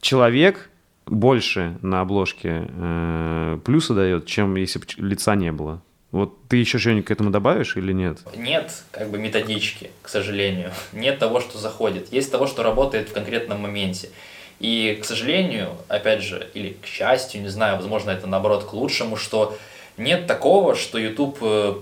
человек 0.00 0.70
больше 1.06 1.78
на 1.82 2.00
обложке 2.00 2.68
э, 2.68 3.58
плюса 3.64 3.94
дает, 3.94 4.26
чем 4.26 4.54
если 4.56 4.78
бы 4.78 4.86
лица 4.98 5.34
не 5.34 5.52
было. 5.52 5.82
Вот 6.10 6.46
ты 6.48 6.56
еще 6.56 6.78
что-нибудь 6.78 7.04
к 7.04 7.10
этому 7.10 7.30
добавишь 7.30 7.76
или 7.76 7.92
нет? 7.92 8.18
Нет, 8.34 8.82
как 8.92 9.10
бы 9.10 9.18
методички, 9.18 9.90
к 10.00 10.08
сожалению. 10.08 10.72
Нет 10.92 11.18
того, 11.18 11.40
что 11.40 11.58
заходит. 11.58 12.10
Есть 12.12 12.32
того, 12.32 12.46
что 12.46 12.62
работает 12.62 13.10
в 13.10 13.12
конкретном 13.12 13.60
моменте. 13.60 14.08
И, 14.58 14.98
к 15.00 15.04
сожалению, 15.04 15.76
опять 15.88 16.22
же, 16.22 16.48
или 16.54 16.76
к 16.82 16.86
счастью, 16.86 17.42
не 17.42 17.48
знаю, 17.48 17.76
возможно, 17.76 18.10
это 18.10 18.26
наоборот 18.26 18.64
к 18.64 18.72
лучшему, 18.72 19.16
что 19.16 19.56
нет 19.98 20.26
такого, 20.26 20.74
что 20.74 20.98
YouTube 20.98 21.38
э, 21.42 21.74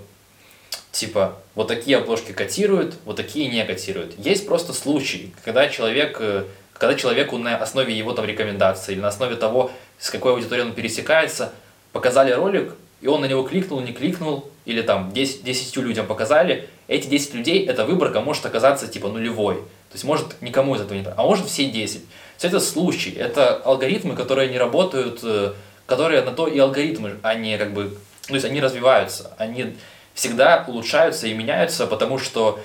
типа 0.96 1.36
вот 1.54 1.68
такие 1.68 1.98
обложки 1.98 2.32
котируют, 2.32 2.94
вот 3.04 3.16
такие 3.16 3.48
не 3.48 3.64
котируют. 3.64 4.14
Есть 4.18 4.46
просто 4.46 4.72
случай, 4.72 5.34
когда 5.44 5.68
человек, 5.68 6.16
э, 6.20 6.44
когда 6.72 6.94
человеку 6.94 7.36
на 7.36 7.56
основе 7.58 7.96
его 7.96 8.12
там 8.12 8.24
рекомендаций 8.24 8.94
или 8.94 9.00
на 9.00 9.08
основе 9.08 9.36
того, 9.36 9.70
с 9.98 10.10
какой 10.10 10.32
аудиторией 10.32 10.66
он 10.66 10.74
пересекается, 10.74 11.52
показали 11.92 12.32
ролик, 12.32 12.74
и 13.02 13.08
он 13.08 13.20
на 13.20 13.26
него 13.26 13.42
кликнул, 13.42 13.80
не 13.80 13.92
кликнул, 13.92 14.48
или 14.64 14.80
там 14.80 15.12
10, 15.12 15.44
10 15.44 15.76
людям 15.76 16.06
показали, 16.06 16.68
эти 16.88 17.08
10 17.08 17.34
людей, 17.34 17.66
эта 17.66 17.84
выборка 17.84 18.20
может 18.20 18.46
оказаться 18.46 18.88
типа 18.88 19.08
нулевой. 19.08 19.56
То 19.56 19.94
есть 19.94 20.04
может 20.04 20.40
никому 20.40 20.76
из 20.76 20.80
этого 20.80 20.98
не 20.98 21.04
А 21.04 21.22
может 21.22 21.46
все 21.46 21.66
10. 21.66 22.00
То 22.00 22.46
есть 22.46 22.54
это 22.54 22.60
случай, 22.60 23.10
это 23.10 23.56
алгоритмы, 23.56 24.16
которые 24.16 24.50
не 24.50 24.58
работают, 24.58 25.20
э, 25.22 25.52
которые 25.84 26.22
на 26.22 26.32
то 26.32 26.46
и 26.46 26.58
алгоритмы, 26.58 27.16
они 27.22 27.58
как 27.58 27.74
бы, 27.74 27.96
то 28.26 28.34
есть 28.34 28.46
они 28.46 28.60
развиваются, 28.60 29.34
они 29.38 29.76
всегда 30.16 30.64
улучшаются 30.66 31.28
и 31.28 31.34
меняются, 31.34 31.86
потому 31.86 32.18
что 32.18 32.58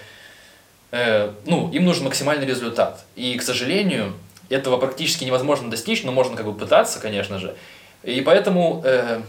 э, 0.92 1.32
ну, 1.46 1.70
им 1.72 1.86
нужен 1.86 2.06
максимальный 2.06 2.48
результат. 2.48 3.04
И, 3.16 3.38
к 3.38 3.44
сожалению, 3.44 4.14
этого 4.50 4.78
практически 4.78 5.26
невозможно 5.26 5.70
достичь, 5.70 6.04
но 6.04 6.12
можно 6.12 6.36
как 6.36 6.46
бы 6.46 6.54
пытаться, 6.54 7.00
конечно 7.00 7.38
же. 7.38 7.56
И 8.04 8.22
поэтому 8.22 8.82
э, 8.86 9.22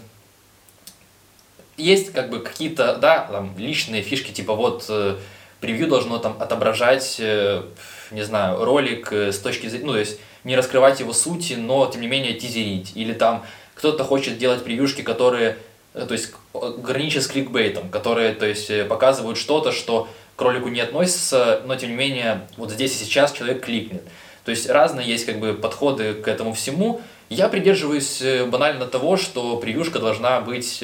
есть 1.76 2.12
как 2.12 2.30
бы 2.30 2.38
какие-то, 2.38 2.96
да, 2.96 3.26
там, 3.30 3.54
личные 3.58 4.02
фишки, 4.02 4.30
типа 4.30 4.54
вот 4.54 4.86
э, 4.88 5.16
превью 5.60 5.88
должно 5.88 6.18
там 6.18 6.36
отображать, 6.40 7.16
э, 7.18 7.64
не 8.12 8.22
знаю, 8.22 8.64
ролик 8.64 9.12
э, 9.12 9.32
с 9.32 9.38
точки 9.40 9.66
зрения, 9.66 9.86
ну, 9.86 9.92
то 9.92 9.98
есть 9.98 10.20
не 10.44 10.54
раскрывать 10.54 11.00
его 11.00 11.12
сути, 11.12 11.54
но 11.54 11.86
тем 11.86 12.02
не 12.02 12.06
менее 12.06 12.34
тизерить. 12.34 12.92
Или 12.94 13.14
там 13.14 13.44
кто-то 13.74 14.04
хочет 14.04 14.38
делать 14.38 14.62
превьюшки, 14.62 15.02
которые 15.02 15.58
то 15.92 16.12
есть 16.12 16.32
граничит 16.52 17.22
с 17.22 17.26
кликбейтом, 17.26 17.88
которые 17.90 18.32
то 18.34 18.46
есть, 18.46 18.70
э, 18.70 18.84
показывают 18.84 19.38
что-то, 19.38 19.72
что 19.72 20.08
к 20.36 20.42
ролику 20.42 20.68
не 20.68 20.80
относится, 20.80 21.62
но 21.66 21.76
тем 21.76 21.90
не 21.90 21.96
менее 21.96 22.46
вот 22.56 22.70
здесь 22.70 22.92
и 22.92 23.04
сейчас 23.04 23.32
человек 23.32 23.64
кликнет. 23.64 24.02
То 24.44 24.50
есть 24.50 24.68
разные 24.68 25.06
есть 25.06 25.26
как 25.26 25.38
бы 25.38 25.54
подходы 25.54 26.14
к 26.14 26.26
этому 26.26 26.54
всему. 26.54 27.00
Я 27.28 27.48
придерживаюсь 27.48 28.22
э, 28.22 28.44
банально 28.46 28.86
того, 28.86 29.16
что 29.16 29.56
превьюшка 29.56 29.98
должна 29.98 30.40
быть 30.40 30.82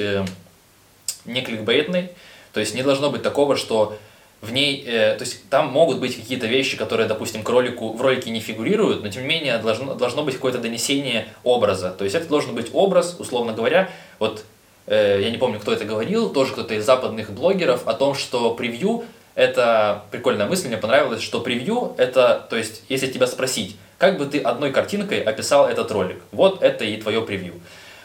не 1.25 1.41
кликбейтной, 1.41 2.11
то 2.53 2.59
есть 2.59 2.73
не 2.73 2.83
должно 2.83 3.09
быть 3.09 3.21
такого, 3.23 3.55
что 3.55 3.97
в 4.41 4.53
ней, 4.53 4.83
э, 4.85 5.15
то 5.15 5.25
есть 5.25 5.49
там 5.49 5.67
могут 5.67 5.99
быть 5.99 6.15
какие-то 6.15 6.47
вещи, 6.47 6.77
которые, 6.77 7.07
допустим, 7.07 7.43
к 7.43 7.49
ролику, 7.49 7.93
в 7.93 8.01
ролике 8.01 8.29
не 8.29 8.39
фигурируют, 8.39 9.03
но 9.03 9.09
тем 9.09 9.23
не 9.23 9.27
менее 9.27 9.57
должно, 9.57 9.95
должно 9.95 10.23
быть 10.23 10.35
какое-то 10.35 10.59
донесение 10.59 11.27
образа. 11.43 11.91
То 11.91 12.05
есть 12.05 12.15
это 12.15 12.27
должен 12.27 12.55
быть 12.55 12.69
образ, 12.73 13.17
условно 13.19 13.51
говоря, 13.51 13.89
вот 14.17 14.45
Э, 14.89 15.19
я 15.21 15.29
не 15.29 15.37
помню, 15.37 15.59
кто 15.59 15.71
это 15.71 15.85
говорил, 15.85 16.29
тоже 16.31 16.51
кто-то 16.51 16.73
из 16.73 16.83
западных 16.83 17.31
блогеров, 17.31 17.87
о 17.87 17.93
том, 17.93 18.15
что 18.15 18.55
превью 18.55 19.05
это 19.35 20.03
прикольная 20.09 20.47
мысль, 20.47 20.67
мне 20.67 20.77
понравилось, 20.77 21.21
что 21.21 21.41
превью 21.41 21.93
это, 21.97 22.45
то 22.49 22.57
есть, 22.57 22.81
если 22.89 23.07
тебя 23.07 23.27
спросить, 23.27 23.77
как 23.99 24.17
бы 24.17 24.25
ты 24.25 24.39
одной 24.39 24.71
картинкой 24.71 25.21
описал 25.21 25.69
этот 25.69 25.91
ролик, 25.91 26.21
вот 26.31 26.63
это 26.63 26.85
и 26.85 26.99
твое 26.99 27.21
превью. 27.21 27.53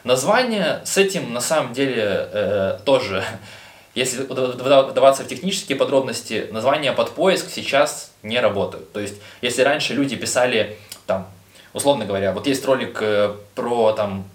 Название 0.04 0.82
с 0.84 0.98
этим 0.98 1.32
на 1.32 1.40
самом 1.40 1.72
деле 1.72 2.28
э, 2.30 2.78
тоже, 2.84 3.24
если 3.94 4.22
вдаваться 4.24 5.24
в 5.24 5.26
технические 5.26 5.78
подробности, 5.78 6.48
названия 6.52 6.92
под 6.92 7.12
поиск 7.12 7.48
сейчас 7.50 8.12
не 8.22 8.38
работают. 8.40 8.92
То 8.92 9.00
есть, 9.00 9.14
если 9.40 9.62
раньше 9.62 9.94
люди 9.94 10.16
писали, 10.16 10.76
там, 11.06 11.26
условно 11.72 12.04
говоря, 12.04 12.32
вот 12.32 12.46
есть 12.46 12.62
ролик 12.66 12.98
э, 13.00 13.34
про 13.54 13.92
там 13.92 14.28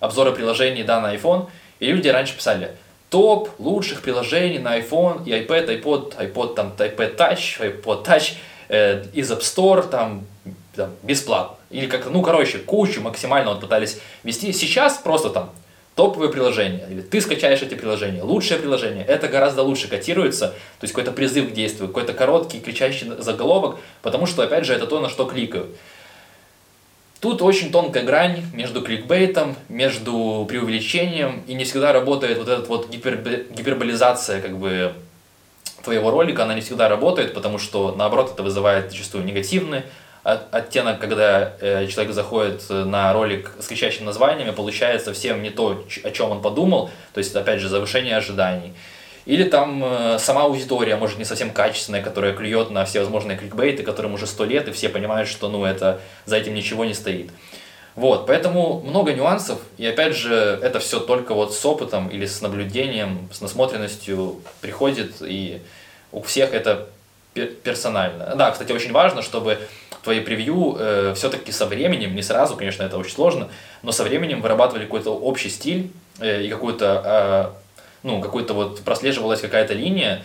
обзоры 0.00 0.32
приложений 0.32 0.82
да, 0.82 1.00
на 1.00 1.14
iPhone, 1.14 1.46
и 1.80 1.92
люди 1.92 2.08
раньше 2.08 2.36
писали 2.36 2.70
топ 3.10 3.50
лучших 3.58 4.02
приложений 4.02 4.58
на 4.58 4.78
iPhone 4.78 5.24
и 5.24 5.30
iPad, 5.30 5.82
iPod, 5.82 6.16
iPod, 6.16 6.54
там, 6.54 6.74
iPad 6.78 7.16
Touch, 7.16 7.60
iPod 7.60 8.04
Touch 8.04 8.34
э, 8.68 9.04
из 9.12 9.30
App 9.30 9.40
Store, 9.40 9.88
там, 9.88 10.26
там, 10.74 10.90
бесплатно. 11.02 11.56
Или 11.70 11.86
как-то, 11.86 12.10
ну, 12.10 12.22
короче, 12.22 12.58
кучу 12.58 13.00
максимально 13.00 13.50
вот 13.50 13.60
пытались 13.60 14.00
вести. 14.22 14.52
Сейчас 14.52 14.98
просто 14.98 15.30
там 15.30 15.50
топовые 15.94 16.30
приложения, 16.30 16.86
или 16.90 17.00
ты 17.00 17.20
скачаешь 17.20 17.62
эти 17.62 17.74
приложения, 17.74 18.22
лучшее 18.22 18.60
приложение, 18.60 19.02
это 19.04 19.28
гораздо 19.28 19.62
лучше 19.62 19.88
котируется, 19.88 20.48
то 20.48 20.84
есть 20.84 20.92
какой-то 20.92 21.10
призыв 21.10 21.50
к 21.50 21.52
действию, 21.54 21.88
какой-то 21.88 22.12
короткий 22.12 22.60
кричащий 22.60 23.10
заголовок, 23.18 23.78
потому 24.02 24.26
что, 24.26 24.42
опять 24.42 24.66
же, 24.66 24.74
это 24.74 24.86
то, 24.86 25.00
на 25.00 25.08
что 25.08 25.24
кликают. 25.24 25.74
Тут 27.20 27.40
очень 27.40 27.72
тонкая 27.72 28.04
грань 28.04 28.44
между 28.52 28.82
кликбейтом, 28.82 29.56
между 29.68 30.44
преувеличением, 30.48 31.42
и 31.46 31.54
не 31.54 31.64
всегда 31.64 31.92
работает 31.92 32.38
вот 32.38 32.48
эта 32.48 32.62
вот 32.68 32.90
гипер, 32.90 33.16
гиперболизация 33.50 34.40
как 34.42 34.58
бы 34.58 34.92
твоего 35.82 36.10
ролика, 36.10 36.42
она 36.42 36.54
не 36.54 36.60
всегда 36.60 36.88
работает, 36.88 37.32
потому 37.32 37.58
что 37.58 37.94
наоборот 37.96 38.32
это 38.34 38.42
вызывает 38.42 38.90
зачастую 38.90 39.24
негативный 39.24 39.82
оттенок, 40.24 40.98
когда 40.98 41.52
э, 41.60 41.86
человек 41.86 42.12
заходит 42.12 42.68
на 42.68 43.12
ролик 43.12 43.52
с 43.60 43.68
кричащим 43.68 44.04
названиями, 44.04 44.50
получает 44.50 45.02
совсем 45.02 45.40
не 45.40 45.50
то, 45.50 45.84
о 46.02 46.10
чем 46.10 46.32
он 46.32 46.42
подумал, 46.42 46.90
то 47.14 47.18
есть 47.18 47.34
опять 47.36 47.60
же 47.60 47.68
завышение 47.68 48.16
ожиданий. 48.16 48.72
Или 49.26 49.44
там 49.44 49.82
э, 49.84 50.18
сама 50.18 50.44
аудитория, 50.44 50.96
может, 50.96 51.18
не 51.18 51.24
совсем 51.24 51.50
качественная, 51.50 52.02
которая 52.02 52.32
клюет 52.32 52.70
на 52.70 52.84
все 52.84 53.00
возможные 53.00 53.36
кликбейты, 53.36 53.82
которым 53.82 54.14
уже 54.14 54.26
сто 54.26 54.44
лет, 54.44 54.68
и 54.68 54.72
все 54.72 54.88
понимают, 54.88 55.28
что 55.28 55.48
ну, 55.48 55.64
это, 55.64 56.00
за 56.24 56.36
этим 56.36 56.54
ничего 56.54 56.84
не 56.84 56.94
стоит. 56.94 57.30
Вот, 57.96 58.26
поэтому 58.26 58.82
много 58.82 59.12
нюансов, 59.12 59.58
и 59.78 59.86
опять 59.86 60.14
же, 60.14 60.34
это 60.62 60.80
все 60.80 61.00
только 61.00 61.34
вот 61.34 61.54
с 61.54 61.64
опытом 61.64 62.08
или 62.08 62.26
с 62.26 62.42
наблюдением, 62.42 63.28
с 63.32 63.40
насмотренностью 63.40 64.42
приходит, 64.60 65.14
и 65.20 65.60
у 66.12 66.22
всех 66.22 66.52
это 66.52 66.88
персонально. 67.34 68.34
Да, 68.36 68.50
кстати, 68.50 68.72
очень 68.72 68.92
важно, 68.92 69.22
чтобы 69.22 69.58
твои 70.02 70.20
превью 70.20 70.76
э, 70.78 71.14
все-таки 71.16 71.52
со 71.52 71.66
временем, 71.66 72.14
не 72.14 72.22
сразу, 72.22 72.56
конечно, 72.56 72.82
это 72.82 72.96
очень 72.96 73.12
сложно, 73.12 73.48
но 73.82 73.92
со 73.92 74.04
временем 74.04 74.40
вырабатывали 74.40 74.84
какой-то 74.84 75.10
общий 75.10 75.48
стиль 75.48 75.90
э, 76.20 76.44
и 76.44 76.48
какую-то, 76.48 77.54
э, 77.56 77.65
ну, 78.06 78.20
какую-то 78.20 78.54
вот 78.54 78.80
прослеживалась 78.80 79.40
какая-то 79.40 79.74
линия, 79.74 80.22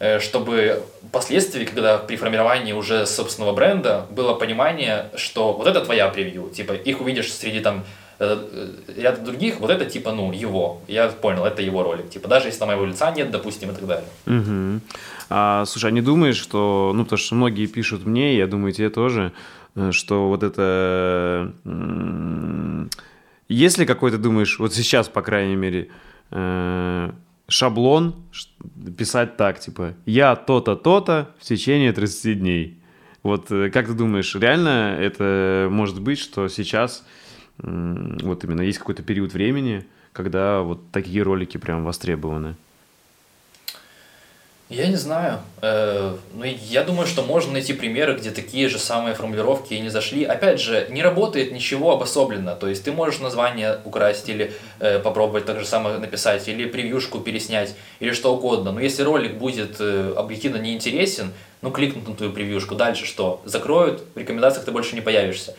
э, 0.00 0.18
чтобы 0.18 0.82
впоследствии, 1.08 1.64
когда 1.64 1.98
при 1.98 2.16
формировании 2.16 2.72
уже 2.72 3.06
собственного 3.06 3.52
бренда 3.52 4.06
было 4.10 4.34
понимание, 4.34 5.06
что 5.16 5.52
вот 5.52 5.66
это 5.66 5.80
твоя 5.84 6.08
превью, 6.08 6.50
типа 6.50 6.72
их 6.72 7.00
увидишь 7.00 7.32
среди 7.32 7.60
там 7.60 7.84
э, 8.18 8.70
ряд 8.96 9.22
других, 9.22 9.60
вот 9.60 9.70
это 9.70 9.84
типа, 9.84 10.12
ну, 10.12 10.32
его. 10.32 10.82
Я 10.88 11.08
понял, 11.08 11.44
это 11.44 11.62
его 11.62 11.84
ролик. 11.84 12.10
Типа, 12.10 12.28
даже 12.28 12.48
если 12.48 12.58
там 12.58 12.68
моего 12.68 12.84
лица 12.84 13.12
нет, 13.12 13.30
допустим, 13.30 13.70
и 13.70 13.74
так 13.74 13.86
далее. 13.86 14.08
Угу. 14.26 14.80
А, 15.30 15.64
слушай, 15.64 15.86
а 15.86 15.90
не 15.92 16.02
думаешь, 16.02 16.36
что, 16.36 16.92
ну, 16.94 17.04
потому 17.04 17.18
что 17.18 17.34
многие 17.36 17.66
пишут 17.66 18.04
мне, 18.04 18.36
я 18.36 18.48
думаю, 18.48 18.72
тебе 18.72 18.90
тоже, 18.90 19.32
э, 19.76 19.92
что 19.92 20.28
вот 20.28 20.42
это... 20.42 21.52
Если 23.48 23.84
какой-то, 23.84 24.16
думаешь, 24.16 24.58
вот 24.58 24.72
сейчас, 24.74 25.08
по 25.08 25.20
крайней 25.20 25.56
мере, 25.56 25.82
э, 25.82 26.11
шаблон 27.48 28.24
писать 28.96 29.36
так, 29.36 29.60
типа, 29.60 29.94
я 30.06 30.36
то-то, 30.36 30.76
то-то 30.76 31.34
в 31.38 31.44
течение 31.44 31.92
30 31.92 32.38
дней. 32.40 32.78
Вот 33.22 33.50
э, 33.52 33.70
как 33.70 33.86
ты 33.86 33.92
думаешь, 33.92 34.34
реально 34.34 34.96
это 34.98 35.68
может 35.70 36.00
быть, 36.00 36.18
что 36.18 36.48
сейчас 36.48 37.06
вот 37.58 38.44
именно 38.44 38.62
есть 38.62 38.78
какой-то 38.78 39.02
период 39.02 39.34
времени, 39.34 39.86
когда 40.12 40.62
вот 40.62 40.90
такие 40.90 41.22
ролики 41.22 41.58
прям 41.58 41.84
востребованы? 41.84 42.56
Я 44.72 44.86
не 44.86 44.96
знаю. 44.96 45.40
Э, 45.60 46.16
ну, 46.32 46.44
я 46.44 46.82
думаю, 46.82 47.06
что 47.06 47.22
можно 47.22 47.52
найти 47.52 47.74
примеры, 47.74 48.14
где 48.14 48.30
такие 48.30 48.68
же 48.70 48.78
самые 48.78 49.14
формулировки 49.14 49.74
и 49.74 49.80
не 49.80 49.90
зашли. 49.90 50.24
Опять 50.24 50.60
же, 50.60 50.86
не 50.88 51.02
работает 51.02 51.52
ничего 51.52 51.92
обособленно. 51.92 52.56
То 52.56 52.68
есть 52.68 52.82
ты 52.82 52.90
можешь 52.90 53.20
название 53.20 53.80
украсть 53.84 54.30
или 54.30 54.54
э, 54.80 54.98
попробовать 54.98 55.44
так 55.44 55.60
же 55.60 55.66
самое 55.66 55.98
написать, 55.98 56.48
или 56.48 56.64
превьюшку 56.64 57.20
переснять, 57.20 57.74
или 58.00 58.12
что 58.12 58.34
угодно. 58.34 58.72
Но 58.72 58.80
если 58.80 59.02
ролик 59.02 59.34
будет 59.34 59.76
э, 59.78 60.14
объективно 60.16 60.56
неинтересен, 60.56 61.32
ну, 61.60 61.70
кликнут 61.70 62.08
на 62.08 62.14
твою 62.14 62.32
превьюшку. 62.32 62.74
Дальше 62.74 63.04
что? 63.04 63.42
Закроют, 63.44 64.02
в 64.14 64.18
рекомендациях 64.18 64.64
ты 64.64 64.72
больше 64.72 64.94
не 64.94 65.02
появишься. 65.02 65.54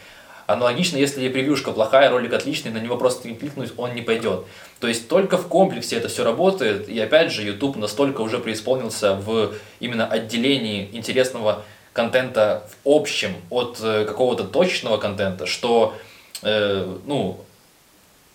Аналогично, 0.46 0.98
если 0.98 1.30
превьюшка 1.30 1.72
плохая, 1.72 2.10
ролик 2.10 2.34
отличный, 2.34 2.72
на 2.72 2.80
него 2.80 2.98
просто 2.98 3.28
не 3.28 3.36
кликнуть, 3.36 3.72
он 3.78 3.96
не 3.96 4.02
пойдет. 4.02 4.46
То 4.80 4.88
есть 4.88 5.08
только 5.08 5.38
в 5.38 5.48
комплексе 5.48 5.96
это 5.96 6.10
все 6.10 6.24
работает, 6.24 6.90
и 6.90 7.00
опять 7.00 7.32
же 7.32 7.44
YouTube 7.44 7.78
настолько 7.78 8.22
уже 8.22 8.40
преисполнился 8.40 9.16
в 9.16 9.54
именно 9.80 10.06
отделении 10.06 10.90
интересного 10.92 11.64
контента 11.94 12.68
в 12.84 12.90
общем 12.90 13.36
от 13.50 13.80
э, 13.82 14.04
какого-то 14.06 14.44
точечного 14.44 14.98
контента, 14.98 15.46
что, 15.46 15.94
э, 16.42 16.98
ну, 17.06 17.40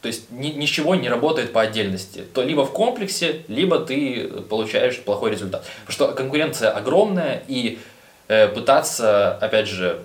то 0.00 0.08
есть 0.08 0.30
ни, 0.30 0.48
ничего 0.48 0.94
не 0.94 1.08
работает 1.08 1.52
по 1.52 1.60
отдельности. 1.60 2.24
То 2.32 2.42
либо 2.42 2.64
в 2.64 2.72
комплексе, 2.72 3.42
либо 3.48 3.80
ты 3.80 4.28
получаешь 4.48 4.98
плохой 5.00 5.32
результат. 5.32 5.66
Потому 5.84 5.92
что 5.92 6.16
конкуренция 6.16 6.70
огромная, 6.70 7.42
и 7.48 7.80
э, 8.28 8.48
пытаться, 8.48 9.36
опять 9.36 9.66
же, 9.66 10.00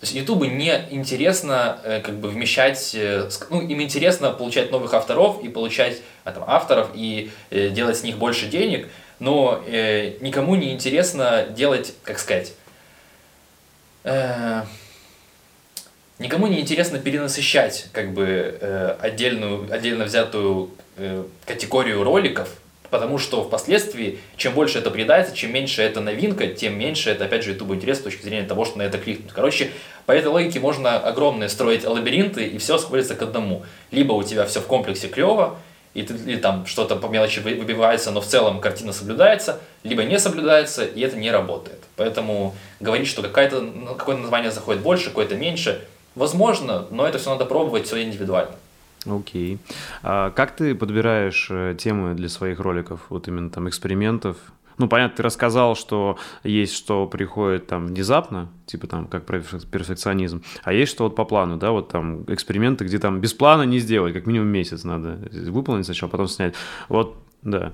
то 0.00 0.04
есть 0.04 0.14
Ютубу 0.14 0.44
не 0.44 0.72
интересно 0.90 1.80
э, 1.82 2.00
как 2.00 2.18
бы 2.18 2.28
вмещать, 2.28 2.94
э, 2.94 3.28
ну, 3.50 3.60
им 3.60 3.82
интересно 3.82 4.30
получать 4.30 4.70
новых 4.70 4.94
авторов 4.94 5.42
и 5.42 5.48
получать 5.48 6.00
а, 6.22 6.30
там, 6.30 6.44
авторов 6.46 6.90
и 6.94 7.32
э, 7.50 7.70
делать 7.70 7.96
с 7.96 8.04
них 8.04 8.16
больше 8.16 8.46
денег, 8.46 8.88
но 9.18 9.60
э, 9.66 10.18
никому 10.20 10.54
не 10.54 10.72
интересно 10.72 11.46
делать, 11.50 11.94
как 12.04 12.20
сказать, 12.20 12.52
э, 14.04 14.62
никому 16.20 16.46
не 16.46 16.60
интересно 16.60 17.00
перенасыщать 17.00 17.88
как 17.90 18.12
бы 18.12 18.56
э, 18.60 18.96
отдельную, 19.00 19.66
отдельно 19.72 20.04
взятую 20.04 20.70
э, 20.96 21.24
категорию 21.44 22.04
роликов, 22.04 22.50
Потому 22.90 23.18
что 23.18 23.44
впоследствии, 23.44 24.18
чем 24.36 24.54
больше 24.54 24.78
это 24.78 24.90
приедается, 24.90 25.36
чем 25.36 25.52
меньше 25.52 25.82
это 25.82 26.00
новинка, 26.00 26.46
тем 26.46 26.78
меньше 26.78 27.10
это, 27.10 27.26
опять 27.26 27.44
же, 27.44 27.52
YouTube 27.52 27.74
интерес 27.74 27.98
с 27.98 28.02
точки 28.02 28.22
зрения 28.22 28.46
того, 28.46 28.64
что 28.64 28.78
на 28.78 28.82
это 28.82 28.98
кликнут. 28.98 29.32
Короче, 29.32 29.70
по 30.06 30.12
этой 30.12 30.28
логике 30.28 30.58
можно 30.58 30.98
огромные 30.98 31.50
строить 31.50 31.84
лабиринты, 31.84 32.46
и 32.46 32.58
все 32.58 32.78
сходится 32.78 33.14
к 33.14 33.22
одному. 33.22 33.64
Либо 33.90 34.14
у 34.14 34.22
тебя 34.22 34.46
все 34.46 34.60
в 34.60 34.66
комплексе 34.66 35.08
клево, 35.08 35.58
и, 35.94 36.02
ты, 36.02 36.14
или 36.14 36.36
там 36.36 36.64
что-то 36.64 36.96
по 36.96 37.06
мелочи 37.06 37.40
выбивается, 37.40 38.10
но 38.10 38.20
в 38.20 38.26
целом 38.26 38.60
картина 38.60 38.92
соблюдается, 38.92 39.60
либо 39.82 40.04
не 40.04 40.18
соблюдается, 40.18 40.84
и 40.84 41.00
это 41.00 41.16
не 41.16 41.30
работает. 41.30 41.78
Поэтому 41.96 42.54
говорить, 42.80 43.08
что 43.08 43.22
какое-то 43.22 43.60
ну, 43.60 43.94
какое 43.94 44.16
название 44.16 44.50
заходит 44.50 44.82
больше, 44.82 45.06
какое-то 45.06 45.34
меньше, 45.34 45.84
возможно, 46.14 46.86
но 46.90 47.06
это 47.06 47.18
все 47.18 47.30
надо 47.30 47.44
пробовать, 47.44 47.86
все 47.86 48.02
индивидуально. 48.02 48.54
Окей. 49.08 49.58
А 50.02 50.30
как 50.30 50.54
ты 50.54 50.74
подбираешь 50.74 51.48
э, 51.50 51.74
темы 51.78 52.14
для 52.14 52.28
своих 52.28 52.60
роликов, 52.60 53.00
вот 53.08 53.28
именно 53.28 53.50
там 53.50 53.68
экспериментов? 53.68 54.36
Ну, 54.78 54.88
понятно, 54.88 55.16
ты 55.16 55.22
рассказал, 55.24 55.74
что 55.74 56.18
есть, 56.44 56.74
что 56.74 57.08
приходит 57.08 57.66
там 57.66 57.88
внезапно, 57.88 58.48
типа 58.66 58.86
там 58.86 59.06
как 59.08 59.24
перфекционизм, 59.26 60.44
а 60.62 60.72
есть, 60.72 60.92
что 60.92 61.04
вот 61.04 61.16
по 61.16 61.24
плану, 61.24 61.56
да, 61.56 61.72
вот 61.72 61.88
там 61.88 62.22
эксперименты, 62.28 62.84
где 62.84 63.00
там 63.00 63.20
без 63.20 63.34
плана 63.34 63.62
не 63.62 63.80
сделать, 63.80 64.14
как 64.14 64.26
минимум 64.26 64.48
месяц 64.48 64.84
надо 64.84 65.18
выполнить 65.50 65.86
сначала, 65.86 66.08
потом 66.08 66.28
снять. 66.28 66.54
Вот, 66.88 67.16
да. 67.42 67.72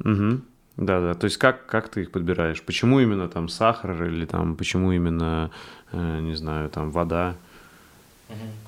Угу. 0.00 0.40
Да, 0.76 1.00
да. 1.00 1.14
То 1.14 1.24
есть 1.24 1.38
как, 1.38 1.64
как 1.64 1.88
ты 1.88 2.02
их 2.02 2.10
подбираешь? 2.10 2.62
Почему 2.62 3.00
именно 3.00 3.28
там 3.28 3.48
сахар 3.48 4.04
или 4.04 4.26
там 4.26 4.56
почему 4.56 4.92
именно, 4.92 5.50
э, 5.92 6.20
не 6.20 6.34
знаю, 6.34 6.68
там 6.68 6.90
вода? 6.90 7.34
Угу. 8.28 8.65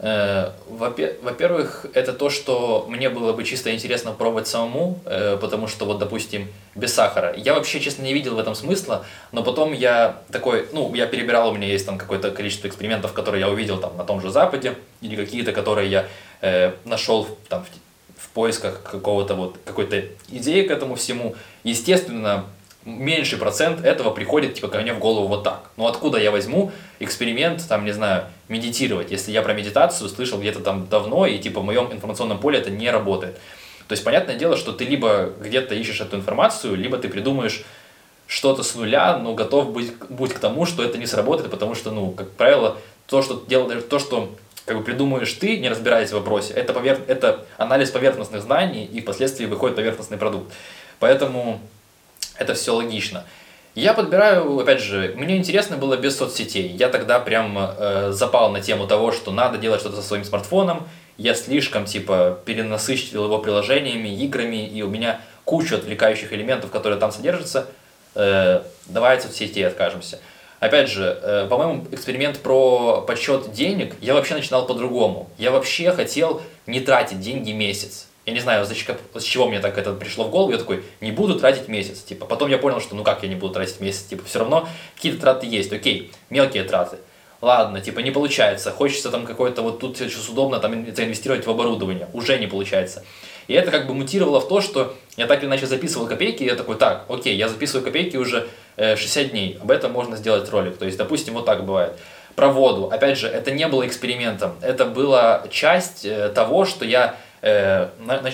Э, 0.00 0.52
во-первых, 0.68 1.86
это 1.92 2.12
то, 2.12 2.30
что 2.30 2.86
мне 2.88 3.08
было 3.08 3.32
бы 3.32 3.42
чисто 3.42 3.74
интересно 3.74 4.12
пробовать 4.12 4.46
самому, 4.46 5.00
э, 5.04 5.36
потому 5.40 5.66
что 5.66 5.86
вот, 5.86 5.98
допустим, 5.98 6.48
без 6.76 6.94
сахара. 6.94 7.34
Я 7.36 7.54
вообще, 7.54 7.80
честно, 7.80 8.02
не 8.02 8.14
видел 8.14 8.36
в 8.36 8.38
этом 8.38 8.54
смысла, 8.54 9.04
но 9.32 9.42
потом 9.42 9.72
я 9.72 10.22
такой, 10.30 10.68
ну, 10.72 10.94
я 10.94 11.06
перебирал, 11.06 11.50
у 11.50 11.52
меня 11.52 11.66
есть 11.66 11.84
там 11.84 11.98
какое-то 11.98 12.30
количество 12.30 12.68
экспериментов, 12.68 13.12
которые 13.12 13.40
я 13.40 13.48
увидел 13.48 13.78
там 13.78 13.96
на 13.96 14.04
том 14.04 14.20
же 14.20 14.30
Западе, 14.30 14.76
или 15.00 15.16
какие-то, 15.16 15.52
которые 15.52 15.90
я 15.90 16.06
э, 16.42 16.72
нашел 16.84 17.26
там 17.48 17.64
в, 17.64 18.22
в 18.22 18.28
поисках 18.28 18.82
какого-то 18.84 19.34
вот, 19.34 19.56
какой-то 19.64 20.04
идеи 20.28 20.62
к 20.62 20.70
этому 20.70 20.94
всему. 20.94 21.34
Естественно, 21.64 22.44
меньший 22.88 23.38
процент 23.38 23.84
этого 23.84 24.10
приходит 24.10 24.54
типа 24.54 24.68
ко 24.68 24.80
мне 24.80 24.92
в 24.92 24.98
голову 24.98 25.28
вот 25.28 25.44
так. 25.44 25.70
Ну 25.76 25.86
откуда 25.86 26.18
я 26.18 26.30
возьму 26.30 26.72
эксперимент, 26.98 27.66
там, 27.68 27.84
не 27.84 27.92
знаю, 27.92 28.24
медитировать, 28.48 29.10
если 29.10 29.30
я 29.30 29.42
про 29.42 29.52
медитацию 29.52 30.08
слышал 30.08 30.38
где-то 30.38 30.60
там 30.60 30.88
давно, 30.88 31.26
и 31.26 31.38
типа 31.38 31.60
в 31.60 31.64
моем 31.64 31.92
информационном 31.92 32.38
поле 32.38 32.58
это 32.58 32.70
не 32.70 32.90
работает. 32.90 33.38
То 33.88 33.92
есть, 33.92 34.04
понятное 34.04 34.36
дело, 34.36 34.56
что 34.56 34.72
ты 34.72 34.84
либо 34.84 35.32
где-то 35.40 35.74
ищешь 35.74 36.02
эту 36.02 36.16
информацию, 36.16 36.76
либо 36.76 36.98
ты 36.98 37.08
придумаешь 37.08 37.64
что-то 38.26 38.62
с 38.62 38.74
нуля, 38.74 39.16
но 39.16 39.34
готов 39.34 39.72
быть, 39.72 39.94
быть 40.10 40.34
к 40.34 40.38
тому, 40.38 40.66
что 40.66 40.84
это 40.84 40.98
не 40.98 41.06
сработает, 41.06 41.50
потому 41.50 41.74
что, 41.74 41.90
ну, 41.90 42.10
как 42.10 42.30
правило, 42.32 42.76
то, 43.06 43.22
что 43.22 43.42
делаешь, 43.48 43.82
то, 43.88 43.98
что 43.98 44.30
как 44.66 44.76
бы 44.76 44.84
придумаешь 44.84 45.32
ты, 45.32 45.56
не 45.56 45.70
разбираясь 45.70 46.10
в 46.10 46.12
вопросе, 46.12 46.52
это, 46.52 46.74
повер... 46.74 47.00
это 47.06 47.46
анализ 47.56 47.90
поверхностных 47.90 48.42
знаний, 48.42 48.84
и 48.84 49.00
впоследствии 49.00 49.46
выходит 49.46 49.76
поверхностный 49.76 50.18
продукт. 50.18 50.52
Поэтому 50.98 51.58
это 52.38 52.54
все 52.54 52.74
логично. 52.74 53.24
Я 53.74 53.94
подбираю, 53.94 54.58
опять 54.58 54.80
же, 54.80 55.14
мне 55.16 55.36
интересно 55.36 55.76
было 55.76 55.96
без 55.96 56.16
соцсетей. 56.16 56.68
Я 56.68 56.88
тогда 56.88 57.20
прям 57.20 57.56
э, 57.58 58.10
запал 58.12 58.50
на 58.50 58.60
тему 58.60 58.86
того, 58.88 59.12
что 59.12 59.30
надо 59.30 59.58
делать 59.58 59.80
что-то 59.80 59.96
со 59.96 60.02
своим 60.02 60.24
смартфоном. 60.24 60.88
Я 61.16 61.34
слишком, 61.34 61.84
типа, 61.84 62.40
перенасыщил 62.44 63.24
его 63.24 63.38
приложениями, 63.38 64.08
играми, 64.08 64.66
и 64.66 64.82
у 64.82 64.88
меня 64.88 65.20
куча 65.44 65.76
отвлекающих 65.76 66.32
элементов, 66.32 66.70
которые 66.70 66.98
там 66.98 67.12
содержатся. 67.12 67.66
Э, 68.16 68.62
давай 68.86 69.16
от 69.16 69.22
соцсетей 69.22 69.66
откажемся. 69.66 70.18
Опять 70.58 70.88
же, 70.88 71.16
э, 71.22 71.46
по-моему, 71.48 71.86
эксперимент 71.92 72.40
про 72.40 73.02
подсчет 73.02 73.52
денег 73.52 73.94
я 74.00 74.14
вообще 74.14 74.34
начинал 74.34 74.66
по-другому. 74.66 75.30
Я 75.38 75.52
вообще 75.52 75.92
хотел 75.92 76.42
не 76.66 76.80
тратить 76.80 77.20
деньги 77.20 77.52
месяц 77.52 78.07
я 78.28 78.34
не 78.34 78.40
знаю, 78.40 78.66
с 78.66 79.22
чего 79.22 79.48
мне 79.48 79.58
так 79.58 79.78
это 79.78 79.94
пришло 79.94 80.24
в 80.24 80.30
голову, 80.30 80.52
я 80.52 80.58
такой, 80.58 80.84
не 81.00 81.12
буду 81.12 81.38
тратить 81.40 81.66
месяц, 81.66 82.02
типа, 82.02 82.26
потом 82.26 82.50
я 82.50 82.58
понял, 82.58 82.78
что 82.78 82.94
ну 82.94 83.02
как 83.02 83.22
я 83.22 83.28
не 83.30 83.36
буду 83.36 83.54
тратить 83.54 83.80
месяц, 83.80 84.02
типа, 84.02 84.24
все 84.26 84.40
равно 84.40 84.68
какие-то 84.96 85.18
траты 85.18 85.46
есть, 85.46 85.72
окей, 85.72 86.12
мелкие 86.28 86.64
траты, 86.64 86.98
ладно, 87.40 87.80
типа, 87.80 88.00
не 88.00 88.10
получается, 88.10 88.70
хочется 88.70 89.10
там 89.10 89.24
какое-то 89.24 89.62
вот 89.62 89.80
тут 89.80 89.96
сейчас 89.96 90.28
удобно 90.28 90.60
там 90.60 90.94
заинвестировать 90.94 91.46
в 91.46 91.50
оборудование, 91.50 92.06
уже 92.12 92.38
не 92.38 92.46
получается. 92.46 93.02
И 93.46 93.54
это 93.54 93.70
как 93.70 93.86
бы 93.86 93.94
мутировало 93.94 94.40
в 94.40 94.48
то, 94.48 94.60
что 94.60 94.94
я 95.16 95.26
так 95.26 95.38
или 95.38 95.48
иначе 95.48 95.66
записывал 95.66 96.06
копейки, 96.06 96.42
и 96.42 96.46
я 96.46 96.54
такой, 96.54 96.76
так, 96.76 97.06
окей, 97.08 97.34
я 97.34 97.48
записываю 97.48 97.82
копейки 97.82 98.18
уже 98.18 98.46
60 98.76 99.16
э, 99.16 99.24
дней, 99.30 99.58
об 99.58 99.70
этом 99.70 99.90
можно 99.90 100.16
сделать 100.16 100.50
ролик. 100.50 100.76
То 100.76 100.84
есть, 100.84 100.98
допустим, 100.98 101.32
вот 101.32 101.46
так 101.46 101.64
бывает. 101.64 101.98
Про 102.36 102.48
воду. 102.48 102.90
Опять 102.92 103.16
же, 103.16 103.26
это 103.26 103.50
не 103.50 103.66
было 103.68 103.86
экспериментом, 103.86 104.52
это 104.60 104.84
была 104.84 105.44
часть 105.50 106.04
э, 106.04 106.28
того, 106.28 106.66
что 106.66 106.84
я 106.84 107.16
э, 107.42 107.88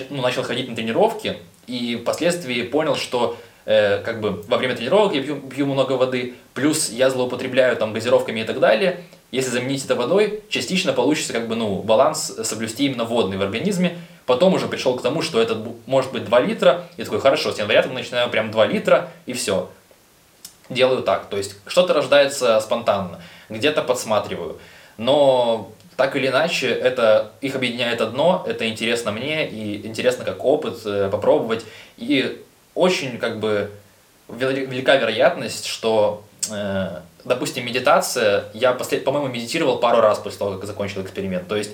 ну, 0.09 0.21
начал 0.21 0.43
ходить 0.43 0.69
на 0.69 0.75
тренировки, 0.75 1.37
и 1.67 1.97
впоследствии 2.01 2.61
понял, 2.63 2.95
что 2.95 3.37
э, 3.65 4.01
как 4.03 4.21
бы 4.21 4.43
во 4.47 4.57
время 4.57 4.75
тренировок 4.75 5.13
я 5.13 5.21
пью, 5.21 5.41
пью 5.41 5.65
много 5.65 5.93
воды, 5.93 6.35
плюс 6.53 6.89
я 6.89 7.09
злоупотребляю 7.09 7.75
там 7.77 7.93
газировками 7.93 8.41
и 8.41 8.43
так 8.43 8.59
далее. 8.59 9.01
Если 9.31 9.49
заменить 9.49 9.83
это 9.83 9.95
водой, 9.95 10.43
частично 10.49 10.93
получится 10.93 11.33
как 11.33 11.47
бы 11.47 11.55
ну 11.55 11.81
баланс 11.81 12.33
соблюсти 12.43 12.85
именно 12.85 13.03
водный 13.03 13.37
в 13.37 13.41
организме. 13.41 13.97
Потом 14.25 14.53
уже 14.53 14.67
пришел 14.67 14.95
к 14.95 15.01
тому, 15.01 15.21
что 15.21 15.41
это 15.41 15.61
может 15.85 16.11
быть 16.11 16.25
2 16.25 16.39
литра. 16.41 16.87
И 16.97 17.03
такой, 17.03 17.19
хорошо, 17.19 17.51
с 17.51 17.59
января 17.59 17.85
начинаю 17.85 18.29
прям 18.29 18.49
2 18.49 18.65
литра 18.67 19.11
и 19.25 19.33
все. 19.33 19.69
Делаю 20.69 21.03
так. 21.03 21.27
То 21.27 21.37
есть 21.37 21.57
что-то 21.67 21.93
рождается 21.93 22.59
спонтанно, 22.59 23.21
где-то 23.49 23.81
подсматриваю. 23.83 24.57
Но 24.97 25.71
так 25.97 26.15
или 26.15 26.27
иначе, 26.27 26.67
это 26.67 27.31
их 27.41 27.55
объединяет 27.55 28.01
одно, 28.01 28.43
это 28.47 28.67
интересно 28.67 29.11
мне 29.11 29.47
и 29.47 29.87
интересно 29.87 30.25
как 30.25 30.43
опыт 30.43 30.81
э, 30.85 31.09
попробовать. 31.09 31.65
И 31.97 32.41
очень 32.73 33.17
как 33.17 33.39
бы 33.39 33.71
велика 34.27 34.97
вероятность, 34.97 35.65
что, 35.65 36.23
э, 36.51 36.99
допустим, 37.23 37.65
медитация, 37.65 38.45
я, 38.53 38.73
послед, 38.73 39.05
по-моему, 39.05 39.27
медитировал 39.27 39.79
пару 39.79 40.01
раз 40.01 40.19
после 40.19 40.39
того, 40.39 40.55
как 40.55 40.65
закончил 40.65 41.01
эксперимент. 41.01 41.47
То 41.47 41.55
есть 41.55 41.71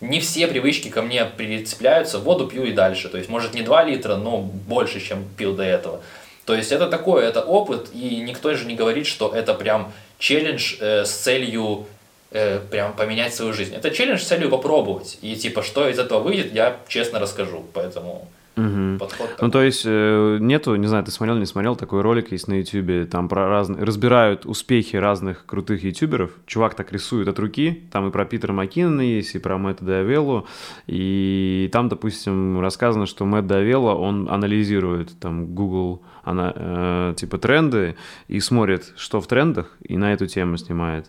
не 0.00 0.18
все 0.18 0.48
привычки 0.48 0.88
ко 0.88 1.00
мне 1.00 1.24
прицепляются, 1.24 2.18
воду 2.18 2.48
пью 2.48 2.64
и 2.64 2.72
дальше. 2.72 3.08
То 3.08 3.18
есть, 3.18 3.30
может, 3.30 3.54
не 3.54 3.62
2 3.62 3.84
литра, 3.84 4.16
но 4.16 4.38
больше, 4.38 5.00
чем 5.00 5.24
пил 5.36 5.54
до 5.54 5.62
этого. 5.62 6.00
То 6.44 6.56
есть, 6.56 6.72
это 6.72 6.88
такое, 6.88 7.28
это 7.28 7.40
опыт, 7.40 7.90
и 7.94 8.16
никто 8.16 8.52
же 8.54 8.66
не 8.66 8.74
говорит, 8.74 9.06
что 9.06 9.32
это 9.32 9.54
прям 9.54 9.92
челлендж 10.18 10.74
э, 10.80 11.04
с 11.04 11.10
целью 11.12 11.86
э, 12.32 12.60
прям 12.70 12.92
поменять 12.94 13.34
свою 13.34 13.52
жизнь. 13.52 13.74
Это 13.74 13.90
челлендж 13.90 14.20
с 14.20 14.26
целью 14.26 14.50
попробовать. 14.50 15.18
И 15.22 15.36
типа, 15.36 15.62
что 15.62 15.88
из 15.88 15.98
этого 15.98 16.20
выйдет, 16.20 16.52
я 16.52 16.78
честно 16.88 17.18
расскажу. 17.18 17.64
Поэтому 17.72 18.28
Угу. 18.56 18.98
Подход 18.98 19.30
такой. 19.30 19.46
Ну, 19.46 19.50
то 19.50 19.62
есть, 19.62 19.82
э, 19.86 20.38
нету, 20.40 20.74
не 20.76 20.86
знаю, 20.86 21.04
ты 21.04 21.10
смотрел, 21.10 21.38
не 21.38 21.46
смотрел, 21.46 21.74
такой 21.74 22.02
ролик 22.02 22.32
есть 22.32 22.48
на 22.48 22.54
Ютубе, 22.54 23.06
там 23.06 23.28
про 23.28 23.48
разные, 23.48 23.82
разбирают 23.82 24.44
успехи 24.44 24.96
разных 24.96 25.46
крутых 25.46 25.82
ютуберов, 25.84 26.32
чувак 26.46 26.74
так 26.74 26.92
рисует 26.92 27.28
от 27.28 27.38
руки, 27.38 27.84
там 27.90 28.08
и 28.08 28.10
про 28.10 28.26
Питера 28.26 28.52
Маккинона 28.52 29.00
есть, 29.00 29.34
и 29.34 29.38
про 29.38 29.56
Мэтта 29.56 29.84
Давеллу, 29.84 30.46
и 30.86 31.70
там, 31.72 31.88
допустим, 31.88 32.60
рассказано, 32.60 33.06
что 33.06 33.24
Мэтт 33.24 33.46
Давелла, 33.46 33.94
он 33.94 34.28
анализирует 34.28 35.18
там 35.18 35.54
Google, 35.54 36.02
она, 36.22 36.52
э, 36.54 37.14
типа 37.16 37.38
тренды, 37.38 37.96
и 38.28 38.40
смотрит, 38.40 38.92
что 38.96 39.20
в 39.20 39.26
трендах, 39.26 39.76
и 39.82 39.96
на 39.96 40.12
эту 40.12 40.26
тему 40.26 40.56
снимает. 40.56 41.06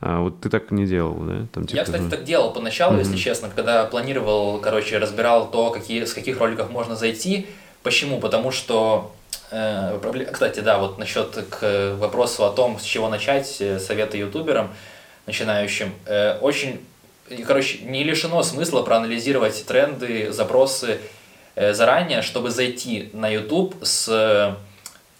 А 0.00 0.20
вот 0.20 0.40
ты 0.40 0.50
так 0.50 0.70
не 0.70 0.86
делал, 0.86 1.14
да? 1.14 1.46
Там, 1.52 1.66
типа, 1.66 1.76
я, 1.76 1.84
кстати, 1.84 2.08
так 2.10 2.24
делал 2.24 2.52
поначалу, 2.52 2.96
mm-hmm. 2.96 3.00
если 3.00 3.16
честно, 3.16 3.48
когда 3.54 3.84
планировал, 3.84 4.58
короче, 4.60 4.98
разбирал 4.98 5.50
то, 5.50 5.70
какие, 5.70 6.04
с 6.04 6.14
каких 6.14 6.38
роликов 6.38 6.70
можно 6.70 6.96
зайти. 6.96 7.46
Почему? 7.82 8.18
Потому 8.18 8.50
что, 8.50 9.14
э, 9.50 9.98
кстати, 10.32 10.60
да, 10.60 10.78
вот 10.78 10.98
насчет 10.98 11.46
к 11.48 11.96
вопросу 11.98 12.44
о 12.44 12.50
том, 12.50 12.78
с 12.78 12.82
чего 12.82 13.08
начать, 13.08 13.56
э, 13.60 13.78
советы 13.78 14.18
ютуберам 14.18 14.70
начинающим, 15.26 15.92
э, 16.06 16.38
очень, 16.38 16.80
короче, 17.46 17.78
не 17.84 18.04
лишено 18.04 18.42
смысла 18.42 18.82
проанализировать 18.82 19.64
тренды, 19.66 20.32
запросы 20.32 20.98
заранее, 21.56 22.22
чтобы 22.22 22.50
зайти 22.50 23.10
на 23.12 23.28
YouTube 23.28 23.74
с 23.82 24.56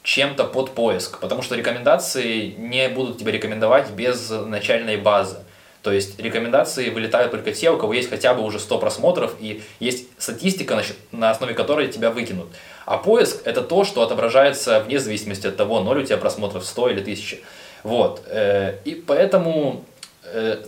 чем-то 0.02 0.44
под 0.44 0.70
поиск, 0.70 1.18
потому 1.18 1.42
что 1.42 1.56
рекомендации 1.56 2.54
не 2.58 2.88
будут 2.88 3.18
тебе 3.18 3.32
рекомендовать 3.32 3.90
без 3.90 4.30
начальной 4.30 4.96
базы. 4.96 5.38
То 5.86 5.92
есть 5.92 6.18
рекомендации 6.18 6.90
вылетают 6.90 7.30
только 7.30 7.52
те, 7.52 7.70
у 7.70 7.76
кого 7.76 7.92
есть 7.92 8.10
хотя 8.10 8.34
бы 8.34 8.42
уже 8.42 8.58
100 8.58 8.78
просмотров 8.78 9.36
и 9.38 9.62
есть 9.78 10.08
статистика, 10.18 10.82
на 11.12 11.30
основе 11.30 11.54
которой 11.54 11.86
тебя 11.86 12.10
выкинут. 12.10 12.48
А 12.86 12.98
поиск 12.98 13.42
это 13.44 13.62
то, 13.62 13.84
что 13.84 14.02
отображается 14.02 14.80
вне 14.80 14.98
зависимости 14.98 15.46
от 15.46 15.56
того, 15.56 15.80
0 15.80 16.00
у 16.00 16.02
тебя 16.02 16.16
просмотров 16.16 16.64
100 16.64 16.88
или 16.90 17.00
1000. 17.02 17.38
Вот. 17.84 18.22
Э, 18.26 18.78
и 18.84 18.94
поэтому 18.94 19.84
э, 20.24 20.64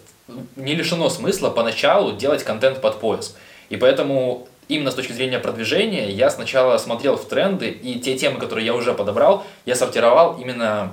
не 0.54 0.76
лишено 0.76 1.10
смысла 1.10 1.50
поначалу 1.50 2.12
делать 2.12 2.44
контент 2.44 2.80
под 2.80 3.00
поиск. 3.00 3.36
И 3.70 3.76
поэтому 3.76 4.46
именно 4.68 4.90
с 4.90 4.94
точки 4.94 5.12
зрения 5.12 5.38
продвижения, 5.38 6.10
я 6.10 6.30
сначала 6.30 6.78
смотрел 6.78 7.16
в 7.16 7.26
тренды, 7.26 7.70
и 7.70 7.98
те 7.98 8.16
темы, 8.16 8.38
которые 8.38 8.66
я 8.66 8.74
уже 8.74 8.94
подобрал, 8.94 9.44
я 9.64 9.74
сортировал 9.74 10.38
именно 10.38 10.92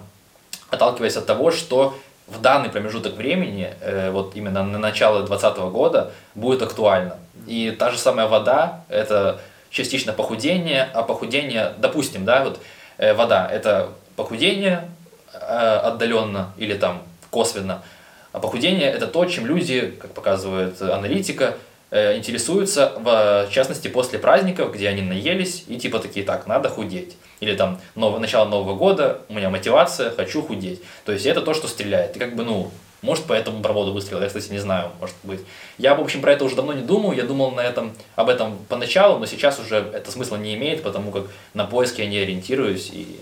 отталкиваясь 0.69 1.17
от 1.17 1.25
того, 1.25 1.51
что 1.51 1.95
в 2.27 2.41
данный 2.41 2.69
промежуток 2.69 3.15
времени, 3.15 3.73
э, 3.81 4.09
вот 4.09 4.35
именно 4.35 4.63
на 4.63 4.79
начало 4.79 5.19
2020 5.19 5.57
года, 5.71 6.11
будет 6.33 6.61
актуально. 6.61 7.17
И 7.45 7.71
та 7.77 7.91
же 7.91 7.97
самая 7.97 8.27
вода, 8.27 8.83
это 8.89 9.39
частично 9.69 10.13
похудение, 10.13 10.89
а 10.93 11.03
похудение, 11.03 11.73
допустим, 11.77 12.25
да, 12.25 12.43
вот 12.43 12.59
э, 12.97 13.13
вода, 13.13 13.47
это 13.51 13.89
похудение 14.15 14.89
э, 15.33 15.37
отдаленно 15.37 16.53
или 16.57 16.73
там 16.75 17.03
косвенно, 17.29 17.83
а 18.31 18.39
похудение 18.39 18.89
это 18.89 19.07
то, 19.07 19.25
чем 19.25 19.45
люди, 19.45 19.93
как 20.01 20.11
показывает 20.11 20.81
аналитика, 20.81 21.55
интересуются, 21.91 22.93
в 22.97 23.47
частности, 23.51 23.87
после 23.87 24.19
праздников, 24.19 24.73
где 24.73 24.89
они 24.89 25.01
наелись, 25.01 25.63
и 25.67 25.77
типа 25.77 25.99
такие, 25.99 26.25
так, 26.25 26.47
надо 26.47 26.69
худеть. 26.69 27.15
Или 27.39 27.55
там, 27.55 27.79
новое, 27.95 28.19
начало 28.19 28.47
Нового 28.47 28.75
года, 28.75 29.21
у 29.29 29.33
меня 29.33 29.49
мотивация, 29.49 30.11
хочу 30.11 30.41
худеть. 30.41 30.81
То 31.05 31.11
есть 31.11 31.25
это 31.25 31.41
то, 31.41 31.53
что 31.53 31.67
стреляет. 31.67 32.15
И 32.15 32.19
как 32.19 32.35
бы, 32.35 32.43
ну, 32.43 32.71
может, 33.01 33.25
по 33.25 33.33
этому 33.33 33.61
проводу 33.61 33.93
выстрелил, 33.93 34.21
я, 34.21 34.27
кстати, 34.27 34.51
не 34.51 34.59
знаю, 34.59 34.89
может 34.99 35.15
быть. 35.23 35.41
Я, 35.77 35.95
в 35.95 36.01
общем, 36.01 36.21
про 36.21 36.31
это 36.31 36.43
уже 36.43 36.55
давно 36.55 36.73
не 36.73 36.81
думал, 36.81 37.11
я 37.11 37.23
думал 37.23 37.51
на 37.51 37.61
этом, 37.61 37.91
об 38.15 38.29
этом 38.29 38.57
поначалу, 38.67 39.19
но 39.19 39.25
сейчас 39.25 39.59
уже 39.59 39.75
это 39.75 40.11
смысла 40.11 40.37
не 40.37 40.55
имеет, 40.55 40.81
потому 40.81 41.11
как 41.11 41.25
на 41.53 41.65
поиске 41.65 42.03
я 42.03 42.09
не 42.09 42.17
ориентируюсь. 42.17 42.89
И... 42.91 43.19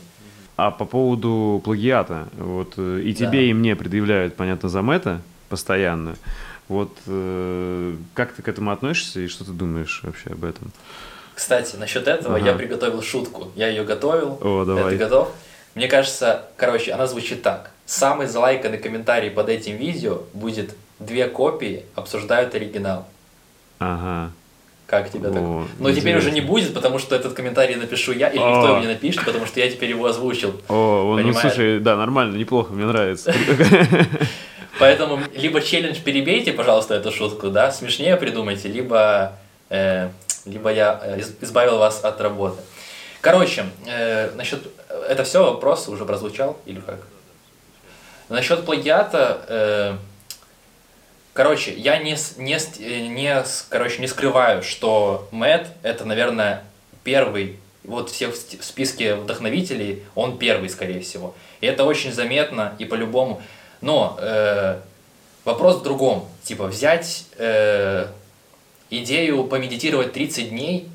А 0.56 0.72
по 0.72 0.85
поводу 0.85 1.61
плагиата, 1.64 2.30
вот 2.38 2.76
э, 2.77 3.02
и 3.03 3.14
тебе, 3.14 3.40
да. 3.40 3.41
и 3.41 3.53
мне 3.53 3.76
предъявляют, 3.76 4.35
понятно, 4.35 4.69
за 4.69 4.81
мета 4.81 5.22
постоянно. 5.49 6.15
Вот 6.69 6.91
э, 7.07 7.95
как 8.14 8.34
ты 8.34 8.41
к 8.41 8.48
этому 8.48 8.72
относишься 8.72 9.19
и 9.19 9.27
что 9.27 9.44
ты 9.44 9.52
думаешь 9.52 10.02
вообще 10.03 10.31
об 10.31 10.44
этом? 10.44 10.72
Кстати, 11.35 11.76
насчет 11.76 12.07
этого 12.07 12.38
ага. 12.38 12.45
я 12.45 12.53
приготовил 12.53 13.02
шутку. 13.02 13.52
Я 13.56 13.68
ее 13.68 13.84
готовил. 13.84 14.38
О, 14.41 14.65
давай. 14.65 14.91
Ты 14.91 14.98
готов? 14.98 15.31
Мне 15.76 15.88
кажется, 15.88 16.45
короче, 16.56 16.94
она 16.94 17.07
звучит 17.07 17.41
так. 17.41 17.72
Самый 17.85 18.27
залайканный 18.27 18.77
комментарий 18.77 19.31
под 19.31 19.49
этим 19.49 19.76
видео 19.76 20.22
будет 20.34 20.76
две 20.99 21.27
копии 21.27 21.85
обсуждают 21.95 22.53
оригинал. 22.56 23.07
Ага. 23.80 24.31
Как 24.85 25.11
тебя 25.11 25.30
так? 25.30 25.41
Но 25.41 25.65
интересно. 25.80 26.02
теперь 26.02 26.18
уже 26.18 26.31
не 26.31 26.41
будет, 26.41 26.73
потому 26.73 26.99
что 26.99 27.15
этот 27.15 27.34
комментарий 27.34 27.76
напишу 27.76 28.11
я, 28.11 28.30
или 28.30 28.40
О. 28.40 28.49
никто 28.49 28.68
его 28.68 28.80
не 28.80 28.88
напишет, 28.88 29.26
потому 29.26 29.48
что 29.48 29.60
я 29.60 29.69
теперь 29.69 29.90
его 29.90 30.06
озвучил. 30.06 30.61
О, 30.69 31.18
ну 31.19 31.34
слушай, 31.34 31.80
да, 31.80 31.95
нормально, 31.95 32.38
неплохо, 32.38 32.73
мне 32.73 32.85
нравится. 32.85 33.34
Поэтому 34.80 35.22
либо 35.36 35.62
челлендж 35.62 36.00
перебейте, 36.02 36.52
пожалуйста, 36.52 36.95
эту 36.95 37.12
шутку, 37.12 37.50
да, 37.50 37.72
смешнее 37.72 38.18
придумайте, 38.18 38.68
либо, 38.68 39.38
э, 39.70 40.10
либо 40.45 40.72
я 40.72 41.00
э, 41.04 41.22
избавил 41.41 41.78
вас 41.78 42.04
от 42.04 42.20
работы. 42.22 42.62
Короче, 43.22 43.66
э, 43.88 44.32
насчет... 44.36 44.60
Это 45.08 45.24
все 45.24 45.44
вопрос 45.44 45.88
уже 45.88 46.06
прозвучал 46.06 46.58
или 46.66 46.80
как? 46.80 47.00
Насчет 48.30 48.66
плагиата... 48.66 49.45
Э, 49.48 49.98
короче, 51.34 51.74
я 51.74 52.00
не, 52.00 52.18
не, 52.38 53.08
не, 53.10 53.44
короче, 53.70 54.02
не 54.02 54.08
скрываю, 54.08 54.64
что 54.64 55.28
Мэтт 55.32 55.68
это, 55.84 56.04
наверное, 56.06 56.64
первый 57.04 57.60
вот 57.84 58.10
все 58.10 58.30
в 58.30 58.36
списке 58.36 59.16
вдохновителей, 59.16 60.04
он 60.16 60.38
первый, 60.38 60.70
скорее 60.70 61.02
всего. 61.02 61.36
И 61.62 61.68
это 61.68 61.84
очень 61.84 62.12
заметно 62.12 62.74
и 62.80 62.86
по-любому. 62.86 63.41
Но 63.84 64.18
э, 64.18 64.80
вопрос 65.43 65.81
в 65.81 65.84
другом. 65.84 66.26
Типа 66.41 66.68
взять 66.68 67.26
э, 67.38 68.07
идею 68.89 69.43
помедитировать 69.43 70.14
30 70.14 70.49
дней, 70.49 70.88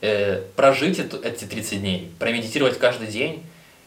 э, 0.00 0.40
прожить 0.56 0.98
эти 0.98 1.44
30 1.44 1.80
дней, 1.80 2.10
промедитировать 2.18 2.78
каждый 2.78 3.08
день, 3.08 3.44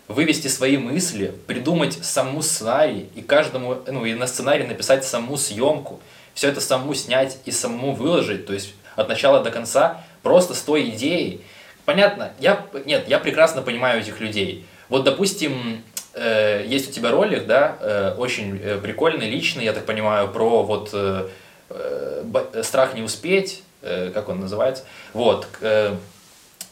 вывести 0.07 0.47
свои 0.47 0.77
мысли, 0.77 1.33
придумать 1.47 1.93
саму 2.05 2.43
сценарий 2.43 3.09
и 3.15 3.23
каждому, 3.23 3.79
ну 3.87 4.05
и 4.05 4.13
на 4.13 4.27
сценарий 4.27 4.67
написать 4.67 5.03
саму 5.03 5.37
съемку, 5.37 5.99
все 6.35 6.49
это 6.49 6.61
саму 6.61 6.93
снять 6.93 7.39
и 7.45 7.51
самому 7.51 7.93
выложить, 7.93 8.45
то 8.45 8.53
есть 8.53 8.75
от 8.95 9.09
начала 9.09 9.43
до 9.43 9.49
конца, 9.49 10.03
просто 10.21 10.53
с 10.53 10.61
той 10.61 10.89
идеей. 10.89 11.41
Понятно, 11.85 12.31
я, 12.39 12.63
нет, 12.85 13.05
я 13.07 13.17
прекрасно 13.17 13.63
понимаю 13.63 14.01
этих 14.01 14.19
людей. 14.19 14.67
Вот, 14.87 15.03
допустим, 15.03 15.81
э, 16.15 16.65
есть 16.65 16.89
у 16.89 16.91
тебя 16.91 17.11
ролик, 17.11 17.45
да, 17.45 17.77
э, 17.79 18.15
очень 18.17 18.59
э, 18.61 18.79
прикольный, 18.81 19.29
личный, 19.29 19.65
я 19.65 19.73
так 19.73 19.85
понимаю, 19.85 20.29
про 20.29 20.63
вот 20.63 20.89
э, 20.93 21.27
э 21.69 22.63
страх 22.63 22.93
не 22.93 23.01
успеть, 23.01 23.63
э, 23.81 24.11
как 24.13 24.29
он 24.29 24.39
называется. 24.39 24.83
Вот. 25.13 25.47
Э, 25.61 25.95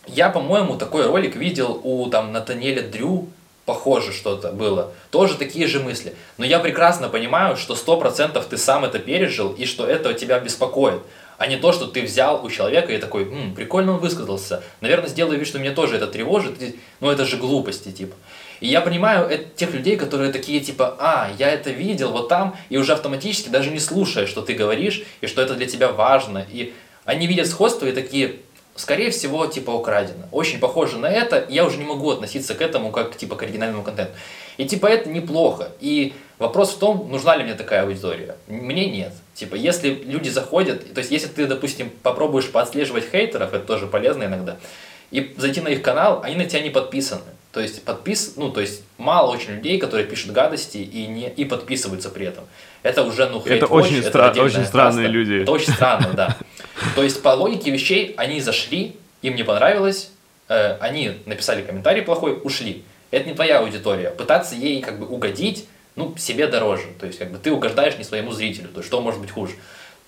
я, 0.07 0.29
по-моему, 0.29 0.77
такой 0.77 1.05
ролик 1.05 1.35
видел 1.35 1.79
у 1.83 2.09
там 2.09 2.31
Натаниэля 2.31 2.81
Дрю, 2.83 3.29
похоже 3.65 4.11
что-то 4.11 4.51
было. 4.51 4.91
Тоже 5.11 5.37
такие 5.37 5.67
же 5.67 5.79
мысли. 5.79 6.13
Но 6.37 6.45
я 6.45 6.59
прекрасно 6.59 7.09
понимаю, 7.09 7.55
что 7.55 7.75
сто 7.75 7.97
процентов 7.97 8.45
ты 8.45 8.57
сам 8.57 8.83
это 8.83 8.99
пережил 8.99 9.53
и 9.53 9.65
что 9.65 9.85
это 9.85 10.13
тебя 10.13 10.39
беспокоит. 10.39 11.01
А 11.37 11.47
не 11.47 11.57
то, 11.57 11.71
что 11.71 11.87
ты 11.87 12.01
взял 12.03 12.45
у 12.45 12.49
человека 12.49 12.93
и 12.93 12.97
такой, 12.97 13.23
М, 13.23 13.55
прикольно 13.55 13.93
он 13.93 13.99
высказался. 13.99 14.63
Наверное, 14.81 15.09
сделаю 15.09 15.39
вид, 15.39 15.47
что 15.47 15.59
меня 15.59 15.73
тоже 15.73 15.95
это 15.95 16.07
тревожит. 16.07 16.55
Но 16.99 17.11
это 17.11 17.25
же 17.25 17.37
глупости, 17.37 17.91
типа. 17.91 18.15
И 18.63 18.67
я 18.69 18.79
понимаю 18.79 19.27
это, 19.27 19.43
тех 19.57 19.73
людей, 19.73 19.97
которые 19.97 20.31
такие 20.31 20.61
типа, 20.61 20.95
а, 20.97 21.29
я 21.37 21.49
это 21.49 21.69
видел 21.69 22.13
вот 22.13 22.29
там, 22.29 22.55
и 22.69 22.77
уже 22.77 22.93
автоматически 22.93 23.49
даже 23.49 23.69
не 23.71 23.79
слушая, 23.79 24.25
что 24.25 24.41
ты 24.41 24.53
говоришь, 24.53 25.03
и 25.19 25.27
что 25.27 25.41
это 25.41 25.55
для 25.55 25.65
тебя 25.65 25.91
важно. 25.91 26.45
И 26.49 26.73
они 27.03 27.27
видят 27.27 27.47
сходство 27.47 27.85
и 27.85 27.91
такие, 27.91 28.37
скорее 28.77 29.11
всего, 29.11 29.47
типа 29.47 29.71
украдено. 29.71 30.29
Очень 30.31 30.59
похоже 30.59 30.97
на 30.97 31.07
это, 31.07 31.45
я 31.49 31.65
уже 31.65 31.77
не 31.77 31.83
могу 31.83 32.09
относиться 32.09 32.55
к 32.55 32.61
этому 32.61 32.93
как 32.93 33.17
типа 33.17 33.35
к 33.35 33.43
оригинальному 33.43 33.83
контенту. 33.83 34.13
И 34.55 34.63
типа 34.63 34.87
это 34.87 35.09
неплохо. 35.09 35.73
И 35.81 36.13
вопрос 36.39 36.71
в 36.71 36.77
том, 36.77 37.11
нужна 37.11 37.35
ли 37.35 37.43
мне 37.43 37.55
такая 37.55 37.83
аудитория. 37.83 38.37
Мне 38.47 38.89
нет. 38.89 39.11
Типа, 39.33 39.55
если 39.55 39.89
люди 39.89 40.29
заходят, 40.29 40.93
то 40.93 40.99
есть 40.99 41.11
если 41.11 41.27
ты, 41.27 41.47
допустим, 41.47 41.91
попробуешь 42.01 42.49
подслеживать 42.49 43.11
хейтеров, 43.11 43.53
это 43.53 43.65
тоже 43.65 43.87
полезно 43.87 44.23
иногда, 44.23 44.55
и 45.11 45.33
зайти 45.35 45.59
на 45.59 45.67
их 45.67 45.81
канал, 45.81 46.21
они 46.23 46.37
на 46.37 46.45
тебя 46.45 46.61
не 46.61 46.69
подписаны. 46.69 47.23
То 47.53 47.59
есть 47.59 47.83
подпис, 47.83 48.33
ну 48.35 48.49
то 48.49 48.61
есть 48.61 48.81
мало 48.97 49.31
очень 49.31 49.51
людей, 49.51 49.77
которые 49.77 50.07
пишут 50.07 50.31
гадости 50.31 50.77
и 50.77 51.05
не 51.05 51.29
и 51.29 51.45
подписываются 51.45 52.09
при 52.09 52.25
этом. 52.25 52.45
Это 52.81 53.03
уже 53.03 53.29
ну 53.29 53.39
это 53.45 53.67
очень, 53.67 53.99
это 53.99 54.17
стра- 54.17 54.39
очень 54.39 54.65
странные 54.65 55.05
каста. 55.05 55.11
люди. 55.11 55.43
Это 55.43 55.51
очень 55.51 55.71
странно, 55.71 56.13
да. 56.13 56.35
То 56.95 57.03
есть 57.03 57.21
по 57.21 57.29
логике 57.29 57.69
вещей 57.69 58.15
они 58.17 58.41
зашли, 58.41 58.95
им 59.21 59.35
не 59.35 59.43
понравилось, 59.43 60.09
э, 60.49 60.77
они 60.79 61.11
написали 61.27 61.61
комментарий 61.61 62.01
плохой, 62.01 62.39
ушли. 62.43 62.83
Это 63.11 63.29
не 63.29 63.35
твоя 63.35 63.59
аудитория. 63.59 64.09
Пытаться 64.09 64.55
ей 64.55 64.81
как 64.81 64.99
бы 64.99 65.05
угодить, 65.05 65.67
ну 65.95 66.15
себе 66.17 66.47
дороже. 66.47 66.87
То 66.99 67.05
есть 67.05 67.19
как 67.19 67.31
бы 67.31 67.37
ты 67.37 67.51
угождаешь 67.51 67.99
не 67.99 68.03
своему 68.03 68.31
зрителю. 68.31 68.69
То 68.69 68.79
есть 68.79 68.87
что 68.87 68.99
может 68.99 69.21
быть 69.21 69.29
хуже? 69.29 69.53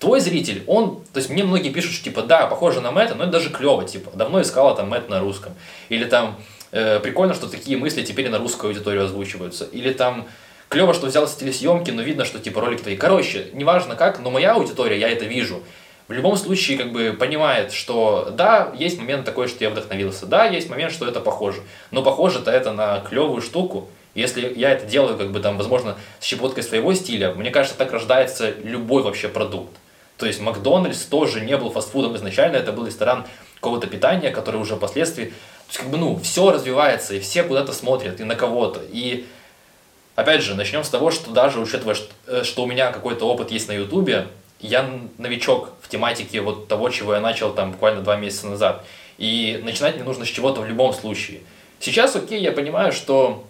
Твой 0.00 0.18
зритель, 0.18 0.64
он, 0.66 1.00
то 1.12 1.18
есть 1.18 1.30
мне 1.30 1.44
многие 1.44 1.70
пишут, 1.70 1.92
что 1.92 2.04
типа 2.04 2.22
да, 2.22 2.48
похоже 2.48 2.80
на 2.80 2.90
Мэтта, 2.90 3.14
но 3.14 3.22
это 3.22 3.34
даже 3.34 3.50
клево, 3.50 3.84
типа 3.84 4.10
давно 4.14 4.42
искала 4.42 4.74
там 4.74 4.88
Мэтт 4.88 5.08
на 5.08 5.20
русском. 5.20 5.54
Или 5.88 6.04
там 6.04 6.36
э, 6.72 7.00
прикольно, 7.00 7.34
что 7.34 7.48
такие 7.48 7.76
мысли 7.76 8.02
теперь 8.02 8.28
на 8.28 8.38
русскую 8.38 8.70
аудиторию 8.70 9.04
озвучиваются. 9.04 9.64
Или 9.64 9.92
там 9.92 10.26
клево, 10.68 10.94
что 10.94 11.06
взялся 11.06 11.38
телесъемки, 11.38 11.90
но 11.90 12.02
видно, 12.02 12.24
что 12.24 12.38
типа 12.38 12.60
ролики 12.60 12.82
твои. 12.82 12.96
Короче, 12.96 13.48
неважно 13.52 13.96
как, 13.96 14.20
но 14.20 14.30
моя 14.30 14.54
аудитория, 14.54 14.98
я 14.98 15.08
это 15.08 15.24
вижу. 15.24 15.62
В 16.08 16.12
любом 16.12 16.36
случае, 16.36 16.78
как 16.78 16.92
бы 16.92 17.16
понимает, 17.18 17.72
что 17.72 18.28
да, 18.30 18.72
есть 18.78 18.98
момент 18.98 19.24
такой, 19.24 19.48
что 19.48 19.64
я 19.64 19.70
вдохновился, 19.70 20.26
да, 20.26 20.44
есть 20.44 20.70
момент, 20.70 20.92
что 20.92 21.06
это 21.06 21.20
похоже. 21.20 21.62
Но 21.90 22.02
похоже-то 22.02 22.50
это 22.50 22.72
на 22.72 23.00
клевую 23.00 23.42
штуку. 23.42 23.88
Если 24.14 24.52
я 24.56 24.70
это 24.70 24.86
делаю, 24.86 25.18
как 25.18 25.32
бы 25.32 25.40
там, 25.40 25.58
возможно, 25.58 25.96
с 26.20 26.24
щепоткой 26.24 26.62
своего 26.62 26.94
стиля, 26.94 27.34
мне 27.34 27.50
кажется, 27.50 27.76
так 27.76 27.92
рождается 27.92 28.54
любой 28.62 29.02
вообще 29.02 29.28
продукт. 29.28 29.76
То 30.16 30.26
есть 30.26 30.40
Макдональдс 30.40 31.04
тоже 31.04 31.40
не 31.40 31.56
был 31.56 31.70
фастфудом 31.70 32.16
изначально, 32.16 32.56
это 32.56 32.72
был 32.72 32.86
ресторан 32.86 33.26
какого-то 33.56 33.86
питания, 33.86 34.30
который 34.30 34.60
уже 34.60 34.76
впоследствии 34.76 35.34
то 35.66 35.70
есть, 35.70 35.78
как 35.78 35.90
бы, 35.90 35.98
ну, 35.98 36.18
все 36.22 36.52
развивается, 36.52 37.14
и 37.14 37.20
все 37.20 37.42
куда-то 37.42 37.72
смотрят, 37.72 38.20
и 38.20 38.24
на 38.24 38.36
кого-то. 38.36 38.80
И, 38.88 39.26
опять 40.14 40.42
же, 40.42 40.54
начнем 40.54 40.84
с 40.84 40.88
того, 40.88 41.10
что 41.10 41.32
даже 41.32 41.58
учитывая, 41.58 41.96
э, 42.26 42.44
что 42.44 42.62
у 42.62 42.66
меня 42.66 42.92
какой-то 42.92 43.28
опыт 43.28 43.50
есть 43.50 43.68
на 43.68 43.72
Ютубе, 43.72 44.28
я 44.60 44.88
новичок 45.18 45.72
в 45.82 45.88
тематике 45.88 46.40
вот 46.40 46.68
того, 46.68 46.88
чего 46.88 47.14
я 47.14 47.20
начал 47.20 47.52
там 47.52 47.72
буквально 47.72 48.02
два 48.02 48.16
месяца 48.16 48.46
назад. 48.46 48.84
И 49.18 49.60
начинать 49.64 49.96
мне 49.96 50.04
нужно 50.04 50.24
с 50.24 50.28
чего-то 50.28 50.60
в 50.60 50.68
любом 50.68 50.92
случае. 50.92 51.40
Сейчас, 51.80 52.16
окей, 52.16 52.40
я 52.40 52.52
понимаю, 52.52 52.92
что 52.92 53.44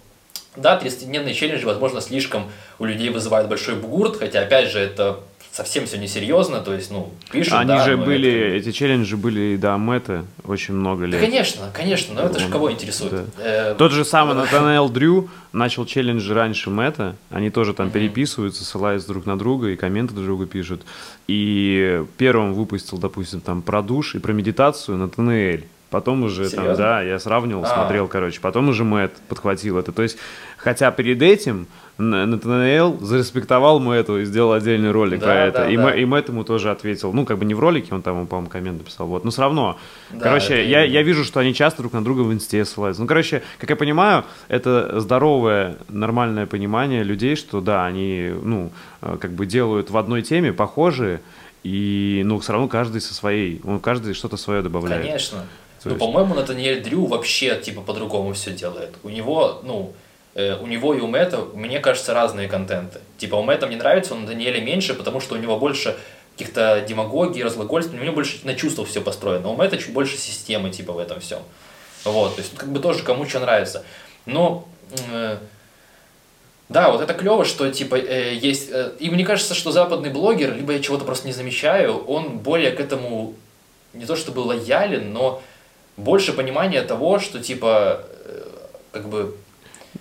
да, 0.56 0.80
30-дневные 0.82 1.34
челленджи, 1.34 1.66
возможно, 1.66 2.00
слишком 2.00 2.50
у 2.78 2.84
людей 2.84 3.10
вызывают 3.10 3.48
большой 3.48 3.74
бугурт, 3.76 4.18
хотя, 4.18 4.40
опять 4.40 4.70
же, 4.70 4.78
это 4.78 5.20
совсем 5.56 5.86
все 5.86 5.96
несерьезно, 5.96 6.60
то 6.60 6.74
есть, 6.74 6.90
ну, 6.90 7.10
пишут, 7.32 7.54
Они 7.54 7.68
да, 7.68 7.82
же 7.82 7.96
были, 7.96 8.30
это... 8.30 8.56
эти 8.56 8.72
челленджи 8.72 9.16
были 9.16 9.56
до 9.56 9.78
Мэта 9.78 10.26
очень 10.44 10.74
много 10.74 11.06
лет. 11.06 11.18
Да, 11.18 11.26
конечно, 11.26 11.70
конечно, 11.72 12.14
но 12.14 12.20
это 12.20 12.38
же 12.38 12.48
кого 12.48 12.70
интересует. 12.70 13.12
Да. 13.12 13.24
Э, 13.38 13.74
Тот 13.78 13.90
же 13.90 14.04
самый 14.04 14.34
Натанаэл 14.34 14.88
Дрю 14.90 15.30
начал 15.54 15.86
челленджи 15.86 16.34
раньше 16.34 16.68
Мэта, 16.68 17.16
они 17.30 17.48
тоже 17.48 17.72
там 17.72 17.90
переписываются, 17.90 18.64
ссылаются 18.64 19.08
друг 19.08 19.24
на 19.24 19.38
друга 19.38 19.68
и 19.68 19.76
комменты 19.76 20.12
друг 20.12 20.26
другу 20.26 20.46
пишут. 20.46 20.82
И 21.26 22.04
первым 22.18 22.52
выпустил, 22.52 22.98
допустим, 22.98 23.40
там 23.40 23.62
про 23.62 23.80
душ 23.80 24.14
и 24.14 24.18
про 24.18 24.32
медитацию 24.32 24.98
Натанаэль. 24.98 25.64
Потом 25.90 26.24
уже 26.24 26.48
Серьезно? 26.48 26.64
там, 26.64 26.76
да, 26.76 27.02
я 27.02 27.18
сравнивал, 27.18 27.64
А-а-а. 27.64 27.74
смотрел, 27.74 28.08
короче. 28.08 28.40
Потом 28.40 28.68
уже 28.68 28.82
Мэтт 28.82 29.14
подхватил 29.28 29.78
это. 29.78 29.92
То 29.92 30.02
есть, 30.02 30.18
хотя 30.56 30.90
перед 30.90 31.22
этим 31.22 31.68
Натанаэл 31.98 32.98
зареспектовал 33.00 33.78
Мэтту 33.78 34.20
и 34.20 34.24
сделал 34.24 34.52
отдельный 34.52 34.90
ролик 34.90 35.20
да, 35.20 35.26
про 35.26 35.34
это. 35.34 35.58
Да, 35.60 35.70
и, 35.70 35.76
да. 35.76 35.84
Мэ, 35.84 36.00
и 36.00 36.04
Мэтт 36.04 36.28
ему 36.28 36.42
тоже 36.42 36.72
ответил. 36.72 37.12
Ну, 37.12 37.24
как 37.24 37.38
бы 37.38 37.44
не 37.44 37.54
в 37.54 37.60
ролике, 37.60 37.94
он 37.94 38.02
там, 38.02 38.26
по-моему, 38.26 38.50
коммент 38.50 38.78
написал. 38.78 39.06
Вот. 39.06 39.24
Но 39.24 39.30
все 39.30 39.42
равно. 39.42 39.78
Да, 40.10 40.20
короче, 40.20 40.68
я, 40.68 40.82
я 40.82 41.02
вижу, 41.02 41.24
что 41.24 41.38
они 41.38 41.54
часто 41.54 41.82
друг 41.82 41.92
на 41.92 42.02
друга 42.02 42.22
в 42.22 42.32
инсте 42.32 42.64
ссылаются. 42.64 43.00
Ну, 43.00 43.08
короче, 43.08 43.42
как 43.58 43.70
я 43.70 43.76
понимаю, 43.76 44.24
это 44.48 44.98
здоровое, 45.00 45.76
нормальное 45.88 46.46
понимание 46.46 47.04
людей, 47.04 47.36
что 47.36 47.60
да, 47.60 47.86
они, 47.86 48.32
ну, 48.42 48.72
э, 49.02 49.16
как 49.20 49.30
бы 49.30 49.46
делают 49.46 49.90
в 49.90 49.96
одной 49.96 50.22
теме 50.22 50.52
похожие, 50.52 51.20
и, 51.62 52.22
ну, 52.24 52.38
все 52.40 52.52
равно 52.52 52.68
каждый 52.68 53.00
со 53.00 53.14
своей, 53.14 53.60
он 53.64 53.80
каждый 53.80 54.14
что-то 54.14 54.36
свое 54.36 54.62
добавляет. 54.62 55.04
Конечно. 55.04 55.38
То 55.86 55.90
ну, 55.90 55.94
есть... 55.94 56.04
по-моему, 56.04 56.34
Натаниэль 56.34 56.82
Дрю 56.82 57.06
вообще, 57.06 57.54
типа, 57.60 57.80
по-другому 57.80 58.32
все 58.32 58.50
делает. 58.50 58.90
У 59.04 59.08
него, 59.08 59.60
ну, 59.62 59.92
э, 60.34 60.56
у 60.56 60.66
него 60.66 60.94
и 60.94 61.00
у 61.00 61.06
Мэтта, 61.06 61.46
мне 61.54 61.78
кажется, 61.78 62.12
разные 62.12 62.48
контенты. 62.48 62.98
Типа, 63.18 63.36
у 63.36 63.44
Мэтта 63.44 63.68
мне 63.68 63.76
нравится, 63.76 64.14
у 64.14 64.18
Натаниэля 64.18 64.60
меньше, 64.60 64.94
потому 64.94 65.20
что 65.20 65.36
у 65.36 65.38
него 65.38 65.56
больше 65.58 65.96
каких-то 66.36 66.84
демагогий, 66.88 67.44
разглагольств, 67.44 67.94
у 67.94 67.96
него 67.96 68.12
больше 68.16 68.40
на 68.42 68.54
чувства 68.54 68.84
все 68.84 69.00
построено. 69.00 69.48
У 69.48 69.54
Мэтта 69.54 69.78
чуть 69.78 69.92
больше 69.92 70.16
системы, 70.16 70.70
типа, 70.70 70.92
в 70.92 70.98
этом 70.98 71.20
всем. 71.20 71.38
Вот, 72.02 72.34
то 72.34 72.42
есть, 72.42 72.56
как 72.56 72.72
бы 72.72 72.80
тоже 72.80 73.04
кому 73.04 73.24
что 73.24 73.38
нравится. 73.38 73.84
Но, 74.26 74.66
э, 75.12 75.38
да, 76.68 76.90
вот 76.90 77.00
это 77.00 77.14
клево, 77.14 77.44
что, 77.44 77.70
типа, 77.70 77.94
э, 77.94 78.34
есть... 78.34 78.70
Э, 78.72 78.90
и 78.98 79.08
мне 79.08 79.24
кажется, 79.24 79.54
что 79.54 79.70
западный 79.70 80.10
блогер, 80.10 80.52
либо 80.52 80.72
я 80.72 80.80
чего-то 80.80 81.04
просто 81.04 81.28
не 81.28 81.32
замечаю, 81.32 81.96
он 82.06 82.38
более 82.38 82.72
к 82.72 82.80
этому 82.80 83.34
не 83.92 84.04
то 84.04 84.16
чтобы 84.16 84.40
лоялен, 84.40 85.12
но 85.12 85.42
больше 85.96 86.32
понимания 86.32 86.82
того, 86.82 87.18
что 87.18 87.40
типа 87.40 88.00
э, 88.24 88.42
как 88.92 89.08
бы 89.08 89.34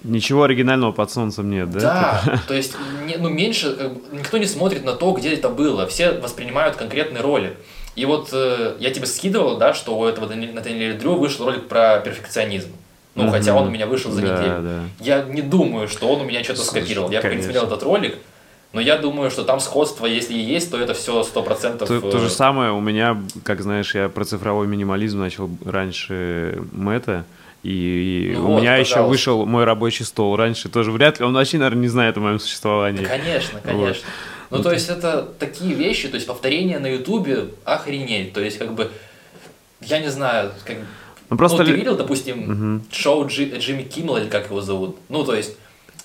Ничего 0.03 0.43
оригинального 0.43 0.91
под 0.91 1.09
солнцем 1.09 1.49
нет, 1.49 1.71
да? 1.71 1.79
Да, 1.79 2.21
типа? 2.23 2.41
то 2.47 2.53
есть 2.53 2.75
не, 3.05 3.15
ну, 3.15 3.29
меньше, 3.29 3.75
как 3.75 3.93
бы, 3.93 4.17
никто 4.17 4.37
не 4.37 4.45
смотрит 4.45 4.83
на 4.83 4.93
то, 4.93 5.11
где 5.13 5.33
это 5.33 5.49
было, 5.49 5.87
все 5.87 6.11
воспринимают 6.11 6.75
конкретные 6.75 7.21
роли. 7.21 7.57
И 7.95 8.05
вот 8.05 8.29
э, 8.33 8.75
я 8.79 8.91
тебе 8.91 9.05
скидывал, 9.05 9.57
да, 9.57 9.73
что 9.73 9.97
у 9.97 10.05
этого 10.05 10.27
Натаниэля 10.27 10.99
Дрю 10.99 11.15
вышел 11.15 11.45
ролик 11.45 11.67
про 11.67 11.99
перфекционизм. 11.99 12.69
Ну, 13.15 13.23
mm-hmm. 13.23 13.31
хотя 13.31 13.55
он 13.55 13.67
у 13.67 13.71
меня 13.71 13.87
вышел 13.87 14.11
за 14.11 14.21
да, 14.21 14.27
неделю. 14.27 14.61
Да. 14.61 14.81
Я 14.99 15.21
не 15.23 15.41
думаю, 15.41 15.87
что 15.87 16.07
он 16.09 16.21
у 16.21 16.23
меня 16.25 16.43
что-то 16.43 16.61
скопировал. 16.61 17.09
Я 17.09 17.21
Конечно. 17.21 17.43
смотрел 17.43 17.63
этот 17.63 17.81
ролик, 17.83 18.17
но 18.75 18.81
я 18.81 18.97
думаю, 18.97 19.31
что 19.31 19.45
там 19.45 19.61
сходство, 19.61 20.05
если 20.05 20.33
и 20.33 20.41
есть, 20.41 20.69
то 20.69 20.77
это 20.77 20.93
все 20.93 21.23
сто 21.23 21.41
процентов. 21.41 21.87
То, 21.87 22.01
то 22.01 22.19
же 22.19 22.27
э, 22.27 22.29
самое 22.29 22.73
у 22.73 22.81
меня, 22.81 23.23
как 23.45 23.61
знаешь, 23.61 23.95
я 23.95 24.09
про 24.09 24.25
цифровой 24.25 24.67
минимализм 24.67 25.17
начал 25.17 25.49
раньше 25.63 26.61
Мэтта. 26.73 27.23
И 27.63 28.33
ну 28.35 28.43
у 28.43 28.47
вот, 28.47 28.59
меня 28.59 28.71
пожалуйста. 28.77 28.99
еще 28.99 29.07
вышел 29.07 29.45
мой 29.45 29.63
рабочий 29.63 30.03
стол 30.03 30.35
раньше 30.35 30.67
тоже. 30.67 30.91
Вряд 30.91 31.19
ли 31.21 31.25
он 31.25 31.33
вообще, 31.33 31.57
наверное, 31.57 31.83
не 31.83 31.87
знает 31.87 32.17
о 32.17 32.19
моем 32.19 32.37
существовании. 32.37 33.03
Да, 33.03 33.07
конечно, 33.11 33.61
конечно. 33.63 33.87
Вот. 33.87 34.51
Ну, 34.51 34.57
вот. 34.57 34.63
то 34.63 34.73
есть 34.73 34.89
это 34.89 35.25
такие 35.39 35.73
вещи, 35.73 36.09
то 36.09 36.15
есть 36.15 36.27
повторение 36.27 36.79
на 36.79 36.87
Ютубе 36.87 37.51
охренеть. 37.63 38.33
То 38.33 38.41
есть, 38.41 38.57
как 38.57 38.73
бы, 38.73 38.91
я 39.79 39.99
не 39.99 40.11
знаю, 40.11 40.51
как 40.65 40.75
ну, 41.29 41.37
просто 41.37 41.59
ну, 41.59 41.63
ты 41.63 41.71
ли... 41.71 41.77
видел, 41.77 41.95
допустим, 41.95 42.75
угу. 42.75 42.83
шоу 42.91 43.25
Джи, 43.25 43.45
Джимми 43.57 43.83
Киммела, 43.83 44.17
или 44.17 44.27
как 44.27 44.47
его 44.47 44.59
зовут? 44.59 44.97
Ну, 45.07 45.23
то 45.23 45.33
есть, 45.33 45.55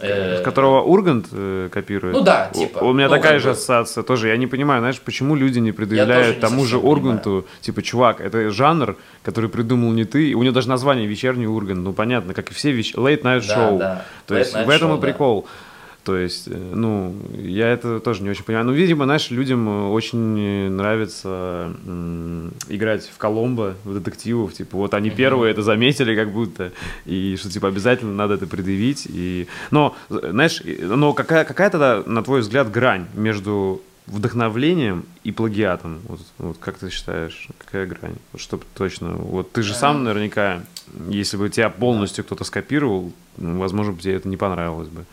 Э, 0.01 0.43
которого 0.43 0.83
Ургант 0.83 1.27
э, 1.33 1.69
копирует. 1.71 2.15
Ну 2.15 2.23
да, 2.23 2.51
типа. 2.53 2.79
У, 2.79 2.89
у 2.89 2.93
меня 2.93 3.09
ну, 3.09 3.15
такая 3.15 3.39
же 3.39 3.51
ассоциация 3.51 4.03
тоже. 4.03 4.29
Я 4.29 4.37
не 4.37 4.47
понимаю, 4.47 4.81
знаешь, 4.81 5.01
почему 5.01 5.37
люди 5.37 5.59
не 5.59 5.73
предъявляют 5.73 6.37
не 6.37 6.41
тому 6.41 6.65
же 6.65 6.79
Урганту, 6.79 7.25
понимаю. 7.25 7.45
типа, 7.61 7.83
чувак, 7.83 8.21
это 8.21 8.51
жанр, 8.51 8.97
который 9.23 9.51
придумал 9.51 9.93
не 9.93 10.05
ты. 10.05 10.35
У 10.35 10.43
него 10.43 10.55
даже 10.55 10.69
название 10.69 11.07
вечерний 11.07 11.47
Ургант. 11.47 11.81
Ну 11.81 11.93
понятно, 11.93 12.35
как 12.35 12.51
и 12.51 12.55
все 12.55 12.71
веч... 12.71 12.95
late 12.95 13.23
night 13.23 13.41
show. 13.41 13.79
Да, 13.79 13.79
да. 13.79 14.05
То 14.27 14.35
late 14.35 14.39
есть 14.39 14.53
в 14.55 14.71
этом 14.71 14.93
show, 14.93 14.99
и 14.99 15.01
прикол. 15.01 15.43
Да. 15.43 15.70
То 16.11 16.17
есть, 16.17 16.49
э, 16.49 16.73
ну, 16.75 17.15
я 17.39 17.69
это 17.69 18.01
тоже 18.01 18.25
не 18.25 18.31
очень 18.31 18.43
понимаю. 18.43 18.67
Ну, 18.67 18.73
видимо, 18.73 19.05
знаешь, 19.05 19.31
людям 19.31 19.69
э, 19.69 19.89
очень 19.91 20.69
нравится 20.69 21.73
м- 21.87 22.53
играть 22.69 23.09
в 23.09 23.17
Коломбо, 23.17 23.77
в 23.85 23.95
детективов. 23.95 24.53
Типа, 24.55 24.77
вот 24.77 24.93
они 24.93 25.11
первые 25.11 25.53
это 25.53 25.63
заметили 25.63 26.17
как 26.17 26.33
будто. 26.33 26.73
И 27.07 27.37
что, 27.39 27.49
типа, 27.49 27.69
обязательно 27.69 28.13
надо 28.13 28.35
это 28.35 28.49
предъявить. 28.49 29.07
И... 29.09 29.47
Но, 29.71 29.95
знаешь, 30.09 30.61
но 30.83 31.13
какая, 31.13 31.45
какая 31.45 31.71
тогда, 31.71 32.03
на 32.05 32.25
твой 32.25 32.41
взгляд, 32.41 32.73
грань 32.73 33.07
между 33.15 33.81
вдохновлением 34.09 35.05
и 35.23 35.31
плагиатом? 35.31 36.01
Вот, 36.09 36.21
вот 36.39 36.59
как 36.59 36.79
ты 36.79 36.91
считаешь, 36.91 37.47
какая 37.57 37.87
грань? 37.87 38.17
Вот 38.33 38.41
чтобы 38.41 38.65
точно. 38.75 39.11
Вот 39.11 39.53
ты 39.53 39.63
же 39.63 39.75
сам 39.75 40.03
наверняка, 40.03 40.63
если 41.09 41.37
бы 41.37 41.49
тебя 41.51 41.71
полностью 41.71 42.25
кто-то 42.25 42.43
скопировал, 42.43 43.13
ну, 43.37 43.61
возможно, 43.61 43.93
бы 43.93 44.03
тебе 44.03 44.15
это 44.15 44.27
не 44.27 44.37
понравилось 44.37 44.89
бы. 44.89 45.05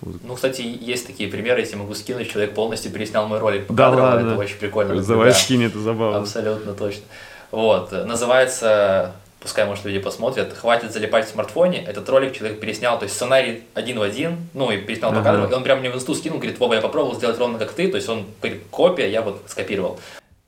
Ну, 0.00 0.34
кстати, 0.34 0.62
есть 0.62 1.06
такие 1.06 1.30
примеры, 1.30 1.60
если 1.60 1.76
могу 1.76 1.94
скинуть, 1.94 2.30
человек 2.30 2.54
полностью 2.54 2.92
переснял 2.92 3.26
мой 3.26 3.38
ролик 3.38 3.66
по 3.66 3.72
да 3.72 3.90
кадрам, 3.90 4.04
ладно. 4.04 4.28
это 4.30 4.38
очень 4.38 4.56
прикольно. 4.56 5.00
Давай 5.02 5.28
да. 5.28 5.34
скинь, 5.34 5.64
это 5.64 5.78
забавно. 5.78 6.18
Абсолютно 6.18 6.74
точно. 6.74 7.02
Вот, 7.50 7.92
называется, 7.92 9.14
пускай, 9.40 9.64
может, 9.66 9.84
люди 9.84 10.00
посмотрят, 10.00 10.52
«Хватит 10.52 10.92
залипать 10.92 11.26
в 11.26 11.30
смартфоне». 11.30 11.84
Этот 11.84 12.08
ролик 12.08 12.34
человек 12.36 12.60
переснял, 12.60 12.98
то 12.98 13.04
есть 13.04 13.14
сценарий 13.14 13.62
один 13.74 13.98
в 13.98 14.02
один, 14.02 14.48
ну, 14.54 14.70
и 14.70 14.78
переснял 14.78 15.10
ага. 15.10 15.20
по 15.20 15.24
кадрам, 15.24 15.50
и 15.50 15.54
он 15.54 15.62
прям 15.62 15.80
мне 15.80 15.90
в 15.90 15.94
инсту 15.94 16.14
скинул, 16.14 16.38
говорит, 16.38 16.58
Вова, 16.58 16.74
я 16.74 16.80
попробовал 16.80 17.14
сделать 17.14 17.38
ровно 17.38 17.58
как 17.58 17.72
ты, 17.72 17.88
то 17.88 17.96
есть 17.96 18.08
он 18.08 18.26
говорит, 18.42 18.62
копия, 18.70 19.08
я 19.10 19.22
вот 19.22 19.42
скопировал. 19.46 20.00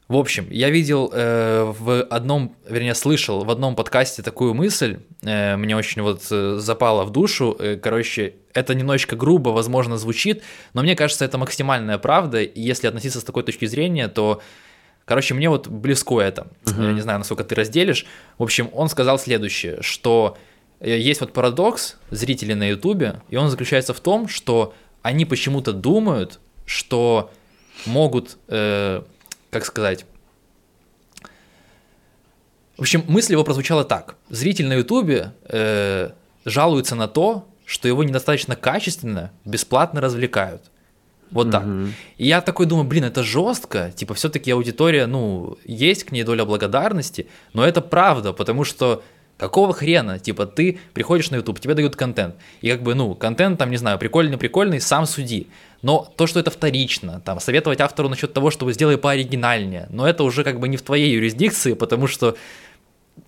В 0.09 0.17
общем, 0.17 0.47
я 0.51 0.71
видел 0.71 1.11
э, 1.13 1.65
в 1.65 2.03
одном, 2.05 2.55
вернее, 2.69 2.95
слышал 2.95 3.45
в 3.45 3.51
одном 3.51 3.75
подкасте 3.75 4.23
такую 4.23 4.55
мысль, 4.55 5.01
э, 5.23 5.57
мне 5.57 5.77
очень 5.77 6.03
вот 6.03 6.23
э, 6.31 6.59
запала 6.61 7.05
в 7.05 7.11
душу. 7.11 7.57
Э, 7.59 7.77
короче, 7.77 8.35
это 8.55 8.77
немножечко 8.77 9.17
грубо, 9.17 9.49
возможно, 9.49 9.99
звучит, 9.99 10.45
но 10.75 10.83
мне 10.83 10.95
кажется, 10.95 11.25
это 11.25 11.39
максимальная 11.39 11.99
правда. 11.99 12.41
И 12.41 12.61
если 12.61 12.87
относиться 12.87 13.21
с 13.21 13.25
такой 13.25 13.43
точки 13.43 13.65
зрения, 13.65 14.07
то, 14.07 14.41
короче, 15.07 15.35
мне 15.35 15.51
вот 15.51 15.67
близко 15.67 16.21
это. 16.21 16.47
Uh-huh. 16.65 16.87
Я 16.87 16.93
не 16.93 17.01
знаю, 17.01 17.19
насколько 17.19 17.43
ты 17.43 17.57
разделишь. 17.57 18.07
В 18.39 18.45
общем, 18.45 18.71
он 18.73 18.89
сказал 18.89 19.19
следующее, 19.19 19.79
что 19.81 20.39
э, 20.79 21.01
есть 21.01 21.21
вот 21.21 21.33
парадокс 21.33 21.97
зрителей 22.11 22.55
на 22.55 22.69
Ютубе, 22.69 23.23
и 23.29 23.37
он 23.37 23.51
заключается 23.51 23.93
в 23.93 23.99
том, 23.99 24.29
что 24.29 24.73
они 25.03 25.25
почему-то 25.25 25.73
думают, 25.73 26.39
что 26.65 27.33
могут 27.87 28.39
э, 28.47 29.03
как 29.57 29.67
сказать... 29.67 30.07
В 32.77 32.83
общем, 32.83 33.05
мысль 33.09 33.33
его 33.33 33.43
прозвучала 33.43 33.85
так. 33.85 34.17
Зритель 34.29 34.67
на 34.67 34.75
Ютубе 34.75 35.33
э, 35.45 36.11
жалуется 36.45 36.95
на 36.95 37.09
то, 37.09 37.49
что 37.65 37.89
его 37.89 38.05
недостаточно 38.05 38.55
качественно, 38.55 39.33
бесплатно 39.47 40.03
развлекают. 40.03 40.63
Вот 41.31 41.51
так. 41.51 41.65
Mm-hmm. 41.65 41.91
И 42.19 42.27
я 42.27 42.43
такой 42.43 42.67
думаю, 42.67 42.87
блин, 42.87 43.05
это 43.05 43.23
жестко. 43.23 43.93
Типа, 43.97 44.13
все-таки 44.13 44.51
аудитория, 44.51 45.07
ну, 45.07 45.57
есть 45.65 46.05
к 46.05 46.13
ней 46.13 46.23
доля 46.23 46.45
благодарности, 46.45 47.29
но 47.55 47.67
это 47.67 47.81
правда, 47.81 48.35
потому 48.35 48.65
что 48.65 49.03
Какого 49.37 49.75
хрена? 49.75 50.19
Типа, 50.19 50.47
ты 50.47 50.79
приходишь 50.95 51.31
на 51.31 51.37
YouTube, 51.37 51.61
тебе 51.61 51.75
дают 51.75 51.95
контент. 51.95 52.37
И 52.63 52.71
как 52.71 52.83
бы, 52.83 52.95
ну, 52.95 53.15
контент 53.15 53.59
там, 53.59 53.71
не 53.71 53.77
знаю, 53.77 53.99
прикольный-прикольный, 53.99 54.81
сам 54.81 55.05
суди. 55.07 55.49
Но 55.83 56.11
то, 56.17 56.27
что 56.27 56.41
это 56.41 56.51
вторично, 56.51 57.21
там, 57.21 57.39
советовать 57.39 57.81
автору 57.81 58.09
насчет 58.09 58.33
того, 58.33 58.51
чтобы 58.51 58.73
сделай 58.73 58.97
пооригинальнее, 58.97 59.89
но 59.91 60.09
это 60.09 60.25
уже 60.25 60.43
как 60.43 60.59
бы 60.59 60.69
не 60.69 60.79
в 60.79 60.83
твоей 60.83 61.13
юрисдикции, 61.13 61.75
потому 61.75 62.07
что 62.07 62.37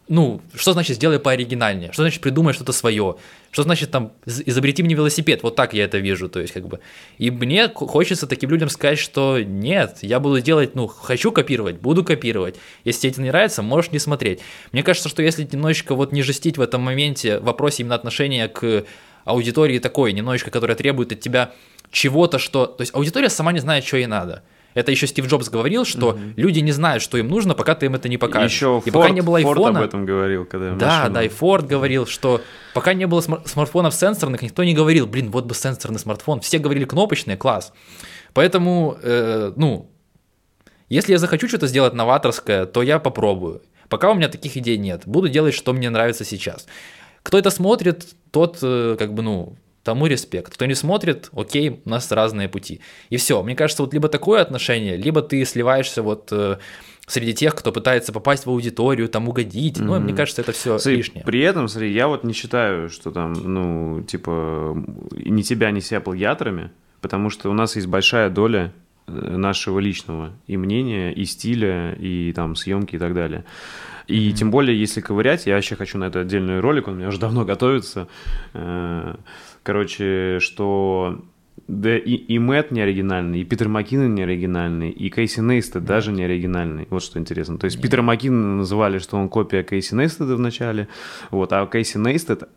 ну, 0.08 0.40
что 0.54 0.72
значит 0.72 0.96
сделай 0.96 1.18
пооригинальнее? 1.18 1.92
Что 1.92 2.02
значит 2.02 2.22
придумай 2.22 2.54
что-то 2.54 2.72
свое? 2.72 3.16
Что 3.50 3.62
значит 3.62 3.90
там 3.90 4.12
изобрети 4.26 4.82
мне 4.82 4.94
велосипед? 4.94 5.42
Вот 5.42 5.56
так 5.56 5.72
я 5.72 5.84
это 5.84 5.98
вижу, 5.98 6.28
то 6.28 6.40
есть 6.40 6.52
как 6.52 6.68
бы. 6.68 6.80
И 7.16 7.30
мне 7.30 7.68
хочется 7.68 8.26
таким 8.26 8.50
людям 8.50 8.68
сказать, 8.68 8.98
что 8.98 9.40
нет, 9.40 9.98
я 10.02 10.20
буду 10.20 10.40
делать, 10.40 10.74
ну, 10.74 10.86
хочу 10.86 11.32
копировать, 11.32 11.76
буду 11.76 12.04
копировать. 12.04 12.56
Если 12.84 13.00
тебе 13.00 13.10
это 13.12 13.22
не 13.22 13.28
нравится, 13.28 13.62
можешь 13.62 13.90
не 13.90 13.98
смотреть. 13.98 14.40
Мне 14.72 14.82
кажется, 14.82 15.08
что 15.08 15.22
если 15.22 15.48
немножечко 15.50 15.94
вот 15.94 16.12
не 16.12 16.22
жестить 16.22 16.58
в 16.58 16.60
этом 16.60 16.82
моменте 16.82 17.38
в 17.38 17.44
вопросе 17.44 17.82
именно 17.82 17.94
отношения 17.94 18.48
к 18.48 18.84
аудитории 19.24 19.78
такой, 19.78 20.12
немножечко, 20.12 20.50
которая 20.50 20.76
требует 20.76 21.12
от 21.12 21.20
тебя 21.20 21.52
чего-то, 21.90 22.38
что... 22.38 22.66
То 22.66 22.82
есть 22.82 22.94
аудитория 22.94 23.30
сама 23.30 23.52
не 23.52 23.60
знает, 23.60 23.84
что 23.84 23.96
ей 23.96 24.06
надо. 24.06 24.42
Это 24.78 24.92
еще 24.92 25.08
Стив 25.08 25.26
Джобс 25.26 25.48
говорил, 25.48 25.84
что 25.84 26.10
угу. 26.10 26.20
люди 26.36 26.60
не 26.60 26.70
знают, 26.70 27.02
что 27.02 27.18
им 27.18 27.26
нужно, 27.26 27.54
пока 27.54 27.74
ты 27.74 27.86
им 27.86 27.96
это 27.96 28.08
не 28.08 28.16
покажешь. 28.16 28.52
Еще 28.52 28.80
и 28.86 28.90
Форд, 28.90 28.94
пока 28.94 29.10
не 29.10 29.22
было 29.22 29.38
айфона. 29.38 29.56
Форд 29.56 29.76
об 29.76 29.82
этом 29.82 30.06
говорил, 30.06 30.44
когда 30.44 30.74
Да, 30.76 30.98
машину... 30.98 31.14
да, 31.14 31.22
и 31.24 31.28
Форд 31.28 31.66
говорил, 31.66 32.06
что 32.06 32.40
пока 32.74 32.94
не 32.94 33.08
было 33.08 33.20
смар- 33.20 33.42
смартфонов 33.44 33.92
сенсорных, 33.92 34.40
никто 34.40 34.62
не 34.62 34.74
говорил, 34.74 35.08
блин, 35.08 35.32
вот 35.32 35.46
бы 35.46 35.56
сенсорный 35.56 35.98
смартфон. 35.98 36.42
Все 36.42 36.58
говорили 36.58 36.84
кнопочный, 36.84 37.36
класс. 37.36 37.72
Поэтому, 38.34 38.96
э, 39.02 39.52
ну, 39.56 39.90
если 40.88 41.10
я 41.10 41.18
захочу 41.18 41.48
что-то 41.48 41.66
сделать 41.66 41.94
новаторское, 41.94 42.64
то 42.64 42.80
я 42.82 43.00
попробую. 43.00 43.62
Пока 43.88 44.12
у 44.12 44.14
меня 44.14 44.28
таких 44.28 44.56
идей 44.56 44.78
нет. 44.78 45.02
Буду 45.06 45.28
делать, 45.28 45.54
что 45.54 45.72
мне 45.72 45.90
нравится 45.90 46.24
сейчас. 46.24 46.68
Кто 47.24 47.36
это 47.36 47.50
смотрит, 47.50 48.06
тот, 48.30 48.58
э, 48.62 48.94
как 48.96 49.12
бы, 49.12 49.24
ну, 49.24 49.56
тому 49.82 50.06
респект. 50.06 50.54
Кто 50.54 50.66
не 50.66 50.74
смотрит, 50.74 51.30
окей, 51.32 51.80
у 51.84 51.88
нас 51.88 52.10
разные 52.12 52.48
пути. 52.48 52.80
И 53.10 53.16
все. 53.16 53.42
Мне 53.42 53.56
кажется, 53.56 53.82
вот 53.82 53.92
либо 53.94 54.08
такое 54.08 54.40
отношение, 54.40 54.96
либо 54.96 55.22
ты 55.22 55.44
сливаешься 55.44 56.02
вот 56.02 56.28
э, 56.30 56.58
среди 57.08 57.34
тех, 57.34 57.54
кто 57.54 57.72
пытается 57.72 58.12
попасть 58.12 58.46
в 58.46 58.50
аудиторию, 58.50 59.08
там 59.08 59.28
угодить. 59.28 59.78
Mm-hmm. 59.78 59.84
Ну, 59.84 60.00
мне 60.00 60.14
кажется, 60.14 60.42
это 60.42 60.52
все 60.52 60.78
смотри, 60.78 60.96
лишнее. 60.96 61.24
При 61.24 61.40
этом, 61.40 61.66
смотри, 61.68 61.92
я 61.92 62.06
вот 62.06 62.22
не 62.22 62.32
считаю, 62.32 62.88
что 62.90 63.10
там, 63.10 63.32
ну, 63.32 64.02
типа, 64.02 64.76
ни 65.12 65.42
тебя, 65.42 65.70
ни 65.70 65.80
себя 65.80 66.00
плагиаторами, 66.00 66.70
потому 67.00 67.30
что 67.30 67.50
у 67.50 67.54
нас 67.54 67.74
есть 67.76 67.88
большая 67.88 68.30
доля 68.30 68.72
э, 69.06 69.12
нашего 69.12 69.78
личного 69.78 70.32
и 70.46 70.56
мнения, 70.56 71.12
и 71.12 71.24
стиля, 71.24 71.94
и 71.94 72.32
там 72.32 72.54
съемки 72.54 72.96
и 72.96 72.98
так 72.98 73.14
далее. 73.14 73.44
И 74.06 74.30
mm-hmm. 74.30 74.32
тем 74.32 74.50
более, 74.50 74.78
если 74.78 75.00
ковырять, 75.00 75.46
я 75.46 75.56
вообще 75.56 75.76
хочу 75.76 75.98
на 75.98 76.04
это 76.04 76.20
отдельный 76.20 76.60
ролик, 76.60 76.88
он 76.88 76.94
у 76.94 76.96
меня 76.96 77.08
уже 77.08 77.18
давно 77.18 77.44
готовится. 77.44 78.08
Короче, 79.68 80.38
что 80.40 81.20
да 81.66 81.94
и, 81.98 82.14
и 82.14 82.38
Мэтт 82.38 82.70
не 82.70 82.80
оригинальный, 82.80 83.42
и 83.42 83.44
Питер 83.44 83.68
Маккинон 83.68 84.14
не 84.14 84.22
оригинальный, 84.22 84.88
и 84.88 85.10
Кейси 85.10 85.40
Нейстед 85.40 85.84
да. 85.84 85.96
даже 85.96 86.10
не 86.10 86.22
оригинальный. 86.22 86.86
Вот 86.88 87.02
что 87.02 87.18
интересно. 87.18 87.58
То 87.58 87.66
есть 87.66 87.78
Питера 87.78 88.00
Маккинона 88.00 88.56
называли, 88.56 88.96
что 88.96 89.18
он 89.18 89.28
копия 89.28 89.62
Кейси 89.62 89.92
Нейстеда 89.92 90.36
в 90.36 90.40
начале, 90.40 90.88
вот, 91.30 91.52
а 91.52 91.66
Кейси 91.66 91.98
Нейстед 91.98 92.48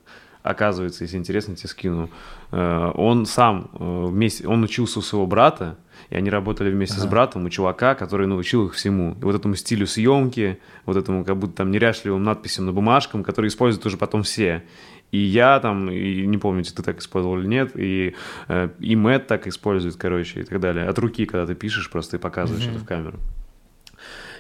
оказывается, 0.42 1.04
если 1.04 1.18
интересно, 1.18 1.58
тебе 1.58 1.68
скину, 1.68 2.10
э, 2.54 2.92
он 2.96 3.26
сам 3.26 3.70
э, 3.74 4.06
вместе, 4.06 4.48
он 4.48 4.64
учился 4.64 5.00
у 5.00 5.02
своего 5.02 5.28
брата, 5.28 5.78
и 6.10 6.16
они 6.16 6.30
работали 6.30 6.72
вместе 6.72 6.96
ага. 6.96 7.04
с 7.04 7.10
братом 7.10 7.46
у 7.46 7.50
чувака, 7.50 7.94
который 7.96 8.26
научил 8.26 8.68
их 8.68 8.74
всему. 8.74 9.18
И 9.22 9.24
вот 9.24 9.36
этому 9.36 9.56
стилю 9.56 9.86
съемки, 9.86 10.60
вот 10.86 10.98
этому 10.98 11.24
как 11.26 11.38
будто 11.38 11.58
там 11.58 11.72
неряшливым 11.72 12.24
надписям 12.24 12.66
на 12.66 12.74
бумажкам, 12.74 13.24
которые 13.24 13.50
используют 13.50 13.86
уже 13.86 13.98
потом 13.98 14.24
все. 14.24 14.64
И 15.12 15.18
я 15.18 15.60
там, 15.60 15.90
и 15.90 16.26
не 16.26 16.38
помню, 16.38 16.64
ты 16.64 16.82
так 16.82 17.00
использовал 17.00 17.38
или 17.38 17.48
нет, 17.48 17.72
и, 17.76 18.16
э, 18.48 18.70
и 18.80 18.96
Мэтт 18.96 19.28
так 19.28 19.46
использует, 19.48 19.98
короче, 19.98 20.42
и 20.42 20.44
так 20.44 20.60
далее. 20.60 20.88
От 20.88 20.98
руки, 21.00 21.26
когда 21.26 21.46
ты 21.46 21.54
пишешь, 21.54 21.90
просто 21.90 22.18
и 22.18 22.20
показываешь 22.20 22.66
mm-hmm. 22.66 22.76
это 22.76 22.80
в 22.80 22.86
камеру. 22.86 23.20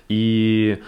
И 0.07 0.81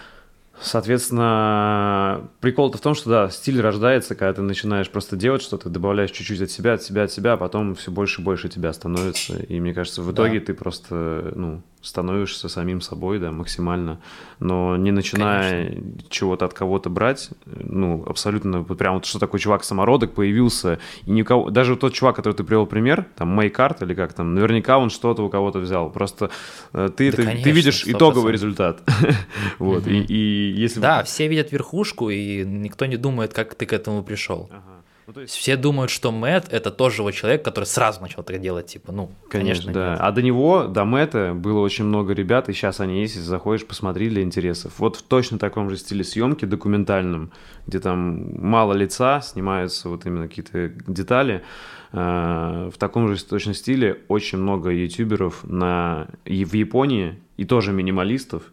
Соответственно, 0.62 2.30
прикол-то 2.40 2.78
в 2.78 2.82
том, 2.82 2.94
что 2.94 3.10
да, 3.10 3.30
стиль 3.30 3.60
рождается, 3.60 4.16
когда 4.16 4.34
ты 4.34 4.42
начинаешь 4.42 4.90
просто 4.90 5.18
делать 5.18 5.42
что-то, 5.42 5.70
добавляешь 5.70 6.12
чуть-чуть 6.12 6.42
от 6.42 6.52
себя, 6.52 6.74
от 6.74 6.84
себя, 6.84 7.04
от 7.04 7.12
себя, 7.12 7.34
а 7.34 7.38
потом 7.38 7.76
все 7.76 7.92
больше 7.92 8.22
и 8.22 8.24
больше 8.24 8.50
тебя 8.50 8.72
становится. 8.72 9.36
И 9.36 9.60
мне 9.60 9.74
кажется, 9.74 10.02
в 10.02 10.12
итоге 10.14 10.40
да. 10.40 10.46
ты 10.46 10.54
просто, 10.54 11.34
ну, 11.36 11.64
становишься 11.84 12.48
самим 12.50 12.82
собой, 12.82 13.20
да, 13.20 13.32
максимально, 13.32 14.00
но 14.40 14.78
не 14.78 14.92
начиная 14.92 15.68
Конечно. 15.68 16.02
чего-то 16.10 16.46
от 16.46 16.54
кого-то 16.54 16.90
брать, 16.90 17.30
ну, 17.46 18.04
абсолютно, 18.08 18.62
вот 18.62 18.78
прям 18.78 18.96
вот 18.96 19.06
что 19.06 19.20
такой 19.20 19.40
чувак-самородок 19.40 20.14
появился, 20.14 20.80
и 21.06 21.12
никого, 21.12 21.50
даже 21.50 21.76
тот 21.76 21.94
чувак, 21.94 22.16
который 22.16 22.34
ты 22.34 22.44
привел 22.44 22.66
пример, 22.66 23.06
там, 23.16 23.28
Майкарт 23.28 23.82
или 23.82 23.94
как 23.94 24.14
там, 24.14 24.34
наверняка 24.34 24.78
он 24.78 24.90
что-то 24.90 25.24
у 25.24 25.30
кого-то 25.30 25.60
взял, 25.60 25.90
просто 25.90 26.32
э, 26.72 26.90
ты, 26.96 27.12
да, 27.12 27.18
ты, 27.18 27.24
конечно, 27.24 27.44
ты 27.44 27.52
видишь 27.52 27.86
100%. 27.86 27.92
итоговый 27.92 28.32
результат, 28.32 28.82
вот, 29.60 29.86
и 29.86 30.54
если... 30.58 30.80
Да, 30.80 31.04
все 31.04 31.28
видят 31.28 31.52
верхушку, 31.52 32.10
и 32.10 32.46
никто 32.46 32.86
не 32.86 32.98
думает, 32.98 33.34
как 33.34 33.56
ты 33.56 33.66
к 33.66 33.74
этому 33.74 34.04
пришел. 34.04 34.50
Ага. 34.52 34.83
Ну, 35.08 35.14
то 35.14 35.22
есть... 35.22 35.34
Все 35.36 35.58
думают, 35.58 35.92
что 35.92 36.12
Мэтт 36.12 36.52
это 36.52 36.72
тоже 36.72 37.02
его 37.02 37.12
человек, 37.12 37.44
который 37.44 37.66
сразу 37.66 38.02
начал 38.02 38.24
так 38.24 38.40
делать, 38.40 38.68
типа, 38.68 38.92
ну, 38.92 39.12
конечно, 39.30 39.66
конечно 39.66 39.74
да. 39.74 39.92
Нет. 39.92 40.00
А 40.02 40.12
до 40.12 40.22
него, 40.22 40.68
до 40.68 40.86
Мэтта 40.86 41.34
было 41.36 41.60
очень 41.60 41.86
много 41.86 42.14
ребят, 42.14 42.50
и 42.50 42.54
сейчас 42.54 42.80
они 42.80 43.02
есть, 43.02 43.16
если 43.16 43.28
заходишь, 43.28 43.66
посмотри 43.66 44.10
для 44.10 44.22
интересов. 44.22 44.74
Вот 44.78 44.96
в 44.96 45.04
точно 45.04 45.38
таком 45.40 45.70
же 45.70 45.78
стиле 45.78 46.04
съемки, 46.04 46.46
документальном, 46.46 47.32
где 47.68 47.80
там 47.80 48.42
мало 48.42 48.74
лица, 48.74 49.22
снимаются 49.22 49.90
вот 49.90 50.06
именно 50.06 50.28
какие-то 50.28 50.70
детали, 50.88 51.44
э, 51.92 52.70
в 52.74 52.78
таком 52.78 53.14
же 53.14 53.24
точно 53.24 53.54
стиле 53.54 54.02
очень 54.08 54.38
много 54.38 54.70
ютуберов 54.70 55.44
на... 55.44 56.08
и 56.26 56.46
в 56.46 56.54
Японии, 56.54 57.20
и 57.38 57.46
тоже 57.46 57.74
минималистов, 57.74 58.44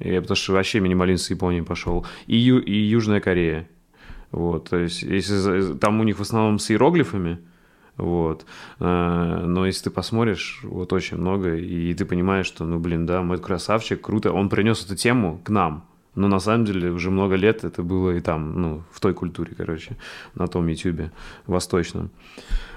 я 0.00 0.20
потому 0.20 0.36
что 0.36 0.52
вообще 0.52 0.80
минималист 0.80 1.24
с 1.24 1.30
Японии 1.30 1.60
пошел, 1.60 2.06
и, 2.26 2.36
Ю... 2.36 2.58
и 2.58 2.74
Южная 2.74 3.20
Корея. 3.20 3.68
Вот, 4.34 4.70
то 4.70 4.78
есть, 4.78 5.02
если 5.02 5.74
там 5.74 6.00
у 6.00 6.02
них 6.02 6.18
в 6.18 6.22
основном 6.22 6.58
с 6.58 6.68
иероглифами, 6.68 7.38
вот. 7.96 8.44
Э, 8.80 9.44
но 9.46 9.64
если 9.64 9.84
ты 9.84 9.90
посмотришь, 9.90 10.58
вот 10.64 10.92
очень 10.92 11.18
много, 11.18 11.54
и 11.54 11.94
ты 11.94 12.04
понимаешь, 12.04 12.46
что, 12.46 12.64
ну, 12.64 12.80
блин, 12.80 13.06
да, 13.06 13.22
мой 13.22 13.38
красавчик, 13.38 14.00
круто, 14.00 14.32
он 14.32 14.48
принес 14.48 14.84
эту 14.84 14.96
тему 14.96 15.40
к 15.44 15.50
нам. 15.50 15.84
Но 16.16 16.26
на 16.26 16.40
самом 16.40 16.64
деле 16.64 16.90
уже 16.90 17.12
много 17.12 17.36
лет 17.36 17.62
это 17.62 17.84
было 17.84 18.10
и 18.10 18.20
там, 18.20 18.60
ну, 18.60 18.82
в 18.90 18.98
той 18.98 19.14
культуре, 19.14 19.52
короче, 19.56 19.96
на 20.34 20.48
том 20.48 20.66
ютюбе 20.66 21.12
восточном. 21.46 22.10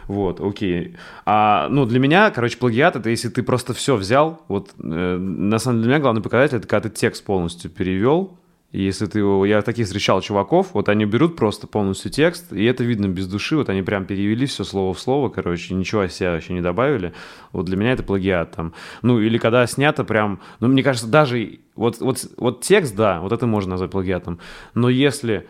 Вот, 0.05 0.39
окей. 0.39 0.95
А, 1.25 1.69
ну, 1.69 1.85
для 1.85 1.99
меня, 1.99 2.29
короче, 2.29 2.59
плагиат— 2.59 2.95
это 2.97 3.09
если 3.09 3.29
ты 3.29 3.41
просто 3.41 3.73
все 3.73 3.95
взял, 3.95 4.43
вот, 4.47 4.75
э, 4.77 5.17
на 5.17 5.57
самом 5.57 5.77
деле 5.77 5.85
для 5.85 5.93
меня 5.95 6.01
главный 6.03 6.21
показатель— 6.21 6.57
это 6.59 6.67
когда 6.67 6.87
ты 6.87 6.95
текст 6.95 7.25
полностью 7.25 7.71
перевел, 7.71 8.37
если 8.71 9.05
ты 9.05 9.19
его... 9.19 9.45
Я 9.45 9.61
таких 9.61 9.85
встречал 9.85 10.21
чуваков, 10.21 10.73
вот 10.73 10.89
они 10.89 11.05
берут 11.05 11.35
просто 11.37 11.67
полностью 11.67 12.11
текст, 12.11 12.51
и 12.51 12.65
это 12.65 12.83
видно 12.83 13.07
без 13.07 13.27
души, 13.27 13.55
вот 13.55 13.69
они 13.69 13.81
прям 13.81 14.05
перевели 14.05 14.45
все 14.45 14.63
слово 14.63 14.93
в 14.93 14.99
слово, 14.99 15.29
короче, 15.29 15.73
ничего 15.73 16.01
о 16.01 16.09
себе 16.09 16.31
вообще 16.31 16.53
не 16.53 16.61
добавили. 16.61 17.13
Вот 17.53 17.65
для 17.65 17.77
меня 17.77 17.93
это 17.93 18.03
плагиат 18.03 18.51
там. 18.51 18.73
Ну, 19.01 19.19
или 19.19 19.37
когда 19.37 19.65
снято 19.67 20.03
прям... 20.03 20.41
Ну, 20.59 20.67
мне 20.67 20.83
кажется, 20.83 21.07
даже... 21.07 21.59
Вот, 21.75 21.99
вот, 22.01 22.25
вот 22.37 22.61
текст, 22.61 22.95
да, 22.95 23.21
вот 23.21 23.31
это 23.31 23.45
можно 23.47 23.71
назвать 23.71 23.91
плагиатом. 23.91 24.39
Но 24.73 24.89
если... 24.89 25.47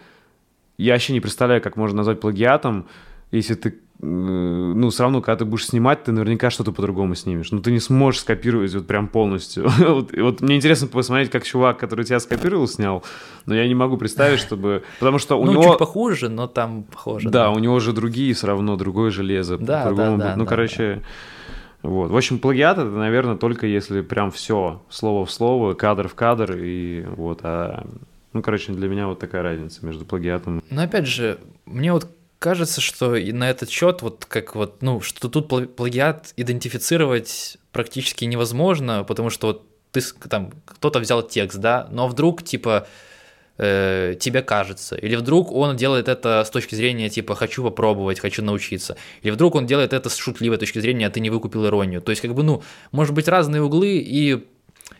Я 0.78 0.94
вообще 0.94 1.14
не 1.14 1.22
представляю, 1.22 1.62
как 1.62 1.76
можно 1.76 1.98
назвать 1.98 2.20
плагиатом, 2.20 2.88
если 3.32 3.56
ты 3.56 3.80
ну, 4.00 4.90
все 4.90 5.04
равно, 5.04 5.22
когда 5.22 5.38
ты 5.38 5.46
будешь 5.46 5.66
снимать, 5.66 6.04
ты 6.04 6.12
наверняка 6.12 6.52
что-то 6.52 6.72
по-другому 6.72 7.16
снимешь. 7.16 7.52
Ну, 7.52 7.60
ты 7.62 7.72
не 7.72 7.80
сможешь 7.80 8.22
скопировать 8.22 8.74
вот 8.76 8.86
прям 8.86 9.08
полностью. 9.08 9.68
вот, 9.80 10.16
вот 10.16 10.42
мне 10.42 10.58
интересно 10.58 10.88
посмотреть, 10.88 11.32
как 11.32 11.44
чувак, 11.44 11.80
который 11.80 12.06
тебя 12.06 12.20
скопировал, 12.20 12.68
снял, 12.68 13.04
но 13.48 13.56
я 13.56 13.68
не 13.68 13.74
могу 13.74 13.98
представить, 13.98 14.40
чтобы... 14.40 14.84
Потому 15.00 15.18
что 15.18 15.40
у 15.40 15.46
ну, 15.46 15.54
него... 15.54 15.64
чуть 15.64 15.78
похуже, 15.80 16.30
но 16.30 16.48
там 16.48 16.84
похоже. 16.84 17.30
Да, 17.30 17.46
да, 17.46 17.50
у 17.52 17.60
него 17.60 17.80
же 17.80 17.92
другие 17.92 18.34
все 18.36 18.48
равно, 18.48 18.76
другое 18.76 19.10
железо. 19.10 19.58
Да, 19.58 19.92
да, 19.92 20.16
да. 20.16 20.36
Ну, 20.36 20.44
да, 20.44 20.50
короче... 20.50 20.96
Да. 20.96 21.08
Вот. 21.84 22.12
В 22.12 22.18
общем, 22.18 22.40
плагиат 22.40 22.80
это, 22.80 22.90
наверное, 22.90 23.38
только 23.38 23.66
если 23.68 24.02
прям 24.02 24.32
все 24.32 24.82
слово 24.90 25.26
в 25.26 25.32
слово, 25.32 25.74
кадр 25.74 26.08
в 26.08 26.16
кадр, 26.16 26.58
и 26.58 27.06
вот, 27.16 27.40
а 27.44 27.86
ну, 28.34 28.42
короче, 28.42 28.74
для 28.74 28.90
меня 28.90 29.08
вот 29.08 29.20
такая 29.20 29.42
разница 29.42 29.86
между 29.86 30.04
плагиатом. 30.04 30.62
Но 30.70 30.82
опять 30.82 31.08
же, 31.08 31.40
мне 31.66 31.94
вот 31.94 32.08
кажется, 32.40 32.82
что 32.82 33.16
и 33.16 33.32
на 33.32 33.50
этот 33.50 33.70
счет, 33.70 34.02
вот 34.02 34.26
как 34.26 34.56
вот, 34.56 34.82
ну, 34.82 35.02
что 35.02 35.30
тут 35.30 35.76
плагиат 35.76 36.34
идентифицировать 36.38 37.58
практически 37.72 38.26
невозможно, 38.26 39.04
потому 39.04 39.30
что 39.30 39.48
вот 39.48 39.68
ты 39.92 40.02
там 40.30 40.52
кто-то 40.66 41.00
взял 41.00 41.24
текст, 41.24 41.58
да, 41.58 41.88
но 41.92 42.08
вдруг 42.08 42.44
типа 42.44 42.88
э, 43.58 44.16
тебе 44.20 44.42
кажется, 44.42 44.96
или 44.96 45.16
вдруг 45.16 45.52
он 45.52 45.76
делает 45.78 46.08
это 46.08 46.44
с 46.44 46.50
точки 46.50 46.76
зрения 46.76 47.10
типа 47.10 47.36
хочу 47.36 47.64
попробовать, 47.64 48.20
хочу 48.20 48.44
научиться, 48.44 48.98
или 49.22 49.32
вдруг 49.32 49.56
он 49.56 49.66
делает 49.66 49.94
это 49.94 50.10
с 50.10 50.16
шутливой 50.16 50.58
точки 50.58 50.80
зрения, 50.80 51.08
а 51.08 51.10
ты 51.10 51.20
не 51.20 51.30
выкупил 51.30 51.66
иронию. 51.66 52.02
То 52.02 52.12
есть 52.12 52.22
как 52.22 52.34
бы 52.34 52.44
ну 52.44 52.64
может 52.92 53.16
быть 53.16 53.28
разные 53.28 53.62
углы 53.62 53.98
и 53.98 54.46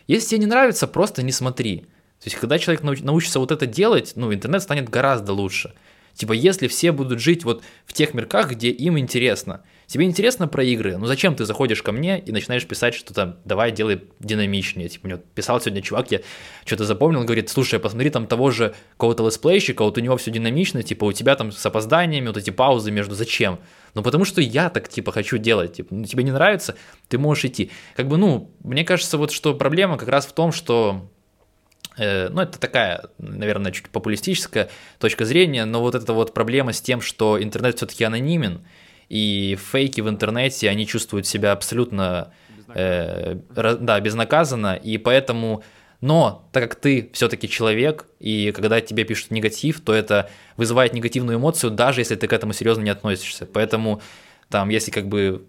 если 0.08 0.30
тебе 0.30 0.40
не 0.40 0.46
нравится, 0.48 0.88
просто 0.88 1.22
не 1.22 1.32
смотри. 1.32 1.80
То 2.20 2.26
есть 2.26 2.38
когда 2.38 2.58
человек 2.58 2.84
научится 2.84 3.40
вот 3.40 3.52
это 3.52 3.66
делать, 3.68 4.14
ну 4.16 4.34
интернет 4.34 4.64
станет 4.64 4.90
гораздо 4.90 5.34
лучше. 5.34 5.74
Типа, 6.18 6.34
если 6.34 6.68
все 6.68 6.92
будут 6.92 7.20
жить 7.20 7.46
вот 7.46 7.62
в 7.86 7.94
тех 7.94 8.16
мирках, 8.16 8.50
где 8.52 8.72
им 8.72 8.98
интересно. 8.98 9.62
Тебе 9.86 10.06
интересно 10.06 10.48
про 10.48 10.64
игры? 10.64 10.98
Ну 10.98 11.06
зачем 11.06 11.36
ты 11.36 11.46
заходишь 11.46 11.84
ко 11.84 11.92
мне 11.92 12.20
и 12.20 12.32
начинаешь 12.32 12.66
писать, 12.66 12.96
что 12.96 13.14
там, 13.14 13.38
давай 13.46 13.72
делай 13.72 14.02
динамичнее. 14.20 14.90
Типа, 14.90 15.08
мне 15.08 15.18
писал 15.36 15.62
сегодня 15.62 15.84
чувак, 15.84 16.12
я 16.12 16.22
что-то 16.66 16.86
запомнил, 16.86 17.24
говорит, 17.24 17.50
слушай, 17.50 17.80
посмотри 17.80 18.10
там 18.10 18.26
того 18.26 18.50
же 18.50 18.74
какого-то 18.94 19.28
летсплейщика, 19.28 19.84
вот 19.84 20.00
у 20.00 20.02
него 20.02 20.18
все 20.18 20.32
динамично, 20.32 20.82
типа, 20.82 21.06
у 21.06 21.14
тебя 21.14 21.36
там 21.36 21.52
с 21.52 21.64
опозданиями, 21.64 22.28
вот 22.28 22.38
эти 22.38 22.50
паузы 22.50 22.90
между, 22.90 23.14
зачем? 23.14 23.60
Ну 23.94 24.02
потому 24.02 24.26
что 24.26 24.42
я 24.42 24.72
так, 24.72 24.90
типа, 24.90 25.12
хочу 25.12 25.38
делать, 25.38 25.74
типа, 25.74 25.94
ну 25.94 26.04
тебе 26.06 26.24
не 26.24 26.32
нравится, 26.32 26.76
ты 27.10 27.20
можешь 27.20 27.46
идти. 27.46 27.70
Как 27.96 28.08
бы, 28.08 28.18
ну, 28.18 28.50
мне 28.64 28.84
кажется, 28.84 29.20
вот 29.20 29.32
что 29.32 29.54
проблема 29.54 29.98
как 30.00 30.10
раз 30.10 30.26
в 30.26 30.34
том, 30.34 30.52
что 30.52 31.12
ну, 31.98 32.42
это 32.42 32.60
такая, 32.60 33.06
наверное, 33.18 33.72
чуть 33.72 33.90
популистическая 33.90 34.70
точка 35.00 35.26
зрения, 35.26 35.66
но 35.66 35.82
вот 35.82 35.96
эта 35.96 36.14
вот 36.14 36.34
проблема 36.34 36.74
с 36.74 36.82
тем, 36.82 37.02
что 37.02 37.42
интернет 37.42 37.78
все-таки 37.78 38.04
анонимен, 38.04 38.62
и 39.10 39.58
фейки 39.72 40.02
в 40.02 40.10
интернете, 40.10 40.70
они 40.70 40.86
чувствуют 40.86 41.26
себя 41.26 41.54
абсолютно 41.54 42.34
э, 42.74 43.36
да, 43.50 44.00
безнаказанно, 44.00 44.76
и 44.76 44.98
поэтому, 44.98 45.64
но 46.02 46.48
так 46.52 46.64
как 46.70 46.76
ты 46.76 47.10
все-таки 47.14 47.50
человек, 47.50 48.06
и 48.20 48.52
когда 48.52 48.82
тебе 48.82 49.04
пишут 49.04 49.32
негатив, 49.32 49.82
то 49.82 49.94
это 49.94 50.30
вызывает 50.58 50.94
негативную 50.94 51.38
эмоцию, 51.38 51.72
даже 51.72 52.02
если 52.02 52.16
ты 52.16 52.28
к 52.28 52.34
этому 52.34 52.54
серьезно 52.54 52.84
не 52.84 52.90
относишься. 52.90 53.46
Поэтому 53.46 54.02
там, 54.50 54.70
если 54.70 54.92
как 54.92 55.08
бы 55.08 55.46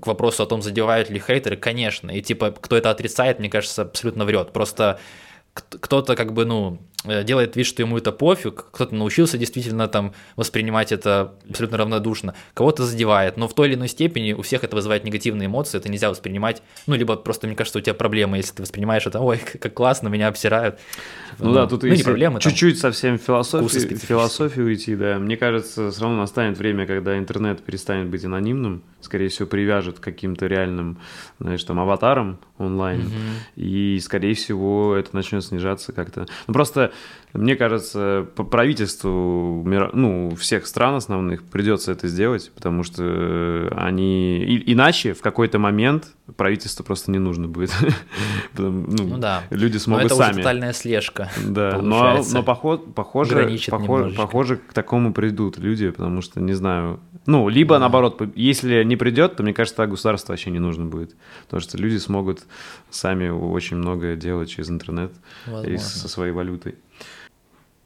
к 0.00 0.06
вопросу 0.06 0.42
о 0.42 0.46
том, 0.46 0.62
задевают 0.62 1.10
ли 1.10 1.20
хейтеры, 1.20 1.56
конечно, 1.56 2.10
и 2.10 2.22
типа, 2.22 2.52
кто 2.52 2.76
это 2.76 2.90
отрицает, 2.90 3.38
мне 3.38 3.50
кажется, 3.50 3.82
абсолютно 3.82 4.24
врет. 4.24 4.52
Просто 4.52 4.98
кто-то 5.60 6.16
как 6.16 6.32
бы, 6.32 6.44
ну, 6.44 6.78
делает 7.04 7.54
вид, 7.56 7.66
что 7.66 7.82
ему 7.82 7.96
это 7.96 8.10
пофиг, 8.10 8.66
кто-то 8.72 8.94
научился 8.94 9.38
действительно 9.38 9.86
там 9.86 10.12
воспринимать 10.36 10.90
это 10.90 11.34
абсолютно 11.48 11.78
равнодушно, 11.78 12.34
кого-то 12.54 12.84
задевает, 12.84 13.36
но 13.36 13.46
в 13.46 13.54
той 13.54 13.68
или 13.68 13.74
иной 13.76 13.88
степени 13.88 14.32
у 14.32 14.42
всех 14.42 14.64
это 14.64 14.74
вызывает 14.74 15.04
негативные 15.04 15.46
эмоции, 15.46 15.78
это 15.78 15.88
нельзя 15.88 16.10
воспринимать, 16.10 16.62
ну, 16.86 16.96
либо 16.96 17.16
просто, 17.16 17.46
мне 17.46 17.54
кажется, 17.54 17.78
у 17.78 17.82
тебя 17.82 17.94
проблема, 17.94 18.36
если 18.36 18.54
ты 18.54 18.62
воспринимаешь 18.62 19.06
это, 19.06 19.20
ой, 19.20 19.38
как 19.60 19.74
классно, 19.74 20.08
меня 20.08 20.28
обсирают. 20.28 20.78
Ну, 21.38 21.46
ну 21.46 21.54
да, 21.54 21.66
тут 21.66 21.84
ну, 21.84 21.90
не 21.90 22.02
проблема, 22.02 22.40
чуть-чуть 22.40 22.80
там, 22.80 22.92
совсем 22.92 23.18
философии, 23.18 23.94
философию 23.94 24.66
уйти, 24.66 24.96
да, 24.96 25.18
мне 25.18 25.36
кажется, 25.36 25.92
все 25.92 26.02
равно 26.02 26.18
настанет 26.18 26.58
время, 26.58 26.86
когда 26.86 27.16
интернет 27.16 27.62
перестанет 27.62 28.08
быть 28.08 28.24
анонимным, 28.24 28.82
скорее 29.00 29.28
всего, 29.28 29.46
привяжет 29.46 30.00
к 30.00 30.02
каким-то 30.02 30.46
реальным, 30.46 30.98
знаешь, 31.38 31.62
там, 31.62 31.78
аватарам 31.78 32.40
онлайн, 32.58 33.02
угу. 33.02 33.12
и, 33.54 34.00
скорее 34.02 34.34
всего, 34.34 34.96
это 34.96 35.10
начнет 35.14 35.44
снижаться 35.44 35.92
как-то. 35.92 36.26
Ну, 36.48 36.54
просто, 36.54 36.87
мне 37.34 37.56
кажется, 37.56 38.26
по 38.36 38.42
правительству 38.42 39.62
ну, 39.92 40.34
всех 40.36 40.66
стран 40.66 40.94
основных 40.94 41.44
придется 41.44 41.92
это 41.92 42.08
сделать, 42.08 42.50
потому 42.54 42.82
что 42.82 43.68
они... 43.76 44.38
И, 44.38 44.72
иначе 44.72 45.12
в 45.12 45.20
какой-то 45.20 45.58
момент 45.58 46.08
правительство 46.36 46.84
просто 46.84 47.10
не 47.10 47.18
нужно 47.18 47.46
будет. 47.46 47.72
ну, 48.58 48.70
ну 48.88 49.18
да. 49.18 49.42
Люди 49.50 49.76
смогут 49.76 50.04
но 50.04 50.06
это 50.06 50.16
сами. 50.16 50.30
Уже 50.32 50.40
тотальная 50.40 50.72
слежка. 50.72 51.30
Да, 51.44 51.80
но, 51.82 52.22
но 52.32 52.42
поход, 52.42 52.94
похоже, 52.94 53.58
похоже, 53.68 54.14
похоже, 54.16 54.56
к 54.56 54.72
такому 54.72 55.12
придут 55.12 55.58
люди, 55.58 55.90
потому 55.90 56.22
что, 56.22 56.40
не 56.40 56.54
знаю, 56.54 56.98
ну, 57.28 57.50
либо 57.50 57.74
да. 57.74 57.80
наоборот, 57.80 58.22
если 58.36 58.82
не 58.84 58.96
придет, 58.96 59.36
то 59.36 59.42
мне 59.42 59.52
кажется, 59.52 59.86
государство 59.86 60.32
вообще 60.32 60.50
не 60.50 60.60
нужно 60.60 60.86
будет. 60.86 61.14
Потому 61.44 61.60
что 61.60 61.76
люди 61.76 61.98
смогут 61.98 62.40
сами 62.88 63.28
очень 63.28 63.76
многое 63.76 64.16
делать 64.16 64.48
через 64.48 64.70
интернет 64.70 65.12
Возможно. 65.44 65.70
и 65.70 65.76
со 65.76 66.08
своей 66.08 66.32
валютой. 66.32 66.76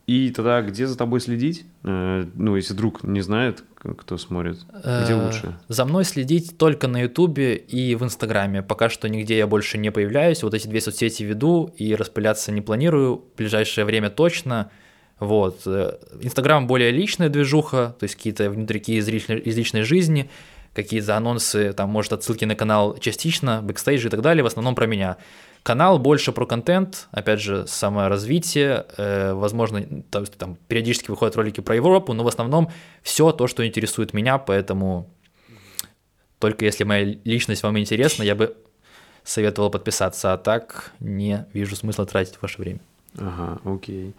И 0.06 0.30
тогда 0.30 0.62
где 0.62 0.86
за 0.86 0.96
тобой 0.96 1.20
следить? 1.20 1.66
Э, 1.82 2.24
ну, 2.34 2.54
если 2.54 2.72
друг 2.72 3.02
не 3.02 3.20
знает, 3.20 3.64
кто 3.98 4.16
смотрит, 4.16 4.58
где 4.70 5.12
э, 5.12 5.24
лучше? 5.24 5.58
За 5.66 5.86
мной 5.86 6.04
следить 6.04 6.56
только 6.56 6.86
на 6.86 7.02
Ютубе 7.02 7.56
и 7.56 7.96
в 7.96 8.04
Инстаграме. 8.04 8.62
Пока 8.62 8.88
что 8.88 9.08
нигде 9.08 9.36
я 9.38 9.48
больше 9.48 9.76
не 9.76 9.90
появляюсь. 9.90 10.44
Вот 10.44 10.54
эти 10.54 10.68
две 10.68 10.80
соцсети 10.80 11.24
веду 11.24 11.74
и 11.76 11.96
распыляться 11.96 12.52
не 12.52 12.60
планирую. 12.60 13.24
В 13.34 13.36
ближайшее 13.36 13.84
время 13.86 14.08
точно. 14.08 14.70
Вот. 15.18 15.62
Э, 15.66 15.98
Инстаграм 16.20 16.66
более 16.66 16.90
личная 16.90 17.28
движуха, 17.28 17.94
то 17.98 18.04
есть 18.04 18.16
какие-то 18.16 18.50
внутрики 18.50 18.92
из 18.92 19.08
личной, 19.08 19.38
из 19.38 19.56
личной 19.56 19.82
жизни, 19.82 20.30
какие-то 20.74 21.16
анонсы, 21.16 21.72
там, 21.72 21.90
может, 21.90 22.12
отсылки 22.12 22.44
на 22.44 22.54
канал 22.56 22.96
частично, 22.98 23.60
бэкстейджи 23.62 24.08
и 24.08 24.10
так 24.10 24.22
далее, 24.22 24.42
в 24.42 24.46
основном 24.46 24.74
про 24.74 24.86
меня. 24.86 25.16
Канал 25.62 25.98
больше 26.00 26.32
про 26.32 26.44
контент, 26.44 27.08
опять 27.12 27.40
же, 27.40 27.66
саморазвитие, 27.68 28.84
э, 28.96 29.32
возможно, 29.32 29.84
там, 30.10 30.26
там 30.26 30.56
периодически 30.66 31.10
выходят 31.10 31.36
ролики 31.36 31.60
про 31.60 31.76
Европу, 31.76 32.14
но 32.14 32.24
в 32.24 32.28
основном 32.28 32.70
все 33.02 33.30
то, 33.30 33.46
что 33.46 33.64
интересует 33.64 34.12
меня, 34.12 34.38
поэтому 34.38 35.08
только 36.40 36.64
если 36.64 36.82
моя 36.82 37.16
личность 37.22 37.62
вам 37.62 37.78
интересна, 37.78 38.24
я 38.24 38.34
бы 38.34 38.56
советовал 39.22 39.70
подписаться, 39.70 40.32
а 40.32 40.38
так 40.38 40.92
не 40.98 41.46
вижу 41.52 41.76
смысла 41.76 42.06
тратить 42.06 42.42
ваше 42.42 42.60
время. 42.60 42.80
Ага, 43.16 43.60
окей. 43.64 44.14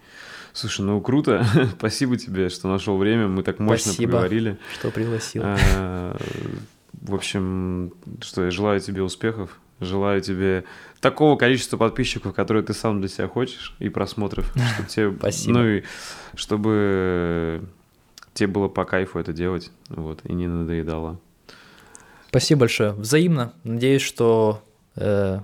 Слушай, 0.54 0.82
ну 0.82 1.00
круто. 1.00 1.44
Спасибо 1.78 2.16
тебе, 2.16 2.48
что 2.48 2.68
нашел 2.68 2.96
время. 2.96 3.26
Мы 3.26 3.42
так 3.42 3.58
мощно 3.58 3.90
Спасибо, 3.90 4.12
поговорили. 4.12 4.58
что 4.78 4.90
пригласил. 4.92 5.42
А, 5.44 6.16
в 6.92 7.14
общем, 7.14 7.92
что 8.20 8.44
я 8.44 8.50
желаю 8.52 8.80
тебе 8.80 9.02
успехов. 9.02 9.58
Желаю 9.80 10.20
тебе 10.20 10.64
такого 11.00 11.36
количества 11.36 11.76
подписчиков, 11.76 12.32
которые 12.32 12.62
ты 12.62 12.72
сам 12.72 13.00
для 13.00 13.08
себя 13.08 13.26
хочешь, 13.26 13.74
и 13.80 13.88
просмотров, 13.88 14.54
чтобы 14.74 14.88
тебе, 14.88 15.12
Спасибо. 15.18 15.58
ну 15.58 15.66
и 15.66 15.82
чтобы 16.36 17.64
тебе 18.32 18.46
было 18.46 18.68
по 18.68 18.84
кайфу 18.84 19.18
это 19.18 19.32
делать, 19.32 19.72
вот, 19.88 20.20
и 20.24 20.32
не 20.32 20.46
надоедало. 20.46 21.18
Спасибо 22.28 22.60
большое. 22.60 22.92
Взаимно. 22.92 23.52
Надеюсь, 23.64 24.02
что 24.02 24.62
э, 24.94 25.40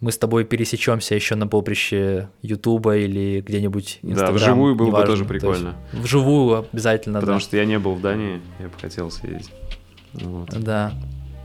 мы 0.00 0.12
с 0.12 0.18
тобой 0.18 0.44
пересечемся 0.44 1.14
еще 1.14 1.34
на 1.34 1.46
поприще 1.48 2.28
Ютуба 2.42 2.96
или 2.96 3.40
где-нибудь 3.40 3.98
Инстаграм. 4.02 4.34
Да, 4.36 4.38
вживую 4.40 4.74
было 4.76 4.86
неважно. 4.88 5.06
бы 5.06 5.12
тоже 5.12 5.24
прикольно. 5.24 5.76
То 5.92 5.98
вживую 5.98 6.58
обязательно, 6.72 7.20
Потому 7.20 7.38
да. 7.38 7.44
что 7.44 7.56
я 7.56 7.64
не 7.64 7.78
был 7.78 7.94
в 7.94 8.00
Дании, 8.00 8.40
я 8.60 8.66
бы 8.68 8.74
хотел 8.80 9.10
съездить. 9.10 9.50
Вот. 10.14 10.50
Да, 10.50 10.92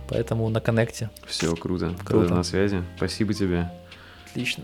поэтому 0.07 0.47
на 0.49 0.59
коннекте. 0.61 1.09
Все, 1.25 1.55
круто. 1.55 1.93
Круто. 2.03 2.25
Тогда 2.25 2.35
на 2.35 2.43
связи. 2.43 2.83
Спасибо 2.97 3.33
тебе. 3.33 3.71
Отлично. 4.29 4.63